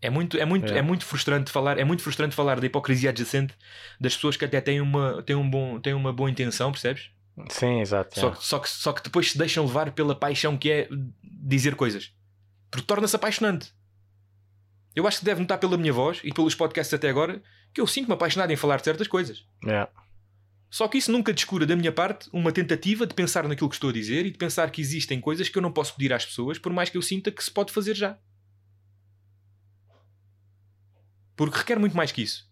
É 0.00 0.10
muito, 0.10 0.36
é, 0.36 0.44
muito, 0.44 0.72
É. 0.72 0.78
é 0.78 0.82
muito 0.82 1.04
frustrante 1.04 1.50
falar, 1.50 1.78
é 1.78 1.84
muito 1.84 2.02
frustrante 2.02 2.34
falar 2.34 2.60
da 2.60 2.66
hipocrisia 2.66 3.10
adjacente 3.10 3.54
das 3.98 4.14
pessoas 4.14 4.36
que 4.36 4.44
até 4.44 4.60
têm 4.60 4.80
uma, 4.80 5.22
têm 5.22 5.34
um 5.34 5.48
bom, 5.50 5.80
têm 5.80 5.94
uma 5.94 6.12
boa 6.12 6.30
intenção, 6.30 6.70
percebes? 6.70 7.10
Sim, 7.48 7.80
exato. 7.80 8.18
Só, 8.18 8.28
é. 8.30 8.34
só, 8.36 8.58
que, 8.58 8.68
só 8.68 8.92
que 8.92 9.02
depois 9.02 9.32
se 9.32 9.38
deixam 9.38 9.66
levar 9.66 9.90
pela 9.92 10.14
paixão 10.14 10.56
que 10.56 10.70
é 10.70 10.88
dizer 11.22 11.74
coisas. 11.74 12.12
Porque 12.70 12.86
torna-se 12.86 13.16
apaixonante. 13.16 13.72
Eu 14.94 15.06
acho 15.06 15.18
que 15.18 15.24
deve 15.24 15.40
notar 15.40 15.58
pela 15.58 15.76
minha 15.76 15.92
voz 15.92 16.20
e 16.24 16.32
pelos 16.32 16.54
podcasts 16.54 16.94
até 16.94 17.08
agora 17.08 17.42
que 17.72 17.80
eu 17.80 17.86
sinto-me 17.86 18.14
apaixonado 18.14 18.50
em 18.50 18.56
falar 18.56 18.78
de 18.78 18.84
certas 18.84 19.06
coisas. 19.06 19.44
É. 19.66 19.86
Só 20.70 20.88
que 20.88 20.98
isso 20.98 21.12
nunca 21.12 21.32
descura 21.32 21.66
da 21.66 21.76
minha 21.76 21.92
parte 21.92 22.28
uma 22.32 22.50
tentativa 22.50 23.06
de 23.06 23.14
pensar 23.14 23.46
naquilo 23.46 23.68
que 23.68 23.76
estou 23.76 23.90
a 23.90 23.92
dizer 23.92 24.26
e 24.26 24.30
de 24.30 24.38
pensar 24.38 24.70
que 24.70 24.80
existem 24.80 25.20
coisas 25.20 25.48
que 25.48 25.58
eu 25.58 25.62
não 25.62 25.70
posso 25.70 25.94
pedir 25.94 26.12
às 26.12 26.24
pessoas, 26.24 26.58
por 26.58 26.72
mais 26.72 26.88
que 26.88 26.96
eu 26.96 27.02
sinta 27.02 27.30
que 27.30 27.44
se 27.44 27.50
pode 27.50 27.72
fazer 27.72 27.94
já. 27.94 28.18
Porque 31.36 31.58
requer 31.58 31.78
muito 31.78 31.96
mais 31.96 32.10
que 32.10 32.22
isso. 32.22 32.50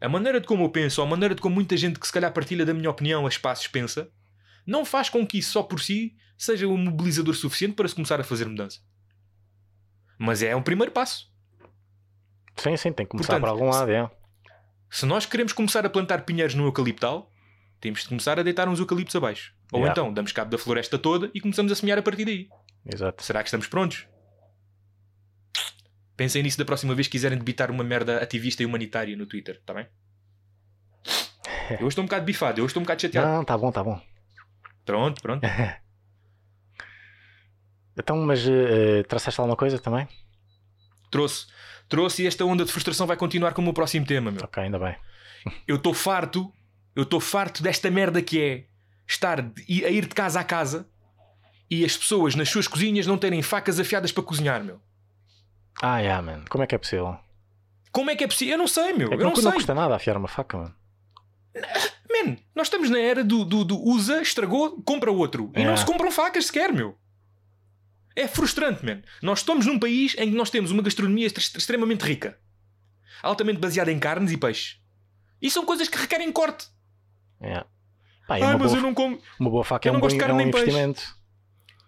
A 0.00 0.08
maneira 0.08 0.40
de 0.40 0.46
como 0.46 0.64
eu 0.64 0.70
penso, 0.70 1.00
ou 1.00 1.06
a 1.06 1.10
maneira 1.10 1.34
de 1.34 1.40
como 1.40 1.54
muita 1.54 1.76
gente 1.76 1.98
que 1.98 2.06
se 2.06 2.12
calhar 2.12 2.32
partilha 2.32 2.64
da 2.64 2.74
minha 2.74 2.90
opinião 2.90 3.26
a 3.26 3.28
espaços 3.28 3.66
pensa, 3.66 4.10
não 4.66 4.84
faz 4.84 5.08
com 5.08 5.26
que 5.26 5.38
isso 5.38 5.52
só 5.52 5.62
por 5.62 5.80
si 5.80 6.16
seja 6.36 6.66
um 6.66 6.76
mobilizador 6.76 7.34
suficiente 7.34 7.74
para 7.74 7.88
se 7.88 7.94
começar 7.94 8.20
a 8.20 8.24
fazer 8.24 8.46
mudança. 8.46 8.80
Mas 10.22 10.42
é 10.42 10.54
um 10.54 10.60
primeiro 10.60 10.92
passo. 10.92 11.32
Sim, 12.54 12.76
sim, 12.76 12.92
tem 12.92 13.06
que 13.06 13.10
começar 13.10 13.40
Portanto, 13.40 13.40
por 13.40 13.48
algum 13.48 13.70
lado. 13.70 13.90
É. 13.90 14.10
Se 14.90 15.06
nós 15.06 15.24
queremos 15.24 15.54
começar 15.54 15.86
a 15.86 15.88
plantar 15.88 16.26
pinheiros 16.26 16.54
no 16.54 16.66
eucaliptal, 16.66 17.32
temos 17.80 18.02
de 18.02 18.08
começar 18.08 18.38
a 18.38 18.42
deitar 18.42 18.68
uns 18.68 18.78
eucaliptos 18.78 19.16
abaixo. 19.16 19.54
Ou 19.72 19.80
Yeah. 19.80 19.92
então 19.98 20.12
damos 20.12 20.30
cabo 20.30 20.50
da 20.50 20.58
floresta 20.58 20.98
toda 20.98 21.30
e 21.32 21.40
começamos 21.40 21.72
a 21.72 21.74
semear 21.74 21.98
a 21.98 22.02
partir 22.02 22.26
daí. 22.26 22.50
Exato. 22.84 23.24
Será 23.24 23.42
que 23.42 23.46
estamos 23.48 23.66
prontos? 23.66 24.06
Pensem 26.18 26.42
nisso 26.42 26.58
da 26.58 26.66
próxima 26.66 26.94
vez 26.94 27.06
que 27.06 27.12
quiserem 27.12 27.38
debitar 27.38 27.70
uma 27.70 27.82
merda 27.82 28.18
ativista 28.22 28.62
e 28.62 28.66
humanitária 28.66 29.16
no 29.16 29.24
Twitter, 29.24 29.56
está 29.56 29.72
bem? 29.72 29.86
Eu 31.70 31.78
hoje 31.78 31.88
estou 31.88 32.04
um 32.04 32.06
bocado 32.06 32.26
bifado, 32.26 32.60
eu 32.60 32.64
hoje 32.64 32.72
estou 32.72 32.82
um 32.82 32.84
bocado 32.84 33.00
chateado. 33.00 33.26
Não, 33.26 33.44
tá 33.44 33.56
bom, 33.56 33.72
tá 33.72 33.82
bom. 33.82 33.98
Pronto, 34.84 35.22
pronto. 35.22 35.46
Então, 37.96 38.16
mas 38.18 38.46
eh, 38.46 39.02
traçaste 39.04 39.40
alguma 39.40 39.56
coisa 39.56 39.78
também? 39.78 40.06
Trouxe. 41.10 41.46
Trouxe 41.88 42.22
e 42.22 42.26
esta 42.26 42.44
onda 42.44 42.64
de 42.64 42.70
frustração 42.72 43.06
vai 43.06 43.16
continuar 43.16 43.52
como 43.52 43.70
o 43.70 43.74
próximo 43.74 44.06
tema, 44.06 44.30
meu. 44.30 44.42
Ok, 44.44 44.62
ainda 44.62 44.78
bem. 44.78 44.96
Eu 45.66 45.76
estou 45.76 45.92
farto, 45.92 46.52
eu 46.94 47.02
estou 47.02 47.18
farto 47.20 47.62
desta 47.62 47.90
merda 47.90 48.22
que 48.22 48.40
é 48.40 48.64
estar 49.08 49.42
de- 49.42 49.84
a 49.84 49.88
ir 49.90 50.06
de 50.06 50.14
casa 50.14 50.38
a 50.40 50.44
casa 50.44 50.88
e 51.68 51.84
as 51.84 51.96
pessoas 51.96 52.34
nas 52.34 52.48
suas 52.48 52.68
cozinhas 52.68 53.06
não 53.06 53.18
terem 53.18 53.42
facas 53.42 53.80
afiadas 53.80 54.12
para 54.12 54.22
cozinhar, 54.22 54.62
meu. 54.62 54.80
Ah, 55.82 55.98
yeah, 55.98 56.22
man. 56.22 56.44
Como 56.48 56.62
é 56.62 56.66
que 56.66 56.74
é 56.74 56.78
possível? 56.78 57.18
Como 57.90 58.10
é 58.10 58.14
que 58.16 58.22
é 58.22 58.26
possível? 58.28 58.54
Eu 58.54 58.58
não 58.58 58.68
sei, 58.68 58.92
meu. 58.92 59.06
É 59.08 59.10
que 59.10 59.14
eu 59.14 59.18
não, 59.18 59.30
não 59.30 59.34
não 59.34 59.42
sei. 59.42 59.52
custa 59.52 59.74
nada 59.74 59.96
afiar 59.96 60.16
uma 60.16 60.28
faca, 60.28 60.56
mano. 60.58 60.74
Man, 62.08 62.36
nós 62.54 62.66
estamos 62.68 62.88
na 62.90 62.98
era 63.00 63.24
do, 63.24 63.44
do, 63.44 63.64
do 63.64 63.78
usa, 63.80 64.20
estragou, 64.22 64.80
compra 64.82 65.10
outro. 65.10 65.50
E 65.56 65.62
É. 65.62 65.64
não 65.64 65.76
se 65.76 65.84
compram 65.84 66.10
facas 66.12 66.46
sequer, 66.46 66.72
meu. 66.72 66.96
É 68.22 68.28
frustrante, 68.28 68.84
man. 68.84 69.00
Nós 69.22 69.38
estamos 69.40 69.66
num 69.66 69.78
país 69.78 70.14
em 70.18 70.30
que 70.30 70.36
nós 70.36 70.50
temos 70.50 70.70
uma 70.70 70.82
gastronomia 70.82 71.26
extre- 71.26 71.58
extremamente 71.58 72.02
rica. 72.04 72.38
Altamente 73.22 73.58
baseada 73.60 73.90
em 73.90 73.98
carnes 73.98 74.32
e 74.32 74.36
peixes. 74.36 74.78
E 75.40 75.50
são 75.50 75.64
coisas 75.64 75.88
que 75.88 75.96
requerem 75.98 76.30
corte. 76.32 76.66
Yeah. 77.42 77.66
Pá, 78.28 78.36
uma, 78.38 78.58
mas 78.58 78.68
boa, 78.72 78.78
eu 78.78 78.82
não 78.82 78.94
como. 78.94 79.18
uma 79.38 79.50
boa 79.50 79.64
faca 79.64 79.88
eu 79.88 79.94
é 79.94 79.96
um, 79.96 80.00
não 80.00 80.06
bom, 80.08 80.14
é 80.14 80.32
um 80.32 80.36
nem 80.36 80.50
peixe. 80.50 80.66
investimento. 80.66 81.02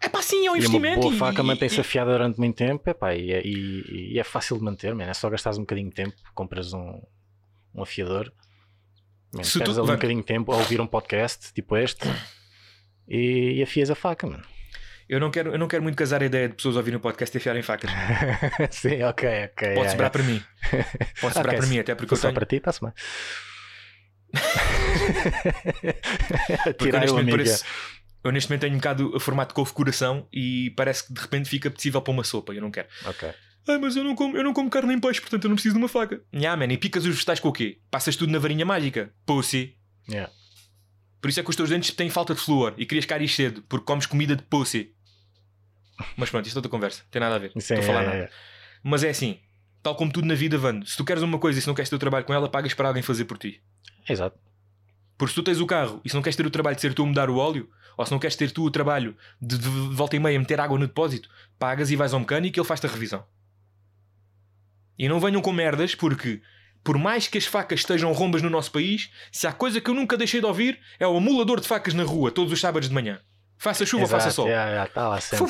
É 0.00 0.08
pá, 0.08 0.20
sim, 0.22 0.38
é 0.38 0.40
um 0.40 0.44
E 0.44 0.48
uma 0.48 0.56
investimento. 0.58 1.00
boa 1.02 1.14
e- 1.14 1.18
faca 1.18 1.42
mantém-se 1.42 1.80
afiada 1.80 2.10
durante 2.12 2.38
muito 2.38 2.56
tempo 2.56 2.88
epá, 2.90 3.14
e, 3.14 3.30
é- 3.30 3.42
e- 3.46 4.12
e 4.14 4.18
é 4.18 4.24
fácil 4.24 4.56
de 4.58 4.64
manter, 4.64 4.94
man. 4.94 5.04
é 5.04 5.14
só 5.14 5.28
gastares 5.30 5.58
um 5.58 5.62
bocadinho 5.62 5.90
de 5.90 5.94
tempo, 5.94 6.16
compras 6.34 6.72
um, 6.72 7.00
um 7.74 7.82
afiador, 7.82 8.32
man, 9.32 9.44
Se 9.44 9.60
tu- 9.60 9.70
um 9.82 9.86
bocadinho 9.86 10.20
de 10.20 10.26
tempo 10.26 10.50
a 10.52 10.56
ouvir 10.56 10.80
um 10.80 10.86
podcast 10.86 11.52
tipo 11.52 11.76
este 11.76 12.08
e, 13.06 13.58
e 13.58 13.62
afias 13.62 13.90
a 13.90 13.94
faca, 13.94 14.26
mano. 14.26 14.42
Eu 15.12 15.20
não, 15.20 15.30
quero, 15.30 15.52
eu 15.52 15.58
não 15.58 15.68
quero 15.68 15.82
muito 15.82 15.94
casar 15.94 16.22
a 16.22 16.24
ideia 16.24 16.48
de 16.48 16.54
pessoas 16.54 16.74
ouvirem 16.74 16.96
o 16.96 17.00
podcast 17.00 17.36
e 17.36 17.38
afiarem 17.38 17.62
facas. 17.62 17.90
Sim, 18.72 19.02
ok, 19.02 19.44
ok. 19.44 19.74
Pode 19.74 19.78
yeah, 19.78 19.90
sobrar 19.90 19.90
yeah. 19.90 20.10
para 20.10 20.22
mim. 20.22 20.42
Pode 21.20 21.34
sobrar 21.34 21.54
Ok, 21.54 21.58
para 21.58 21.66
mim, 21.66 21.78
até 21.80 21.94
porque 21.94 22.14
eu 22.14 22.16
só 22.16 22.28
tenho. 22.28 22.34
para 22.34 22.46
ti, 22.46 22.56
está-se 22.56 22.80
bem. 22.80 22.92
Tirar 26.78 27.00
neste, 27.00 27.12
o 27.12 27.16
momento 27.18 27.64
eu 28.24 28.32
neste 28.32 28.48
momento 28.48 28.62
tenho 28.62 28.72
um 28.72 28.78
bocado 28.78 29.14
o 29.14 29.20
formato 29.20 29.50
de 29.50 29.56
couve-coração 29.56 30.26
e 30.32 30.70
parece 30.70 31.06
que 31.06 31.12
de 31.12 31.20
repente 31.20 31.46
fica 31.46 31.70
possível 31.70 32.00
para 32.00 32.10
uma 32.10 32.24
sopa. 32.24 32.54
Eu 32.54 32.62
não 32.62 32.70
quero. 32.70 32.88
Ok. 33.04 33.28
Ah, 33.68 33.78
mas 33.78 33.96
eu 33.96 34.04
não 34.04 34.14
como, 34.14 34.34
eu 34.34 34.42
não 34.42 34.54
como 34.54 34.70
carne 34.70 34.88
nem 34.88 34.98
peixe, 34.98 35.20
portanto 35.20 35.44
eu 35.44 35.50
não 35.50 35.56
preciso 35.56 35.74
de 35.74 35.78
uma 35.78 35.88
faca. 35.88 36.22
Nha, 36.32 36.56
man, 36.56 36.72
e 36.72 36.78
picas 36.78 37.04
os 37.04 37.10
vegetais 37.10 37.38
com 37.38 37.50
o 37.50 37.52
quê? 37.52 37.80
Passas 37.90 38.16
tudo 38.16 38.32
na 38.32 38.38
varinha 38.38 38.64
mágica? 38.64 39.12
Pussy. 39.26 39.76
Yeah. 40.08 40.32
Por 41.20 41.28
isso 41.28 41.38
é 41.38 41.42
que 41.42 41.50
os 41.50 41.56
teus 41.56 41.68
dentes 41.68 41.90
têm 41.90 42.08
falta 42.08 42.34
de 42.34 42.40
flúor 42.40 42.72
e 42.78 42.86
querias 42.86 43.04
cair 43.04 43.28
cedo, 43.28 43.62
porque 43.68 43.84
comes 43.84 44.06
comida 44.06 44.34
de 44.34 44.42
pussy. 44.42 44.94
Mas 46.16 46.30
pronto, 46.30 46.46
isto 46.46 46.56
é 46.56 46.58
outra 46.58 46.70
conversa. 46.70 47.02
Tem 47.10 47.20
nada 47.20 47.36
a 47.36 47.38
ver. 47.38 47.52
Não 47.54 47.60
Sim, 47.60 47.74
Estou 47.74 47.90
a 47.90 47.94
falar 47.94 48.02
é, 48.02 48.06
nada. 48.06 48.18
é. 48.18 48.30
Mas 48.82 49.04
é 49.04 49.10
assim. 49.10 49.38
Tal 49.82 49.96
como 49.96 50.12
tudo 50.12 50.26
na 50.26 50.34
vida, 50.34 50.56
Vando. 50.56 50.86
Se 50.86 50.96
tu 50.96 51.04
queres 51.04 51.22
uma 51.22 51.38
coisa 51.38 51.58
e 51.58 51.62
se 51.62 51.68
não 51.68 51.74
queres 51.74 51.88
ter 51.88 51.96
o 51.96 51.98
trabalho 51.98 52.24
com 52.24 52.32
ela, 52.32 52.48
pagas 52.48 52.72
para 52.74 52.88
alguém 52.88 53.02
fazer 53.02 53.24
por 53.24 53.36
ti. 53.38 53.60
Exato. 54.08 54.38
Porque 55.18 55.30
se 55.30 55.34
tu 55.34 55.42
tens 55.42 55.60
o 55.60 55.66
carro 55.66 56.00
e 56.04 56.08
se 56.08 56.14
não 56.14 56.22
queres 56.22 56.36
ter 56.36 56.46
o 56.46 56.50
trabalho 56.50 56.76
de 56.76 56.82
ser 56.82 56.94
tu 56.94 57.02
a 57.02 57.06
mudar 57.06 57.28
o 57.28 57.36
óleo, 57.36 57.68
ou 57.96 58.06
se 58.06 58.12
não 58.12 58.18
queres 58.18 58.36
ter 58.36 58.50
tu 58.50 58.64
o 58.64 58.70
trabalho 58.70 59.16
de, 59.40 59.58
de 59.58 59.68
volta 59.68 60.16
e 60.16 60.18
meia 60.18 60.38
meter 60.38 60.58
água 60.60 60.78
no 60.78 60.86
depósito, 60.86 61.28
pagas 61.58 61.90
e 61.90 61.96
vais 61.96 62.14
ao 62.14 62.20
mecânico 62.20 62.58
e 62.58 62.60
ele 62.60 62.66
faz-te 62.66 62.86
a 62.86 62.90
revisão. 62.90 63.24
E 64.98 65.08
não 65.08 65.20
venham 65.20 65.42
com 65.42 65.52
merdas, 65.52 65.94
porque 65.94 66.40
por 66.84 66.98
mais 66.98 67.28
que 67.28 67.38
as 67.38 67.46
facas 67.46 67.80
estejam 67.80 68.12
rombas 68.12 68.42
no 68.42 68.50
nosso 68.50 68.70
país, 68.70 69.10
se 69.30 69.46
há 69.46 69.52
coisa 69.52 69.80
que 69.80 69.90
eu 69.90 69.94
nunca 69.94 70.16
deixei 70.16 70.40
de 70.40 70.46
ouvir 70.46 70.80
é 70.98 71.06
o 71.06 71.16
amulador 71.16 71.60
de 71.60 71.68
facas 71.68 71.94
na 71.94 72.02
rua, 72.02 72.30
todos 72.30 72.52
os 72.52 72.60
sábados 72.60 72.88
de 72.88 72.94
manhã. 72.94 73.20
Faça 73.62 73.86
chuva 73.86 74.02
ou 74.02 74.08
faça 74.08 74.28
Exato, 74.28 74.34
sol. 74.34 74.48
tá 74.92 75.08
lá 75.08 75.20
sempre. 75.20 75.46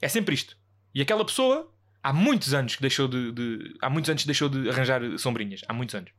É 0.00 0.08
sempre 0.08 0.34
isto. 0.34 0.56
E 0.94 1.02
aquela 1.02 1.24
pessoa, 1.24 1.70
há 2.02 2.12
muitos 2.12 2.54
anos 2.54 2.74
que 2.74 2.80
deixou 2.82 3.06
de, 3.06 3.30
de- 3.32 3.74
há 3.82 3.90
muitos 3.90 4.08
anos 4.08 4.22
que 4.22 4.26
deixou 4.26 4.48
de 4.48 4.68
arranjar 4.70 5.02
sombrinhas. 5.18 5.60
Há 5.68 5.72
muitos 5.74 5.94
anos. 5.94 6.10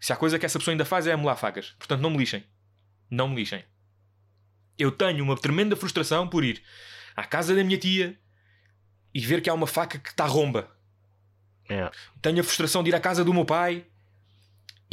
Se 0.00 0.12
há 0.12 0.16
coisa 0.16 0.38
que 0.38 0.46
essa 0.46 0.58
pessoa 0.58 0.72
ainda 0.72 0.84
faz 0.84 1.06
é 1.06 1.12
amolar 1.12 1.36
facas. 1.36 1.74
Portanto, 1.78 2.00
não 2.00 2.10
me 2.10 2.16
lixem. 2.18 2.42
Não 3.10 3.28
me 3.28 3.36
lixem. 3.36 3.62
Eu 4.78 4.90
tenho 4.90 5.22
uma 5.22 5.36
tremenda 5.36 5.76
frustração 5.76 6.26
por 6.28 6.42
ir 6.42 6.62
à 7.14 7.24
casa 7.24 7.54
da 7.54 7.62
minha 7.62 7.78
tia 7.78 8.18
e 9.12 9.20
ver 9.20 9.40
que 9.40 9.48
há 9.50 9.54
uma 9.54 9.66
faca 9.66 9.98
que 9.98 10.08
está 10.08 10.24
romba. 10.26 10.70
Yeah. 11.70 11.94
Tenho 12.20 12.40
a 12.40 12.44
frustração 12.44 12.82
de 12.82 12.90
ir 12.90 12.94
à 12.94 13.00
casa 13.00 13.22
do 13.24 13.32
meu 13.32 13.44
pai 13.44 13.86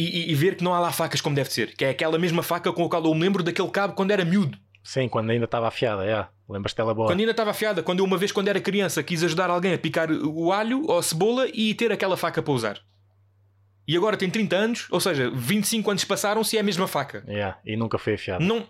e, 0.01 0.19
e- 0.27 0.31
e 0.31 0.35
ver 0.35 0.55
que 0.55 0.63
não 0.63 0.73
há 0.73 0.79
lá 0.79 0.91
facas 0.91 1.21
como 1.21 1.35
deve 1.35 1.51
ser. 1.51 1.75
Que 1.75 1.85
é 1.85 1.89
aquela 1.89 2.17
mesma 2.17 2.41
faca 2.43 2.71
com 2.71 2.83
a 2.85 2.89
qual 2.89 3.03
eu 3.05 3.13
me 3.13 3.21
lembro 3.21 3.43
daquele 3.43 3.69
cabo 3.69 3.93
quando 3.93 4.11
era 4.11 4.23
miúdo. 4.25 4.57
Sim, 4.83 5.07
quando 5.07 5.29
ainda 5.29 5.45
estava 5.45 5.67
afiada, 5.67 6.03
yeah. 6.03 6.29
lembras-te 6.49 6.77
dela 6.77 6.93
boa. 6.93 7.07
Quando 7.07 7.19
ainda 7.19 7.31
estava 7.31 7.51
afiada. 7.51 7.83
Quando 7.83 7.99
eu 7.99 8.05
uma 8.05 8.17
vez, 8.17 8.31
quando 8.31 8.47
era 8.47 8.59
criança, 8.59 9.03
quis 9.03 9.23
ajudar 9.23 9.49
alguém 9.49 9.73
a 9.73 9.77
picar 9.77 10.11
o 10.11 10.51
alho 10.51 10.83
ou 10.87 10.97
a 10.97 11.03
cebola 11.03 11.47
e 11.53 11.73
ter 11.75 11.91
aquela 11.91 12.17
faca 12.17 12.41
para 12.41 12.51
usar. 12.53 12.79
E 13.87 13.95
agora 13.95 14.17
tem 14.17 14.29
30 14.29 14.55
anos, 14.55 14.87
ou 14.89 14.99
seja, 14.99 15.29
25 15.29 15.89
anos 15.91 16.03
passaram 16.03 16.43
se 16.43 16.57
é 16.57 16.61
a 16.61 16.63
mesma 16.63 16.87
faca. 16.87 17.23
Yeah, 17.27 17.59
E 17.65 17.75
nunca 17.75 17.97
foi 17.99 18.13
afiada. 18.15 18.43
Não, 18.43 18.65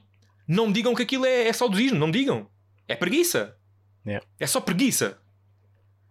não 0.48 0.68
me 0.68 0.74
digam 0.74 0.94
que 0.96 1.04
aquilo 1.04 1.26
é, 1.26 1.48
é 1.48 1.54
saudosismo, 1.54 1.98
não 2.00 2.08
me 2.08 2.14
digam. 2.14 2.48
É 2.88 2.96
preguiça. 2.96 3.56
Yeah. 4.06 4.26
É 4.40 4.48
só 4.48 4.60
preguiça. 4.60 5.18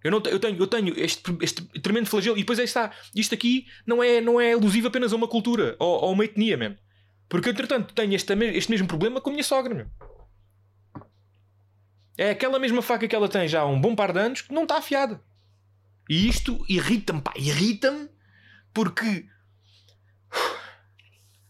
Eu, 0.03 0.11
não, 0.11 0.23
eu 0.27 0.39
tenho, 0.39 0.57
eu 0.57 0.67
tenho 0.67 0.99
este, 0.99 1.23
este 1.43 1.63
tremendo 1.81 2.09
flagelo. 2.09 2.37
E 2.37 2.41
depois 2.41 2.59
aí 2.59 2.65
está. 2.65 2.91
Isto 3.15 3.35
aqui 3.35 3.67
não 3.87 4.03
é, 4.03 4.21
não 4.21 4.41
é 4.41 4.53
elusivo 4.53 4.89
apenas 4.89 5.13
a 5.13 5.17
uma 5.17 5.29
cultura 5.29 5.77
ou, 5.79 6.05
a 6.05 6.11
uma 6.11 6.25
etnia, 6.25 6.57
mesmo. 6.57 6.79
Porque 7.29 7.51
entretanto, 7.51 7.95
tenho 7.95 8.15
este, 8.15 8.33
este 8.33 8.71
mesmo 8.71 8.89
problema 8.89 9.21
com 9.21 9.31
a 9.31 9.33
minha 9.33 9.45
sogra, 9.45 9.75
meu. 9.75 9.87
É 12.17 12.31
aquela 12.31 12.59
mesma 12.59 12.83
faca 12.83 13.07
que 13.07 13.15
ela 13.15 13.29
tem 13.29 13.49
já 13.49 13.61
há 13.61 13.67
um 13.67 13.81
bom 13.81 13.95
par 13.95 14.13
de 14.13 14.19
anos 14.19 14.43
que 14.43 14.53
não 14.53 14.65
está 14.65 14.79
afiada. 14.79 15.23
E 16.09 16.29
isto 16.29 16.65
irrita-me, 16.69 17.21
pá. 17.21 17.33
Irrita-me 17.37 18.09
porque. 18.75 19.27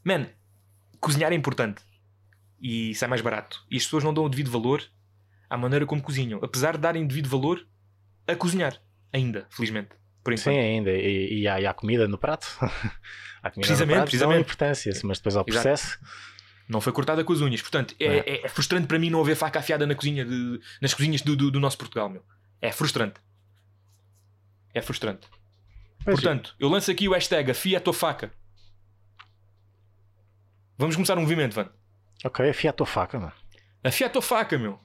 Man, 0.04 0.26
cozinhar 1.00 1.32
é 1.32 1.34
importante. 1.34 1.82
E 2.60 2.90
isso 2.90 3.04
é 3.04 3.08
mais 3.08 3.22
barato. 3.22 3.64
E 3.70 3.76
as 3.76 3.84
pessoas 3.84 4.04
não 4.04 4.12
dão 4.12 4.24
o 4.24 4.28
devido 4.28 4.50
valor 4.50 4.84
à 5.48 5.56
maneira 5.56 5.86
como 5.86 6.02
cozinham. 6.02 6.40
Apesar 6.42 6.72
de 6.72 6.82
darem 6.82 7.06
devido 7.06 7.28
valor 7.28 7.66
a 8.30 8.36
cozinhar. 8.36 8.80
Ainda, 9.12 9.46
felizmente. 9.50 9.90
Por 10.22 10.32
enquanto. 10.32 10.44
Sim, 10.54 10.58
ainda. 10.58 10.90
E, 10.90 11.40
e 11.42 11.48
há, 11.48 11.60
e 11.60 11.66
há 11.66 11.74
comida 11.74 12.06
no 12.06 12.18
prato. 12.18 12.46
há 13.42 13.50
comida 13.50 13.66
Precisamente, 13.66 13.88
no 13.88 13.94
prato, 13.94 14.04
precisamente. 14.10 14.34
dão 14.36 14.40
importância, 14.40 14.92
mas 15.04 15.18
depois 15.18 15.36
ao 15.36 15.44
Exato. 15.48 15.62
processo. 15.68 15.98
Não 16.68 16.80
foi 16.80 16.92
cortada 16.92 17.24
com 17.24 17.32
as 17.32 17.40
unhas. 17.40 17.60
Portanto, 17.62 17.94
é, 17.98 18.04
é- 18.18 18.46
é 18.46 18.48
frustrante 18.48 18.86
para 18.86 18.98
mim 18.98 19.10
não 19.10 19.20
haver 19.20 19.34
faca 19.36 19.58
afiada 19.58 19.86
na 19.86 19.94
cozinha 19.94 20.24
de- 20.24 20.60
nas 20.80 20.94
cozinhas 20.94 21.20
do, 21.22 21.34
do- 21.36 21.50
do 21.50 21.58
nosso 21.58 21.76
Portugal, 21.78 22.08
meu. 22.08 22.22
É 22.62 22.70
frustrante. 22.70 23.20
É 24.72 24.80
frustrante. 24.80 25.26
Pois, 26.04 26.14
Portanto, 26.20 26.54
eu 26.60 26.68
lanço 26.68 26.90
aqui 26.90 27.08
o 27.08 27.12
hashtag 27.12 27.50
afia 27.50 27.78
a 27.78 27.80
tua 27.80 27.92
faca. 27.92 28.30
Vamos 30.78 30.94
começar 30.96 31.18
um 31.18 31.22
movimento, 31.22 31.54
Van. 31.54 31.68
Ok, 32.24 32.48
afia 32.48 32.70
a 32.70 32.72
tua 32.72 32.86
faca, 32.86 33.18
mano. 33.18 33.32
Afia 33.82 34.06
a 34.06 34.10
tua 34.10 34.22
faca, 34.22 34.58
meu. 34.58 34.78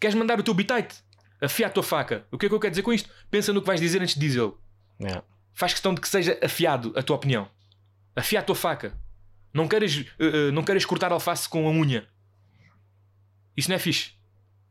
Queres 0.00 0.14
mandar 0.14 0.38
o 0.38 0.42
teu 0.42 0.54
bitite? 0.54 1.02
Afia 1.42 1.66
a 1.66 1.70
tua 1.70 1.82
faca. 1.82 2.24
O 2.30 2.38
que 2.38 2.46
é 2.46 2.48
que 2.48 2.54
eu 2.54 2.60
quero 2.60 2.70
dizer 2.70 2.82
com 2.82 2.92
isto? 2.92 3.10
Pensa 3.30 3.52
no 3.52 3.60
que 3.60 3.66
vais 3.66 3.80
dizer 3.80 4.00
antes 4.00 4.14
de 4.14 4.20
dizê-lo. 4.20 4.60
Yeah. 5.00 5.24
Faz 5.52 5.72
questão 5.72 5.92
de 5.92 6.00
que 6.00 6.08
seja 6.08 6.38
afiado 6.42 6.92
a 6.96 7.02
tua 7.02 7.16
opinião. 7.16 7.48
Afia 8.14 8.38
a 8.38 8.42
tua 8.42 8.54
faca. 8.54 8.96
Não 9.52 9.66
queres, 9.66 10.06
eh, 10.18 10.48
eh, 10.48 10.50
não 10.52 10.62
queres 10.62 10.84
cortar 10.84 11.10
alface 11.12 11.48
com 11.48 11.66
a 11.66 11.70
unha. 11.70 12.06
Isso 13.56 13.68
não 13.68 13.76
é 13.76 13.78
fixe. 13.78 14.12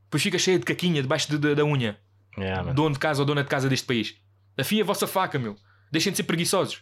Depois 0.05 0.23
fica 0.23 0.39
cheia 0.39 0.57
de 0.57 0.65
caquinha 0.65 1.01
debaixo 1.01 1.29
de- 1.29 1.37
de- 1.37 1.55
da 1.55 1.63
unha. 1.65 1.99
Yeah, 2.37 2.63
man. 2.63 2.73
Dono 2.73 2.93
de 2.93 2.99
casa 2.99 3.21
ou 3.21 3.25
dona 3.25 3.43
de 3.43 3.49
casa 3.49 3.67
deste 3.69 3.85
país. 3.85 4.15
Afiem 4.57 4.81
a 4.81 4.85
vossa 4.85 5.05
faca, 5.05 5.37
meu. 5.37 5.55
Deixem 5.91 6.11
de 6.11 6.17
ser 6.17 6.23
preguiçosos. 6.23 6.81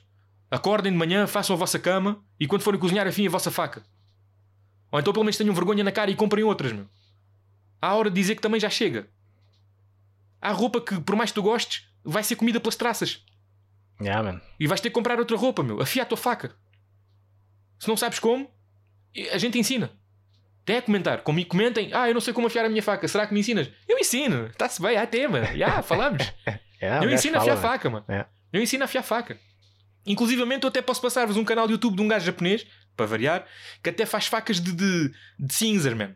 Acordem 0.52 0.92
de 0.92 0.98
manhã, 0.98 1.28
façam 1.28 1.56
a 1.56 1.60
vossa 1.60 1.78
cama 1.80 2.24
e 2.40 2.48
quando 2.48 2.62
forem 2.62 2.80
cozinhar, 2.80 3.08
afiem 3.08 3.28
a 3.28 3.32
vossa 3.32 3.52
faca. 3.52 3.84
Ou 4.92 5.00
então 5.00 5.14
pelo 5.14 5.24
menos 5.26 5.38
tenham 5.38 5.54
vergonha 5.54 5.84
na 5.84 5.92
cara 5.92 6.10
e 6.10 6.16
comprem 6.16 6.44
outras, 6.44 6.72
meu. 6.72 6.88
Há 7.82 7.96
hora 7.96 8.10
de 8.10 8.16
dizer 8.20 8.36
que 8.36 8.42
também 8.42 8.60
já 8.60 8.70
chega. 8.70 9.08
Há 10.42 10.52
roupa 10.52 10.82
que, 10.82 11.00
por 11.02 11.16
mais 11.16 11.32
que 11.32 11.36
tu 11.36 11.42
gostes, 11.42 11.88
vai 12.04 12.24
ser 12.24 12.36
comida 12.36 12.60
pelas 12.60 12.76
traças. 12.76 13.24
Yeah, 14.02 14.24
man. 14.24 14.42
E 14.60 14.68
vais 14.68 14.80
ter 14.80 14.90
que 14.90 14.94
comprar 14.94 15.20
outra 15.20 15.36
roupa, 15.36 15.62
meu. 15.62 15.82
Afia 15.82 16.04
a 16.04 16.06
tua 16.06 16.18
faca. 16.18 16.56
Se 17.78 17.88
não 17.88 17.98
sabes 17.98 18.20
como, 18.20 18.50
a 19.32 19.38
gente 19.38 19.58
ensina. 19.60 19.92
Até 20.64 20.78
a 20.78 20.82
comentar. 20.82 21.22
Comigo 21.22 21.50
comentem. 21.50 21.92
Ah, 21.94 22.08
eu 22.08 22.14
não 22.14 22.22
sei 22.22 22.34
como 22.34 22.48
afiar 22.48 22.66
a 22.66 22.70
minha 22.70 22.84
faca. 22.84 23.08
Será 23.08 23.28
que 23.28 23.34
me 23.34 23.40
ensinas? 23.40 23.70
Eu 23.88 23.98
ensino. 23.98 24.48
Está-se 24.48 24.82
bem, 24.82 24.98
há 24.98 25.06
tema. 25.06 25.44
Já, 25.56 25.82
falamos. 25.82 26.24
Yeah, 26.82 27.06
eu 27.06 27.12
ensino 27.12 27.36
a 27.36 27.42
afiar 27.42 27.58
man. 27.58 27.62
faca, 27.62 27.90
mano. 27.90 28.06
É. 28.08 28.26
Eu 28.54 28.64
ensino 28.64 28.82
a 28.82 28.86
afiar 28.86 29.04
faca. 29.04 29.38
Inclusivamente, 30.06 30.64
eu 30.64 30.70
até 30.70 30.82
posso 30.82 31.02
passar-vos 31.02 31.36
um 31.36 31.44
canal 31.44 31.68
de 31.68 31.74
YouTube 31.74 31.98
de 31.98 32.02
um 32.02 32.08
gajo 32.08 32.26
japonês, 32.26 32.66
para 32.96 33.06
variar, 33.06 33.46
que 33.84 33.90
até 33.90 34.06
faz 34.06 34.28
facas 34.28 34.62
de, 34.62 34.72
de, 34.72 35.12
de 35.38 35.54
cinzas, 35.54 35.94
man. 35.94 36.16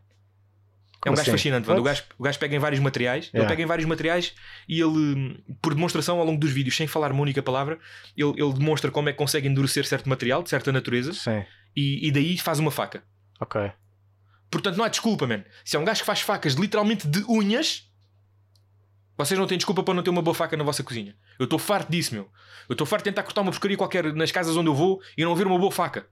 É 1.06 1.12
um 1.12 1.16
gajo 1.16 1.32
fascinante. 1.32 1.70
O 1.70 1.84
gajo, 1.84 2.04
o 2.18 2.24
gajo 2.24 2.40
pega 2.40 2.56
em 2.56 2.60
vários 2.60 2.80
materiais, 2.80 3.26
ele 3.26 3.32
Yeah. 3.38 3.50
pega 3.50 3.64
em 3.64 3.66
vários 3.66 3.88
materiais 3.88 4.34
e 4.68 4.80
ele, 4.80 5.44
por 5.62 5.74
demonstração 5.74 6.20
ao 6.20 6.26
longo 6.26 6.40
dos 6.40 6.52
vídeos, 6.52 6.76
sem 6.78 6.88
falar 6.88 7.12
uma 7.12 7.22
única 7.22 7.42
palavra, 7.44 7.78
ele, 8.16 8.30
ele 8.38 8.54
demonstra 8.54 8.90
como 8.90 9.10
é 9.10 9.12
que 9.12 9.18
consegue 9.18 9.48
endurecer 9.48 9.86
certo 9.86 10.08
material, 10.08 10.42
de 10.42 10.50
certa 10.50 10.72
natureza, 10.72 11.14
Sim. 11.14 11.44
e, 11.76 12.08
e 12.08 12.12
daí 12.12 12.38
faz 12.38 12.60
uma 12.60 12.72
faca. 12.72 13.04
Ok. 13.40 13.72
Portanto, 14.50 14.78
não 14.78 14.86
há 14.86 14.88
desculpa, 14.88 15.28
man. 15.28 15.44
Se 15.66 15.76
é 15.76 15.80
um 15.80 15.84
gajo 15.84 16.02
que 16.02 16.06
faz 16.06 16.22
facas 16.22 16.54
literalmente 16.54 17.08
de 17.08 17.24
unhas, 17.28 17.90
vocês 19.18 19.40
não 19.40 19.48
têm 19.48 19.58
desculpa 19.58 19.84
para 19.84 19.94
não 19.94 20.04
ter 20.04 20.10
uma 20.10 20.22
boa 20.22 20.34
faca 20.34 20.56
na 20.56 20.64
vossa 20.64 20.84
cozinha. 20.84 21.16
Eu 21.38 21.44
estou 21.46 21.60
farto 21.60 21.92
disso, 21.92 22.14
meu. 22.14 22.30
Eu 22.70 22.74
estou 22.74 22.86
farto 22.88 23.04
de 23.04 23.12
tentar 23.12 23.24
cortar 23.24 23.42
uma 23.42 23.52
porcaria 23.52 23.76
qualquer 23.78 24.14
nas 24.14 24.32
casas 24.32 24.56
onde 24.56 24.70
eu 24.70 24.76
vou 24.76 25.02
e 25.18 25.24
não 25.24 25.36
ver 25.36 25.48
uma 25.48 25.58
boa 25.58 25.72
faca. 25.72 26.08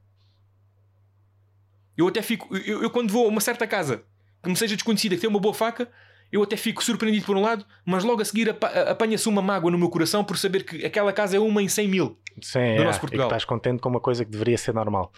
Eu 1.98 2.08
até 2.08 2.22
fico. 2.22 2.56
Eu, 2.58 2.84
eu 2.84 2.90
quando 2.90 3.12
vou 3.12 3.26
a 3.26 3.30
uma 3.30 3.42
certa 3.42 3.66
casa 3.68 4.04
que 4.44 4.50
me 4.50 4.56
seja 4.56 4.76
desconhecida 4.76 5.16
que 5.16 5.22
tem 5.22 5.30
uma 5.30 5.40
boa 5.40 5.54
faca, 5.54 5.90
eu 6.32 6.42
até 6.44 6.56
fico 6.56 6.84
surpreendido 6.84 7.26
por 7.26 7.36
um 7.36 7.42
lado, 7.42 7.66
mas 7.86 8.04
logo 8.04 8.22
a 8.22 8.26
seguir 8.26 8.50
apa- 8.50 8.68
apanha-se 8.90 9.28
uma 9.28 9.42
mágoa 9.42 9.70
no 9.70 9.78
meu 9.78 9.90
coração 9.90 10.24
por 10.24 10.38
saber 10.38 10.64
que 10.64 10.86
aquela 10.86 11.12
casa 11.12 11.36
é 11.36 11.40
uma 11.40 11.62
em 11.62 11.68
100 11.68 11.88
mil. 11.88 12.20
Sim, 12.42 12.60
Do 12.60 12.66
yeah. 12.66 12.84
nosso 12.86 13.00
E 13.00 13.02
Portugal. 13.02 13.28
estás 13.28 13.44
contente 13.46 13.82
com 13.82 13.90
uma 13.90 14.00
coisa 14.00 14.24
que 14.24 14.32
deveria 14.32 14.58
ser 14.58 14.74
normal. 14.74 15.12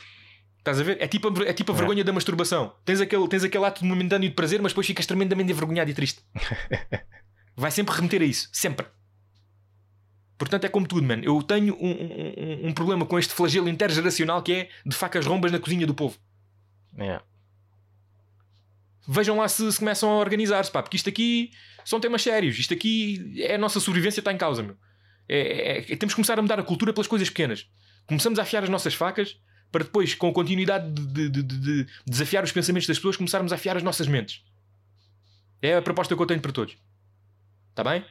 Estás 0.57 0.79
a 0.79 0.83
ver? 0.83 0.97
É 1.01 1.07
tipo 1.07 1.27
a, 1.27 1.43
é 1.47 1.53
tipo 1.53 1.71
a 1.71 1.75
É. 1.75 1.77
vergonha 1.77 2.03
da 2.03 2.11
masturbação. 2.13 2.73
Tens 2.85 2.99
aquele, 3.01 3.27
tens 3.27 3.43
aquele 3.43 3.65
ato 3.65 3.85
momentâneo 3.85 4.27
de 4.29 4.33
prazer, 4.35 4.61
mas 4.61 4.71
depois 4.71 4.87
ficas 4.87 5.05
tremendamente 5.05 5.51
envergonhado 5.51 5.91
e 5.91 5.93
triste. 5.93 6.21
Vai 7.55 7.69
sempre 7.69 7.93
remeter 7.95 8.21
a 8.21 8.25
isso. 8.25 8.49
Sempre. 8.51 8.87
Portanto, 10.37 10.63
é 10.65 10.69
como 10.69 10.87
tudo, 10.87 11.05
man. 11.05 11.19
Eu 11.21 11.41
tenho 11.43 11.75
um, 11.75 11.91
um- 11.91 12.67
um- 12.69 12.73
problema 12.73 13.05
com 13.05 13.19
este 13.19 13.33
flagelo 13.33 13.69
intergeracional 13.69 14.41
que 14.41 14.51
é 14.53 14.69
de 14.85 14.95
facas 14.95 15.25
rombas 15.25 15.51
na 15.51 15.59
cozinha 15.59 15.85
do 15.85 15.93
povo. 15.93 16.17
Yeah. 16.97 17.23
Vejam 19.07 19.37
lá 19.37 19.47
se, 19.49 19.69
se 19.71 19.79
começam 19.79 20.09
a 20.09 20.15
organizar-se, 20.17 20.71
pá, 20.71 20.81
porque 20.81 20.95
isto 20.97 21.09
aqui 21.09 21.51
são 21.83 21.99
temas 21.99 22.21
sérios. 22.21 22.57
Isto 22.57 22.73
aqui 22.73 23.35
é 23.41 23.55
a 23.55 23.57
nossa 23.57 23.79
sobrevivência 23.79 24.21
está 24.21 24.31
em 24.31 24.37
causa, 24.37 24.63
meu. 24.63 24.77
É, 25.27 25.37
é- 25.39 25.77
é- 25.93 25.95
temos 25.95 26.13
que 26.13 26.15
começar 26.15 26.37
a 26.39 26.41
mudar 26.41 26.59
a 26.59 26.63
cultura 26.63 26.93
pelas 26.93 27.07
coisas 27.07 27.29
pequenas. 27.29 27.67
Começamos 28.07 28.39
a 28.39 28.43
afiar 28.43 28.63
as 28.63 28.69
nossas 28.69 28.93
facas 28.93 29.37
para 29.71 29.83
depois, 29.83 30.13
com 30.13 30.29
a 30.29 30.33
continuidade 30.33 30.89
de, 30.93 31.29
de- 31.29 31.43
de- 31.43 31.57
de 31.59 31.87
desafiar 32.05 32.43
os 32.43 32.51
pensamentos 32.51 32.87
das 32.87 32.97
pessoas, 32.97 33.17
começarmos 33.17 33.51
a 33.51 33.55
afiar 33.55 33.75
as 33.75 33.83
nossas 33.83 34.07
mentes. 34.07 34.43
É 35.61 35.75
a 35.75 35.81
proposta 35.81 36.15
que 36.15 36.21
eu 36.21 36.25
tenho 36.27 36.41
para 36.41 36.51
todos. 36.51 36.75
Está 37.71 37.83
bem? 37.83 38.05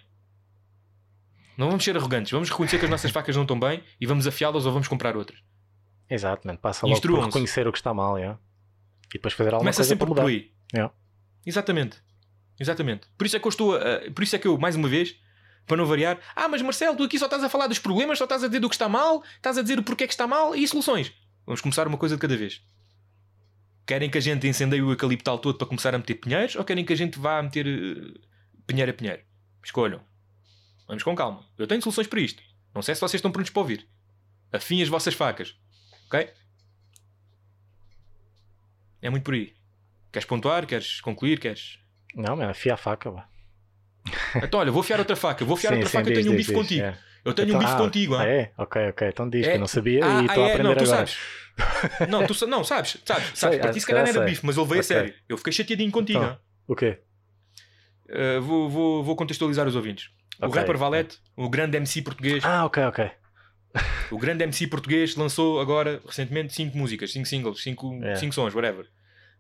Não 1.57 1.69
vamos 1.69 1.85
ser 1.85 1.97
arrogantes. 1.97 2.33
Vamos 2.33 2.49
reconhecer 2.51 2.79
que 2.79 2.85
as 2.87 2.91
nossas 2.91 3.11
facas 3.11 3.37
não 3.37 3.43
estão 3.43 3.59
bem 3.61 3.83
e 4.01 4.07
vamos 4.07 4.27
afiá-las 4.27 4.65
ou 4.67 4.73
vamos 4.73 4.89
comprar 4.89 5.17
outras. 5.17 5.39
Exato, 6.09 6.47
man. 6.47 6.57
Passa 6.57 6.87
logo 6.87 7.01
por 7.01 7.25
reconhecer 7.27 7.67
o 7.67 7.73
que 7.73 7.79
está 7.79 7.93
mal, 7.95 8.19
yeah. 8.19 8.39
E 9.11 9.13
depois 9.15 9.35
fazer 9.35 9.51
alguma 9.51 9.61
Começa 9.61 9.79
coisa 9.79 9.89
sempre 9.91 10.07
para 10.07 10.15
por 10.15 10.23
mudar. 10.23 10.29
aí. 10.31 10.51
Yeah. 10.75 10.93
Exatamente. 11.45 12.03
Exatamente. 12.59 13.09
Por 13.17 13.27
isso 13.27 13.37
é 13.37 13.41
que 13.41 13.47
eu 13.47 13.51
estou 13.51 13.77
a, 13.77 14.11
por 14.15 14.23
isso 14.23 14.37
é 14.37 14.39
que 14.39 14.47
eu, 14.47 14.57
mais 14.59 14.77
uma 14.77 14.89
vez, 14.89 15.17
para 15.67 15.77
não 15.77 15.87
variar, 15.87 16.19
ah, 16.35 16.49
mas 16.49 16.63
Marcelo, 16.63 16.97
tu 16.97 17.05
aqui 17.05 17.19
só 17.19 17.27
estás 17.27 17.43
a 17.43 17.49
falar 17.49 17.67
dos 17.67 17.79
problemas, 17.79 18.19
só 18.19 18.25
estás 18.25 18.43
a 18.45 18.47
dizer 18.47 18.61
do 18.61 18.69
que 18.69 18.75
está 18.75 18.89
mal, 18.89 19.23
estás 19.37 19.59
a 19.59 19.63
dizer 19.63 19.79
o 19.79 19.83
porquê 19.83 20.07
que 20.07 20.13
está 20.13 20.27
mal 20.27 20.55
e 20.55 20.67
soluções. 20.67 21.13
Vamos 21.47 21.61
começar 21.61 21.87
uma 21.87 21.99
coisa 21.99 22.17
de 22.17 22.21
cada 22.21 22.37
vez. 22.37 22.63
Querem 23.87 24.09
que 24.09 24.19
a 24.19 24.21
gente 24.21 24.47
incendeie 24.47 24.83
o 24.83 24.93
eucaliptal 24.93 25.39
todo 25.39 25.59
para 25.59 25.67
começar 25.67 25.95
a 25.95 25.99
meter 25.99 26.15
pinheiros 26.15 26.55
ou 26.57 26.65
querem 26.65 26.85
que 26.85 26.93
a 26.93 26.97
gente 26.97 27.19
vá 27.19 27.39
a 27.39 27.43
meter 27.43 27.67
eh, 27.67 28.21
pinheiro 28.67 28.91
a 28.91 28.95
pinheiro? 28.95 29.23
Escolham. 29.65 30.01
Vamos 30.87 31.03
com 31.03 31.17
calma. 31.17 31.45
Eu 31.59 31.67
tenho 31.67 31.83
soluções 31.83 32.07
para 32.07 32.21
isto. 32.21 32.43
Não 32.75 32.83
sei 32.83 32.95
se 32.95 33.01
vocês 33.01 33.19
estão 33.19 33.33
prontos 33.33 33.51
para 33.51 33.61
ouvir. 33.61 33.89
Afiem 34.53 34.83
as 34.83 34.89
vossas 34.89 35.15
facas. 35.15 35.57
Ok? 36.07 36.31
É 39.01 39.11
muito 39.11 39.25
por 39.25 39.35
aí. 39.35 39.55
Queres 40.13 40.27
pontuar? 40.27 40.67
Queres 40.67 41.01
concluir? 41.01 41.41
Queres. 41.41 41.79
Não, 42.15 42.37
man, 42.37 42.51
afia 42.51 42.75
a 42.75 42.77
faca, 42.77 43.11
pá. 43.11 43.29
Então, 44.43 44.61
olha, 44.61 44.71
vou 44.71 44.81
afiar 44.81 44.99
outra 44.99 45.17
faca. 45.17 45.45
Vou 45.45 45.55
afiar 45.57 45.71
Sim, 45.71 45.77
outra 45.77 45.91
sim, 45.91 45.97
faca 45.99 46.11
diz, 46.11 46.19
tenho 46.19 46.33
um 46.33 46.37
diz, 46.37 46.47
bife 46.47 46.59
diz, 46.59 46.63
contigo. 46.63 46.85
é. 46.87 46.99
Eu 47.25 47.33
tenho 47.35 47.47
Então, 47.49 47.61
um 47.61 47.63
bife 47.63 47.73
ah, 47.73 47.79
contigo. 47.79 48.15
Ah, 48.17 48.27
é? 48.27 48.53
Ok, 48.59 48.89
ok. 48.89 49.09
Então 49.09 49.31
diz 49.31 49.45
que 49.47 49.53
É- 49.53 49.55
eu 49.57 49.61
não 49.61 49.67
sabia 49.69 50.05
Ah, 50.05 50.23
e 50.23 50.27
estou 50.27 50.43
ah, 50.43 50.47
a 50.47 50.49
é? 50.49 50.53
aprender 50.53 50.69
Não, 50.69 50.77
tu 50.77 50.83
agora. 50.85 51.07
sabes. 51.07 51.19
Não, 52.09 52.27
tu 52.27 52.47
não, 52.47 52.65
sabes, 52.65 52.99
sabes, 53.05 53.31
sabes. 53.39 53.39
Sei, 53.39 53.59
para 53.59 53.73
ti 53.73 53.81
se 53.81 53.87
calhar 53.87 54.03
calhar 54.05 54.17
era 54.17 54.25
sei. 54.27 54.35
bife, 54.35 54.45
mas 54.45 54.57
eu 54.57 54.63
levei 54.65 54.79
a 54.79 54.81
Ok. 54.81 54.87
sério. 54.89 55.15
Eu 55.29 55.39
fiquei 55.39 55.53
chateadinho 55.53 55.91
contigo. 55.93 56.19
Então. 56.19 56.33
ah. 56.33 56.41
O 56.67 56.75
quê? 56.75 56.99
Uh, 58.09 58.41
vou, 58.43 58.69
vou, 58.69 59.05
vou 59.05 59.17
contextualizar 59.17 59.67
os 59.69 59.77
ouvintes. 59.77 60.11
O 60.41 60.47
Ok. 60.47 60.59
rapper 60.61 60.77
Valete, 60.77 61.19
o 61.37 61.49
grande 61.49 61.77
MC 61.77 62.03
português, 62.03 62.45
Ah, 62.45 62.65
ok, 62.65 62.83
ok. 62.85 63.11
o 64.11 64.19
grande 64.19 64.43
MC 64.45 64.67
português 64.67 65.15
lançou 65.15 65.61
agora 65.61 66.03
recentemente 66.05 66.53
5 66.53 66.77
músicas, 66.77 67.13
5 67.13 67.27
singles, 67.27 67.63
5 67.63 68.01
É. 68.03 68.17
sons, 68.17 68.55
whatever. 68.55 68.87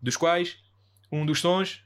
Dos 0.03 0.16
quais 0.16 0.57
um 1.11 1.24
dos 1.24 1.40
sons, 1.40 1.84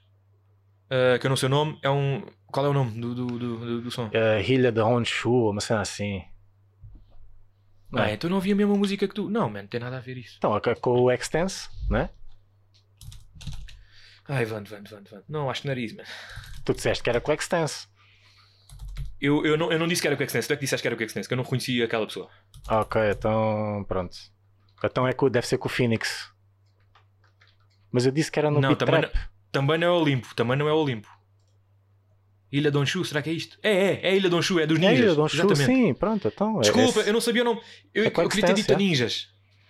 uh, 0.91 1.19
que 1.19 1.25
eu 1.25 1.29
não 1.29 1.37
sei 1.37 1.47
o 1.47 1.49
nome, 1.49 1.79
é 1.83 1.89
um. 1.89 2.25
Qual 2.47 2.65
é 2.65 2.69
o 2.69 2.73
nome 2.73 2.99
do, 2.99 3.13
do, 3.13 3.25
do, 3.27 3.81
do- 3.81 3.91
som? 3.91 4.09
A 4.13 4.39
Ilha 4.41 4.71
de 4.71 4.79
Honshu, 4.81 5.49
uma 5.49 5.61
cena 5.61 5.81
assim. 5.81 6.23
Não 7.91 8.01
Ah, 8.01 8.09
é? 8.09 8.13
então 8.13 8.29
não 8.29 8.37
havia 8.37 8.53
a 8.53 8.55
mesma 8.57 8.75
música 8.75 9.07
que 9.07 9.13
tu. 9.13 9.29
Não, 9.29 9.43
mano, 9.49 9.61
não 9.63 9.67
tem 9.67 9.79
nada 9.79 9.97
a 9.97 9.99
ver 10.01 10.17
isso. 10.17 10.35
Então, 10.37 10.55
é 10.57 10.75
com 10.75 10.91
o 11.01 11.11
Extense, 11.11 11.69
né? 11.89 12.09
Ai, 14.27 14.43
Vando, 14.45 14.69
Vando, 14.69 14.89
Vando, 14.89 15.09
Vando. 15.09 15.23
Não, 15.29 15.49
acho 15.49 15.61
que 15.61 15.67
nariz, 15.67 15.93
mano. 15.93 16.07
Tu 16.65 16.73
disseste 16.73 17.03
que 17.03 17.09
era 17.09 17.21
com 17.21 17.31
o 17.31 17.33
Extense. 17.35 17.87
Eu, 19.21 19.45
eu, 19.45 19.57
não, 19.57 19.71
eu 19.71 19.79
não 19.79 19.87
disse 19.87 20.01
que 20.01 20.07
era 20.07 20.15
o 20.15 20.17
Quexness, 20.17 20.45
tu 20.47 20.53
é 20.53 20.55
que 20.55 20.61
disseste 20.63 20.81
que 20.83 20.87
era 20.87 20.93
o 20.95 20.97
Quexness, 20.97 21.27
que 21.27 21.33
eu 21.33 21.37
não 21.37 21.43
conhecia 21.43 21.85
aquela 21.85 22.05
pessoa. 22.05 22.29
Ok, 22.69 23.01
então 23.09 23.83
pronto. 23.87 24.15
Então 24.83 25.07
é 25.07 25.13
com, 25.13 25.27
deve 25.29 25.47
ser 25.47 25.57
com 25.57 25.67
o 25.67 25.71
Phoenix. 25.71 26.31
Mas 27.91 28.05
eu 28.05 28.11
disse 28.11 28.31
que 28.31 28.39
era 28.39 28.49
no 28.51 28.59
Não, 28.61 28.75
também 28.75 29.01
Trap. 29.01 29.15
Também 29.51 29.77
não 29.77 29.87
é 29.87 29.91
Olimpo, 29.91 30.35
também 30.35 30.57
não 30.57 30.67
é 30.67 30.73
Olimpo. 30.73 31.07
Ilha 32.51 32.71
Donshu, 32.71 33.03
será 33.03 33.21
que 33.21 33.29
é 33.29 33.33
isto? 33.33 33.57
É, 33.61 33.71
é, 33.71 33.99
é 34.09 34.15
Ilha 34.15 34.29
Donshu, 34.29 34.59
é 34.59 34.65
dos 34.65 34.77
É 34.77 34.81
ninjas. 34.81 34.99
Ilha 34.99 35.13
de 35.15 35.19
Honshu, 35.19 35.35
exatamente. 35.35 35.65
sim, 35.65 35.93
pronto. 35.93 36.27
Então, 36.27 36.57
é- 36.59 36.61
Desculpa, 36.61 37.01
é- 37.01 37.09
eu 37.09 37.13
não 37.13 37.21
sabia 37.21 37.41
o 37.41 37.45
nome. 37.45 37.61
Eu, 37.93 38.03
É 38.05 38.07
eu 38.07 38.29
queria 38.29 38.45
ter 38.47 38.53
dito 38.53 38.75
ninjas. 38.75 39.27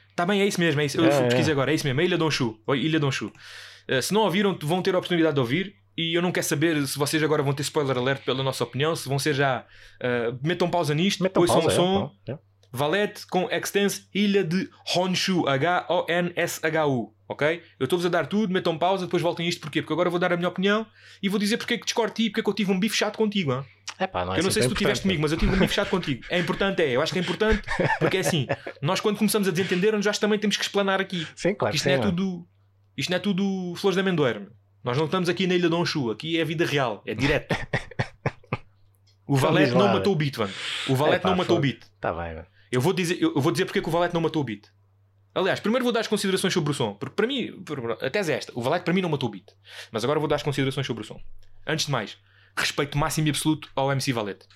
Está 0.10 0.26
bem, 0.26 0.42
é 0.42 0.46
isso 0.48 0.60
mesmo, 0.60 0.82
é 0.82 0.86
isso. 0.86 0.98
Eu 1.00 1.06
É, 1.06 1.12
fui 1.12 1.22
é. 1.22 1.28
pesquisei 1.28 1.52
agora, 1.54 1.72
é 1.72 1.76
isso 1.76 1.86
mesmo, 1.86 2.02
é 2.02 2.06
Ilha 2.06 2.18
Donshu. 2.18 2.60
Ilha 2.76 3.00
Donshu. 3.00 3.32
Uh, 3.90 4.02
se 4.02 4.14
não 4.14 4.22
ouviram, 4.22 4.58
vão 4.62 4.82
ter 4.82 4.94
a 4.94 4.98
oportunidade 4.98 5.34
de 5.36 5.40
ouvir. 5.40 5.76
E 5.98 6.14
eu 6.16 6.22
não 6.22 6.32
quero 6.32 6.46
saber 6.46 6.86
se 6.86 6.98
vocês 7.00 7.24
agora 7.24 7.42
vão 7.42 7.54
ter 7.54 7.64
spoiler 7.64 7.98
alert 7.98 8.24
pela 8.24 8.44
nossa 8.44 8.64
opinião, 8.64 8.96
se 8.96 9.10
vão 9.10 9.18
ser 9.18 9.34
já. 9.34 9.66
uh, 10.02 10.38
metam 10.48 10.70
pausa 10.70 10.94
nisto, 10.94 11.24
Metam 11.24 11.42
ouçam 11.42 11.62
pausa, 11.62 11.74
é, 11.74 11.76
som. 11.76 12.12
é. 12.30 12.38
Valete 12.72 13.26
com 13.26 13.50
Extense 13.50 14.08
Ilha 14.14 14.44
de 14.44 14.70
Honshu, 14.96 15.48
H-O-N-S-H-U, 15.48 17.14
ok? 17.28 17.62
Eu 17.80 17.84
estou-vos 17.86 18.06
a 18.06 18.10
dar 18.10 18.28
tudo, 18.28 18.54
metam 18.54 18.78
pausa, 18.78 19.06
depois 19.06 19.22
voltem 19.22 19.48
isto 19.48 19.62
porquê? 19.62 19.82
Porque 19.82 19.94
agora 19.94 20.10
vou 20.10 20.20
dar 20.20 20.32
a 20.32 20.38
minha 20.38 20.50
opinião 20.50 20.86
e 21.22 21.30
vou 21.30 21.40
dizer 21.40 21.58
porque 21.58 21.76
é 21.76 21.78
que 21.78 21.86
discordo 21.86 22.14
ti, 22.14 22.30
porque 22.30 22.42
é 22.42 22.44
que 22.44 22.50
eu 22.50 22.54
tive 22.54 22.72
um 22.72 22.80
bife 22.80 22.96
chato 22.96 23.18
contigo. 23.18 23.52
hã? 23.52 23.66
Epá, 24.00 24.24
não 24.24 24.34
é 24.34 24.38
eu 24.38 24.44
não 24.44 24.50
assim 24.50 24.60
sei 24.60 24.64
se 24.64 24.70
tu 24.70 24.76
tiveste 24.76 25.04
comigo, 25.04 25.22
mas 25.22 25.32
eu 25.32 25.38
tive 25.38 25.56
um 25.56 25.60
bife 25.60 25.74
chato 25.74 25.90
contigo. 25.90 26.24
É 26.30 26.38
importante, 26.40 26.82
é. 26.82 26.96
Eu 26.96 27.02
acho 27.02 27.12
que 27.12 27.20
é 27.20 27.22
importante 27.22 27.62
porque 28.00 28.18
é 28.18 28.20
assim, 28.20 28.48
nós 28.82 29.00
quando 29.00 29.18
começamos 29.18 29.48
a 29.48 29.52
desentender-nos, 29.52 30.06
já 30.06 30.12
também 30.14 30.40
temos 30.40 30.56
que 30.56 30.64
explanar 30.64 31.02
aqui. 31.02 31.28
Sim, 31.36 31.54
claro 31.56 31.76
isto 31.76 31.84
sim. 31.84 31.96
não 31.96 31.98
é 31.98 32.02
tudo. 32.02 32.48
Isto 32.96 33.10
não 33.10 33.18
é 33.18 33.20
tudo 33.20 33.74
flores 33.76 33.96
de 33.96 34.02
amendoeiro. 34.02 34.52
Nós 34.84 34.98
não 34.98 35.06
estamos 35.06 35.28
aqui 35.30 35.48
na 35.48 35.56
Ilha 35.56 35.70
de 35.70 35.76
Honshu, 35.76 36.12
aqui 36.12 36.38
é 36.38 36.42
a 36.42 36.46
vida 36.46 36.66
real, 36.66 37.04
é 37.06 37.14
direto. 37.14 37.56
O 39.28 39.36
Então 39.36 39.52
Valete 39.52 39.74
não 39.74 39.90
matou 39.90 40.14
o 40.14 40.16
beat, 40.16 40.38
mano. 40.38 40.54
O 40.88 40.96
Valete 40.96 41.26
não 41.26 41.36
matou 41.36 41.58
o 41.58 41.60
beat. 41.60 41.82
Tá 42.00 42.14
bem, 42.14 42.36
mano. 42.36 42.48
Eu 42.72 42.80
vou 42.80 42.94
dizer, 42.94 43.22
eu 43.22 43.40
vou 43.42 43.52
dizer 43.52 43.66
porque 43.66 43.80
é 43.80 43.82
que 43.82 43.90
o 43.90 43.92
Valete 43.92 44.14
não 44.14 44.22
matou 44.22 44.42
o 44.42 44.46
beat. 44.46 44.70
Aliás, 45.38 45.60
primeiro 45.60 45.84
vou 45.84 45.94
dar 45.94 46.00
as 46.00 46.08
considerações 46.08 46.52
sobre 46.52 46.72
o 46.72 46.74
som. 46.74 46.96
Porque 46.96 47.16
para 47.16 47.28
mim, 47.28 47.64
a 48.02 48.10
tese 48.10 48.34
é 48.34 48.38
esta: 48.38 48.52
o 48.56 48.62
Valete 48.62 48.84
para 48.84 48.92
mim 48.92 49.02
não 49.02 49.10
matou 49.10 49.30
o 49.30 49.32
beat. 49.32 49.46
Mas 49.92 50.04
agora 50.04 50.20
vou 50.20 50.28
dar 50.28 50.38
as 50.38 50.42
considerações 50.42 50.88
sobre 50.88 51.04
o 51.04 51.06
som. 51.06 51.22
Antes 51.68 51.86
de 51.86 51.92
mais, 51.92 52.18
respeito 52.58 52.98
máximo 52.98 53.28
e 53.28 53.30
absoluto 53.30 53.70
ao 53.76 53.92
MC 53.92 54.12
Valete. 54.12 54.48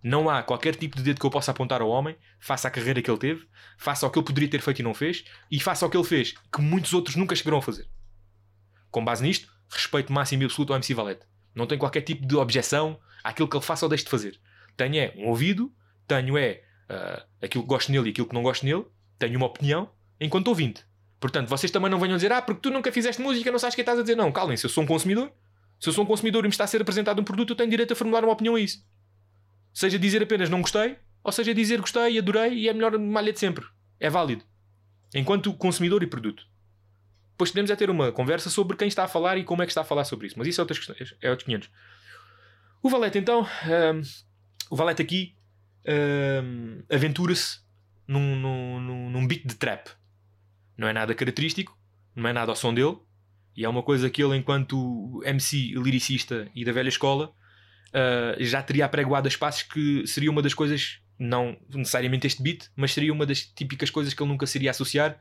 Não 0.00 0.30
há 0.30 0.44
qualquer 0.44 0.76
tipo 0.76 0.96
de 0.96 1.02
dedo 1.02 1.18
que 1.18 1.26
eu 1.26 1.30
possa 1.30 1.50
apontar 1.50 1.82
ao 1.82 1.88
homem, 1.88 2.16
faça 2.38 2.68
a 2.68 2.70
carreira 2.70 3.02
que 3.02 3.10
ele 3.10 3.18
teve, 3.18 3.48
faça 3.76 4.06
o 4.06 4.10
que 4.10 4.18
ele 4.18 4.24
poderia 4.24 4.48
ter 4.48 4.60
feito 4.60 4.78
e 4.78 4.82
não 4.84 4.94
fez, 4.94 5.24
e 5.50 5.58
faça 5.58 5.84
o 5.84 5.90
que 5.90 5.96
ele 5.96 6.06
fez, 6.06 6.34
que 6.54 6.60
muitos 6.60 6.92
outros 6.92 7.16
nunca 7.16 7.34
chegaram 7.34 7.58
a 7.58 7.62
fazer. 7.62 7.88
Com 8.92 9.04
base 9.04 9.24
nisto, 9.24 9.48
respeito 9.68 10.12
máximo 10.12 10.44
e 10.44 10.46
absoluto 10.46 10.72
ao 10.72 10.76
MC 10.76 10.94
Valete. 10.94 11.26
Não 11.52 11.66
tenho 11.66 11.80
qualquer 11.80 12.02
tipo 12.02 12.24
de 12.24 12.36
objeção 12.36 12.96
àquilo 13.24 13.48
que 13.48 13.56
ele 13.56 13.64
faça 13.64 13.84
ou 13.84 13.88
deixe 13.88 14.04
de 14.04 14.10
fazer. 14.10 14.40
Tenho 14.76 14.98
é 14.98 15.14
um 15.16 15.26
ouvido, 15.26 15.72
tenho 16.06 16.38
é 16.38 16.62
ah, 16.88 17.26
aquilo 17.42 17.64
que 17.64 17.68
gosto 17.68 17.90
nele 17.90 18.08
e 18.08 18.10
aquilo 18.10 18.28
que 18.28 18.34
não 18.34 18.42
gosto 18.44 18.64
nele, 18.64 18.84
tenho 19.18 19.36
uma 19.36 19.46
opinião 19.46 19.90
enquanto 20.24 20.48
ouvinte. 20.48 20.84
Portanto, 21.20 21.48
vocês 21.48 21.70
também 21.70 21.90
não 21.90 22.00
venham 22.00 22.16
dizer, 22.16 22.32
ah, 22.32 22.42
porque 22.42 22.60
tu 22.60 22.70
nunca 22.70 22.90
fizeste 22.90 23.22
música, 23.22 23.50
não 23.50 23.58
sabes 23.58 23.74
o 23.74 23.76
que 23.76 23.82
estás 23.82 23.98
a 23.98 24.02
dizer. 24.02 24.16
Não, 24.16 24.32
calem-se, 24.32 24.64
eu 24.64 24.70
sou 24.70 24.82
um 24.82 24.86
consumidor. 24.86 25.32
Se 25.78 25.88
eu 25.88 25.92
sou 25.92 26.04
um 26.04 26.06
consumidor 26.06 26.44
e 26.44 26.48
me 26.48 26.52
está 26.52 26.64
a 26.64 26.66
ser 26.66 26.80
apresentado 26.80 27.20
um 27.20 27.24
produto, 27.24 27.50
eu 27.50 27.56
tenho 27.56 27.70
direito 27.70 27.92
a 27.92 27.96
formular 27.96 28.24
uma 28.24 28.32
opinião 28.32 28.54
a 28.54 28.60
isso. 28.60 28.84
Seja 29.72 29.98
dizer 29.98 30.22
apenas 30.22 30.50
não 30.50 30.60
gostei, 30.60 30.96
ou 31.24 31.32
seja 31.32 31.54
dizer 31.54 31.80
gostei, 31.80 32.18
adorei 32.18 32.54
e 32.54 32.68
é 32.68 32.70
a 32.70 32.74
melhor 32.74 32.98
malha 32.98 33.32
de 33.32 33.38
sempre. 33.38 33.64
É 33.98 34.10
válido. 34.10 34.44
Enquanto 35.14 35.52
consumidor 35.54 36.02
e 36.02 36.06
produto. 36.06 36.44
Depois 37.32 37.50
podemos 37.50 37.70
é 37.70 37.76
ter 37.76 37.90
uma 37.90 38.12
conversa 38.12 38.50
sobre 38.50 38.76
quem 38.76 38.88
está 38.88 39.04
a 39.04 39.08
falar 39.08 39.38
e 39.38 39.44
como 39.44 39.62
é 39.62 39.66
que 39.66 39.70
está 39.70 39.80
a 39.80 39.84
falar 39.84 40.04
sobre 40.04 40.26
isso. 40.26 40.38
Mas 40.38 40.46
isso 40.48 40.60
é 40.60 40.62
outras 40.62 40.78
questões, 40.78 41.14
é 41.20 41.30
outros 41.30 41.46
500. 41.46 41.70
O 42.82 42.88
Valete, 42.88 43.18
então, 43.18 43.46
ahm, 43.64 44.02
o 44.70 44.76
Valete 44.76 45.02
aqui 45.02 45.36
ahm, 45.86 46.82
aventura-se 46.90 47.60
num, 48.06 48.36
num, 48.36 49.10
num 49.10 49.26
beat 49.26 49.46
de 49.46 49.54
trap. 49.54 49.88
Não 50.82 50.88
é 50.88 50.92
nada 50.92 51.14
característico, 51.14 51.78
não 52.12 52.28
é 52.28 52.32
nada 52.32 52.50
ao 52.50 52.56
som 52.56 52.74
dele, 52.74 52.96
e 53.56 53.64
é 53.64 53.68
uma 53.68 53.84
coisa 53.84 54.10
que 54.10 54.20
ele, 54.20 54.36
enquanto 54.36 55.22
MC 55.24 55.74
liricista 55.76 56.50
e 56.56 56.64
da 56.64 56.72
velha 56.72 56.88
escola, 56.88 57.32
ah, 57.94 58.34
já 58.40 58.60
teria 58.60 58.84
apregoado 58.84 59.28
a 59.28 59.30
espaços 59.30 59.62
que 59.62 60.04
seria 60.08 60.28
uma 60.28 60.42
das 60.42 60.54
coisas, 60.54 60.98
não 61.16 61.56
necessariamente 61.72 62.26
este 62.26 62.42
beat, 62.42 62.68
mas 62.74 62.92
seria 62.92 63.12
uma 63.12 63.24
das 63.24 63.42
típicas 63.42 63.90
coisas 63.90 64.12
que 64.12 64.20
ele 64.20 64.30
nunca 64.30 64.44
seria 64.44 64.72
associar 64.72 65.20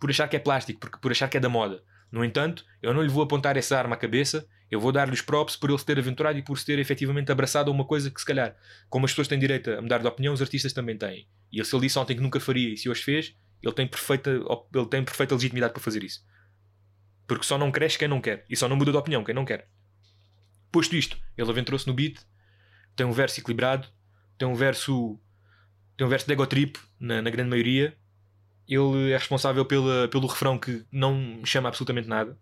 por 0.00 0.08
achar 0.08 0.26
que 0.28 0.36
é 0.36 0.38
plástico, 0.38 0.80
porque, 0.80 0.96
por 0.96 1.10
achar 1.10 1.28
que 1.28 1.36
é 1.36 1.40
da 1.40 1.48
moda. 1.50 1.82
No 2.10 2.24
entanto, 2.24 2.64
eu 2.80 2.94
não 2.94 3.02
lhe 3.02 3.10
vou 3.10 3.22
apontar 3.22 3.58
essa 3.58 3.76
arma 3.76 3.96
à 3.96 3.98
cabeça, 3.98 4.48
eu 4.70 4.80
vou 4.80 4.92
dar-lhe 4.92 5.12
os 5.12 5.20
props 5.20 5.56
por 5.56 5.68
ele 5.68 5.78
se 5.78 5.84
ter 5.84 5.98
aventurado 5.98 6.38
e 6.38 6.42
por 6.42 6.58
se 6.58 6.64
ter 6.64 6.78
efetivamente 6.78 7.30
abraçado 7.30 7.70
a 7.70 7.74
uma 7.74 7.84
coisa 7.84 8.10
que, 8.10 8.18
se 8.18 8.24
calhar, 8.24 8.56
como 8.88 9.04
as 9.04 9.12
pessoas 9.12 9.28
têm 9.28 9.38
direito 9.38 9.70
a 9.72 9.82
mudar 9.82 9.98
de 9.98 10.06
opinião, 10.06 10.32
os 10.32 10.40
artistas 10.40 10.72
também 10.72 10.96
têm. 10.96 11.28
E 11.52 11.62
se 11.62 11.76
ele 11.76 11.82
disse 11.82 11.98
ontem 11.98 12.16
que 12.16 12.22
nunca 12.22 12.40
faria 12.40 12.72
e 12.72 12.78
se 12.78 12.88
hoje 12.88 13.02
fez, 13.02 13.34
ele 13.62 13.72
tem 13.72 13.86
perfeita, 13.86 14.30
ele 14.30 14.86
tem 14.86 15.04
perfeita 15.04 15.34
legitimidade 15.34 15.72
para 15.72 15.82
fazer 15.82 16.02
isso. 16.02 16.24
Porque 17.26 17.46
só 17.46 17.56
não 17.56 17.70
cresce 17.70 17.98
quem 17.98 18.08
não 18.08 18.20
quer. 18.20 18.44
E 18.50 18.56
só 18.56 18.68
não 18.68 18.76
muda 18.76 18.90
de 18.90 18.98
opinião 18.98 19.24
quem 19.24 19.34
não 19.34 19.44
quer. 19.44 19.68
Posto 20.70 20.96
isto, 20.96 21.18
ele 21.36 21.50
aventurou-se 21.50 21.86
no 21.86 21.94
beat, 21.94 22.18
tem 22.96 23.06
um 23.06 23.12
verso 23.12 23.40
equilibrado, 23.40 23.88
tem 24.38 24.48
um 24.48 24.54
verso. 24.54 25.20
Tem 25.96 26.06
um 26.06 26.10
verso 26.10 26.26
de 26.26 26.32
ego 26.32 26.46
trip, 26.46 26.78
na, 26.98 27.22
na 27.22 27.30
grande 27.30 27.50
maioria. 27.50 27.96
Ele 28.66 29.12
é 29.12 29.16
responsável 29.16 29.64
pela, 29.64 30.08
pelo 30.08 30.26
refrão 30.26 30.58
que 30.58 30.84
não 30.90 31.44
chama 31.44 31.68
absolutamente 31.68 32.08
nada, 32.08 32.38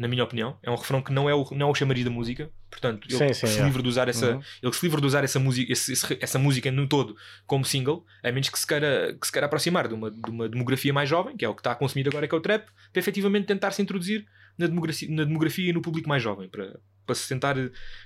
na 0.00 0.08
minha 0.08 0.24
opinião. 0.24 0.58
É 0.62 0.70
um 0.70 0.76
refrão 0.76 1.02
que 1.02 1.12
não 1.12 1.28
é 1.28 1.34
o, 1.34 1.46
não 1.52 1.68
é 1.68 1.70
o 1.70 1.74
chamariz 1.74 2.02
da 2.04 2.10
música. 2.10 2.50
Portanto, 2.70 3.06
ele 3.06 3.18
Sim, 3.18 3.32
sim, 3.34 3.46
se 3.46 3.60
é. 3.60 3.64
livra 3.64 3.82
de 3.82 3.88
usar 3.88 4.08
essa, 4.08 4.32
Uhum. 4.36 4.42
ele 4.62 4.72
se 4.72 4.82
livra 4.86 4.98
de 5.00 5.06
usar 5.06 5.22
essa 5.22 5.38
música, 5.38 5.70
esse- 5.72 5.92
esse- 5.92 6.18
essa 6.22 6.38
música 6.38 6.70
no 6.72 6.88
todo 6.88 7.14
como 7.46 7.64
single, 7.66 8.06
a 8.24 8.32
menos 8.32 8.48
que 8.48 8.58
se 8.58 8.66
queira, 8.66 9.14
que 9.20 9.26
se 9.26 9.30
queira 9.32 9.44
aproximar 9.46 9.86
de 9.88 9.94
uma, 9.94 10.10
de 10.10 10.30
uma 10.30 10.48
demografia 10.48 10.92
mais 10.92 11.06
jovem, 11.08 11.36
que 11.36 11.44
é 11.44 11.48
o 11.48 11.54
que 11.54 11.60
está 11.60 11.72
a 11.72 11.74
consumir 11.74 12.08
agora, 12.08 12.26
que 12.26 12.34
é 12.34 12.38
o 12.38 12.40
trap, 12.40 12.64
para 12.92 12.98
efetivamente 13.00 13.44
tentar 13.46 13.72
se 13.72 13.82
introduzir 13.82 14.24
na 14.56 14.66
demografia, 14.66 15.08
na 15.10 15.24
demografia 15.24 15.68
e 15.68 15.72
no 15.74 15.82
público 15.82 16.08
mais 16.08 16.22
jovem, 16.22 16.48
para, 16.48 16.80
para 17.04 17.14
se 17.14 17.28
tentar 17.28 17.56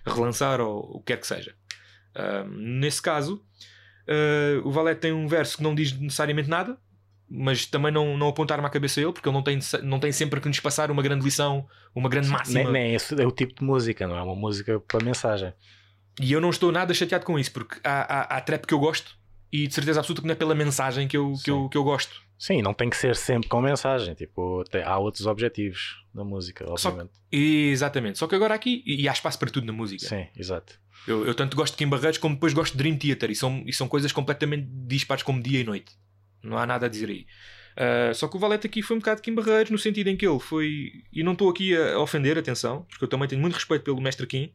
relançar 0.04 0.60
ou 0.60 0.96
o 0.96 0.98
que 1.00 1.12
quer 1.12 1.20
que 1.20 1.26
seja. 1.28 1.54
Ahm, 2.16 2.48
nesse 2.80 3.00
caso, 3.00 3.44
ah, 4.08 4.60
o 4.64 4.70
Valete 4.70 5.00
tem 5.00 5.12
um 5.12 5.26
verso 5.28 5.56
que 5.58 5.62
não 5.62 5.74
diz 5.74 5.92
necessariamente 5.98 6.48
nada, 6.48 6.76
mas 7.36 7.66
também 7.66 7.90
não, 7.92 8.16
não 8.16 8.28
apontar-me 8.28 8.64
à 8.66 8.70
cabeça 8.70 9.00
a 9.00 9.02
ele, 9.02 9.12
porque 9.12 9.28
ele 9.28 9.34
não 9.34 9.42
tem, 9.42 9.58
não 9.82 9.98
tem 9.98 10.12
sempre 10.12 10.40
que 10.40 10.48
nos 10.48 10.60
passar 10.60 10.90
uma 10.90 11.02
grande 11.02 11.24
lição, 11.24 11.66
uma 11.94 12.08
grande 12.08 12.28
máxima. 12.28 12.62
Nem, 12.64 12.72
nem 12.72 12.94
esse 12.94 13.20
é 13.20 13.26
o 13.26 13.30
tipo 13.32 13.54
de 13.54 13.64
música, 13.64 14.06
não 14.06 14.16
é 14.16 14.22
uma 14.22 14.34
música 14.36 14.78
para 14.80 15.04
mensagem. 15.04 15.52
E 16.20 16.32
eu 16.32 16.40
não 16.40 16.50
estou 16.50 16.70
nada 16.70 16.94
chateado 16.94 17.24
com 17.24 17.38
isso, 17.38 17.52
porque 17.52 17.80
há, 17.82 18.02
há, 18.02 18.36
há 18.36 18.40
trap 18.40 18.66
que 18.66 18.72
eu 18.74 18.78
gosto 18.78 19.16
e 19.52 19.66
de 19.66 19.74
certeza 19.74 20.00
absoluta 20.00 20.20
que 20.22 20.28
não 20.28 20.32
é 20.32 20.36
pela 20.36 20.54
mensagem 20.54 21.06
que 21.08 21.16
eu, 21.16 21.32
que 21.42 21.50
eu, 21.50 21.68
que 21.68 21.76
eu 21.76 21.84
gosto. 21.84 22.22
Sim, 22.38 22.62
não 22.62 22.74
tem 22.74 22.90
que 22.90 22.96
ser 22.96 23.14
sempre 23.16 23.48
com 23.48 23.60
mensagem. 23.60 24.14
Tipo, 24.14 24.64
tem- 24.70 24.82
há 24.82 24.98
outros 24.98 25.26
objetivos 25.26 26.04
na 26.12 26.24
música, 26.24 26.64
Só- 26.76 26.88
obviamente. 26.90 27.14
Exatamente. 27.30 28.18
Só 28.18 28.26
que 28.26 28.34
agora 28.34 28.54
aqui, 28.54 28.82
e 28.86 29.02
e 29.02 29.08
há 29.08 29.12
espaço 29.12 29.38
para 29.38 29.50
tudo 29.50 29.66
na 29.66 29.72
música. 29.72 30.06
Sim, 30.06 30.26
exato. 30.36 30.78
Eu, 31.06 31.26
eu 31.26 31.34
tanto 31.34 31.56
gosto 31.56 31.74
de 31.74 31.78
Kim 31.78 31.88
Barreiros 31.88 32.18
como 32.18 32.34
depois 32.34 32.52
gosto 32.52 32.72
de 32.72 32.78
Dream 32.78 32.96
Theater 32.96 33.30
e 33.30 33.34
são, 33.34 33.62
e 33.66 33.72
são 33.72 33.86
coisas 33.88 34.10
completamente 34.12 34.66
dispares 34.86 35.22
como 35.22 35.42
dia 35.42 35.60
e 35.60 35.64
noite. 35.64 35.92
Não 36.44 36.58
há 36.58 36.66
nada 36.66 36.86
a 36.86 36.88
dizer 36.88 37.08
aí. 37.08 37.26
Ah, 37.76 38.12
só 38.14 38.28
que 38.28 38.36
o 38.36 38.38
Valete 38.38 38.66
aqui 38.66 38.82
foi 38.82 38.96
um 38.96 39.00
bocado 39.00 39.22
Kim 39.22 39.34
Barreiros 39.34 39.70
no 39.70 39.78
sentido 39.78 40.08
em 40.08 40.16
que 40.16 40.26
ele 40.26 40.38
foi. 40.38 40.92
E 41.12 41.22
não 41.22 41.32
estou 41.32 41.50
aqui 41.50 41.76
a 41.76 41.98
ofender, 41.98 42.38
atenção, 42.38 42.86
porque 42.88 43.04
eu 43.04 43.08
também 43.08 43.28
tenho 43.28 43.40
muito 43.40 43.54
respeito 43.54 43.82
pelo 43.84 44.00
Mestre 44.00 44.26
Kim, 44.26 44.52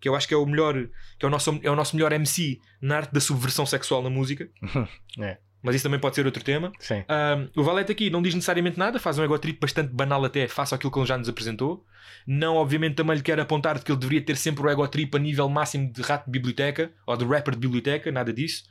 que 0.00 0.08
eu 0.08 0.14
acho 0.14 0.28
que 0.28 0.34
é 0.34 0.36
o 0.36 0.46
melhor, 0.46 0.74
que 1.18 1.24
é 1.24 1.28
o 1.28 1.30
nosso, 1.30 1.58
é 1.62 1.70
o 1.70 1.76
nosso 1.76 1.96
melhor 1.96 2.12
MC 2.12 2.60
na 2.80 2.98
arte 2.98 3.12
da 3.12 3.20
subversão 3.20 3.66
sexual 3.66 4.02
na 4.02 4.10
música. 4.10 4.48
É. 5.20 5.38
Mas 5.60 5.74
isso 5.74 5.82
também 5.82 5.98
pode 5.98 6.14
ser 6.14 6.24
outro 6.24 6.44
tema. 6.44 6.70
Sim. 6.78 7.04
Um, 7.10 7.60
o 7.60 7.64
Valete 7.64 7.90
aqui 7.90 8.10
não 8.10 8.22
diz 8.22 8.32
necessariamente 8.32 8.78
nada, 8.78 9.00
faz 9.00 9.18
um 9.18 9.24
ego 9.24 9.36
trip 9.40 9.58
bastante 9.58 9.92
banal 9.92 10.24
até 10.24 10.46
face 10.46 10.72
àquilo 10.72 10.92
que 10.92 10.98
ele 11.00 11.06
já 11.06 11.18
nos 11.18 11.28
apresentou. 11.28 11.84
Não, 12.24 12.54
obviamente, 12.54 12.94
também 12.94 13.16
lhe 13.16 13.22
quero 13.22 13.42
apontar 13.42 13.76
de 13.76 13.84
que 13.84 13.90
ele 13.90 13.98
deveria 13.98 14.24
ter 14.24 14.36
sempre 14.36 14.62
o 14.62 14.68
ego 14.68 14.86
trip 14.86 15.16
a 15.16 15.18
nível 15.18 15.48
máximo 15.48 15.92
de 15.92 16.00
rato 16.00 16.26
de 16.26 16.30
biblioteca 16.30 16.92
ou 17.04 17.16
de 17.16 17.24
rapper 17.24 17.54
de 17.54 17.60
biblioteca, 17.60 18.12
nada 18.12 18.32
disso. 18.32 18.62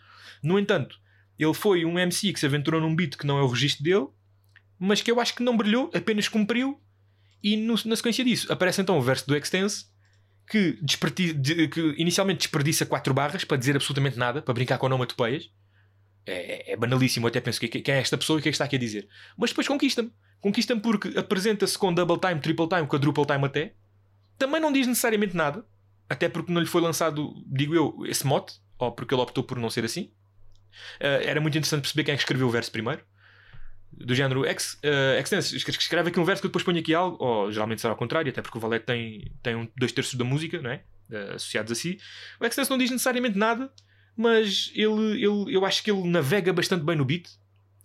No 0.41 0.57
entanto, 0.57 0.97
ele 1.37 1.53
foi 1.53 1.85
um 1.85 1.97
MC 1.99 2.33
que 2.33 2.39
se 2.39 2.45
aventurou 2.45 2.79
num 2.81 2.95
beat 2.95 3.15
que 3.17 3.25
não 3.27 3.37
é 3.37 3.41
o 3.41 3.47
registro 3.47 3.83
dele, 3.83 4.07
mas 4.79 5.01
que 5.01 5.11
eu 5.11 5.19
acho 5.19 5.35
que 5.35 5.43
não 5.43 5.55
brilhou, 5.57 5.89
apenas 5.93 6.27
cumpriu. 6.27 6.79
E 7.43 7.55
no- 7.55 7.75
na 7.85 7.95
sequência 7.95 8.23
disso 8.25 8.51
aparece 8.51 8.81
então 8.81 8.97
o 8.97 9.01
verso 9.01 9.27
do 9.27 9.35
Extense 9.35 9.85
que, 10.49 10.79
de- 11.33 11.67
que 11.67 11.81
inicialmente 11.97 12.39
desperdiça 12.39 12.85
quatro 12.85 13.13
barras 13.13 13.43
para 13.43 13.57
dizer 13.57 13.75
absolutamente 13.75 14.17
nada, 14.17 14.41
para 14.41 14.53
brincar 14.53 14.77
com 14.77 14.85
onomatopeias. 14.87 15.49
É, 16.25 16.73
é 16.73 16.75
banalíssimo, 16.75 17.25
eu 17.25 17.29
até 17.29 17.39
penso 17.39 17.59
que, 17.59 17.67
que, 17.69 17.79
que 17.81 17.91
é 17.91 17.99
esta 17.99 18.17
pessoa 18.17 18.37
e 18.37 18.39
o 18.39 18.43
que 18.43 18.49
é 18.49 18.51
que 18.51 18.55
está 18.55 18.65
aqui 18.65 18.75
a 18.75 18.79
dizer. 18.79 19.07
Mas 19.37 19.51
depois 19.51 19.67
conquista-me. 19.67 20.11
Conquista-me 20.41 20.81
porque 20.81 21.17
apresenta-se 21.17 21.77
com 21.77 21.93
double 21.93 22.19
time, 22.19 22.39
triple 22.41 22.67
time, 22.67 22.85
quadruple 22.87 23.25
time 23.25 23.45
até. 23.45 23.75
Também 24.37 24.59
não 24.59 24.71
diz 24.71 24.85
necessariamente 24.87 25.35
nada. 25.35 25.65
Até 26.09 26.27
porque 26.29 26.51
não 26.51 26.61
lhe 26.61 26.67
foi 26.67 26.81
lançado, 26.81 27.33
digo 27.47 27.73
eu, 27.75 28.05
esse 28.05 28.25
mote. 28.27 28.55
Ou 28.77 28.91
porque 28.91 29.13
ele 29.13 29.21
optou 29.21 29.43
por 29.43 29.57
não 29.57 29.69
ser 29.69 29.85
assim. 29.85 30.11
Uh, 30.99 31.23
era 31.23 31.39
muito 31.41 31.57
interessante 31.57 31.81
perceber 31.81 32.03
quem 32.03 32.13
é 32.13 32.17
que 32.17 32.23
escreveu 32.23 32.47
o 32.47 32.49
verso 32.49 32.71
primeiro. 32.71 33.01
Do 33.91 34.13
género 34.13 34.45
ex, 34.45 34.73
uh, 34.83 35.19
Extense, 35.19 35.55
escreve 35.55 36.09
aqui 36.09 36.19
um 36.19 36.23
verso 36.23 36.41
que 36.41 36.45
eu 36.45 36.49
depois 36.49 36.63
ponho 36.63 36.79
aqui 36.79 36.93
algo, 36.93 37.17
ou 37.19 37.51
geralmente 37.51 37.81
será 37.81 37.93
ao 37.93 37.97
contrário, 37.97 38.29
até 38.29 38.41
porque 38.41 38.57
o 38.57 38.61
Valete 38.61 38.85
tem, 38.85 39.31
tem 39.41 39.55
um, 39.55 39.67
dois 39.75 39.91
terços 39.91 40.15
da 40.15 40.23
música, 40.23 40.61
não 40.61 40.69
é? 40.69 40.83
Uh, 41.09 41.35
associados 41.35 41.71
a 41.71 41.75
si. 41.75 41.99
O 42.39 42.45
Extense 42.45 42.69
não 42.69 42.77
diz 42.77 42.91
necessariamente 42.91 43.37
nada, 43.37 43.71
mas 44.15 44.71
ele, 44.75 45.23
ele, 45.23 45.55
eu 45.55 45.65
acho 45.65 45.83
que 45.83 45.91
ele 45.91 46.07
navega 46.07 46.51
bastante 46.51 46.83
bem 46.83 46.95
no 46.95 47.05
beat. 47.05 47.27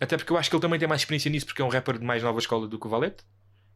Até 0.01 0.17
porque 0.17 0.33
eu 0.33 0.37
acho 0.37 0.51
que 0.51 0.57
ele 0.57 0.63
também 0.63 0.79
tem 0.79 0.89
mais 0.89 1.03
experiência 1.03 1.31
nisso, 1.31 1.47
porque 1.47 1.63
é 1.63 1.65
um 1.65 1.69
rapper 1.69 1.99
de 1.99 2.05
mais 2.05 2.23
nova 2.23 2.39
escola 2.39 2.67
do 2.67 2.79
que 2.79 2.87
o 2.87 2.91
Valete. 2.91 3.25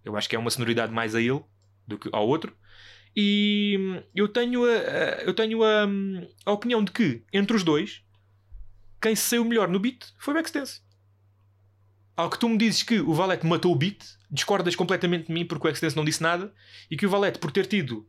Eu 0.04 0.16
acho 0.16 0.28
que 0.28 0.34
é 0.34 0.38
uma 0.38 0.50
sonoridade 0.50 0.92
mais 0.92 1.14
a 1.14 1.20
ele 1.20 1.42
do 1.86 1.98
que 1.98 2.08
ao 2.12 2.26
outro. 2.26 2.56
E 3.14 4.02
eu 4.14 4.28
tenho 4.28 4.64
a, 4.64 4.74
a 4.74 5.22
eu 5.22 5.32
tenho 5.32 5.62
a, 5.62 5.86
a 6.44 6.52
opinião 6.52 6.84
de 6.84 6.92
que, 6.92 7.22
entre 7.32 7.56
os 7.56 7.62
dois, 7.62 8.02
quem 9.07 9.14
saiu 9.14 9.44
melhor 9.44 9.68
no 9.68 9.78
beat 9.78 10.04
foi 10.18 10.34
o 10.34 10.38
Extense. 10.38 10.80
Ao 12.16 12.28
que 12.28 12.40
tu 12.40 12.48
me 12.48 12.59
dizes 12.59 12.82
que 12.82 12.98
o 12.98 13.14
Valete 13.14 13.46
matou 13.46 13.70
o 13.70 13.76
beat, 13.76 14.04
discordas 14.28 14.74
completamente 14.74 15.28
de 15.28 15.32
mim 15.32 15.46
porque 15.46 15.68
o 15.68 15.70
Extense 15.70 15.94
não 15.94 16.04
disse 16.04 16.20
nada 16.20 16.52
e 16.90 16.96
que 16.96 17.07
o 17.07 17.09
Valete, 17.09 17.38
por 17.38 17.52
ter 17.52 17.66
tido 17.66 18.04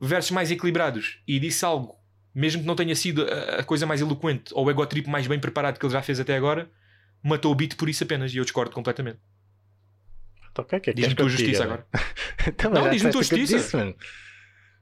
versos 0.00 0.32
mais 0.32 0.50
equilibrados 0.50 1.20
e 1.28 1.38
disse 1.38 1.64
algo, 1.64 1.94
mesmo 2.34 2.62
que 2.62 2.66
não 2.66 2.74
tenha 2.74 2.96
sido 2.96 3.24
a, 3.24 3.62
coisa 3.62 3.86
mais 3.86 4.00
eloquente 4.00 4.52
ou 4.52 4.66
o 4.66 4.70
ego 4.70 4.84
trip 4.84 5.08
mais 5.08 5.28
bem 5.28 5.38
preparado 5.38 5.78
que 5.78 5.86
ele 5.86 5.92
já 5.92 6.02
fez 6.02 6.18
até 6.18 6.36
agora, 6.36 6.68
matou 7.22 7.52
o 7.52 7.54
beat 7.54 7.76
por 7.76 7.88
isso 7.88 8.02
apenas 8.02 8.34
e 8.34 8.38
eu 8.38 8.42
discordo 8.42 8.74
completamente. 8.74 9.20
Então, 10.50 10.64
okay, 10.64 10.80
que 10.80 10.90
é 10.90 10.92
que 10.92 11.00
diz-me 11.00 11.14
tua 11.14 11.28
justiça 11.28 11.62
agora. 11.62 11.86
então, 12.48 12.72
não, 12.72 12.90
diz-me 12.90 13.12
tua 13.12 13.22
justiça. 13.22 13.58
Disse, 13.58 13.96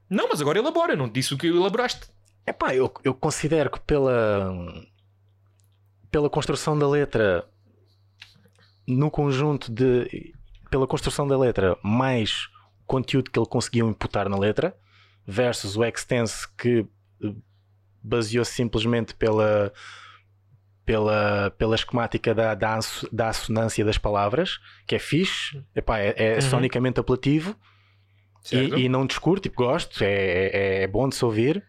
não, 0.09 0.27
mas 0.27 0.41
agora 0.41 0.57
elabora, 0.57 0.95
não 0.95 1.07
disse 1.07 1.35
o 1.35 1.37
que 1.37 1.45
elaboraste. 1.45 2.07
É 2.47 2.53
pá, 2.53 2.73
eu, 2.73 2.91
eu 3.03 3.13
considero 3.13 3.69
que 3.69 3.79
pela, 3.81 4.65
pela 6.15 6.29
construção 6.29 6.79
da 6.79 6.87
letra 6.87 7.45
no 8.87 9.11
conjunto 9.11 9.69
de. 9.69 10.33
pela 10.69 10.87
construção 10.87 11.27
da 11.27 11.37
letra, 11.37 11.77
mais 11.83 12.47
conteúdo 12.87 13.29
que 13.29 13.37
ele 13.37 13.45
conseguiu 13.45 13.89
imputar 13.89 14.29
na 14.29 14.37
letra, 14.37 14.73
versus 15.27 15.75
o 15.75 15.83
Extense 15.83 16.47
que 16.57 16.87
eh, 17.21 17.33
baseou-se 18.01 18.53
simplesmente 18.53 19.13
pela, 19.13 19.73
pela, 20.85 21.51
pela 21.57 21.75
esquemática 21.75 22.33
da, 22.33 22.55
da, 22.55 22.79
da 23.11 23.27
assonância 23.27 23.83
das 23.83 23.97
palavras, 23.97 24.57
que 24.87 24.95
é 24.95 24.99
fixe, 24.99 25.61
epá, 25.75 25.99
é, 25.99 26.13
é 26.15 26.35
uhum. 26.35 26.41
sonicamente 26.43 26.97
apelativo 26.97 27.57
e, 28.53 28.85
e, 28.85 28.87
não 28.87 29.05
discurso, 29.05 29.41
tipo, 29.41 29.57
gosto, 29.57 30.01
é, 30.01 30.13
é, 30.13 30.83
é, 30.83 30.87
bom 30.87 31.09
de 31.09 31.15
se 31.15 31.25
ouvir, 31.25 31.61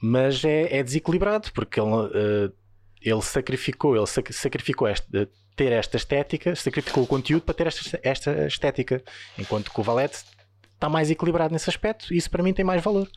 mas 0.00 0.42
é, 0.46 0.78
é 0.78 0.82
desequilibrado 0.82 1.52
porque 1.52 1.78
ele, 1.78 1.90
uh, 1.90 2.57
ele 3.00 3.22
sacrificou, 3.22 3.96
ele 3.96 4.06
sacrificou 4.06 4.86
esta 4.86 5.28
ter 5.58 5.72
esta 5.72 5.96
estética, 5.96 6.54
sacrificou 6.54 7.02
o 7.02 7.06
conteúdo 7.06 7.42
para 7.42 7.52
ter 7.52 7.66
esta, 7.66 8.00
esta 8.04 8.46
estética, 8.46 9.02
enquanto 9.36 9.72
que 9.72 9.80
o 9.80 9.82
Valete 9.82 10.24
está 10.72 10.88
mais 10.88 11.10
equilibrado 11.10 11.52
nesse 11.52 11.68
aspecto 11.68 12.14
e 12.14 12.16
isso 12.16 12.30
para 12.30 12.44
mim 12.44 12.52
tem 12.52 12.64
mais 12.64 12.80
valor. 12.82 13.10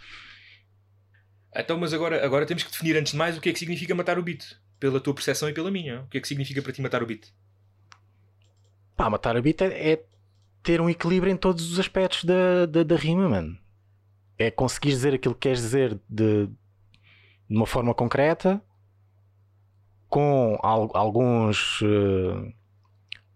Então, 1.56 1.78
mas 1.78 1.94
agora, 1.94 2.26
agora 2.26 2.48
temos 2.48 2.64
que 2.64 2.72
definir 2.72 2.98
antes 2.98 3.12
de 3.12 3.18
mais 3.18 3.38
o 3.38 3.42
que 3.42 3.50
é 3.50 3.54
que 3.54 3.60
significa 3.60 3.94
matar 3.94 4.18
o 4.18 4.24
beat, 4.24 4.58
pela 4.80 5.00
tua 5.00 5.14
percepção 5.14 5.50
e 5.50 5.54
pela 5.54 5.70
minha. 5.70 6.02
O 6.02 6.08
que 6.08 6.18
é 6.18 6.22
que 6.22 6.28
significa 6.28 6.64
para 6.64 6.74
ti 6.74 6.82
matar 6.82 7.04
o 7.04 7.06
beat? 7.06 7.28
Pá, 8.96 9.08
matar 9.08 9.38
o 9.38 9.42
beat 9.42 9.62
é, 9.62 9.92
é 9.92 10.04
ter 10.64 10.82
um 10.82 10.90
equilíbrio 10.90 11.32
em 11.32 11.38
todos 11.38 11.72
os 11.72 11.80
aspectos 11.80 12.24
da, 12.24 12.66
da, 12.66 12.82
da 12.82 12.96
rima, 12.96 13.30
mano. 13.30 13.56
É 14.40 14.50
conseguir 14.50 14.90
dizer 14.90 15.14
aquilo 15.14 15.36
que 15.36 15.42
queres 15.42 15.60
dizer 15.60 16.00
de, 16.10 16.48
de 16.48 17.56
uma 17.56 17.68
forma 17.68 17.94
concreta 17.94 18.60
com 20.12 20.60
al 20.62 20.92
alguns 20.94 21.80
uh, 21.82 22.54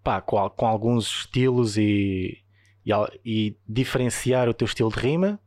pá, 0.04 0.20
com, 0.20 0.50
com, 0.50 0.68
alguns 0.68 1.08
estilos 1.20 1.78
e, 1.78 2.44
e, 2.86 2.92
e, 3.26 3.58
diferenciar 3.66 4.50
o 4.50 4.54
teu 4.54 4.66
estilo 4.66 4.92
de 4.92 5.00
rima 5.00 5.40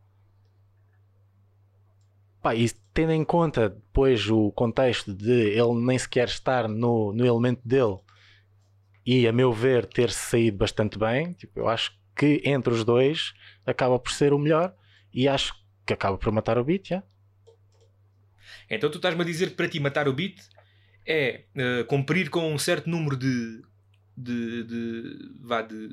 pá, 2.40 2.54
e 2.54 2.70
tendo 2.94 3.12
em 3.12 3.22
conta 3.24 3.68
depois 3.68 4.30
o 4.30 4.50
contexto 4.52 5.14
de 5.14 5.50
ele 5.50 5.74
nem 5.74 5.98
sequer 5.98 6.28
estar 6.28 6.66
no, 6.66 7.12
no 7.12 7.26
elemento 7.26 7.60
dele 7.62 7.98
e 9.04 9.28
a 9.28 9.32
meu 9.32 9.52
ver 9.52 9.84
ter 9.84 10.10
saído 10.10 10.56
bastante 10.56 10.98
bem 10.98 11.34
tipo, 11.34 11.60
eu 11.60 11.68
acho 11.68 11.92
que 12.16 12.40
entre 12.42 12.72
os 12.72 12.84
dois 12.84 13.34
acaba 13.66 13.98
por 13.98 14.12
ser 14.12 14.32
o 14.32 14.38
melhor 14.38 14.74
e 15.12 15.28
acho 15.28 15.54
que 15.84 15.92
acaba 15.92 16.16
por 16.16 16.32
matar 16.32 16.56
o 16.56 16.64
beat 16.64 16.88
yeah? 16.88 17.06
então 18.70 18.90
tu 18.90 18.96
estás-me 18.96 19.20
a 19.20 19.26
dizer 19.26 19.50
que 19.50 19.56
para 19.56 19.68
ti 19.68 19.78
matar 19.78 20.08
o 20.08 20.12
beat 20.14 20.40
é 21.08 21.44
uh, 21.56 21.84
cumprir 21.86 22.28
com 22.30 22.52
um 22.52 22.58
certo 22.58 22.88
número 22.88 23.16
de 23.16 23.62
de, 24.18 24.64
de, 24.64 25.30
vá, 25.40 25.62
de, 25.62 25.88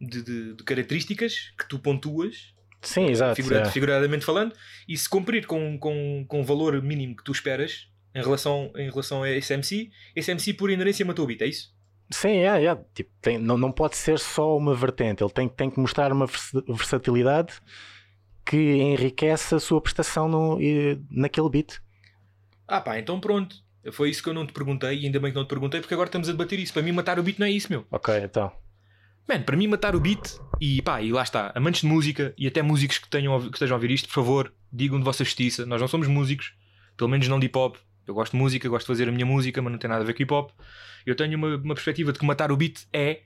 de, 0.00 0.22
de, 0.22 0.54
de 0.54 0.64
características 0.64 1.52
que 1.58 1.68
tu 1.68 1.78
pontuas 1.78 2.54
Sim, 2.80 3.06
exato, 3.06 3.36
figurado, 3.36 3.68
é. 3.68 3.70
figuradamente 3.70 4.24
falando, 4.24 4.54
e 4.88 4.96
se 4.96 5.08
cumprir 5.08 5.46
com, 5.46 5.78
com, 5.78 6.24
com 6.26 6.40
o 6.40 6.44
valor 6.44 6.80
mínimo 6.82 7.16
que 7.16 7.24
tu 7.24 7.32
esperas 7.32 7.88
em 8.14 8.22
relação, 8.22 8.72
em 8.76 8.88
relação 8.88 9.22
a 9.22 9.30
esse 9.30 9.52
MC, 9.52 9.90
esse 10.14 10.30
MC 10.30 10.54
por 10.54 10.70
inerência 10.70 11.04
matou 11.04 11.24
o 11.24 11.28
beat, 11.28 11.42
é 11.42 11.46
isso? 11.46 11.74
Sim, 12.10 12.38
é, 12.38 12.64
é. 12.64 12.78
Tipo, 12.94 13.10
tem, 13.20 13.38
não, 13.38 13.58
não 13.58 13.72
pode 13.72 13.96
ser 13.96 14.18
só 14.18 14.56
uma 14.56 14.74
vertente, 14.74 15.22
ele 15.22 15.32
tem, 15.32 15.48
tem 15.48 15.70
que 15.70 15.80
mostrar 15.80 16.12
uma 16.12 16.26
versatilidade 16.68 17.54
que 18.44 18.56
enriquece 18.56 19.56
a 19.56 19.58
sua 19.58 19.80
prestação 19.80 20.28
no, 20.28 20.58
naquele 21.10 21.50
beat. 21.50 21.80
Ah 22.66 22.80
pá, 22.80 22.98
então 22.98 23.20
pronto. 23.20 23.56
Foi 23.92 24.10
isso 24.10 24.22
que 24.22 24.28
eu 24.28 24.34
não 24.34 24.46
te 24.46 24.52
perguntei 24.52 24.98
e 24.98 25.06
ainda 25.06 25.20
bem 25.20 25.30
que 25.30 25.36
não 25.36 25.44
te 25.44 25.48
perguntei 25.48 25.80
porque 25.80 25.94
agora 25.94 26.08
estamos 26.08 26.28
a 26.28 26.32
debater 26.32 26.58
isso. 26.58 26.72
Para 26.72 26.82
mim 26.82 26.92
matar 26.92 27.18
o 27.18 27.22
beat 27.22 27.38
não 27.38 27.46
é 27.46 27.50
isso, 27.50 27.70
meu. 27.70 27.86
Ok, 27.90 28.14
então. 28.22 28.52
Mano, 29.28 29.44
para 29.44 29.56
mim 29.56 29.66
matar 29.66 29.94
o 29.96 30.00
beat 30.00 30.38
e 30.60 30.80
pá, 30.82 31.02
e 31.02 31.12
lá 31.12 31.22
está, 31.22 31.52
amantes 31.54 31.80
de 31.80 31.86
música 31.86 32.32
e 32.38 32.46
até 32.46 32.62
músicos 32.62 32.98
que, 32.98 33.08
tenham, 33.08 33.40
que 33.40 33.56
estejam 33.56 33.74
a 33.74 33.78
ouvir 33.78 33.90
isto, 33.90 34.08
por 34.08 34.14
favor, 34.14 34.52
digam 34.72 34.98
de 34.98 35.04
vossa 35.04 35.24
justiça. 35.24 35.66
Nós 35.66 35.80
não 35.80 35.88
somos 35.88 36.06
músicos, 36.08 36.54
pelo 36.96 37.10
menos 37.10 37.26
não 37.28 37.38
de 37.38 37.46
hip 37.46 37.58
hop. 37.58 37.76
Eu 38.06 38.14
gosto 38.14 38.32
de 38.32 38.38
música, 38.38 38.68
gosto 38.68 38.86
de 38.86 38.92
fazer 38.92 39.08
a 39.08 39.12
minha 39.12 39.26
música, 39.26 39.60
mas 39.60 39.72
não 39.72 39.78
tem 39.78 39.90
nada 39.90 40.02
a 40.02 40.06
ver 40.06 40.14
com 40.14 40.22
hip 40.22 40.32
hop. 40.32 40.50
Eu 41.04 41.14
tenho 41.16 41.36
uma, 41.36 41.56
uma 41.56 41.74
perspectiva 41.74 42.12
de 42.12 42.18
que 42.18 42.26
matar 42.26 42.52
o 42.52 42.56
beat 42.56 42.86
é 42.92 43.22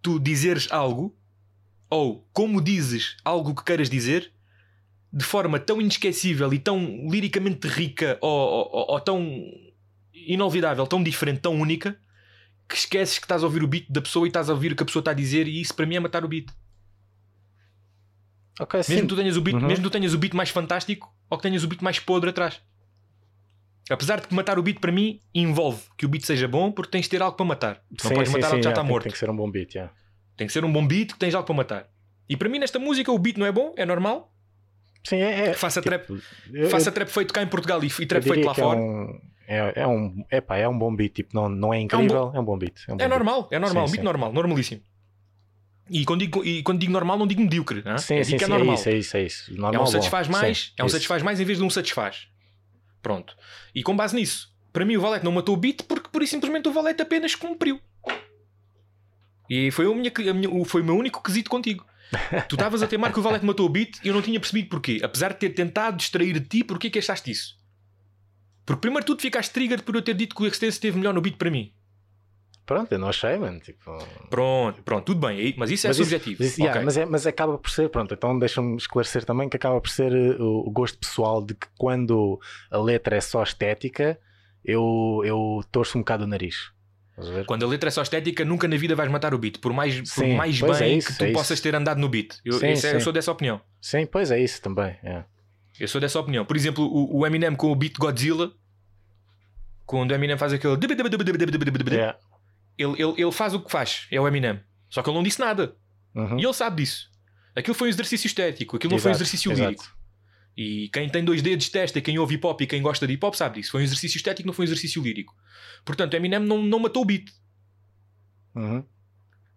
tu 0.00 0.18
dizeres 0.18 0.70
algo 0.70 1.14
ou 1.90 2.28
como 2.32 2.60
dizes 2.60 3.16
algo 3.24 3.54
que 3.54 3.64
queiras 3.64 3.88
dizer 3.90 4.32
de 5.12 5.24
forma 5.24 5.58
tão 5.58 5.80
inesquecível 5.80 6.52
e 6.52 6.58
tão 6.58 7.08
liricamente 7.08 7.66
rica 7.66 8.18
ou, 8.20 8.30
ou, 8.30 8.90
ou, 8.92 9.00
tão 9.00 9.42
inolvidável, 10.12 10.86
tão 10.86 11.02
diferente, 11.02 11.40
tão 11.40 11.58
única 11.58 11.98
que 12.68 12.76
esqueces 12.76 13.18
que 13.18 13.24
estás 13.24 13.42
a 13.42 13.46
ouvir 13.46 13.62
o 13.62 13.66
beat 13.66 13.86
da 13.88 14.02
pessoa 14.02 14.26
e 14.26 14.28
estás 14.28 14.50
a 14.50 14.52
ouvir 14.52 14.72
o 14.72 14.76
que 14.76 14.82
a 14.82 14.86
pessoa 14.86 15.00
está 15.00 15.12
a 15.12 15.14
dizer 15.14 15.48
e 15.48 15.60
isso 15.60 15.74
para 15.74 15.86
mim 15.86 15.96
é 15.96 16.00
matar 16.00 16.24
o 16.24 16.28
beat. 16.28 16.48
Okay, 18.60 18.80
mesmo, 18.88 19.08
tu 19.08 19.16
tenhas 19.16 19.36
o 19.36 19.40
beat, 19.40 19.56
uhum. 19.56 19.66
mesmo 19.66 19.84
tu 19.84 19.90
tenhas 19.90 20.12
o 20.12 20.18
beat 20.18 20.34
mais 20.34 20.50
fantástico 20.50 21.14
ou 21.30 21.38
que 21.38 21.42
tenhas 21.42 21.64
o 21.64 21.68
beat 21.68 21.80
mais 21.80 21.98
podre 21.98 22.30
atrás. 22.30 22.60
Apesar 23.88 24.20
de 24.20 24.28
que 24.28 24.34
matar 24.34 24.58
o 24.58 24.62
beat 24.62 24.80
para 24.80 24.92
mim 24.92 25.22
envolve 25.34 25.82
que 25.96 26.04
o 26.04 26.08
beat 26.08 26.24
seja 26.24 26.46
bom 26.46 26.70
porque 26.70 26.90
tens 26.90 27.04
de 27.04 27.10
ter 27.10 27.22
algo 27.22 27.36
para 27.36 27.46
matar. 27.46 27.82
Não 27.90 28.08
sim, 28.08 28.14
podes 28.14 28.28
sim, 28.30 28.34
matar 28.34 28.48
sim, 28.48 28.52
algo 28.52 28.58
que 28.58 28.64
já 28.64 28.70
está 28.70 28.82
morto. 28.82 29.04
Tem 29.04 29.12
que 29.12 29.18
ser 29.18 29.30
um 29.30 29.36
bom 29.36 29.50
beat, 29.50 29.74
yeah. 29.74 29.92
Tem 30.36 30.46
que 30.46 30.52
ser 30.52 30.64
um 30.64 30.72
bom 30.72 30.86
beat 30.86 31.12
que 31.12 31.18
tens 31.18 31.34
algo 31.34 31.46
para 31.46 31.54
matar. 31.54 31.88
E 32.28 32.36
para 32.36 32.48
mim 32.48 32.58
nesta 32.58 32.78
música 32.78 33.10
o 33.10 33.18
beat 33.18 33.38
não 33.38 33.46
é 33.46 33.52
bom, 33.52 33.72
é 33.76 33.86
normal. 33.86 34.30
Sim, 35.04 35.16
é. 35.16 35.48
é 35.48 35.54
faça, 35.54 35.80
tipo, 35.80 35.90
trap, 35.90 36.22
eu, 36.52 36.68
faça 36.68 36.92
trap 36.92 37.08
feito 37.08 37.32
cá 37.32 37.42
em 37.42 37.46
Portugal 37.46 37.82
e, 37.82 37.86
e 37.86 38.06
trap 38.06 38.22
feito 38.22 38.46
lá 38.46 38.54
fora. 38.54 38.78
É 38.78 38.82
um, 38.82 39.20
é, 39.46 39.72
é, 39.76 39.86
um, 39.86 40.24
epá, 40.30 40.56
é 40.56 40.68
um 40.68 40.78
bom 40.78 40.94
beat, 40.94 41.14
tipo, 41.14 41.30
não, 41.34 41.48
não 41.48 41.72
é 41.72 41.80
incrível, 41.80 42.16
é 42.16 42.20
um 42.20 42.30
bom, 42.30 42.36
é 42.36 42.40
um 42.40 42.44
bom 42.44 42.58
beat. 42.58 42.84
É, 42.86 42.92
um 42.92 42.96
é 42.98 43.08
normal, 43.08 43.42
beat. 43.42 43.52
é 43.52 43.58
normal, 43.58 43.86
sim, 43.86 43.92
beat 43.92 44.00
sim. 44.00 44.04
normal, 44.04 44.32
normalíssimo. 44.32 44.82
E 45.90 46.04
quando, 46.04 46.20
digo, 46.20 46.44
e 46.44 46.62
quando 46.62 46.80
digo 46.80 46.92
normal, 46.92 47.18
não 47.18 47.26
digo 47.26 47.40
medíocre. 47.40 47.82
Não 47.82 47.92
é? 47.92 47.98
Sim, 47.98 48.22
sim, 48.22 48.36
é 48.36 48.38
sim, 48.38 48.46
normal. 48.46 48.74
é 48.74 48.78
isso, 48.78 48.88
é 48.88 48.96
isso. 48.96 49.16
É, 49.16 49.22
isso. 49.22 49.54
Normal, 49.54 49.74
é 49.74 49.84
um 49.84 49.86
satisfaz 49.86 50.26
bom. 50.26 50.34
mais, 50.34 50.58
sim, 50.58 50.72
é 50.76 50.82
um 50.82 50.86
isso. 50.86 50.92
satisfaz 50.92 51.22
mais 51.22 51.40
em 51.40 51.44
vez 51.44 51.58
de 51.58 51.64
um 51.64 51.70
satisfaz. 51.70 52.28
Pronto. 53.02 53.34
E 53.74 53.82
com 53.82 53.96
base 53.96 54.14
nisso, 54.14 54.52
para 54.72 54.84
mim 54.84 54.96
o 54.96 55.00
Valete 55.00 55.24
não 55.24 55.32
matou 55.32 55.54
o 55.54 55.58
beat 55.58 55.82
porque 55.84 56.08
por 56.10 56.22
isso 56.22 56.32
simplesmente 56.32 56.68
o 56.68 56.72
Valete 56.72 57.00
apenas 57.00 57.34
cumpriu. 57.34 57.80
E 59.48 59.70
foi, 59.70 59.86
a 59.86 59.94
minha, 59.94 60.12
a 60.30 60.34
minha, 60.34 60.64
foi 60.66 60.82
o 60.82 60.84
meu 60.84 60.96
único 60.96 61.22
quesito 61.22 61.48
contigo. 61.48 61.86
Tu 62.48 62.54
estavas 62.54 62.82
a 62.82 62.86
temar 62.86 63.12
que 63.12 63.18
o 63.18 63.22
Valete 63.22 63.44
matou 63.44 63.66
o 63.66 63.68
beat 63.68 63.98
e 64.04 64.08
eu 64.08 64.14
não 64.14 64.22
tinha 64.22 64.40
percebido 64.40 64.68
porquê. 64.68 65.00
Apesar 65.02 65.32
de 65.32 65.38
ter 65.38 65.50
tentado 65.50 65.96
distrair 65.96 66.32
de 66.34 66.40
ti, 66.40 66.64
porquê 66.64 66.90
que 66.90 66.98
achaste 66.98 67.30
isso? 67.30 67.56
Porque 68.64 68.80
primeiro 68.80 69.06
tudo 69.06 69.22
ficaste 69.22 69.52
trigger 69.52 69.82
por 69.82 69.94
eu 69.94 70.02
ter 70.02 70.14
dito 70.14 70.34
que 70.34 70.42
o 70.42 70.46
Extense 70.46 70.76
esteve 70.76 70.98
melhor 70.98 71.14
no 71.14 71.20
beat 71.20 71.36
para 71.36 71.50
mim. 71.50 71.72
Pronto, 72.68 72.92
eu 72.92 72.98
não 72.98 73.08
achei, 73.08 73.38
mano. 73.38 73.58
Tipo... 73.60 73.96
Pronto, 74.28 74.82
pronto, 74.82 75.04
tudo 75.06 75.26
bem, 75.26 75.54
mas 75.56 75.70
isso 75.70 75.86
é 75.86 75.88
mas 75.88 75.96
subjetivo. 75.96 76.42
Isso, 76.42 76.52
isso, 76.52 76.54
okay. 76.60 76.66
yeah, 76.66 76.84
mas, 76.84 76.96
é, 76.98 77.06
mas 77.06 77.26
acaba 77.26 77.56
por 77.56 77.70
ser, 77.70 77.88
pronto, 77.88 78.12
então 78.12 78.38
deixa-me 78.38 78.76
esclarecer 78.76 79.24
também 79.24 79.48
que 79.48 79.56
acaba 79.56 79.80
por 79.80 79.88
ser 79.88 80.12
uh, 80.12 80.42
o, 80.42 80.68
o 80.68 80.70
gosto 80.70 80.98
pessoal 80.98 81.42
de 81.42 81.54
que 81.54 81.66
quando 81.78 82.38
a 82.70 82.76
letra 82.76 83.16
é 83.16 83.22
só 83.22 83.42
estética, 83.42 84.20
eu, 84.62 85.22
eu 85.24 85.64
torço 85.72 85.96
um 85.96 86.02
bocado 86.02 86.24
o 86.24 86.26
nariz. 86.26 86.70
Quando 87.46 87.64
a 87.64 87.68
letra 87.68 87.88
é 87.88 87.90
só 87.90 88.02
estética, 88.02 88.44
nunca 88.44 88.68
na 88.68 88.76
vida 88.76 88.94
vais 88.94 89.10
matar 89.10 89.34
o 89.34 89.38
beat, 89.38 89.58
por 89.58 89.72
mais, 89.72 90.00
por 90.00 90.06
Sim, 90.24 90.36
mais 90.36 90.58
pois 90.60 90.78
bem 90.78 90.92
é 90.92 90.96
isso, 90.96 91.08
que 91.08 91.18
tu 91.18 91.24
é 91.24 91.32
possas 91.32 91.60
ter 91.60 91.74
andado 91.74 91.98
no 91.98 92.08
beat. 92.08 92.38
Eu, 92.44 92.54
Sim, 92.54 92.66
é- 92.66 92.94
eu 92.94 93.00
sou 93.00 93.12
dessa 93.12 93.32
opinião. 93.32 93.60
Sim, 93.80 94.06
pois 94.06 94.30
é 94.30 94.40
isso 94.40 94.62
também. 94.62 94.96
é. 95.02 95.24
Eu 95.78 95.86
sou 95.86 96.00
dessa 96.00 96.18
opinião. 96.18 96.44
Por 96.44 96.56
exemplo, 96.56 96.84
o, 96.84 97.18
o 97.18 97.26
Eminem 97.26 97.54
com 97.54 97.70
o 97.70 97.76
beat 97.76 97.94
Godzilla, 97.96 98.52
quando 99.86 100.10
o 100.10 100.14
Eminem 100.14 100.36
faz 100.36 100.52
aquele. 100.52 100.76
Yeah. 101.94 102.18
Ele, 102.76 102.92
ele, 103.00 103.14
ele 103.22 103.32
faz 103.32 103.54
o 103.54 103.60
que 103.60 103.70
faz, 103.70 104.06
é 104.10 104.20
o 104.20 104.26
Eminem. 104.26 104.60
Só 104.90 105.02
que 105.02 105.08
ele 105.08 105.16
não 105.16 105.22
disse 105.22 105.38
nada. 105.38 105.76
Uhum. 106.14 106.38
E 106.38 106.44
ele 106.44 106.52
sabe 106.52 106.82
disso. 106.82 107.08
Aquilo 107.54 107.74
foi 107.74 107.88
um 107.88 107.90
exercício 107.90 108.26
estético, 108.26 108.76
aquilo 108.76 108.92
não 108.92 108.98
foi 108.98 109.10
um 109.10 109.14
exercício 109.14 109.52
exato. 109.52 109.70
lírico. 109.70 109.97
E 110.60 110.88
quem 110.88 111.08
tem 111.08 111.24
dois 111.24 111.40
dedos 111.40 111.68
testa, 111.68 112.00
quem 112.00 112.18
ouve 112.18 112.34
hip 112.34 112.44
hop 112.44 112.60
e 112.62 112.66
quem 112.66 112.82
gosta 112.82 113.06
de 113.06 113.12
hip 113.12 113.24
hop 113.24 113.32
sabe 113.34 113.60
disso. 113.60 113.70
Foi 113.70 113.80
um 113.80 113.84
exercício 113.84 114.16
estético, 114.16 114.44
não 114.44 114.52
foi 114.52 114.64
um 114.64 114.66
exercício 114.66 115.00
lírico. 115.00 115.32
Portanto, 115.84 116.14
Eminem 116.14 116.40
não, 116.40 116.60
não 116.60 116.80
matou 116.80 117.02
o 117.02 117.04
beat. 117.04 117.30
Uhum. 118.56 118.84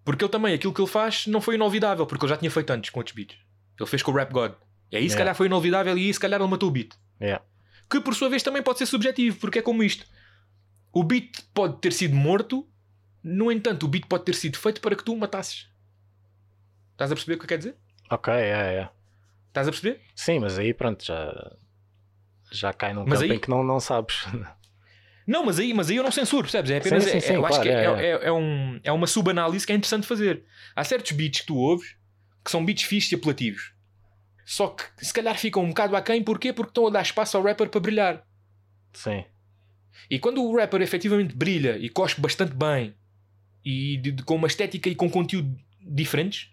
Porque 0.05 0.23
ele 0.23 0.31
também, 0.31 0.53
aquilo 0.53 0.71
que 0.71 0.79
ele 0.79 0.87
faz 0.87 1.25
não 1.25 1.41
foi 1.41 1.55
inolvidável, 1.55 2.05
porque 2.05 2.23
ele 2.23 2.29
já 2.29 2.37
tinha 2.37 2.51
feito 2.51 2.69
antes 2.69 2.91
com 2.91 2.99
outros 2.99 3.15
beats. 3.15 3.35
Ele 3.79 3.89
fez 3.89 4.03
com 4.03 4.11
o 4.11 4.13
Rap 4.13 4.31
God. 4.31 4.51
E 4.91 4.95
aí 4.97 5.01
se 5.01 5.15
Yeah. 5.15 5.17
calhar 5.17 5.35
foi 5.35 5.47
inolvidável 5.47 5.97
e 5.97 6.05
aí 6.05 6.13
se 6.13 6.19
calhar 6.19 6.39
ele 6.39 6.47
matou 6.47 6.69
o 6.69 6.71
beat. 6.71 6.93
Yeah. 7.19 7.43
Que 7.89 7.99
por 7.99 8.13
sua 8.13 8.29
vez 8.29 8.43
também 8.43 8.61
pode 8.61 8.77
ser 8.77 8.85
subjetivo, 8.85 9.39
porque 9.39 9.57
é 9.57 9.61
como 9.63 9.81
isto. 9.81 10.05
O 10.93 11.03
beat 11.03 11.41
pode 11.51 11.81
ter 11.81 11.93
sido 11.93 12.15
morto, 12.15 12.69
no 13.23 13.51
entanto, 13.51 13.87
o 13.87 13.89
beat 13.89 14.05
pode 14.05 14.23
ter 14.23 14.35
sido 14.35 14.55
feito 14.59 14.79
para 14.79 14.95
que 14.95 15.03
tu 15.03 15.13
o 15.13 15.17
matasses. 15.17 15.67
Estás 16.91 17.11
a 17.11 17.15
perceber 17.15 17.35
o 17.35 17.37
que 17.39 17.45
eu 17.45 17.47
quero 17.47 17.59
dizer? 17.59 17.75
Ok, 18.11 18.31
é, 18.31 18.81
é. 18.81 18.89
Estás 19.51 19.67
a 19.67 19.71
perceber? 19.71 20.01
Sim, 20.15 20.39
mas 20.39 20.57
aí 20.57 20.73
pronto, 20.73 21.03
já, 21.03 21.51
já 22.51 22.71
cai 22.73 22.93
num 22.93 23.03
Mas 23.05 23.19
campo 23.19 23.31
aí- 23.31 23.37
em 23.37 23.41
que 23.41 23.49
não, 23.49 23.63
não 23.63 23.79
sabes. 23.79 24.23
Não, 25.27 25.45
mas 25.45 25.59
aí, 25.59 25.71
mas 25.71 25.89
aí 25.89 25.97
eu 25.97 26.03
não 26.03 26.11
censuro, 26.11 26.41
percebes? 26.43 26.71
É 26.71 26.77
apenas. 26.77 27.03
Sim, 27.03 27.11
sim, 27.11 27.17
é- 27.17 27.19
sim, 27.21 27.33
eu 27.35 27.45
acho 27.45 27.61
claro, 27.61 27.63
que 27.63 27.69
é, 27.69 27.85
é, 27.85 28.11
é- 28.11 28.25
é 28.27 28.31
um, 28.31 28.79
é 28.83 28.91
uma 28.91 29.05
subanálise 29.05 29.65
que 29.65 29.71
é 29.71 29.75
interessante 29.75 30.05
fazer. 30.07 30.43
Há 30.75 30.83
certos 30.83 31.11
beats 31.11 31.41
que 31.41 31.45
tu 31.47 31.55
ouves 31.57 31.95
que 32.43 32.49
são 32.51 32.65
beats 32.65 32.83
fixos 32.83 33.11
e 33.11 33.15
apelativos. 33.15 33.71
Só 34.43 34.69
que 34.69 34.83
se 34.97 35.13
calhar 35.13 35.37
ficam 35.37 35.63
um 35.63 35.69
bocado 35.69 35.95
aquém, 35.95 36.23
porquê? 36.23 36.51
Porque 36.51 36.71
estão 36.71 36.87
a 36.87 36.89
dar 36.89 37.03
espaço 37.03 37.37
ao 37.37 37.43
rapper 37.43 37.69
para 37.69 37.79
brilhar. 37.79 38.27
Sim, 38.93 39.23
E 40.09 40.17
quando 40.19 40.43
o 40.43 40.57
rapper 40.57 40.81
efetivamente 40.81 41.35
brilha 41.35 41.77
e 41.77 41.87
cospe 41.87 42.19
bastante 42.19 42.55
bem 42.55 42.93
e 43.63 43.97
de- 43.97 44.11
de- 44.11 44.23
com 44.23 44.35
uma 44.35 44.47
estética 44.47 44.89
e 44.89 44.95
com 44.95 45.09
conteúdo 45.09 45.55
diferentes, 45.79 46.51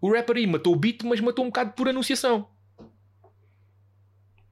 o 0.00 0.12
rapper 0.12 0.36
aí 0.36 0.46
matou 0.46 0.72
o 0.72 0.76
beat, 0.76 1.02
mas 1.04 1.20
matou 1.20 1.44
um 1.44 1.48
bocado 1.48 1.72
por 1.72 1.88
anunciação. 1.88 2.48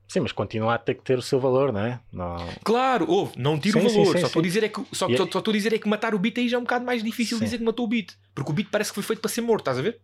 sim, 0.06 0.20
mas 0.20 0.32
continua 0.32 0.74
a 0.74 0.78
ter 0.78 0.94
que 0.94 1.02
ter 1.02 1.18
o 1.18 1.22
seu 1.22 1.38
valor, 1.38 1.72
não 1.72 1.80
é? 1.80 2.00
Não... 2.12 2.36
Claro, 2.64 3.06
houve, 3.10 3.38
não 3.38 3.58
tiro 3.58 3.78
o 3.78 3.82
Sim, 3.82 3.88
sim, 3.88 4.04
valor. 4.04 4.14
sim, 4.14 4.20
só 4.20 4.26
estou 4.28 4.40
a 4.40 4.42
dizer 4.42 4.64
é 4.64 4.68
que 4.68 4.82
só, 4.92 5.06
E 5.08 5.14
é- 5.14 5.16
só, 5.16 5.24
só 5.30 5.38
estou 5.38 5.52
a 5.52 5.56
dizer 5.56 5.72
é 5.74 5.78
que 5.78 5.88
matar 5.88 6.14
o 6.14 6.18
beat 6.18 6.38
aí 6.38 6.48
já 6.48 6.56
é 6.56 6.60
um 6.60 6.62
bocado 6.64 6.84
mais 6.84 7.02
difícil 7.02 7.38
dizer 7.38 7.58
que 7.58 7.64
matou 7.64 7.84
o 7.84 7.88
beat. 7.88 8.14
Porque 8.34 8.50
o 8.50 8.54
beat 8.54 8.68
parece 8.70 8.90
que 8.90 8.94
foi 8.94 9.02
feito 9.02 9.20
para 9.20 9.30
ser 9.30 9.42
morto, 9.42 9.62
estás 9.62 9.78
a 9.78 9.82
ver? 9.82 10.00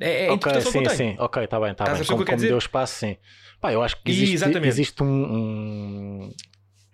É, 0.00 0.24
é 0.26 0.28
a 0.30 0.32
ok, 0.32 0.34
interpretação 0.52 0.72
sim, 0.72 0.88
sim, 0.88 1.16
ok, 1.18 1.44
está 1.44 1.60
bem, 1.60 1.72
está 1.72 1.84
Estás 1.84 1.98
a 1.98 2.02
bem. 2.02 2.08
Como, 2.08 2.24
que 2.24 2.30
como 2.32 2.42
deu 2.48 2.58
espaço, 2.58 2.94
sim. 2.98 3.16
Pá, 3.60 3.72
eu 3.72 3.82
acho 3.82 3.96
que 4.02 4.10
existe, 4.10 4.44
existe 4.66 5.02
um, 5.02 5.06
um- 6.26 6.32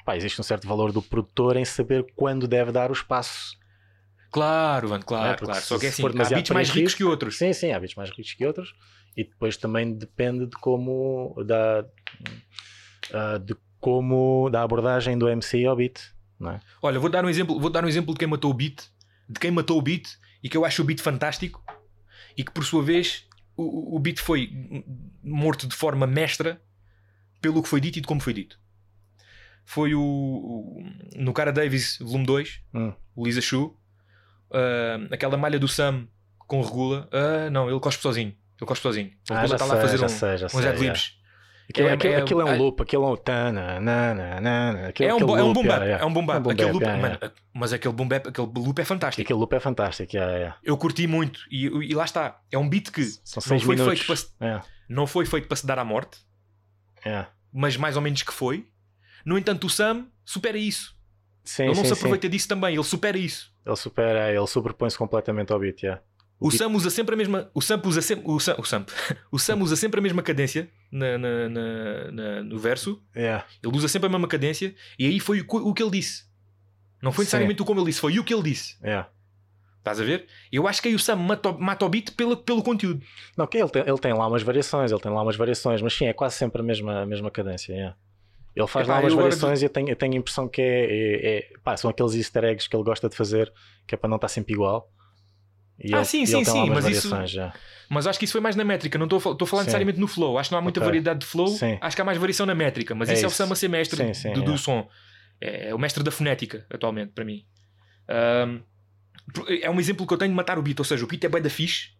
Pá, 0.05 0.17
existe 0.17 0.41
um 0.41 0.45
certo 0.45 0.67
valor 0.67 0.91
do 0.93 1.03
produtor 1.03 1.57
em 1.57 1.65
saber 1.65 2.05
quando 2.17 2.49
deve 2.49 2.73
dar 2.73 2.91
o 2.91 2.95
espaço. 2.95 3.58
Claro, 4.31 4.91
mano, 4.91 5.03
É, 5.03 5.07
claro, 5.07 5.45
claro. 5.47 5.63
Só 5.65 5.79
que 5.79 5.87
é 5.87 5.89
assim, 5.89 6.03
há 6.05 6.29
beats 6.31 6.51
mais 6.51 6.71
ricos 6.71 6.95
que 6.95 7.05
outros. 7.05 7.39
Sim, 7.39 7.53
sim, 7.53 7.73
há 7.73 7.81
beats 7.81 7.95
mais 7.97 8.11
ricos 8.11 8.33
que 8.35 8.45
outros. 8.47 8.75
E 9.17 9.25
depois 9.25 9.57
também 9.57 9.93
depende 9.95 10.47
de 10.47 10.57
como 10.59 11.35
da 11.47 11.85
ah, 13.13 13.39
de 13.39 13.57
como 13.81 14.49
da 14.51 14.63
abordagem 14.63 15.17
do 15.17 15.29
MC 15.29 15.65
ao 15.65 15.77
beat, 15.77 15.99
é? 16.43 16.61
Olha, 16.83 16.99
vou 17.01 17.09
dar 17.11 17.25
um 17.25 17.29
exemplo, 17.29 17.59
vou 17.61 17.71
dar 17.71 17.85
um 17.85 17.89
exemplo 17.89 18.13
de 18.13 18.19
quem 18.19 18.29
matou 18.29 18.51
o 18.51 18.55
beat, 18.55 18.83
de 19.29 19.39
quem 19.41 19.51
matou 19.51 19.79
o 19.79 19.83
beat 19.83 20.09
e 20.43 20.49
que 20.49 20.57
eu 20.57 20.65
acho 20.65 20.83
o 20.83 20.85
beat 20.85 21.01
fantástico 21.01 21.63
e 22.37 22.45
que 22.45 22.51
por 22.53 22.65
sua 22.65 22.83
vez 22.83 23.25
o, 23.57 23.97
o 23.97 23.99
beat 23.99 24.19
foi 24.21 24.51
morto 25.23 25.67
de 25.67 25.75
forma 25.75 26.07
mestra 26.07 26.61
pelo 27.41 27.63
que 27.63 27.69
foi 27.69 27.81
dito 27.81 27.99
e 27.99 28.01
de 28.03 28.07
como 28.07 28.21
foi 28.21 28.33
dito. 28.35 28.59
Foi 29.65 29.95
o, 29.95 30.01
o- 30.01 30.85
no 31.17 31.33
Cara 31.33 31.53
Davis 31.53 31.99
volume 32.01 32.27
2, 32.27 32.61
Hum. 32.75 32.93
o 33.15 33.25
Lisa 33.25 33.41
Shu, 33.41 33.78
ah, 34.53 34.99
aquela 35.11 35.37
malha 35.37 35.59
do 35.59 35.69
Sam 35.69 36.07
com 36.39 36.61
regula. 36.63 37.09
Ah, 37.13 37.51
não, 37.51 37.69
ele 37.71 37.81
cospe 37.81 38.03
sozinho. 38.03 38.35
Ele 38.61 38.67
cospe 38.67 38.83
sozinho. 38.83 39.09
O 39.31 39.33
Ah, 39.35 39.41
regula 39.43 39.49
já 39.49 39.55
está 39.57 39.65
lá 39.67 39.75
a 39.75 39.81
fazer 39.81 40.05
um, 40.05 40.09
sei, 40.09 40.37
já 40.39 40.47
uns 40.47 40.53
já. 40.63 40.71
adlibs. 40.71 41.19
Aquilo 41.71 41.87
é, 41.87 41.91
É- 41.91 41.95
aquilo, 41.95 42.13
é- 42.15 42.17
aquilo 42.17 42.41
é 42.41 42.45
um 42.47 42.49
é- 42.49 42.57
loop, 42.57 42.83
aquilo 42.83 43.05
é 43.05 43.09
um 43.11 43.17
tana, 43.17 43.79
nana, 43.79 44.41
nana, 44.41 44.89
aquilo, 44.89 45.11
É 45.11 45.13
um, 45.13 45.17
aquele 45.19 45.33
é 45.41 45.45
um 45.45 45.53
boom 45.53 45.67
bap, 45.67 45.83
é 45.85 46.05
um 46.07 46.13
boom 46.15 46.25
bap. 46.27 46.37
É 46.39 46.49
um 46.49 46.51
Aquele 46.51 46.73
loop- 46.73 46.87
mano, 46.87 47.19
mas 47.53 47.73
aquele 47.75 47.93
boom 47.95 48.09
bap, 48.09 48.27
aquele 48.29 48.47
loop 48.47 48.79
é 48.81 48.85
fantástico. 48.87 49.21
Aquele 49.23 49.39
loop 49.39 49.53
é 49.55 49.61
fantástico, 49.61 50.17
yeah. 50.17 50.57
Eu 50.65 50.79
curti 50.79 51.07
muito 51.07 51.41
e, 51.51 51.67
e 51.67 51.95
lá 51.95 52.07
está. 52.07 52.41
É 52.51 52.57
um 52.57 52.67
beat 52.67 52.91
que 52.91 53.05
São 53.23 53.43
não 53.55 53.61
foi, 53.61 53.77
minutos. 53.77 54.01
feito 54.01 54.31
para, 54.39 54.65
não 54.89 55.07
foi 55.07 55.27
feito 55.27 55.47
para 55.47 55.57
se 55.59 55.67
dar 55.67 55.79
à 55.79 55.85
morte, 55.85 56.17
mas 57.53 57.77
mais 57.77 57.97
ou 57.97 58.03
menos 58.03 58.23
que 58.23 58.33
foi. 58.33 58.67
No 59.25 59.37
entanto, 59.37 59.67
o 59.67 59.71
Sam 59.71 60.07
supera 60.25 60.57
isso. 60.57 60.97
Sim, 61.49 61.63
ele 61.63 61.69
não 61.71 61.77
sim, 61.77 61.83
se 61.85 61.89
sim. 61.89 62.01
aproveita 62.01 62.29
disso 62.29 62.47
também, 62.47 62.75
ele 62.75 62.85
supera 62.85 63.17
isso. 63.17 63.51
Ele 63.65 63.77
supera, 63.77 64.31
ele 64.35 64.47
sobrepõe-se 64.47 64.99
completamente 64.99 65.51
ao 65.53 65.59
beat, 65.59 65.83
yeah. 65.83 66.03
O 66.39 66.51
Sam 66.51 66.69
usa 66.69 66.91
sempre 66.91 67.15
a 67.15 67.19
mesma. 67.19 67.51
O 67.55 67.61
Sam 67.63 67.81
usa 67.85 68.01
sempre. 68.03 68.31
O 68.31 68.39
Sam, 68.39 68.55
o 68.59 68.65
Sam, 68.65 68.85
o 69.33 69.39
Sam 69.39 69.57
usa 69.63 69.75
sempre 69.77 69.99
a 69.99 70.03
mesma 70.03 70.23
cadência 70.23 70.69
na, 70.93 71.17
na- 71.19 71.49
na- 72.13 72.43
no 72.45 72.59
verso. 72.59 73.03
Yeah. 73.17 73.45
Ele 73.63 73.77
usa 73.77 73.89
sempre 73.89 74.07
a 74.09 74.11
mesma 74.11 74.29
cadência. 74.29 74.75
E 74.99 75.07
aí 75.07 75.19
foi 75.19 75.41
o, 75.41 75.47
o 75.49 75.75
que 75.75 75.83
ele 75.83 75.91
disse. 75.93 76.25
Não 77.03 77.11
foi 77.13 77.25
Sim. 77.25 77.29
necessariamente 77.29 77.63
o 77.63 77.65
como 77.65 77.81
ele 77.81 77.87
disse, 77.87 78.01
foi 78.01 78.19
o 78.19 78.25
que 78.25 78.33
ele 78.35 78.43
disse. 78.43 78.77
Yeah. 78.85 79.09
Estás 79.79 80.01
a 80.01 80.05
ver? 80.05 80.27
Eu 80.53 80.69
acho 80.69 80.83
que 80.83 80.89
aí 80.89 80.95
o 80.95 80.99
Sam 80.99 81.17
mata, 81.17 81.49
o- 81.49 81.59
mata 81.61 81.85
o 81.85 81.89
beat 81.89 82.11
pelo, 82.13 82.37
pelo 82.37 82.63
conteúdo. 82.63 83.03
Não, 83.37 83.47
que 83.47 83.57
ele 83.59 83.71
tem, 83.71 83.83
ele 83.83 83.99
tem 83.99 84.13
lá 84.13 84.27
umas 84.29 84.43
variações, 84.43 84.93
ele 84.93 85.01
tem 85.01 85.11
lá 85.11 85.23
umas 85.23 85.35
variações, 85.37 85.81
mas 85.83 85.93
sim, 85.95 86.07
é 86.07 86.13
quase 86.13 86.37
sempre 86.37 86.61
a 86.61 86.65
mesma, 86.65 87.01
a 87.03 87.07
mesma 87.07 87.31
cadência. 87.31 87.73
yeah. 87.73 87.97
Ele 88.59 88.67
faz 88.67 88.87
Epá, 88.89 88.95
lá 88.97 89.01
umas 89.05 89.13
variações 89.15 89.63
e 89.63 89.67
eu 89.67 89.71
tenho, 89.71 89.89
eu 89.89 89.97
tenho 89.97 90.15
a 90.15 90.17
impressão 90.17 90.49
que 90.49 90.61
é, 90.61 90.85
é- 90.85 91.39
é- 91.39 91.49
pá, 91.63 91.77
são 91.77 91.89
aqueles 91.91 92.15
easter 92.15 92.43
eggs 92.45 92.69
que 92.69 92.75
ele 92.75 92.83
gosta 92.83 93.09
de 93.09 93.15
fazer, 93.17 93.53
que 93.87 93.95
é 93.95 93.99
para 93.99 94.09
não 94.11 94.17
estar 94.17 94.29
sempre 94.29 94.53
igual. 94.55 94.91
E 95.79 95.95
Ah, 95.95 95.99
ele, 95.99 96.05
sim, 96.05 96.27
sim, 96.27 96.45
sim, 96.45 96.69
mas 96.71 96.85
isso- 96.87 97.27
já. 97.27 97.55
Mas 97.89 98.07
acho 98.07 98.19
que 98.19 98.25
isso 98.25 98.33
foi 98.33 98.41
mais 98.41 98.57
na 98.57 98.65
métrica. 98.65 98.99
Não 98.99 99.05
estou 99.07 99.19
a 99.41 99.47
falar 99.47 99.63
necessariamente 99.63 100.01
no 100.01 100.09
flow. 100.09 100.37
Acho 100.37 100.49
que 100.51 100.53
não 100.53 100.59
há 100.59 100.63
muita 100.63 100.81
Ok. 100.81 100.87
variedade 100.87 101.21
de 101.21 101.27
flow. 101.27 101.47
Sim. 101.47 101.79
Acho 101.81 101.95
que 101.97 102.03
há 102.03 102.05
mais 102.05 102.19
variação 102.19 102.45
na 102.45 102.55
métrica. 102.55 102.95
Mas 102.97 103.09
É 103.09 103.13
isso 103.15 103.25
é 103.25 103.29
o 103.29 103.31
isso. 103.31 103.37
Sam 103.37 103.53
a 103.53 103.55
ser 103.55 103.69
mestre 103.69 104.13
Sim, 104.15 104.33
do, 104.33 104.43
do 104.43 104.55
é. 104.55 104.57
som. 104.57 104.89
É 105.41 105.73
o 105.73 105.79
mestre 105.79 106.03
da 106.03 106.11
fonética, 106.11 106.67
atualmente, 106.69 107.13
para 107.13 107.25
mim. 107.25 107.47
Ahm, 108.09 108.61
é 109.63 109.71
um 109.71 109.79
exemplo 109.79 110.05
que 110.07 110.13
eu 110.13 110.19
tenho 110.19 110.33
de 110.33 110.37
matar 110.37 110.59
o 110.59 110.63
beat. 110.63 110.79
Ou 110.81 110.85
seja, 110.85 111.05
o 111.05 111.07
beat 111.09 111.23
é 111.25 111.29
bem 111.29 111.41
da 111.41 111.49
fixe. 111.49 111.91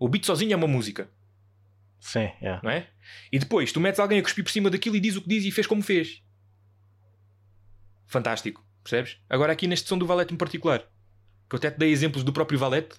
O 0.00 0.08
beat 0.08 0.24
sozinho 0.24 0.52
é 0.54 0.56
uma 0.56 0.66
música, 0.66 1.08
Sim, 2.06 2.30
yeah. 2.40 2.60
não 2.62 2.70
é? 2.70 2.86
E 3.32 3.38
depois 3.38 3.72
tu 3.72 3.80
metes 3.80 3.98
alguém 3.98 4.20
a 4.20 4.22
cuspir 4.22 4.44
por 4.44 4.50
cima 4.52 4.70
daquilo 4.70 4.94
e 4.94 5.00
diz 5.00 5.16
o 5.16 5.22
que 5.22 5.28
diz 5.28 5.44
e 5.44 5.50
fez 5.50 5.66
como 5.66 5.82
fez. 5.82 6.22
Fantástico, 8.06 8.64
percebes? 8.82 9.18
Agora 9.28 9.52
aqui 9.52 9.66
neste 9.66 9.88
som 9.88 9.98
do 9.98 10.06
Valete 10.06 10.32
em 10.32 10.36
particular, 10.36 10.80
que 11.48 11.54
eu 11.54 11.58
até 11.58 11.68
te 11.70 11.78
dei 11.78 11.90
exemplos 11.90 12.22
do 12.22 12.32
próprio 12.32 12.58
Valete, 12.58 12.94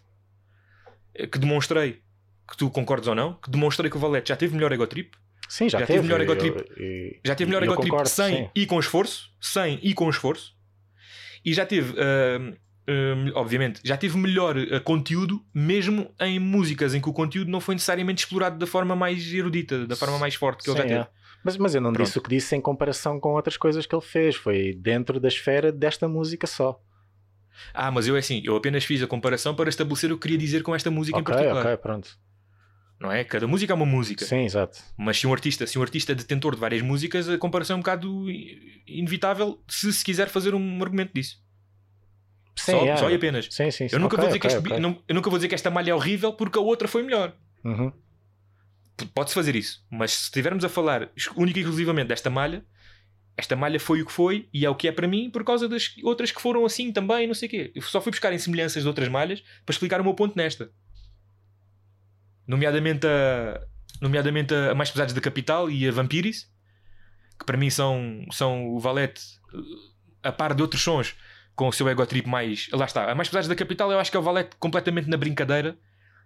eh, 1.16 1.26
que 1.26 1.40
demonstrei 1.40 2.02
que 2.50 2.58
tu 2.58 2.70
concordes 2.70 3.08
ou 3.08 3.16
não, 3.16 3.36
que 3.36 3.50
demonstrei 3.50 3.90
que 3.90 3.96
o 3.96 4.00
Valete 4.00 4.28
já 4.30 4.36
teve 4.36 4.54
melhor 4.56 4.72
ego 4.74 4.86
trip, 4.88 5.16
Sim, 5.48 5.70
já, 5.70 5.80
Já 5.80 5.86
tive 5.86 6.02
melhor 6.02 6.20
eu- 6.20 6.26
egotrip. 6.26 6.58
eu- 6.58 6.84
e- 6.86 7.22
já 7.24 7.34
teve 7.34 7.48
melhor 7.50 7.64
e 7.64 7.68
eu 7.68 7.72
ego 7.72 7.80
trip 7.82 7.92
concordo, 7.92 8.10
sem 8.10 8.36
sim. 8.36 8.50
e 8.54 8.66
com 8.66 8.78
esforço, 8.82 9.34
sem 9.40 9.80
e 9.82 9.94
com 9.94 10.10
esforço, 10.10 10.54
e 11.46 11.54
já 11.54 11.66
teve, 11.66 11.94
ahm, 11.98 12.54
ahm, 12.88 13.32
obviamente, 13.36 13.82
já 13.84 13.98
teve 13.98 14.18
melhor 14.18 14.56
ah, 14.58 14.80
conteúdo, 14.80 15.44
mesmo 15.54 16.14
em 16.20 16.40
músicas 16.40 16.94
em 16.94 17.02
que 17.02 17.10
o 17.10 17.14
conteúdo 17.14 17.52
não 17.52 17.60
foi 17.60 17.76
necessariamente 17.76 18.24
explorado 18.24 18.58
da 18.58 18.68
forma 18.68 18.96
mais 18.96 19.32
erudita, 19.34 19.86
da 19.86 19.96
forma 19.96 20.18
mais 20.18 20.36
forte 20.36 20.64
que 20.64 20.70
ele 20.70 20.78
Sim, 20.78 20.84
já 20.84 20.88
teve. 20.88 21.02
é. 21.02 21.08
Mas, 21.44 21.58
mas 21.58 21.76
eu 21.76 21.82
não 21.82 21.94
Pronto. 21.94 22.06
disse 22.06 22.18
o 22.18 22.22
que 22.22 22.30
disse 22.30 22.56
em 22.56 22.62
comparação 22.62 23.20
com 23.20 23.30
outras 23.30 23.58
coisas 23.58 23.86
que 23.86 23.96
ele 23.96 24.02
fez. 24.02 24.36
Foi 24.36 24.74
dentro 24.74 25.20
da 25.20 25.28
esfera 25.28 25.72
desta 25.72 26.08
música 26.08 26.48
só. 26.48 26.80
Ah, 27.74 27.92
mas 27.92 28.08
eu 28.08 28.16
é 28.16 28.20
assim, 28.20 28.42
eu 28.44 28.56
apenas 28.56 28.84
fiz 28.84 29.02
a 29.02 29.08
comparação 29.08 29.56
para 29.56 29.70
estabelecer 29.70 30.12
o 30.12 30.16
que 30.16 30.24
queria 30.24 30.38
dizer 30.38 30.62
com 30.64 30.76
esta 30.76 30.92
música 30.92 31.18
em 31.18 31.22
ok, 31.22 31.34
particular. 31.34 31.66
ok, 31.66 31.78
pronto. 31.78 32.18
Não 33.00 33.12
é? 33.12 33.24
Cada 33.24 33.48
música 33.48 33.72
é 33.72 33.76
uma 33.76 33.86
música. 33.86 34.26
Sim, 34.26 34.44
exato. 34.44 34.80
Mas 34.98 35.20
se 35.20 35.28
um 35.28 35.34
artista, 35.34 35.68
se 35.68 35.78
um 35.78 35.82
artista 35.82 36.12
é 36.12 36.16
detentor 36.16 36.56
de 36.56 36.60
várias 36.62 36.82
músicas, 36.82 37.30
a 37.30 37.38
comparação 37.38 37.76
é 37.76 37.78
um 37.78 37.82
bocado 37.82 38.26
inevitável 38.88 39.64
se 39.68 39.94
se 39.94 40.04
quiser 40.04 40.30
fazer 40.30 40.56
um 40.56 40.82
argumento 40.84 41.14
disso. 41.14 41.38
Sim, 42.58 42.72
só, 42.72 42.86
é. 42.86 42.98
só 42.98 43.10
e 43.10 43.16
apenas. 43.16 43.48
Sim, 43.52 43.70
sim, 43.72 43.88
sim. 43.88 43.96
Eu 43.96 44.00
nunca, 44.00 44.16
Ok, 44.16 44.20
vou 44.20 44.28
dizer 44.28 44.40
que 44.40 44.48
ok, 44.48 44.58
este, 44.58 44.64
bi- 44.64 44.72
ok. 44.74 44.80
não- 44.82 45.04
eu 45.08 45.16
nunca 45.16 45.30
vou 45.30 45.38
dizer 45.40 45.48
que 45.48 45.56
esta 45.56 45.70
malha 45.70 45.92
é 45.92 45.94
horrível 45.94 46.34
porque 46.34 46.58
a 46.58 46.62
outra 46.62 46.88
foi 46.88 47.04
melhor. 47.04 47.34
Uhum. 47.64 47.92
Pode-se 49.14 49.36
fazer 49.36 49.56
isso. 49.56 49.86
Mas 49.92 50.12
se 50.12 50.24
estivermos 50.24 50.64
a 50.66 50.70
falar 50.70 51.10
única 51.36 51.60
e 51.60 51.62
exclusivamente 51.62 52.08
desta 52.08 52.30
malha, 52.30 52.66
esta 53.38 53.56
malha 53.56 53.80
foi 53.80 54.02
o 54.02 54.06
que 54.08 54.12
foi 54.12 54.50
e 54.52 54.66
é 54.66 54.70
o 54.70 54.74
que 54.76 54.88
é 54.88 54.92
para 54.92 55.08
mim 55.08 55.30
por 55.30 55.44
causa 55.44 55.70
das 55.70 55.94
outras 56.04 56.32
que 56.32 56.42
foram 56.42 56.66
assim 56.66 56.92
também, 56.92 57.28
não 57.28 57.36
sei 57.36 57.48
o 57.48 57.52
quê. 57.52 57.72
Eu 57.76 57.82
só 57.84 58.02
fui 58.02 58.10
buscar 58.12 58.34
em 58.34 58.40
semelhanças 58.40 58.82
de 58.82 58.88
outras 58.88 59.08
malhas 59.08 59.42
para 59.66 59.74
explicar 59.74 60.02
o 60.02 60.04
meu 60.04 60.16
ponto 60.16 60.36
nesta. 60.36 60.72
Nomeadamente 62.48 63.06
a, 63.06 63.62
nomeadamente 64.02 64.54
a 64.56 64.74
Mais 64.74 64.90
Pesados 64.90 65.14
da 65.14 65.22
Capital 65.22 65.70
e 65.70 65.88
a 65.88 65.92
Vampiris, 65.92 66.50
que 67.38 67.46
para 67.46 67.58
mim 67.58 67.70
são, 67.70 68.26
são 68.32 68.68
o 68.70 68.80
Valete 68.80 69.22
eh, 69.54 69.58
a 70.30 70.32
par 70.32 70.54
de 70.56 70.62
outros 70.62 70.82
sons 70.82 71.16
com 71.58 71.68
o 71.68 71.74
seu 71.74 71.90
ego 71.90 72.06
trip 72.06 72.30
mais. 72.30 72.70
Lá 72.72 72.86
está. 72.86 73.12
A 73.12 73.16
mais 73.16 73.28
pesados 73.28 73.50
da 73.50 73.56
capital 73.56 73.92
eu 73.92 74.00
acho 74.00 74.10
que 74.10 74.16
é 74.16 74.20
o 74.20 74.24
Valete 74.24 74.56
completamente 74.58 75.10
na 75.10 75.18
brincadeira 75.18 75.78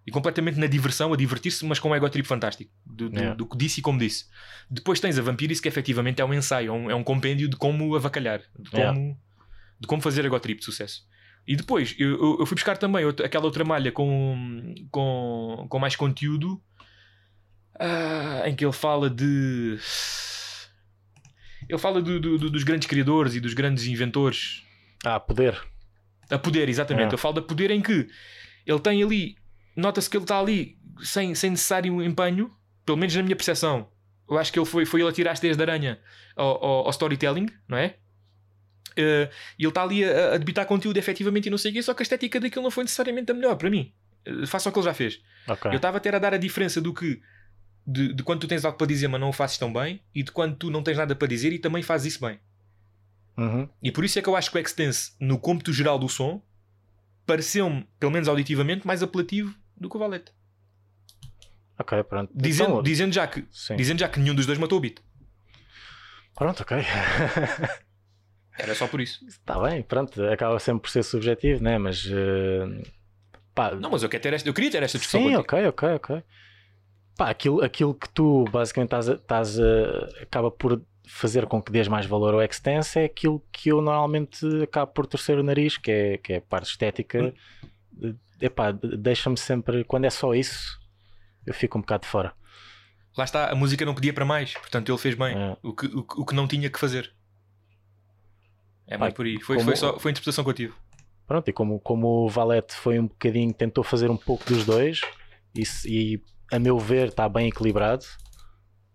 e 0.05 0.11
completamente 0.11 0.59
na 0.59 0.67
diversão, 0.67 1.13
a 1.13 1.17
divertir-se, 1.17 1.65
mas 1.65 1.79
com 1.79 1.89
um 1.89 1.95
ego 1.95 2.09
trip 2.09 2.27
fantástico. 2.27 2.71
Do, 2.85 3.09
do, 3.09 3.15
Yeah. 3.15 3.35
do 3.35 3.45
que 3.47 3.57
disse 3.57 3.79
e 3.79 3.83
como 3.83 3.97
disse. 3.97 4.25
Depois 4.69 4.99
tens 4.99 5.17
a 5.17 5.21
Vampirice, 5.21 5.61
que 5.61 5.67
efetivamente 5.67 6.21
é 6.21 6.25
um 6.25 6.33
ensaio, 6.33 6.69
é 6.69 6.71
um, 6.71 6.91
é 6.91 6.95
um 6.95 7.03
compêndio 7.03 7.47
de 7.49 7.55
como 7.55 7.95
avacalhar, 7.95 8.41
de 8.59 8.69
como, 8.69 8.81
Yeah. 8.83 9.15
de 9.79 9.87
como 9.87 10.01
fazer 10.01 10.25
ego 10.25 10.39
trip 10.39 10.59
de 10.59 10.65
sucesso. 10.65 11.03
E 11.47 11.55
depois 11.55 11.95
eu, 11.97 12.09
eu- 12.09 12.37
eu 12.41 12.45
fui 12.45 12.55
buscar 12.55 12.77
também 12.77 13.03
outra- 13.05 13.25
aquela 13.25 13.45
outra 13.45 13.63
malha 13.63 13.91
com, 13.91 14.75
com, 14.91 15.65
com 15.69 15.79
mais 15.79 15.95
conteúdo 15.95 16.61
ah, 17.79 18.43
em 18.47 18.53
que 18.55 18.63
ele 18.65 18.73
fala 18.73 19.09
de. 19.09 19.77
Ele 21.69 21.77
fala 21.79 22.01
do- 22.01 22.19
do- 22.19 22.49
dos 22.49 22.63
grandes 22.63 22.87
criadores 22.87 23.35
e 23.35 23.39
dos 23.39 23.53
grandes 23.53 23.85
inventores 23.85 24.63
Ah, 25.03 25.19
poder. 25.19 25.59
a 26.29 26.37
poder, 26.39 26.69
exatamente. 26.69 27.11
É. 27.11 27.13
Eu 27.13 27.17
falo 27.17 27.35
da 27.35 27.41
poder 27.41 27.71
em 27.71 27.81
que 27.81 28.07
ele 28.65 28.79
tem 28.79 29.03
ali, 29.03 29.35
nota-se 29.75 30.09
que 30.09 30.15
ele 30.17 30.23
está 30.23 30.39
ali 30.39 30.77
sem, 31.03 31.33
sem 31.35 31.49
necessário 31.51 32.01
empenho, 32.01 32.51
pelo 32.85 32.97
menos 32.97 33.15
na 33.15 33.23
minha 33.23 33.35
percepção. 33.35 33.89
Eu 34.29 34.37
acho 34.37 34.51
que 34.53 34.57
ele 34.59 34.65
foi, 34.65 34.85
foi 34.85 35.01
ele 35.01 35.09
a 35.09 35.13
tirar 35.13 35.31
as 35.31 35.39
teias 35.39 35.57
de 35.57 35.63
aranha 35.63 35.99
ao, 36.35 36.63
ao- 36.63 36.85
ao 36.85 36.89
storytelling, 36.91 37.47
não 37.67 37.77
é? 37.77 37.95
Eh, 38.95 39.29
e 39.57 39.63
ele 39.63 39.69
está 39.69 39.83
ali 39.83 40.03
a, 40.05 40.33
a 40.33 40.37
debitar 40.37 40.65
conteúdo 40.65 40.97
efetivamente 40.97 41.47
e 41.47 41.49
não 41.49 41.57
sei 41.57 41.71
o 41.71 41.73
quê, 41.73 41.81
só 41.81 41.93
que 41.93 42.01
a 42.01 42.03
estética 42.03 42.39
daquilo 42.39 42.63
não 42.63 42.71
foi 42.71 42.83
necessariamente 42.83 43.31
a 43.31 43.33
melhor 43.35 43.55
para 43.55 43.69
mim. 43.69 43.93
Eh, 44.25 44.45
faça 44.45 44.69
o 44.69 44.71
que 44.71 44.79
ele 44.79 44.85
já 44.85 44.93
fez. 44.93 45.21
Ok. 45.47 45.71
Eu 45.71 45.77
estava 45.77 45.97
a 45.97 45.99
ter 45.99 46.13
a 46.15 46.19
dar 46.19 46.33
a 46.33 46.37
diferença 46.37 46.79
do 46.81 46.93
que 46.93 47.21
de, 47.87 48.13
de 48.13 48.23
quando 48.23 48.41
tu 48.41 48.47
tens 48.47 48.63
algo 48.63 48.77
para 48.77 48.87
dizer, 48.87 49.07
mas 49.07 49.19
não 49.19 49.29
o 49.29 49.33
fazes 49.33 49.57
tão 49.57 49.71
bem, 49.73 50.01
e 50.13 50.23
de 50.23 50.31
quando 50.31 50.55
tu 50.55 50.69
não 50.69 50.83
tens 50.83 50.97
nada 50.97 51.15
para 51.15 51.27
dizer 51.27 51.51
e 51.51 51.59
também 51.59 51.81
fazes 51.83 52.13
isso 52.13 52.25
bem. 52.25 52.39
Uhum. 53.37 53.67
E 53.81 53.91
por 53.91 54.03
isso 54.03 54.19
é 54.19 54.21
que 54.21 54.29
eu 54.29 54.35
acho 54.35 54.51
que 54.51 54.57
o 54.57 54.61
Extense, 54.61 55.13
no 55.19 55.39
cômputo 55.39 55.71
geral 55.73 55.97
do 55.97 56.07
som, 56.09 56.41
pareceu-me, 57.25 57.87
pelo 57.99 58.11
menos 58.11 58.27
auditivamente, 58.27 58.85
mais 58.85 59.01
apelativo 59.01 59.55
do 59.75 59.89
que 59.89 59.95
o 59.95 59.99
Valete. 59.99 60.31
Ok, 61.79 62.03
pronto. 62.03 62.31
Dizendo, 62.35 62.69
Então, 62.71 62.83
dizendo, 62.83 63.13
já 63.13 63.25
que, 63.27 63.45
sim. 63.49 63.75
dizendo 63.75 63.99
já 63.99 64.07
que 64.09 64.19
nenhum 64.19 64.35
dos 64.35 64.45
dois 64.45 64.59
matou 64.59 64.77
o 64.77 64.81
beat. 64.81 64.99
Pronto, 66.35 66.61
ok. 66.61 66.77
Era 68.57 68.75
só 68.75 68.87
por 68.87 69.01
isso. 69.01 69.25
Está 69.25 69.59
bem, 69.61 69.81
pronto. 69.81 70.21
Acaba 70.25 70.59
sempre 70.59 70.81
por 70.83 70.89
ser 70.91 71.03
subjetivo, 71.03 71.63
né? 71.63 71.77
Mas. 71.77 72.05
eh, 72.05 72.83
pá, 73.55 73.71
Não, 73.75 73.89
mas 73.89 74.03
eu, 74.03 74.09
quero 74.09 74.21
ter 74.21 74.33
esta, 74.33 74.47
eu 74.47 74.53
queria 74.53 74.69
ter 74.69 74.83
esta 74.83 74.97
discussão 74.97 75.21
Sim, 75.21 75.35
ok, 75.35 75.67
ok, 75.67 75.89
ok. 75.95 76.23
Pá, 77.17 77.29
aquilo, 77.29 77.63
aquilo 77.63 77.93
que 77.95 78.09
tu 78.09 78.45
basicamente 78.51 78.89
estás 78.89 79.07
estás 79.07 79.59
a- 79.59 80.23
acaba 80.23 80.51
por 80.51 80.81
fazer 81.07 81.45
com 81.47 81.61
que 81.61 81.71
dês 81.71 81.87
mais 81.87 82.05
valor 82.05 82.33
ao 82.33 82.41
Extense 82.41 82.99
é 82.99 83.05
aquilo 83.05 83.43
que 83.51 83.69
eu 83.69 83.81
normalmente 83.81 84.45
acabo 84.63 84.91
por 84.93 85.05
torcer 85.05 85.37
o 85.37 85.43
nariz, 85.43 85.77
que 85.77 85.91
é, 85.91 86.17
que 86.17 86.33
é 86.33 86.37
a 86.37 86.41
parte 86.41 86.69
estética. 86.69 87.33
Hum. 88.01 88.15
Epá, 88.39 88.71
de- 88.71 88.97
deixa-me 88.97 89.37
sempre, 89.37 89.83
quando 89.83 90.05
é 90.05 90.09
só 90.09 90.33
isso, 90.33 90.79
eu 91.45 91.53
fico 91.53 91.77
um 91.77 91.81
bocado 91.81 92.03
de 92.03 92.09
fora. 92.09 92.33
Lá 93.17 93.23
está, 93.25 93.51
a 93.51 93.55
música 93.55 93.85
não 93.85 93.93
pedia 93.93 94.13
para 94.13 94.25
mais, 94.25 94.53
portanto 94.53 94.89
ele 94.89 94.97
fez 94.97 95.15
bem 95.15 95.35
É. 95.37 95.57
o, 95.61 95.73
que, 95.75 95.85
o, 95.87 95.99
o 95.99 96.25
que 96.25 96.33
não 96.33 96.47
tinha 96.47 96.69
que 96.69 96.79
fazer. 96.79 97.13
É 98.87 98.97
muito 98.97 99.15
por 99.15 99.25
aí. 99.25 99.39
Foi, 99.39 99.55
como- 99.57 99.67
foi, 99.67 99.75
só, 99.75 99.99
foi 99.99 100.09
a 100.09 100.11
interpretação 100.11 100.43
que 100.43 100.49
eu 100.49 100.53
tive. 100.53 100.73
Pronto, 101.27 101.47
e 101.49 101.53
como, 101.53 101.79
como 101.79 102.07
o 102.25 102.29
Valete 102.29 102.73
foi 102.73 102.99
um 102.99 103.07
bocadinho, 103.07 103.53
tentou 103.53 103.83
fazer 103.83 104.09
um 104.09 104.17
pouco 104.17 104.43
dos 104.45 104.65
dois, 104.65 104.99
e, 105.55 105.63
e 105.85 106.21
a 106.51 106.59
meu 106.59 106.77
ver 106.77 107.07
está 107.09 107.27
bem 107.29 107.47
equilibrado, 107.47 108.05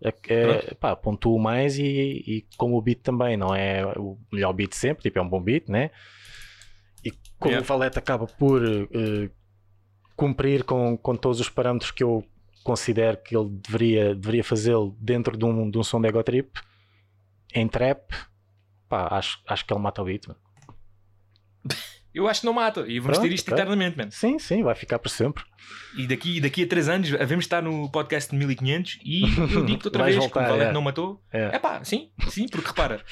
é, 0.01 0.13
é, 0.27 0.73
pá, 0.75 0.95
pontuo 0.95 1.39
mais 1.39 1.77
e, 1.77 1.83
e 1.83 2.47
como 2.55 2.77
o 2.77 2.81
beat 2.81 3.01
também 3.01 3.35
não 3.35 3.53
é 3.53 3.83
o 3.97 4.17
melhor 4.31 4.53
beat 4.53 4.73
sempre, 4.73 5.03
tipo 5.03 5.17
é 5.17 5.21
um 5.21 5.29
bom 5.29 5.41
beat, 5.41 5.67
né? 5.67 5.89
E 7.03 7.11
como 7.39 7.51
Yeah. 7.53 7.63
o 7.63 7.67
Valete 7.67 7.97
acaba 7.97 8.27
por 8.27 8.63
eh, 8.63 9.29
cumprir 10.15 10.63
com, 10.63 10.97
com 10.97 11.15
todos 11.15 11.39
os 11.39 11.49
parâmetros 11.49 11.91
que 11.91 12.03
eu 12.03 12.23
considero 12.63 13.17
que 13.17 13.35
ele 13.35 13.49
deveria, 13.49 14.13
deveria 14.13 14.43
fazê-lo 14.43 14.95
dentro 14.99 15.37
de 15.37 15.45
um, 15.45 15.69
de 15.69 15.77
um 15.77 15.83
som 15.83 16.01
de 16.01 16.07
ego 16.07 16.21
trip, 16.21 16.59
em 17.53 17.67
trap, 17.67 18.13
pá, 18.89 19.07
acho, 19.11 19.41
acho 19.47 19.65
que 19.65 19.73
ele 19.73 19.81
mata 19.81 20.01
o 20.01 20.05
beat. 20.05 20.27
mano. 22.17 22.25
Eu 22.25 22.29
acho 22.29 22.41
que 22.41 22.45
não 22.45 22.53
mata. 22.53 22.81
E 22.87 22.99
vamos 22.99 23.17
Pronto, 23.17 23.29
ter 23.29 23.33
isto 23.35 23.47
ok. 23.51 23.53
eternamente, 23.61 23.97
man. 23.97 24.09
Sim, 24.11 24.39
sim, 24.39 24.63
vai 24.63 24.75
ficar 24.75 24.99
por 24.99 25.09
sempre. 25.09 25.43
E 25.97 26.07
daqui, 26.07 26.39
daqui 26.39 26.63
a 26.63 26.67
3 26.67 26.89
anos 26.89 27.13
havemos 27.13 27.45
estar 27.45 27.61
no 27.61 27.89
podcast 27.91 28.31
de 28.31 28.37
1500 28.37 28.99
e 29.03 29.21
eu 29.53 29.65
digo-te 29.65 29.87
outra 29.87 30.03
vez 30.03 30.15
que 30.15 30.19
o 30.19 30.23
voltar, 30.23 30.47
Valete 30.49 30.69
é. 30.69 30.71
não 30.73 30.81
matou. 30.81 31.23
É. 31.31 31.55
É 31.55 31.59
pá, 31.59 31.83
sim, 31.83 32.11
sim, 32.29 32.47
porque 32.47 32.67
repara, 32.67 33.03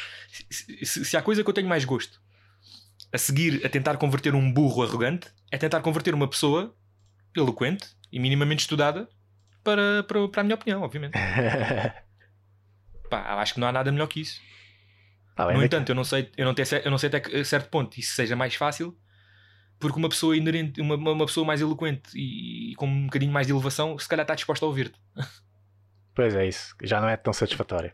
se, 0.49 0.85
se- 0.85 1.05
se 1.05 1.17
há 1.17 1.21
coisa 1.21 1.43
que 1.43 1.49
eu 1.49 1.53
tenho 1.53 1.67
mais 1.67 1.83
gosto 1.85 2.19
a 3.11 3.17
seguir 3.17 3.65
a 3.65 3.69
tentar 3.69 3.97
converter 3.97 4.33
um 4.35 4.51
burro 4.51 4.83
arrogante, 4.83 5.27
é 5.51 5.57
tentar 5.57 5.81
converter 5.81 6.13
uma 6.13 6.27
pessoa 6.29 6.75
eloquente 7.35 7.87
e 8.11 8.19
minimamente 8.19 8.61
estudada 8.61 9.07
para, 9.63 10.03
para, 10.03 10.27
para 10.29 10.41
a 10.41 10.43
minha 10.43 10.55
opinião, 10.55 10.81
obviamente. 10.81 11.13
Pá, 13.09 13.35
acho 13.41 13.53
que 13.53 13.59
não 13.59 13.67
há 13.67 13.71
nada 13.71 13.91
melhor 13.91 14.07
que 14.07 14.21
isso. 14.21 14.41
Bem, 15.37 15.57
No 15.57 15.63
entanto, 15.63 15.89
eu 15.89 15.95
não 15.95 16.03
sei, 16.03 16.31
eu 16.37 16.45
não, 16.45 16.53
tenho, 16.53 16.67
eu 16.83 16.91
não 16.91 16.97
sei 16.97 17.07
até 17.09 17.19
que- 17.19 17.35
a 17.35 17.43
certo 17.45 17.69
ponto 17.69 17.97
isso 17.99 18.15
seja 18.15 18.35
mais 18.35 18.55
fácil, 18.55 18.97
porque 19.79 19.99
uma 19.99 20.07
pessoa 20.07 20.35
inerente, 20.37 20.79
uma, 20.79 20.95
uma 20.95 21.25
pessoa 21.25 21.45
mais 21.45 21.59
eloquente 21.61 22.09
e, 22.15 22.73
com 22.75 22.87
um 22.87 23.05
bocadinho 23.05 23.31
mais 23.33 23.45
de 23.47 23.51
elevação, 23.53 23.97
se 23.99 24.07
calhar 24.07 24.23
está 24.23 24.33
disposta 24.35 24.65
a 24.65 24.67
ouvir-te. 24.69 24.97
Pois 26.13 26.33
é 26.33 26.47
isso, 26.47 26.73
já 26.83 27.01
não 27.01 27.09
é 27.09 27.17
tão 27.17 27.33
satisfatório. 27.33 27.91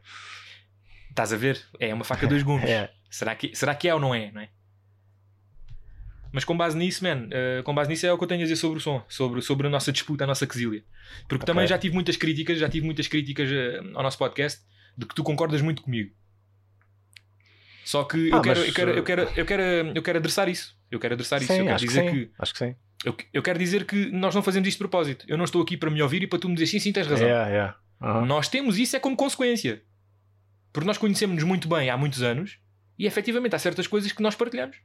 Estás 1.10 1.34
a 1.34 1.38
ver? 1.38 1.60
É 1.80 1.92
uma 1.94 2.04
faca 2.04 2.22
de 2.22 2.30
dois 2.30 2.44
gumes. 2.44 2.64
É. 2.70 2.92
Será, 3.10 3.36
que, 3.36 3.54
será 3.56 3.76
que 3.76 3.90
é 3.90 3.94
ou 3.94 4.00
não 4.00 4.14
é, 4.16 4.32
não 4.32 4.40
é? 4.42 4.50
Mas 6.32 6.46
com 6.46 6.56
base 6.56 6.78
nisso, 6.78 7.04
man, 7.04 7.28
eh, 7.30 7.62
com 7.64 7.76
base 7.76 7.90
nisso 7.90 8.06
é 8.06 8.14
o 8.14 8.18
que 8.18 8.24
eu 8.24 8.28
tenho 8.28 8.40
a 8.40 8.44
dizer 8.44 8.56
sobre 8.56 8.78
o 8.78 8.82
som, 8.82 9.04
sobre, 9.10 9.42
sobre 9.42 9.68
a 9.68 9.70
nossa 9.70 9.92
disputa, 9.92 10.24
a 10.24 10.28
nossa 10.28 10.48
quesilha. 10.48 10.82
Porque 11.28 11.44
Ok. 11.44 11.46
também 11.46 11.68
já 11.68 11.78
tive 11.78 11.94
muitas 11.94 12.16
críticas, 12.16 12.58
já 12.58 12.70
tive 12.70 12.86
muitas 12.86 13.08
críticas 13.10 13.50
eh, 13.52 13.80
ao 13.96 14.02
nosso 14.04 14.18
podcast 14.18 14.62
de 14.98 15.06
que 15.06 15.14
tu 15.14 15.24
concordas 15.24 15.62
muito 15.62 15.82
comigo. 15.82 16.16
Só 17.84 18.04
que 18.04 18.30
eu, 18.30 18.38
Ah, 18.38 18.42
quero, 18.42 18.60
mas, 18.60 18.68
eu, 18.68 18.74
quero, 18.74 18.92
eh, 18.92 18.98
eu, 19.00 19.04
quero, 19.04 19.22
eu, 19.36 19.46
quero, 19.46 19.64
eu 19.96 20.04
quero 20.04 20.18
adressar 20.20 20.48
isso. 20.48 20.78
Eu 20.90 21.00
quero 21.00 21.14
adressar 21.16 21.38
isso. 21.38 21.48
Sim, 21.52 21.60
eu 21.60 21.66
quero 21.66 21.80
que 21.80 21.86
dizer 21.88 22.04
sim. 22.04 22.10
que, 22.12 22.32
Acho 22.40 22.54
que 22.54 22.60
sim. 22.60 22.76
eu, 23.06 23.16
eu 23.34 23.42
quero 23.44 23.58
dizer 23.60 23.86
que 23.86 24.12
nós 24.12 24.36
não 24.36 24.44
fazemos 24.44 24.68
isto 24.68 24.78
de 24.78 24.84
propósito. 24.84 25.26
Eu 25.28 25.38
não 25.38 25.46
estou 25.46 25.62
aqui 25.62 25.76
para 25.78 25.90
me 25.90 26.02
ouvir 26.02 26.22
e 26.24 26.28
para 26.28 26.40
tu 26.40 26.48
me 26.48 26.54
dizer 26.56 26.68
sim, 26.68 26.80
sim, 26.80 26.92
tens 26.92 27.08
razão. 27.08 27.28
Yeah, 27.28 27.50
yeah. 27.50 27.78
Aham. 28.02 28.26
Nós 28.26 28.48
temos 28.50 28.78
isso 28.78 28.96
é 28.96 29.00
como 29.00 29.16
consequência. 29.16 29.84
Porque 30.74 30.88
nós 30.88 30.98
conhecemos-nos 30.98 31.44
muito 31.44 31.68
bem 31.68 31.90
há 31.90 31.98
muitos 31.98 32.22
anos 32.22 32.60
e 32.98 33.06
efetivamente 33.06 33.56
há 33.56 33.60
certas 33.60 33.88
coisas 33.88 34.12
que 34.12 34.22
nós 34.22 34.36
partilhamos 34.36 34.78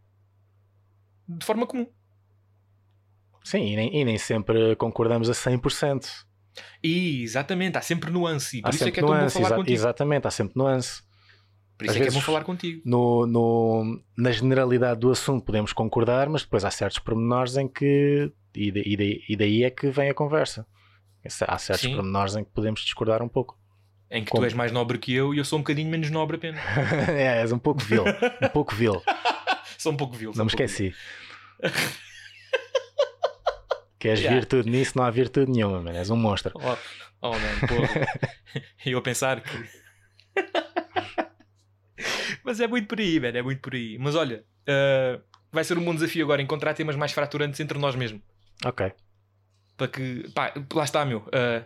de 1.28 1.44
forma 1.44 1.66
comum. 1.66 1.86
Sim, 3.44 3.64
e 3.72 3.76
nem, 3.76 3.94
e 4.00 4.04
nem 4.04 4.18
sempre 4.18 4.74
concordamos 4.76 5.28
a 5.30 5.32
100%. 5.32 6.24
E 6.82 7.22
exatamente, 7.22 7.76
há 7.78 7.82
sempre 7.82 8.10
nuance. 8.10 8.58
E 8.58 8.62
por 8.62 8.68
Há 8.68 8.70
isso 8.74 8.88
é 8.88 8.90
que 8.90 8.98
é 8.98 9.02
tão 9.02 9.10
bom 9.10 9.14
nuance, 9.16 9.34
falar 9.34 9.46
exa- 9.48 9.56
contigo. 9.56 9.74
exatamente, 9.74 10.26
há 10.26 10.30
sempre 10.30 10.54
nuance. 10.56 11.02
Por 11.78 11.84
isso 11.84 11.92
Às 11.94 11.96
é 12.00 12.02
que 12.04 12.08
é 12.08 12.10
bom 12.12 12.20
falar 12.22 12.42
contigo. 12.44 12.80
No, 12.84 13.26
no- 13.26 14.00
na 14.16 14.30
generalidade 14.32 14.98
do 15.00 15.10
assunto 15.10 15.44
podemos 15.44 15.72
concordar, 15.74 16.28
mas 16.28 16.42
depois 16.42 16.64
há 16.64 16.70
certos 16.70 16.98
pormenores 16.98 17.56
em 17.56 17.68
que. 17.68 18.32
E, 18.54 18.72
da- 18.72 18.80
e 18.84 18.96
daí, 18.96 19.22
e 19.28 19.36
daí 19.36 19.64
é 19.64 19.70
que 19.70 19.88
vem 19.90 20.08
a 20.08 20.14
conversa. 20.14 20.66
Há 21.46 21.58
certos 21.58 21.82
Sim. 21.82 21.94
pormenores 21.96 22.34
em 22.36 22.44
que 22.44 22.50
podemos 22.50 22.80
discordar 22.80 23.20
um 23.22 23.28
pouco. 23.28 23.58
Em 24.10 24.24
que 24.24 24.30
Como? 24.30 24.42
tu 24.42 24.44
és 24.46 24.54
mais 24.54 24.70
nobre 24.72 24.96
que 24.98 25.12
eu 25.12 25.34
e 25.34 25.38
eu 25.38 25.44
sou 25.44 25.58
um 25.58 25.62
bocadinho 25.62 25.90
menos 25.90 26.08
nobre 26.10 26.36
apenas. 26.36 26.60
é, 27.10 27.40
és 27.42 27.50
um 27.52 27.58
pouco 27.58 27.80
vil. 27.82 28.04
Um 28.42 28.48
pouco 28.48 28.74
vil. 28.74 29.02
sou 29.76 29.92
um 29.92 29.96
pouco 29.96 30.14
vil. 30.16 30.32
Não 30.36 30.44
me 30.44 30.50
esqueci. 30.50 30.94
Queres 33.98 34.20
Yeah. 34.20 34.38
virtude 34.38 34.70
nisso? 34.70 34.92
Não 34.96 35.04
há 35.04 35.10
virtude 35.10 35.50
nenhuma, 35.50 35.82
man. 35.82 35.92
És 35.92 36.10
um 36.10 36.16
monstro. 36.16 36.52
Oh, 36.54 36.76
oh 37.22 37.32
man. 37.32 37.58
E 38.84 38.90
eu 38.92 38.98
a 38.98 39.02
pensar 39.02 39.40
que. 39.40 39.50
Mas 42.46 42.60
é 42.60 42.66
muito 42.66 42.86
por 42.88 42.98
aí, 43.00 43.18
velho. 43.18 43.36
É 43.38 43.42
muito 43.42 43.60
por 43.60 43.74
aí. 43.74 43.98
Mas 43.98 44.14
olha, 44.14 44.44
ah, 44.68 45.20
vai 45.52 45.64
ser 45.64 45.76
um 45.76 45.84
bom 45.84 45.94
desafio 45.94 46.24
agora 46.24 46.40
encontrar 46.40 46.72
temas 46.74 46.96
mais 46.96 47.12
fraturantes 47.12 47.60
entre 47.60 47.78
nós 47.78 47.94
mesmos. 47.96 48.22
Ok. 48.64 48.90
para 49.76 49.88
que 49.88 50.30
pá, 50.34 50.54
lá 50.72 50.84
está 50.84 51.04
meu 51.04 51.28
ah, 51.32 51.62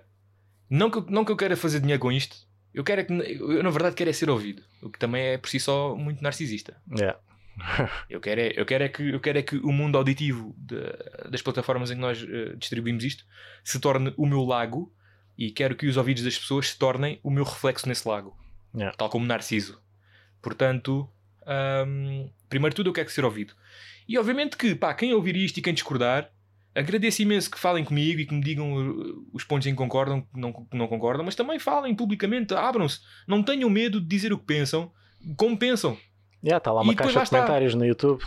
não, 0.68 0.90
que, 0.90 0.98
eu- 0.98 1.06
não 1.08 1.24
que 1.24 1.30
eu 1.30 1.36
queira 1.36 1.56
fazer 1.56 1.78
dinheiro 1.80 2.00
com 2.00 2.10
isto 2.10 2.36
eu 2.74 2.82
quero 2.82 3.00
é 3.02 3.04
que 3.04 3.12
eu 3.12 3.62
na 3.62 3.70
verdade 3.70 3.94
quero 3.94 4.10
é 4.10 4.12
ser 4.12 4.28
ouvido 4.28 4.62
o 4.82 4.90
que 4.90 4.98
também 4.98 5.22
é 5.22 5.38
por 5.38 5.48
si 5.48 5.60
só 5.60 5.94
muito 5.94 6.20
narcisista 6.20 6.76
Yeah. 6.98 7.16
eu 8.10 8.20
quero 8.20 8.40
é, 8.40 8.52
eu 8.56 8.66
quero 8.66 8.82
é 8.84 8.88
que 8.88 9.08
eu 9.10 9.20
quero 9.20 9.38
é 9.38 9.42
que 9.42 9.56
o 9.58 9.70
mundo 9.70 9.96
auditivo 9.98 10.52
de- 10.58 11.30
das 11.30 11.40
plataformas 11.42 11.90
em 11.92 11.94
que 11.94 12.00
nós 12.00 12.20
eh, 12.28 12.56
distribuímos 12.56 13.04
isto 13.04 13.24
se 13.62 13.78
torne 13.78 14.12
o 14.16 14.26
meu 14.26 14.42
lago 14.44 14.92
e 15.38 15.52
quero 15.52 15.76
que 15.76 15.86
os 15.86 15.96
ouvidos 15.96 16.24
das 16.24 16.36
pessoas 16.36 16.70
se 16.70 16.76
tornem 16.78 17.20
o 17.22 17.30
meu 17.30 17.44
reflexo 17.44 17.86
nesse 17.88 18.08
lago 18.08 18.36
Yeah. 18.74 18.96
tal 18.96 19.08
como 19.08 19.24
Narciso 19.26 19.80
portanto 20.43 21.09
ahm, 21.47 22.28
primeiro 22.49 22.72
de 22.72 22.76
tudo 22.76 22.91
eu 22.91 22.95
quero 22.95 23.11
ser 23.11 23.24
ouvido 23.24 23.55
e 24.09 24.18
obviamente 24.18 24.57
que 24.57 24.74
pá, 24.74 24.95
quem 24.95 25.12
ouvir 25.12 25.36
isto 25.36 25.59
e 25.59 25.62
quem 25.62 25.74
discordar 25.74 26.30
Agradeço 26.72 27.22
imenso 27.22 27.51
que 27.51 27.59
falem 27.59 27.84
comigo 27.84 28.20
e 28.20 28.26
que 28.26 28.32
me 28.32 28.41
digam 28.41 28.72
uh, 28.74 29.26
os 29.32 29.43
pontos 29.43 29.66
em 29.66 29.72
que 29.72 29.76
concordam, 29.76 30.22
que 30.22 30.38
não, 30.38 30.53
que 30.53 30.76
não 30.76 30.86
concordam, 30.86 31.24
mas 31.24 31.34
também 31.34 31.59
falem 31.59 31.95
publicamente, 31.95 32.55
abram-se. 32.55 33.01
Não 33.26 33.43
tenham 33.43 33.68
medo 33.68 34.01
de 34.01 34.07
dizer 34.07 34.32
o 34.32 34.38
que 34.38 34.45
pensam, 34.45 34.93
como 35.36 35.59
pensam. 35.59 35.99
Já 36.43 36.59
está 36.59 36.72
lá 36.72 36.82
E 36.82 36.84
uma 36.84 36.93
depois 36.95 37.12
caixa 37.12 37.24
de 37.24 37.30
comentários 37.30 37.74
no 37.74 37.84
YouTube. 37.84 38.22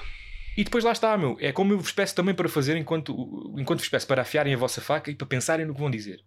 E 0.57 0.63
depois 0.63 0.83
lá 0.83 0.91
está, 0.91 1.17
meu. 1.17 1.37
É 1.39 1.53
como 1.53 1.73
eu 1.73 1.79
vos 1.79 1.93
peço 1.93 2.13
também 2.13 2.35
para 2.35 2.49
fazer 2.49 2.75
enquanto, 2.75 3.53
enquanto 3.57 3.79
vos 3.79 3.89
peço 3.89 4.05
para 4.05 4.21
afiarem 4.21 4.53
a 4.53 4.57
vossa 4.57 4.81
faca 4.81 5.09
e 5.09 5.15
para 5.15 5.25
pensarem 5.25 5.65
no 5.65 5.73
que 5.73 5.79
vão 5.79 5.89
dizer. 5.89 6.19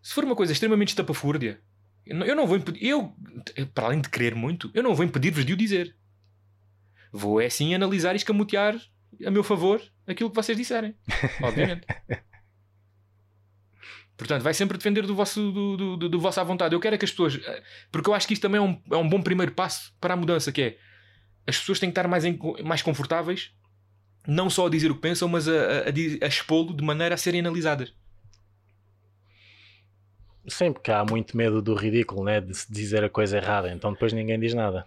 Se 0.00 0.14
for 0.14 0.22
uma 0.22 0.36
coisa 0.36 0.52
extremamente 0.52 0.90
estapafúrdia, 0.90 1.60
eu 2.06 2.36
não- 2.36 2.46
vou 2.46 2.56
impedir. 2.56 2.84
Eu, 2.86 3.14
para 3.74 3.86
além 3.86 4.00
de 4.00 4.08
querer 4.08 4.34
muito, 4.34 4.70
eu 4.74 4.82
não 4.82 4.94
vou 4.94 5.04
impedir-vos 5.04 5.44
de 5.44 5.52
o 5.52 5.56
dizer. 5.56 5.94
Vou 7.12 7.40
é 7.40 7.48
sim 7.48 7.74
analisar 7.74 8.14
e 8.14 8.16
escamotear 8.16 8.74
a 9.24 9.30
meu 9.30 9.44
favor 9.44 9.80
aquilo 10.06 10.30
que 10.30 10.36
vocês 10.36 10.56
disserem. 10.56 10.94
Obviamente. 11.42 11.86
Portanto, 14.16 14.42
vai 14.42 14.54
sempre 14.54 14.78
depender 14.78 15.02
do 15.02 15.14
vosso, 15.14 15.50
do, 15.52 15.76
do, 15.76 15.96
do, 15.96 16.08
do 16.08 16.20
vosso 16.20 16.38
à 16.40 16.44
vontade. 16.44 16.74
Eu 16.74 16.80
quero 16.80 16.94
é 16.94 16.98
que 16.98 17.04
as 17.04 17.10
pessoas. 17.10 17.38
Porque 17.90 18.08
eu 18.08 18.14
acho 18.14 18.26
que 18.26 18.34
isto 18.34 18.42
também 18.42 18.58
é 18.58 18.62
um, 18.62 18.80
é 18.90 18.96
um 18.96 19.08
bom 19.08 19.20
primeiro 19.22 19.52
passo 19.52 19.92
para 20.00 20.14
a 20.14 20.16
mudança, 20.16 20.52
que 20.52 20.62
é 20.62 20.78
as 21.46 21.58
pessoas 21.58 21.80
têm 21.80 21.88
que 21.88 21.92
estar 21.98 22.06
mais, 22.08 22.24
em- 22.24 22.38
mais 22.64 22.82
confortáveis, 22.82 23.52
não 24.26 24.48
só 24.48 24.66
a 24.66 24.70
dizer 24.70 24.90
o 24.90 24.94
que 24.94 25.00
pensam, 25.00 25.28
mas 25.28 25.48
a, 25.48 25.52
a, 25.52 25.78
a, 25.88 26.24
a 26.24 26.28
expô-lo 26.28 26.76
de 26.76 26.84
maneira 26.84 27.14
a 27.14 27.18
serem 27.18 27.40
analisadas. 27.40 27.92
Sim, 30.46 30.72
porque 30.72 30.90
há 30.90 31.04
muito 31.04 31.36
medo 31.36 31.62
do 31.62 31.74
ridículo, 31.74 32.24
né? 32.24 32.40
De 32.40 32.54
se 32.54 32.72
dizer 32.72 33.04
a 33.04 33.08
coisa 33.08 33.36
errada, 33.36 33.72
então 33.72 33.92
depois 33.92 34.12
ninguém 34.12 34.38
diz 34.38 34.54
nada. 34.54 34.84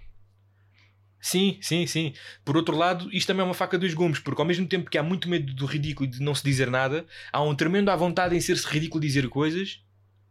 Sim, 1.19 1.57
sim, 1.59 1.87
sim. 1.87 2.13
Por 2.43 2.55
outro 2.55 2.77
lado, 2.77 3.09
isto 3.11 3.27
também 3.27 3.41
é 3.41 3.45
uma 3.45 3.53
faca 3.55 3.79
dos 3.79 3.93
gumes, 3.95 4.19
porque 4.19 4.39
ao 4.39 4.47
mesmo 4.47 4.67
tempo 4.67 4.89
que 4.91 4.97
há 4.97 5.01
muito 5.01 5.27
medo 5.27 5.53
do 5.53 5.65
ridículo 5.65 6.07
e 6.07 6.11
de 6.11 6.21
não 6.21 6.35
se 6.35 6.43
dizer 6.43 6.69
nada, 6.69 7.03
há 7.33 7.41
um 7.41 7.55
tremendo 7.55 7.89
à 7.89 7.95
vontade 7.95 8.35
em 8.35 8.39
ser-se 8.39 8.67
ridículo 8.67 9.01
dizer 9.01 9.27
coisas, 9.27 9.81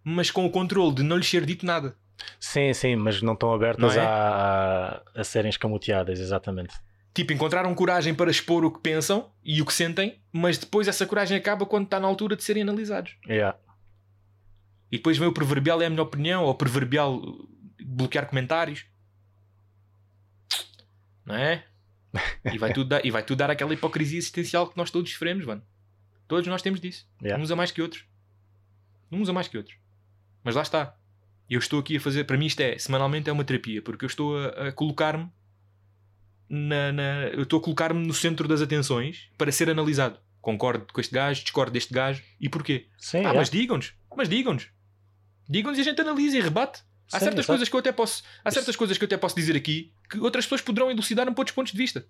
mas 0.04 0.30
com 0.30 0.46
o 0.46 0.50
controle 0.50 0.94
de 0.94 1.02
não 1.02 1.16
lhes 1.16 1.28
ser 1.28 1.44
dito 1.44 1.66
nada. 1.66 1.96
Sim, 2.38 2.72
sim, 2.72 2.94
mas 2.94 3.20
não 3.22 3.32
estão 3.32 3.52
abertas 3.52 3.96
Não 3.96 4.02
é? 4.02 4.06
a, 4.06 5.02
a, 5.16 5.20
a 5.20 5.24
serem 5.24 5.50
escamoteadas, 5.50 6.20
exatamente. 6.20 6.74
Tipo, 7.12 7.32
encontraram 7.32 7.74
coragem 7.74 8.14
para 8.14 8.30
expor 8.30 8.64
o 8.64 8.70
que 8.70 8.80
pensam 8.80 9.30
e 9.44 9.60
o 9.62 9.66
que 9.66 9.72
sentem, 9.72 10.20
mas 10.32 10.58
depois 10.58 10.86
essa 10.86 11.06
coragem 11.06 11.36
acaba 11.36 11.66
quando 11.66 11.84
está 11.84 11.98
na 11.98 12.06
altura 12.06 12.36
de 12.36 12.44
serem 12.44 12.62
analisados. 12.62 13.16
Yeah. 13.28 13.56
E 14.94 14.98
depois 14.98 15.18
vem 15.18 15.26
o 15.26 15.32
proverbial 15.32 15.82
é 15.82 15.86
a 15.86 15.90
minha 15.90 16.02
opinião, 16.02 16.44
ou 16.44 16.50
o 16.50 16.54
proverbial 16.54 17.16
uh, 17.16 17.48
bloquear 17.84 18.28
comentários. 18.28 18.86
Não 21.26 21.34
é? 21.34 21.64
E 22.52 22.58
vai 22.58 22.72
tudo 22.72 22.88
dar, 22.90 23.04
e 23.04 23.10
vai 23.10 23.24
tudo 23.24 23.38
dar 23.38 23.50
aquela 23.50 23.74
hipocrisia 23.74 24.18
existencial 24.18 24.68
que 24.68 24.76
nós 24.76 24.90
todos 24.92 25.10
sofremos, 25.10 25.44
mano. 25.44 25.62
Todos 26.28 26.46
nós 26.46 26.62
temos 26.62 26.80
disso. 26.80 27.08
Yeah. 27.20 27.42
Uns 27.42 27.50
a 27.50 27.56
mais 27.56 27.72
que 27.72 27.82
outros. 27.82 28.04
Uns 29.10 29.28
a 29.28 29.32
mais 29.32 29.48
que 29.48 29.56
outros. 29.58 29.76
Mas 30.44 30.54
lá 30.54 30.62
está. 30.62 30.96
Eu 31.50 31.58
estou 31.58 31.80
aqui 31.80 31.96
a 31.96 32.00
fazer, 32.00 32.22
para 32.24 32.36
mim 32.38 32.46
isto 32.46 32.60
é, 32.60 32.78
semanalmente 32.78 33.28
é 33.28 33.32
uma 33.32 33.44
terapia, 33.44 33.82
porque 33.82 34.04
eu 34.04 34.06
estou 34.06 34.38
a, 34.38 34.68
a 34.68 34.72
colocar-me 34.72 35.28
na, 36.48 36.92
na- 36.92 37.26
eu 37.32 37.42
estou 37.42 37.58
a 37.58 37.62
colocar-me 37.62 38.06
no 38.06 38.14
centro 38.14 38.46
das 38.46 38.62
atenções 38.62 39.28
para 39.36 39.50
ser 39.50 39.68
analisado. 39.68 40.18
Concordo 40.40 40.86
com 40.92 41.00
este 41.00 41.12
gajo, 41.12 41.42
discordo 41.42 41.72
deste 41.72 41.92
gajo 41.92 42.22
e 42.40 42.48
porquê? 42.48 42.86
Sim, 42.96 43.18
Ah, 43.18 43.20
yeah. 43.20 43.38
mas 43.40 43.50
digam-nos, 43.50 43.92
mas 44.16 44.28
digam-nos. 44.28 44.68
Digam-nos 45.48 45.78
e 45.78 45.82
a 45.82 45.84
gente 45.84 46.00
analisa 46.00 46.36
e 46.36 46.40
rebate. 46.40 46.82
Há 47.12 47.18
Sim, 47.18 47.26
certas 47.26 47.46
coisas 47.46 47.68
que 47.68 47.76
eu 47.76 47.80
até 47.80 47.92
posso, 47.92 48.22
há 48.44 48.50
certas 48.50 48.74
coisas 48.76 48.96
que 48.96 49.04
eu 49.04 49.06
até 49.06 49.16
posso 49.16 49.36
dizer 49.36 49.54
aqui 49.54 49.92
que 50.08 50.18
outras 50.18 50.46
pessoas 50.46 50.62
poderão 50.62 50.90
elucidar 50.90 51.28
um 51.28 51.34
outros 51.36 51.54
pontos 51.54 51.72
de 51.72 51.78
vista. 51.78 52.06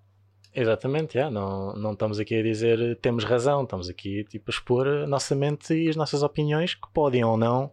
Exatamente, 0.55 1.17
yeah. 1.19 1.35
não, 1.35 1.75
não 1.75 1.93
estamos 1.95 2.21
aqui 2.21 2.37
a 2.37 2.43
dizer 2.43 2.97
temos 3.03 3.25
razão, 3.25 3.65
estamos 3.65 3.89
aqui 3.91 4.25
tipo, 4.31 4.49
a 4.49 4.53
expor 4.53 4.87
a 4.87 5.07
nossa 5.07 5.35
mente 5.35 5.75
e 5.75 5.89
as 5.89 5.97
nossas 5.97 6.23
opiniões 6.23 6.75
que 6.75 6.89
podem 6.93 7.25
ou 7.25 7.37
não 7.37 7.73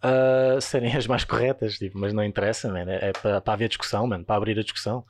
ah, 0.00 0.58
serem 0.60 0.94
as 0.96 1.06
mais 1.06 1.24
corretas, 1.24 1.76
tipo, 1.76 1.98
mas 1.98 2.12
não 2.12 2.22
interessa, 2.22 2.68
man. 2.70 2.88
é, 2.88 3.08
é 3.08 3.12
para, 3.12 3.40
para 3.40 3.52
haver 3.54 3.68
discussão, 3.68 4.06
man, 4.06 4.22
para 4.22 4.36
abrir 4.36 4.58
a 4.58 4.62
discussão. 4.62 5.04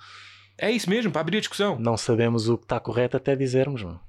É 0.56 0.70
isso 0.70 0.88
mesmo, 0.88 1.12
para 1.12 1.20
abrir 1.20 1.36
a 1.36 1.40
discussão. 1.40 1.78
Não 1.78 1.96
sabemos 1.96 2.48
o 2.48 2.56
que 2.56 2.64
está 2.64 2.80
correto 2.80 3.16
até 3.16 3.36
dizermos, 3.36 3.82
mano. 3.82 4.00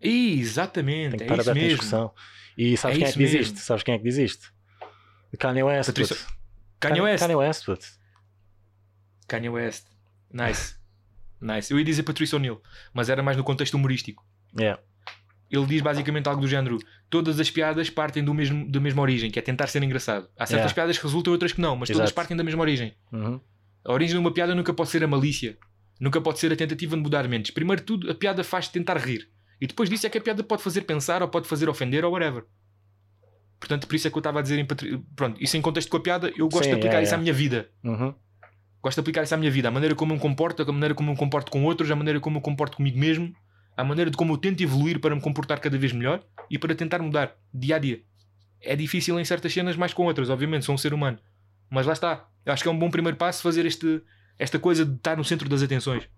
Exatamente, 0.00 1.16
tem 1.16 1.26
que 1.26 1.32
é 1.32 1.36
estar 1.36 1.42
isso 1.42 1.54
mesmo. 1.54 1.68
discussão. 1.68 2.12
E 2.56 2.76
sabes 2.76 2.96
É 2.96 2.98
quem 3.00 3.08
é 3.08 3.12
que 3.12 3.18
diz 3.18 3.32
mesmo. 3.32 3.42
isto? 3.42 3.58
Sabes 3.60 3.82
quem 3.82 3.94
é 3.94 3.98
que 3.98 4.04
diz 4.04 4.18
isto? 4.18 4.52
Kanye 5.38 5.62
West. 5.62 5.90
Patrícia-. 5.90 6.16
Kanye 6.78 7.00
West. 7.00 7.22
Kanye 7.22 7.36
West. 7.36 7.98
Kanye 9.28 9.48
West. 9.48 9.86
Nice. 10.32 10.76
nice. 11.40 11.72
Eu 11.72 11.78
ia 11.78 11.84
dizer 11.84 12.02
Patrícia 12.02 12.36
O'Neill, 12.36 12.60
mas 12.92 13.08
era 13.08 13.22
mais 13.22 13.36
no 13.36 13.44
contexto 13.44 13.74
humorístico. 13.74 14.24
Yeah. 14.58 14.80
Ele 15.50 15.66
diz 15.66 15.82
basicamente 15.82 16.28
algo 16.28 16.40
do 16.40 16.48
género: 16.48 16.78
todas 17.08 17.38
as 17.40 17.50
piadas 17.50 17.90
partem 17.90 18.22
do 18.24 18.32
mesmo, 18.32 18.70
da 18.70 18.80
mesma 18.80 19.02
origem, 19.02 19.30
que 19.30 19.38
é 19.38 19.42
tentar 19.42 19.66
ser 19.66 19.82
engraçado. 19.82 20.28
Há 20.36 20.46
certas 20.46 20.70
Yeah. 20.70 20.74
piadas 20.74 20.98
que 20.98 21.04
resultam, 21.04 21.32
outras 21.32 21.52
que 21.52 21.60
não, 21.60 21.76
mas 21.76 21.88
todas 21.88 22.02
Exato. 22.02 22.14
partem 22.14 22.36
da 22.36 22.44
mesma 22.44 22.62
origem. 22.62 22.94
Uhum. 23.12 23.40
A 23.84 23.92
origem 23.92 24.14
de 24.14 24.18
uma 24.18 24.32
piada 24.32 24.54
nunca 24.54 24.72
pode 24.72 24.90
ser 24.90 25.02
a 25.02 25.08
malícia, 25.08 25.58
nunca 25.98 26.20
pode 26.20 26.38
ser 26.38 26.52
a 26.52 26.56
tentativa 26.56 26.96
de 26.96 27.02
mudar 27.02 27.26
mentes. 27.26 27.50
Primeiro 27.50 27.82
tudo, 27.82 28.10
a 28.10 28.14
piada 28.14 28.44
faz 28.44 28.68
tentar 28.68 28.96
rir, 28.98 29.28
e 29.60 29.66
depois 29.66 29.88
disso 29.90 30.06
é 30.06 30.10
que 30.10 30.18
a 30.18 30.20
piada 30.20 30.44
pode 30.44 30.62
fazer 30.62 30.82
pensar, 30.82 31.22
ou 31.22 31.28
pode 31.28 31.48
fazer 31.48 31.68
ofender, 31.68 32.04
ou 32.04 32.12
whatever. 32.12 32.44
Portanto, 33.60 33.86
por 33.86 33.94
isso 33.94 34.08
é 34.08 34.10
que 34.10 34.16
eu 34.16 34.20
estava 34.20 34.38
a 34.38 34.42
dizer 34.42 34.58
em. 34.58 34.66
Pronto, 35.14 35.40
isso 35.40 35.56
em 35.56 35.60
contexto 35.60 35.90
com 35.90 35.98
a 35.98 36.00
piada, 36.00 36.32
eu 36.36 36.48
gosto 36.48 36.64
Sim, 36.64 36.70
de 36.70 36.76
aplicar 36.76 36.94
yeah, 36.94 37.02
isso 37.02 37.14
à 37.14 37.18
yeah. 37.18 37.22
minha 37.22 37.34
vida. 37.34 37.68
Uhum. 37.84 38.14
Gosto 38.82 38.96
de 38.96 39.00
aplicar 39.00 39.22
isso 39.22 39.34
à 39.34 39.36
minha 39.36 39.50
vida, 39.50 39.68
a 39.68 39.70
maneira 39.70 39.94
como 39.94 40.12
eu 40.12 40.16
me 40.16 40.22
comporto, 40.22 40.62
a 40.62 40.72
maneira 40.72 40.94
como 40.94 41.10
eu 41.10 41.12
me 41.12 41.18
comporto 41.18 41.52
com 41.52 41.62
outros, 41.64 41.90
a 41.90 41.94
maneira 41.94 42.18
como 42.18 42.36
eu 42.36 42.40
me 42.40 42.44
comporto 42.44 42.78
comigo 42.78 42.98
mesmo, 42.98 43.34
a 43.76 43.84
maneira 43.84 44.10
de 44.10 44.16
como 44.16 44.32
eu 44.32 44.38
tento 44.38 44.62
evoluir 44.62 44.98
para 44.98 45.14
me 45.14 45.20
comportar 45.20 45.60
cada 45.60 45.76
vez 45.76 45.92
melhor 45.92 46.24
e 46.50 46.58
para 46.58 46.74
tentar 46.74 47.00
mudar 47.00 47.36
dia 47.52 47.76
a 47.76 47.78
dia. 47.78 48.02
É 48.62 48.74
difícil 48.74 49.20
em 49.20 49.24
certas 49.24 49.52
cenas, 49.52 49.76
mais 49.76 49.92
com 49.92 50.04
outras, 50.04 50.30
obviamente, 50.30 50.64
sou 50.64 50.74
um 50.74 50.78
ser 50.78 50.94
humano. 50.94 51.18
Mas 51.68 51.86
lá 51.86 51.92
está. 51.92 52.26
Eu 52.44 52.54
acho 52.54 52.62
que 52.62 52.68
é 52.68 52.72
um 52.72 52.78
bom 52.78 52.90
primeiro 52.90 53.18
passo 53.18 53.42
fazer 53.42 53.66
este, 53.66 54.02
esta 54.38 54.58
coisa 54.58 54.84
de 54.84 54.96
estar 54.96 55.16
no 55.16 55.24
centro 55.24 55.48
das 55.48 55.62
atenções. 55.62 56.08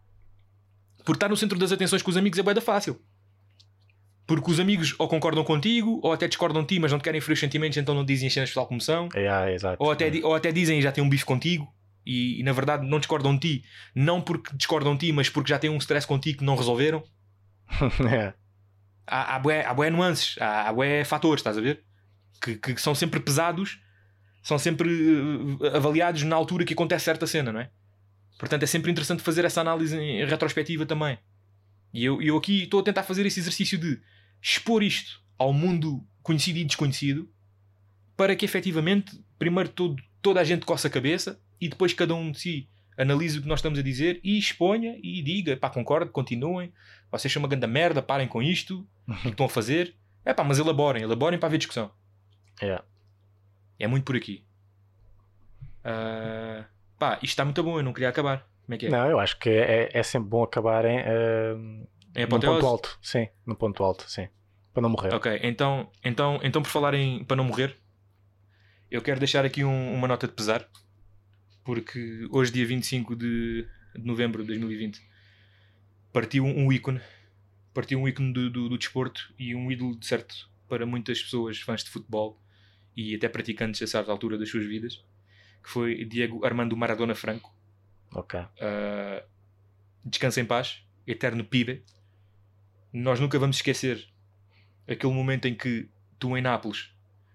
Porque 0.98 1.16
estar 1.16 1.28
no 1.28 1.36
centro 1.36 1.58
das 1.58 1.72
atenções 1.72 2.02
com 2.02 2.10
os 2.10 2.16
amigos 2.16 2.38
é 2.38 2.42
bué 2.42 2.54
fácil. 2.60 3.00
Porque 4.34 4.50
os 4.50 4.58
amigos 4.58 4.94
ou 4.98 5.06
concordam 5.06 5.44
contigo, 5.44 6.00
ou 6.02 6.10
até 6.10 6.26
discordam 6.26 6.62
de 6.62 6.68
ti, 6.68 6.78
mas 6.80 6.90
não 6.90 6.98
te 6.98 7.02
querem 7.02 7.20
ferir 7.20 7.34
os 7.34 7.40
sentimentos, 7.40 7.76
então 7.76 7.94
não 7.94 8.02
dizem 8.02 8.28
as 8.28 8.32
cenas 8.32 8.54
tal 8.54 8.66
como 8.66 8.80
são. 8.80 9.10
Yeah, 9.14 9.52
exato. 9.52 9.76
Ou 9.78 9.90
até, 9.90 10.10
ou 10.24 10.34
até 10.34 10.50
dizem 10.50 10.80
já 10.80 10.90
têm 10.90 11.04
um 11.04 11.08
bife 11.08 11.26
contigo 11.26 11.70
e, 12.06 12.40
e, 12.40 12.42
na 12.42 12.54
verdade 12.54 12.86
não 12.88 12.98
discordam 12.98 13.36
de 13.36 13.40
ti, 13.40 13.64
não 13.94 14.22
porque 14.22 14.56
discordam 14.56 14.94
de 14.96 15.06
ti, 15.06 15.12
mas 15.12 15.28
porque 15.28 15.50
já 15.50 15.58
têm 15.58 15.68
um 15.68 15.76
stress 15.76 16.06
contigo 16.06 16.38
que 16.38 16.44
não 16.44 16.56
resolveram. 16.56 17.04
Yeah. 18.00 18.34
Há, 19.04 19.34
há, 19.34 19.38
bué, 19.40 19.66
há 19.66 19.74
bué 19.74 19.90
nuances, 19.90 20.36
há, 20.40 20.68
há 20.68 20.72
bué 20.72 21.04
fatores, 21.04 21.40
estás 21.40 21.58
a 21.58 21.60
ver? 21.60 21.82
Que, 22.40 22.56
que 22.56 22.80
são 22.80 22.94
sempre 22.94 23.18
pesados, 23.18 23.80
são 24.44 24.56
sempre 24.58 24.88
eh, 25.60 25.76
avaliados 25.76 26.22
na 26.22 26.36
altura 26.36 26.64
que 26.64 26.72
acontece 26.72 27.06
certa 27.06 27.26
cena, 27.26 27.52
não 27.52 27.60
é? 27.60 27.68
Portanto 28.38 28.62
é 28.62 28.66
sempre 28.66 28.92
interessante 28.92 29.20
fazer 29.20 29.44
essa 29.44 29.60
análise 29.60 29.98
em 29.98 30.24
retrospectiva 30.24 30.86
também. 30.86 31.18
E 31.92 32.04
eu, 32.04 32.22
eu 32.22 32.36
aqui 32.38 32.62
estou 32.62 32.78
a 32.78 32.82
tentar 32.82 33.02
fazer 33.02 33.26
esse 33.26 33.40
exercício 33.40 33.76
de 33.76 34.00
expor 34.42 34.82
isto 34.82 35.22
ao 35.38 35.52
mundo 35.52 36.04
conhecido 36.22 36.58
e 36.58 36.64
desconhecido 36.64 37.30
para 38.16 38.34
que 38.36 38.44
efetivamente, 38.44 39.24
primeiro 39.38 39.68
todo, 39.68 40.02
toda 40.20 40.40
a 40.40 40.44
gente 40.44 40.66
coça 40.66 40.88
a 40.88 40.90
cabeça 40.90 41.40
e 41.60 41.68
depois 41.68 41.94
cada 41.94 42.14
um 42.14 42.30
de 42.30 42.40
si 42.40 42.68
analise 42.98 43.38
o 43.38 43.42
que 43.42 43.48
nós 43.48 43.60
estamos 43.60 43.78
a 43.78 43.82
dizer 43.82 44.20
e 44.22 44.36
exponha 44.36 44.98
e 45.02 45.22
diga, 45.22 45.56
pá, 45.56 45.70
concordo, 45.70 46.10
continuem, 46.10 46.72
vocês 47.10 47.32
são 47.32 47.40
uma 47.40 47.48
grande 47.48 47.66
merda, 47.66 48.02
parem 48.02 48.28
com 48.28 48.42
isto, 48.42 48.86
o 49.08 49.14
que 49.14 49.28
é 49.28 49.30
estão 49.30 49.46
a 49.46 49.48
fazer? 49.48 49.96
É 50.24 50.34
pá, 50.34 50.44
mas 50.44 50.58
elaborem, 50.58 51.02
elaborem 51.02 51.38
para 51.38 51.46
haver 51.46 51.58
discussão. 51.58 51.90
Yeah. 52.60 52.84
É 53.78 53.86
muito 53.86 54.04
por 54.04 54.16
aqui. 54.16 54.44
Ah, 55.84 56.64
pá, 56.98 57.14
isto 57.14 57.24
está 57.24 57.44
muito 57.44 57.62
bom, 57.62 57.78
eu 57.78 57.82
não 57.82 57.92
queria 57.92 58.08
acabar. 58.08 58.46
Como 58.64 58.74
é 58.74 58.78
que 58.78 58.86
é? 58.86 58.90
Não, 58.90 59.06
eu 59.08 59.18
acho 59.18 59.38
que 59.38 59.50
é, 59.50 59.90
é 59.92 60.02
sempre 60.02 60.28
bom 60.28 60.42
acabarem 60.42 61.00
uh, 61.00 61.88
é 62.14 62.20
num 62.20 62.36
apoteose? 62.36 62.56
ponto 62.60 62.66
alto. 62.66 62.98
Sim, 63.02 63.28
no 63.46 63.56
ponto 63.56 63.82
alto, 63.82 64.10
sim. 64.10 64.28
Para 64.72 64.82
não 64.82 64.90
morrer. 64.90 65.14
Ok, 65.14 65.40
então, 65.42 65.90
então, 66.04 66.40
então 66.42 66.62
por 66.62 66.68
falar 66.70 66.94
em 66.94 67.24
para 67.24 67.36
não 67.36 67.44
morrer, 67.44 67.76
eu 68.90 69.02
quero 69.02 69.18
deixar 69.18 69.44
aqui 69.44 69.64
um- 69.64 69.94
uma 69.94 70.08
nota 70.08 70.26
de 70.26 70.32
pesar, 70.32 70.66
porque 71.64 72.26
hoje, 72.30 72.50
dia 72.52 72.66
25 72.66 73.14
de, 73.14 73.66
de 73.94 74.04
novembro 74.06 74.42
de 74.42 74.48
2020, 74.48 75.00
partiu 76.12 76.44
um 76.44 76.72
ícone, 76.72 77.00
partiu 77.74 77.98
um 78.00 78.08
ícone 78.08 78.32
do, 78.32 78.50
do, 78.50 78.68
do 78.68 78.78
desporto 78.78 79.32
e 79.38 79.54
um 79.54 79.70
ídolo 79.70 79.98
de 79.98 80.06
certo 80.06 80.50
para 80.68 80.86
muitas 80.86 81.22
pessoas, 81.22 81.60
fãs 81.60 81.84
de 81.84 81.90
futebol 81.90 82.40
e 82.96 83.14
até 83.14 83.28
praticantes 83.28 83.80
a 83.82 83.86
certa 83.86 84.10
altura 84.10 84.36
das 84.38 84.48
suas 84.50 84.66
vidas, 84.66 85.04
que 85.62 85.68
foi 85.70 86.04
Diego 86.04 86.44
Armando 86.44 86.76
Maradona 86.76 87.14
Franco. 87.14 87.54
Ok. 88.14 88.38
Uh, 88.40 89.26
descansa 90.04 90.40
em 90.40 90.44
paz, 90.44 90.82
eterno 91.06 91.44
pibe. 91.44 91.82
Nós 92.92 93.18
nunca 93.18 93.38
vamos 93.38 93.56
esquecer 93.56 94.06
aquele 94.86 95.12
momento 95.12 95.46
em 95.46 95.54
que 95.54 95.88
tu 96.18 96.36
em 96.36 96.42
Nápoles 96.42 96.92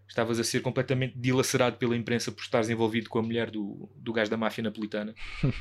estavas 0.07 0.39
a 0.39 0.43
ser 0.43 0.61
completamente 0.61 1.17
dilacerado 1.17 1.77
pela 1.77 1.95
imprensa 1.95 2.31
por 2.31 2.41
estares 2.41 2.69
envolvido 2.69 3.09
com 3.09 3.19
a 3.19 3.21
mulher 3.21 3.51
do, 3.51 3.89
do 3.95 4.13
gajo 4.13 4.31
da 4.31 4.37
máfia 4.37 4.63
napolitana 4.63 5.13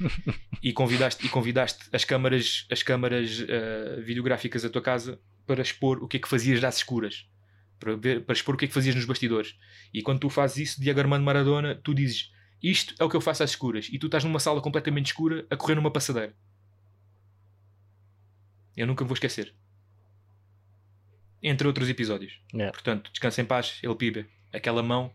e 0.62 0.72
convidaste, 0.72 1.26
e 1.26 1.28
convidaste 1.28 1.88
as 1.92 2.04
câmaras, 2.04 2.66
as 2.70 2.82
câmaras 2.82 3.40
uh, 3.40 4.02
videográficas 4.02 4.62
da 4.62 4.70
tua 4.70 4.82
casa 4.82 5.20
para 5.46 5.62
expor 5.62 6.02
o 6.02 6.08
que 6.08 6.16
é 6.16 6.20
que 6.20 6.28
fazias 6.28 6.62
às 6.62 6.76
escuras. 6.76 7.28
Para, 7.78 7.94
ver, 7.96 8.24
para 8.24 8.32
expor 8.32 8.54
o 8.54 8.58
que 8.58 8.64
é 8.64 8.68
que 8.68 8.74
fazias 8.74 8.94
nos 8.94 9.04
bastidores. 9.04 9.54
E 9.92 10.00
quando 10.00 10.20
tu 10.20 10.30
fazes 10.30 10.70
isso, 10.70 10.80
Diego 10.80 10.98
Armando 10.98 11.24
Maradona, 11.24 11.74
tu 11.74 11.94
dizes 11.94 12.32
isto 12.62 12.94
é 12.98 13.04
o 13.04 13.10
que 13.10 13.16
eu 13.16 13.20
faço 13.20 13.42
às 13.42 13.50
escuras. 13.50 13.88
E 13.92 13.98
tu 13.98 14.06
estás 14.06 14.24
numa 14.24 14.40
sala 14.40 14.62
completamente 14.62 15.06
escura 15.06 15.46
a 15.50 15.56
correr 15.56 15.74
numa 15.74 15.90
passadeira. 15.90 16.34
Eu 18.76 18.86
nunca 18.86 19.04
me 19.04 19.08
vou 19.08 19.14
esquecer. 19.14 19.54
Entre 21.48 21.66
outros 21.66 21.88
episódios. 21.88 22.40
Yeah. 22.52 22.72
Portanto, 22.72 23.10
descansa 23.12 23.40
em 23.40 23.44
paz, 23.44 23.78
ele 23.82 23.94
pibe. 23.94 24.26
Aquela 24.52 24.82
mão. 24.82 25.12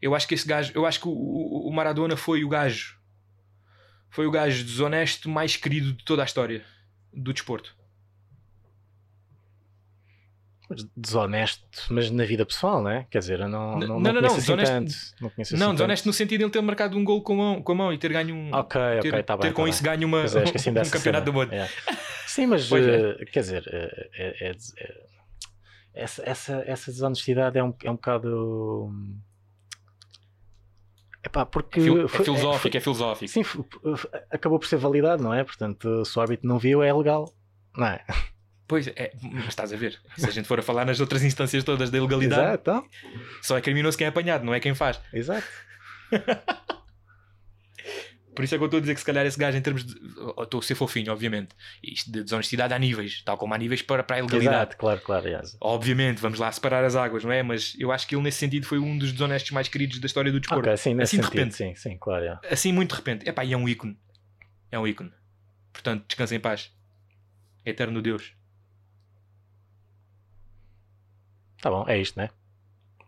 Eu 0.00 0.14
acho 0.14 0.26
que 0.26 0.34
esse 0.34 0.46
gajo, 0.48 0.72
eu 0.74 0.86
acho 0.86 1.00
que 1.00 1.08
o, 1.08 1.10
o- 1.10 1.68
o 1.68 1.72
Maradona 1.72 2.16
foi 2.16 2.42
o 2.44 2.48
gajo. 2.48 2.96
Foi 4.08 4.26
o 4.26 4.30
gajo 4.30 4.64
desonesto 4.64 5.28
mais 5.28 5.56
querido 5.56 5.92
de 5.92 6.04
toda 6.04 6.22
a 6.22 6.24
história 6.24 6.64
do 7.12 7.32
desporto. 7.34 7.76
Desonesto, 10.96 11.64
mas 11.90 12.10
na 12.10 12.24
vida 12.24 12.44
pessoal, 12.44 12.82
né? 12.82 13.06
Quer 13.08 13.20
dizer, 13.20 13.38
eu 13.38 13.48
não, 13.48 13.78
não, 13.78 14.00
não, 14.00 14.00
não, 14.00 14.12
conheço 14.14 14.20
não, 14.22 14.26
assim 14.28 14.40
desonesto- 14.40 14.72
tanto. 14.74 15.22
Não, 15.22 15.30
conheço 15.30 15.56
não, 15.56 15.66
assim 15.68 15.74
desonesto 15.76 16.06
no 16.06 16.12
sentido 16.12 16.38
de 16.38 16.44
ele 16.44 16.50
ter 16.50 16.60
marcado 16.60 16.98
um 16.98 17.04
gol 17.04 17.22
com 17.22 17.34
a 17.34 17.36
mão, 17.36 17.62
com 17.62 17.72
a 17.72 17.74
mão 17.76 17.92
e 17.92 17.98
ter 17.98 18.10
ganho 18.12 18.34
um. 18.34 18.52
Ok, 18.52 18.80
ter, 19.00 19.08
ok, 19.14 19.22
tá 19.22 19.36
bem. 19.36 19.42
ter 19.42 19.48
tá 19.50 19.54
com 19.54 19.62
bem. 19.62 19.70
isso 19.70 19.82
ganho 19.84 20.08
uma, 20.08 20.18
é, 20.18 20.22
um 20.70 20.72
dessa 20.72 20.90
campeonato 20.98 20.98
cena. 20.98 21.20
do 21.20 21.32
mundo. 21.32 21.52
É. 21.52 21.68
Sim, 22.26 22.46
mas 22.46 22.70
eh, 22.72 23.24
quer 23.30 23.40
dizer, 23.40 23.62
é- 23.68 24.08
é- 24.48 24.50
é- 24.50 25.05
essa, 25.96 26.22
essa, 26.28 26.62
essa 26.66 26.92
desonestidade 26.92 27.58
é 27.58 27.64
um, 27.64 27.74
é 27.82 27.90
um 27.90 27.94
bocado. 27.94 28.90
Epá, 31.24 31.44
porque. 31.44 31.80
É, 31.80 31.82
fil- 31.82 32.04
é 32.04 32.08
foi- 32.08 32.24
filosófico, 32.24 32.76
é- 32.76 32.78
é 32.78 32.80
filosófico. 32.80 33.32
Sim, 33.32 33.42
acabou 34.30 34.58
por 34.58 34.68
ser 34.68 34.76
validado, 34.76 35.22
não 35.22 35.34
é? 35.34 35.42
Portanto, 35.42 36.04
se 36.04 36.16
o 36.18 36.22
árbitro 36.22 36.46
não 36.46 36.58
viu, 36.58 36.82
é 36.82 36.92
legal. 36.92 37.32
Não 37.76 37.86
é? 37.86 38.04
Pois 38.68 38.86
é, 38.88 39.12
mas 39.22 39.48
estás 39.48 39.72
a 39.72 39.76
ver. 39.76 40.00
Se 40.16 40.26
a 40.26 40.30
gente 40.30 40.46
for 40.48 40.58
a 40.58 40.62
falar 40.62 40.84
nas 40.84 40.98
outras 41.00 41.22
instâncias 41.22 41.62
todas 41.64 41.88
da 41.90 41.98
ilegalidade, 41.98 42.42
Exato, 42.42 42.70
então. 42.70 42.88
só 43.42 43.56
é 43.56 43.60
criminoso 43.60 43.96
quem 43.96 44.04
é 44.06 44.08
apanhado, 44.08 44.44
não 44.44 44.52
é 44.54 44.58
quem 44.60 44.74
faz. 44.74 45.00
exato. 45.12 45.46
Por 48.36 48.44
isso 48.44 48.54
é 48.54 48.58
que 48.58 48.62
eu 48.62 48.66
estou 48.66 48.78
a 48.78 48.80
dizer 48.82 48.92
que 48.94 49.00
se 49.00 49.06
calhar 49.06 49.24
esse 49.26 49.38
gajo, 49.38 49.56
em 49.56 49.62
termos 49.62 49.82
de. 49.84 49.94
Estou 50.42 50.60
a 50.60 50.62
ser 50.62 50.74
fofinho, 50.74 51.10
obviamente. 51.10 51.48
Isto 51.82 52.12
de 52.12 52.22
desonestidade 52.22 52.74
há 52.74 52.78
níveis, 52.78 53.22
tal 53.24 53.38
como 53.38 53.54
há 53.54 53.58
níveis 53.58 53.80
para, 53.82 54.04
para 54.04 54.16
a 54.16 54.18
ilegalidade. 54.18 54.56
Exato, 54.56 54.76
claro, 54.76 55.00
claro. 55.00 55.26
yes. 55.28 55.56
Obviamente, 55.60 56.18
vamos 56.20 56.38
lá 56.38 56.52
separar 56.52 56.84
as 56.84 56.94
águas, 56.94 57.24
não 57.24 57.32
é? 57.32 57.42
Mas 57.42 57.74
eu 57.78 57.90
acho 57.90 58.06
que 58.06 58.14
ele, 58.14 58.22
nesse 58.22 58.38
sentido, 58.38 58.66
foi 58.66 58.78
um 58.78 58.96
dos 58.98 59.10
desonestos 59.10 59.50
mais 59.52 59.66
queridos 59.68 59.98
da 59.98 60.06
história 60.06 60.30
do 60.30 60.38
desporto. 60.38 60.68
Ok, 60.68 60.76
sim, 60.76 60.90
Assim, 61.00 61.16
de 61.16 61.24
sentido, 61.24 61.38
repente. 61.38 61.54
sim, 61.56 61.74
sim, 61.74 61.96
claro. 61.98 62.22
yeah. 62.22 62.40
Assim, 62.50 62.72
muito 62.72 62.90
de 62.90 62.96
repente. 62.96 63.28
Epá, 63.28 63.44
e 63.44 63.52
é 63.54 63.56
um 63.56 63.68
ícone. 63.68 63.98
É 64.70 64.78
um 64.78 64.86
ícone. 64.86 65.10
Portanto, 65.72 66.04
descansa 66.06 66.34
em 66.36 66.40
paz. 66.40 66.70
Eterno 67.64 68.00
Deus. 68.02 68.32
Tá 71.60 71.70
bom, 71.70 71.84
é 71.88 71.98
isto, 71.98 72.16
né? 72.18 72.28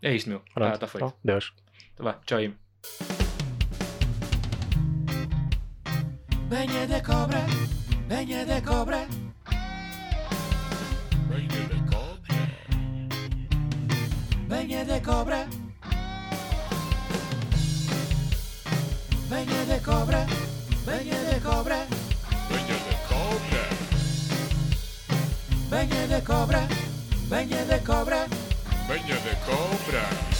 É 0.01 0.13
isto, 0.13 0.29
meu. 0.29 0.41
Pronto, 0.53 0.73
Está 0.73 0.87
feito. 0.87 1.05
então, 1.05 1.17
Deus. 1.23 1.53
Tá 1.95 2.03
vá, 2.03 2.13
tchau 2.25 2.39
aí. 2.39 3.28
Venha 6.49 6.87
de 6.87 7.01
cobra, 7.01 7.45
venha 8.07 8.45
de 8.45 8.61
cobra, 8.61 9.07
Venha 11.29 11.63
de 11.67 11.79
cobra. 11.91 12.47
venha 14.49 14.85
de 14.85 14.99
cobra. 15.01 15.47
Venha 19.29 19.65
de 19.65 19.79
cobra, 19.85 20.25
venha 20.85 21.19
de 21.29 21.39
cobra, 21.39 21.87
Venha 22.49 22.77
de 22.87 22.95
cobra. 23.07 23.63
venha 25.69 26.07
de 26.07 26.21
cobra, 26.25 26.67
venha 27.29 27.65
de 27.65 27.79
cobra. 27.85 28.27
Venha 28.87 29.15
de 29.15 29.35
cobra. 29.45 30.38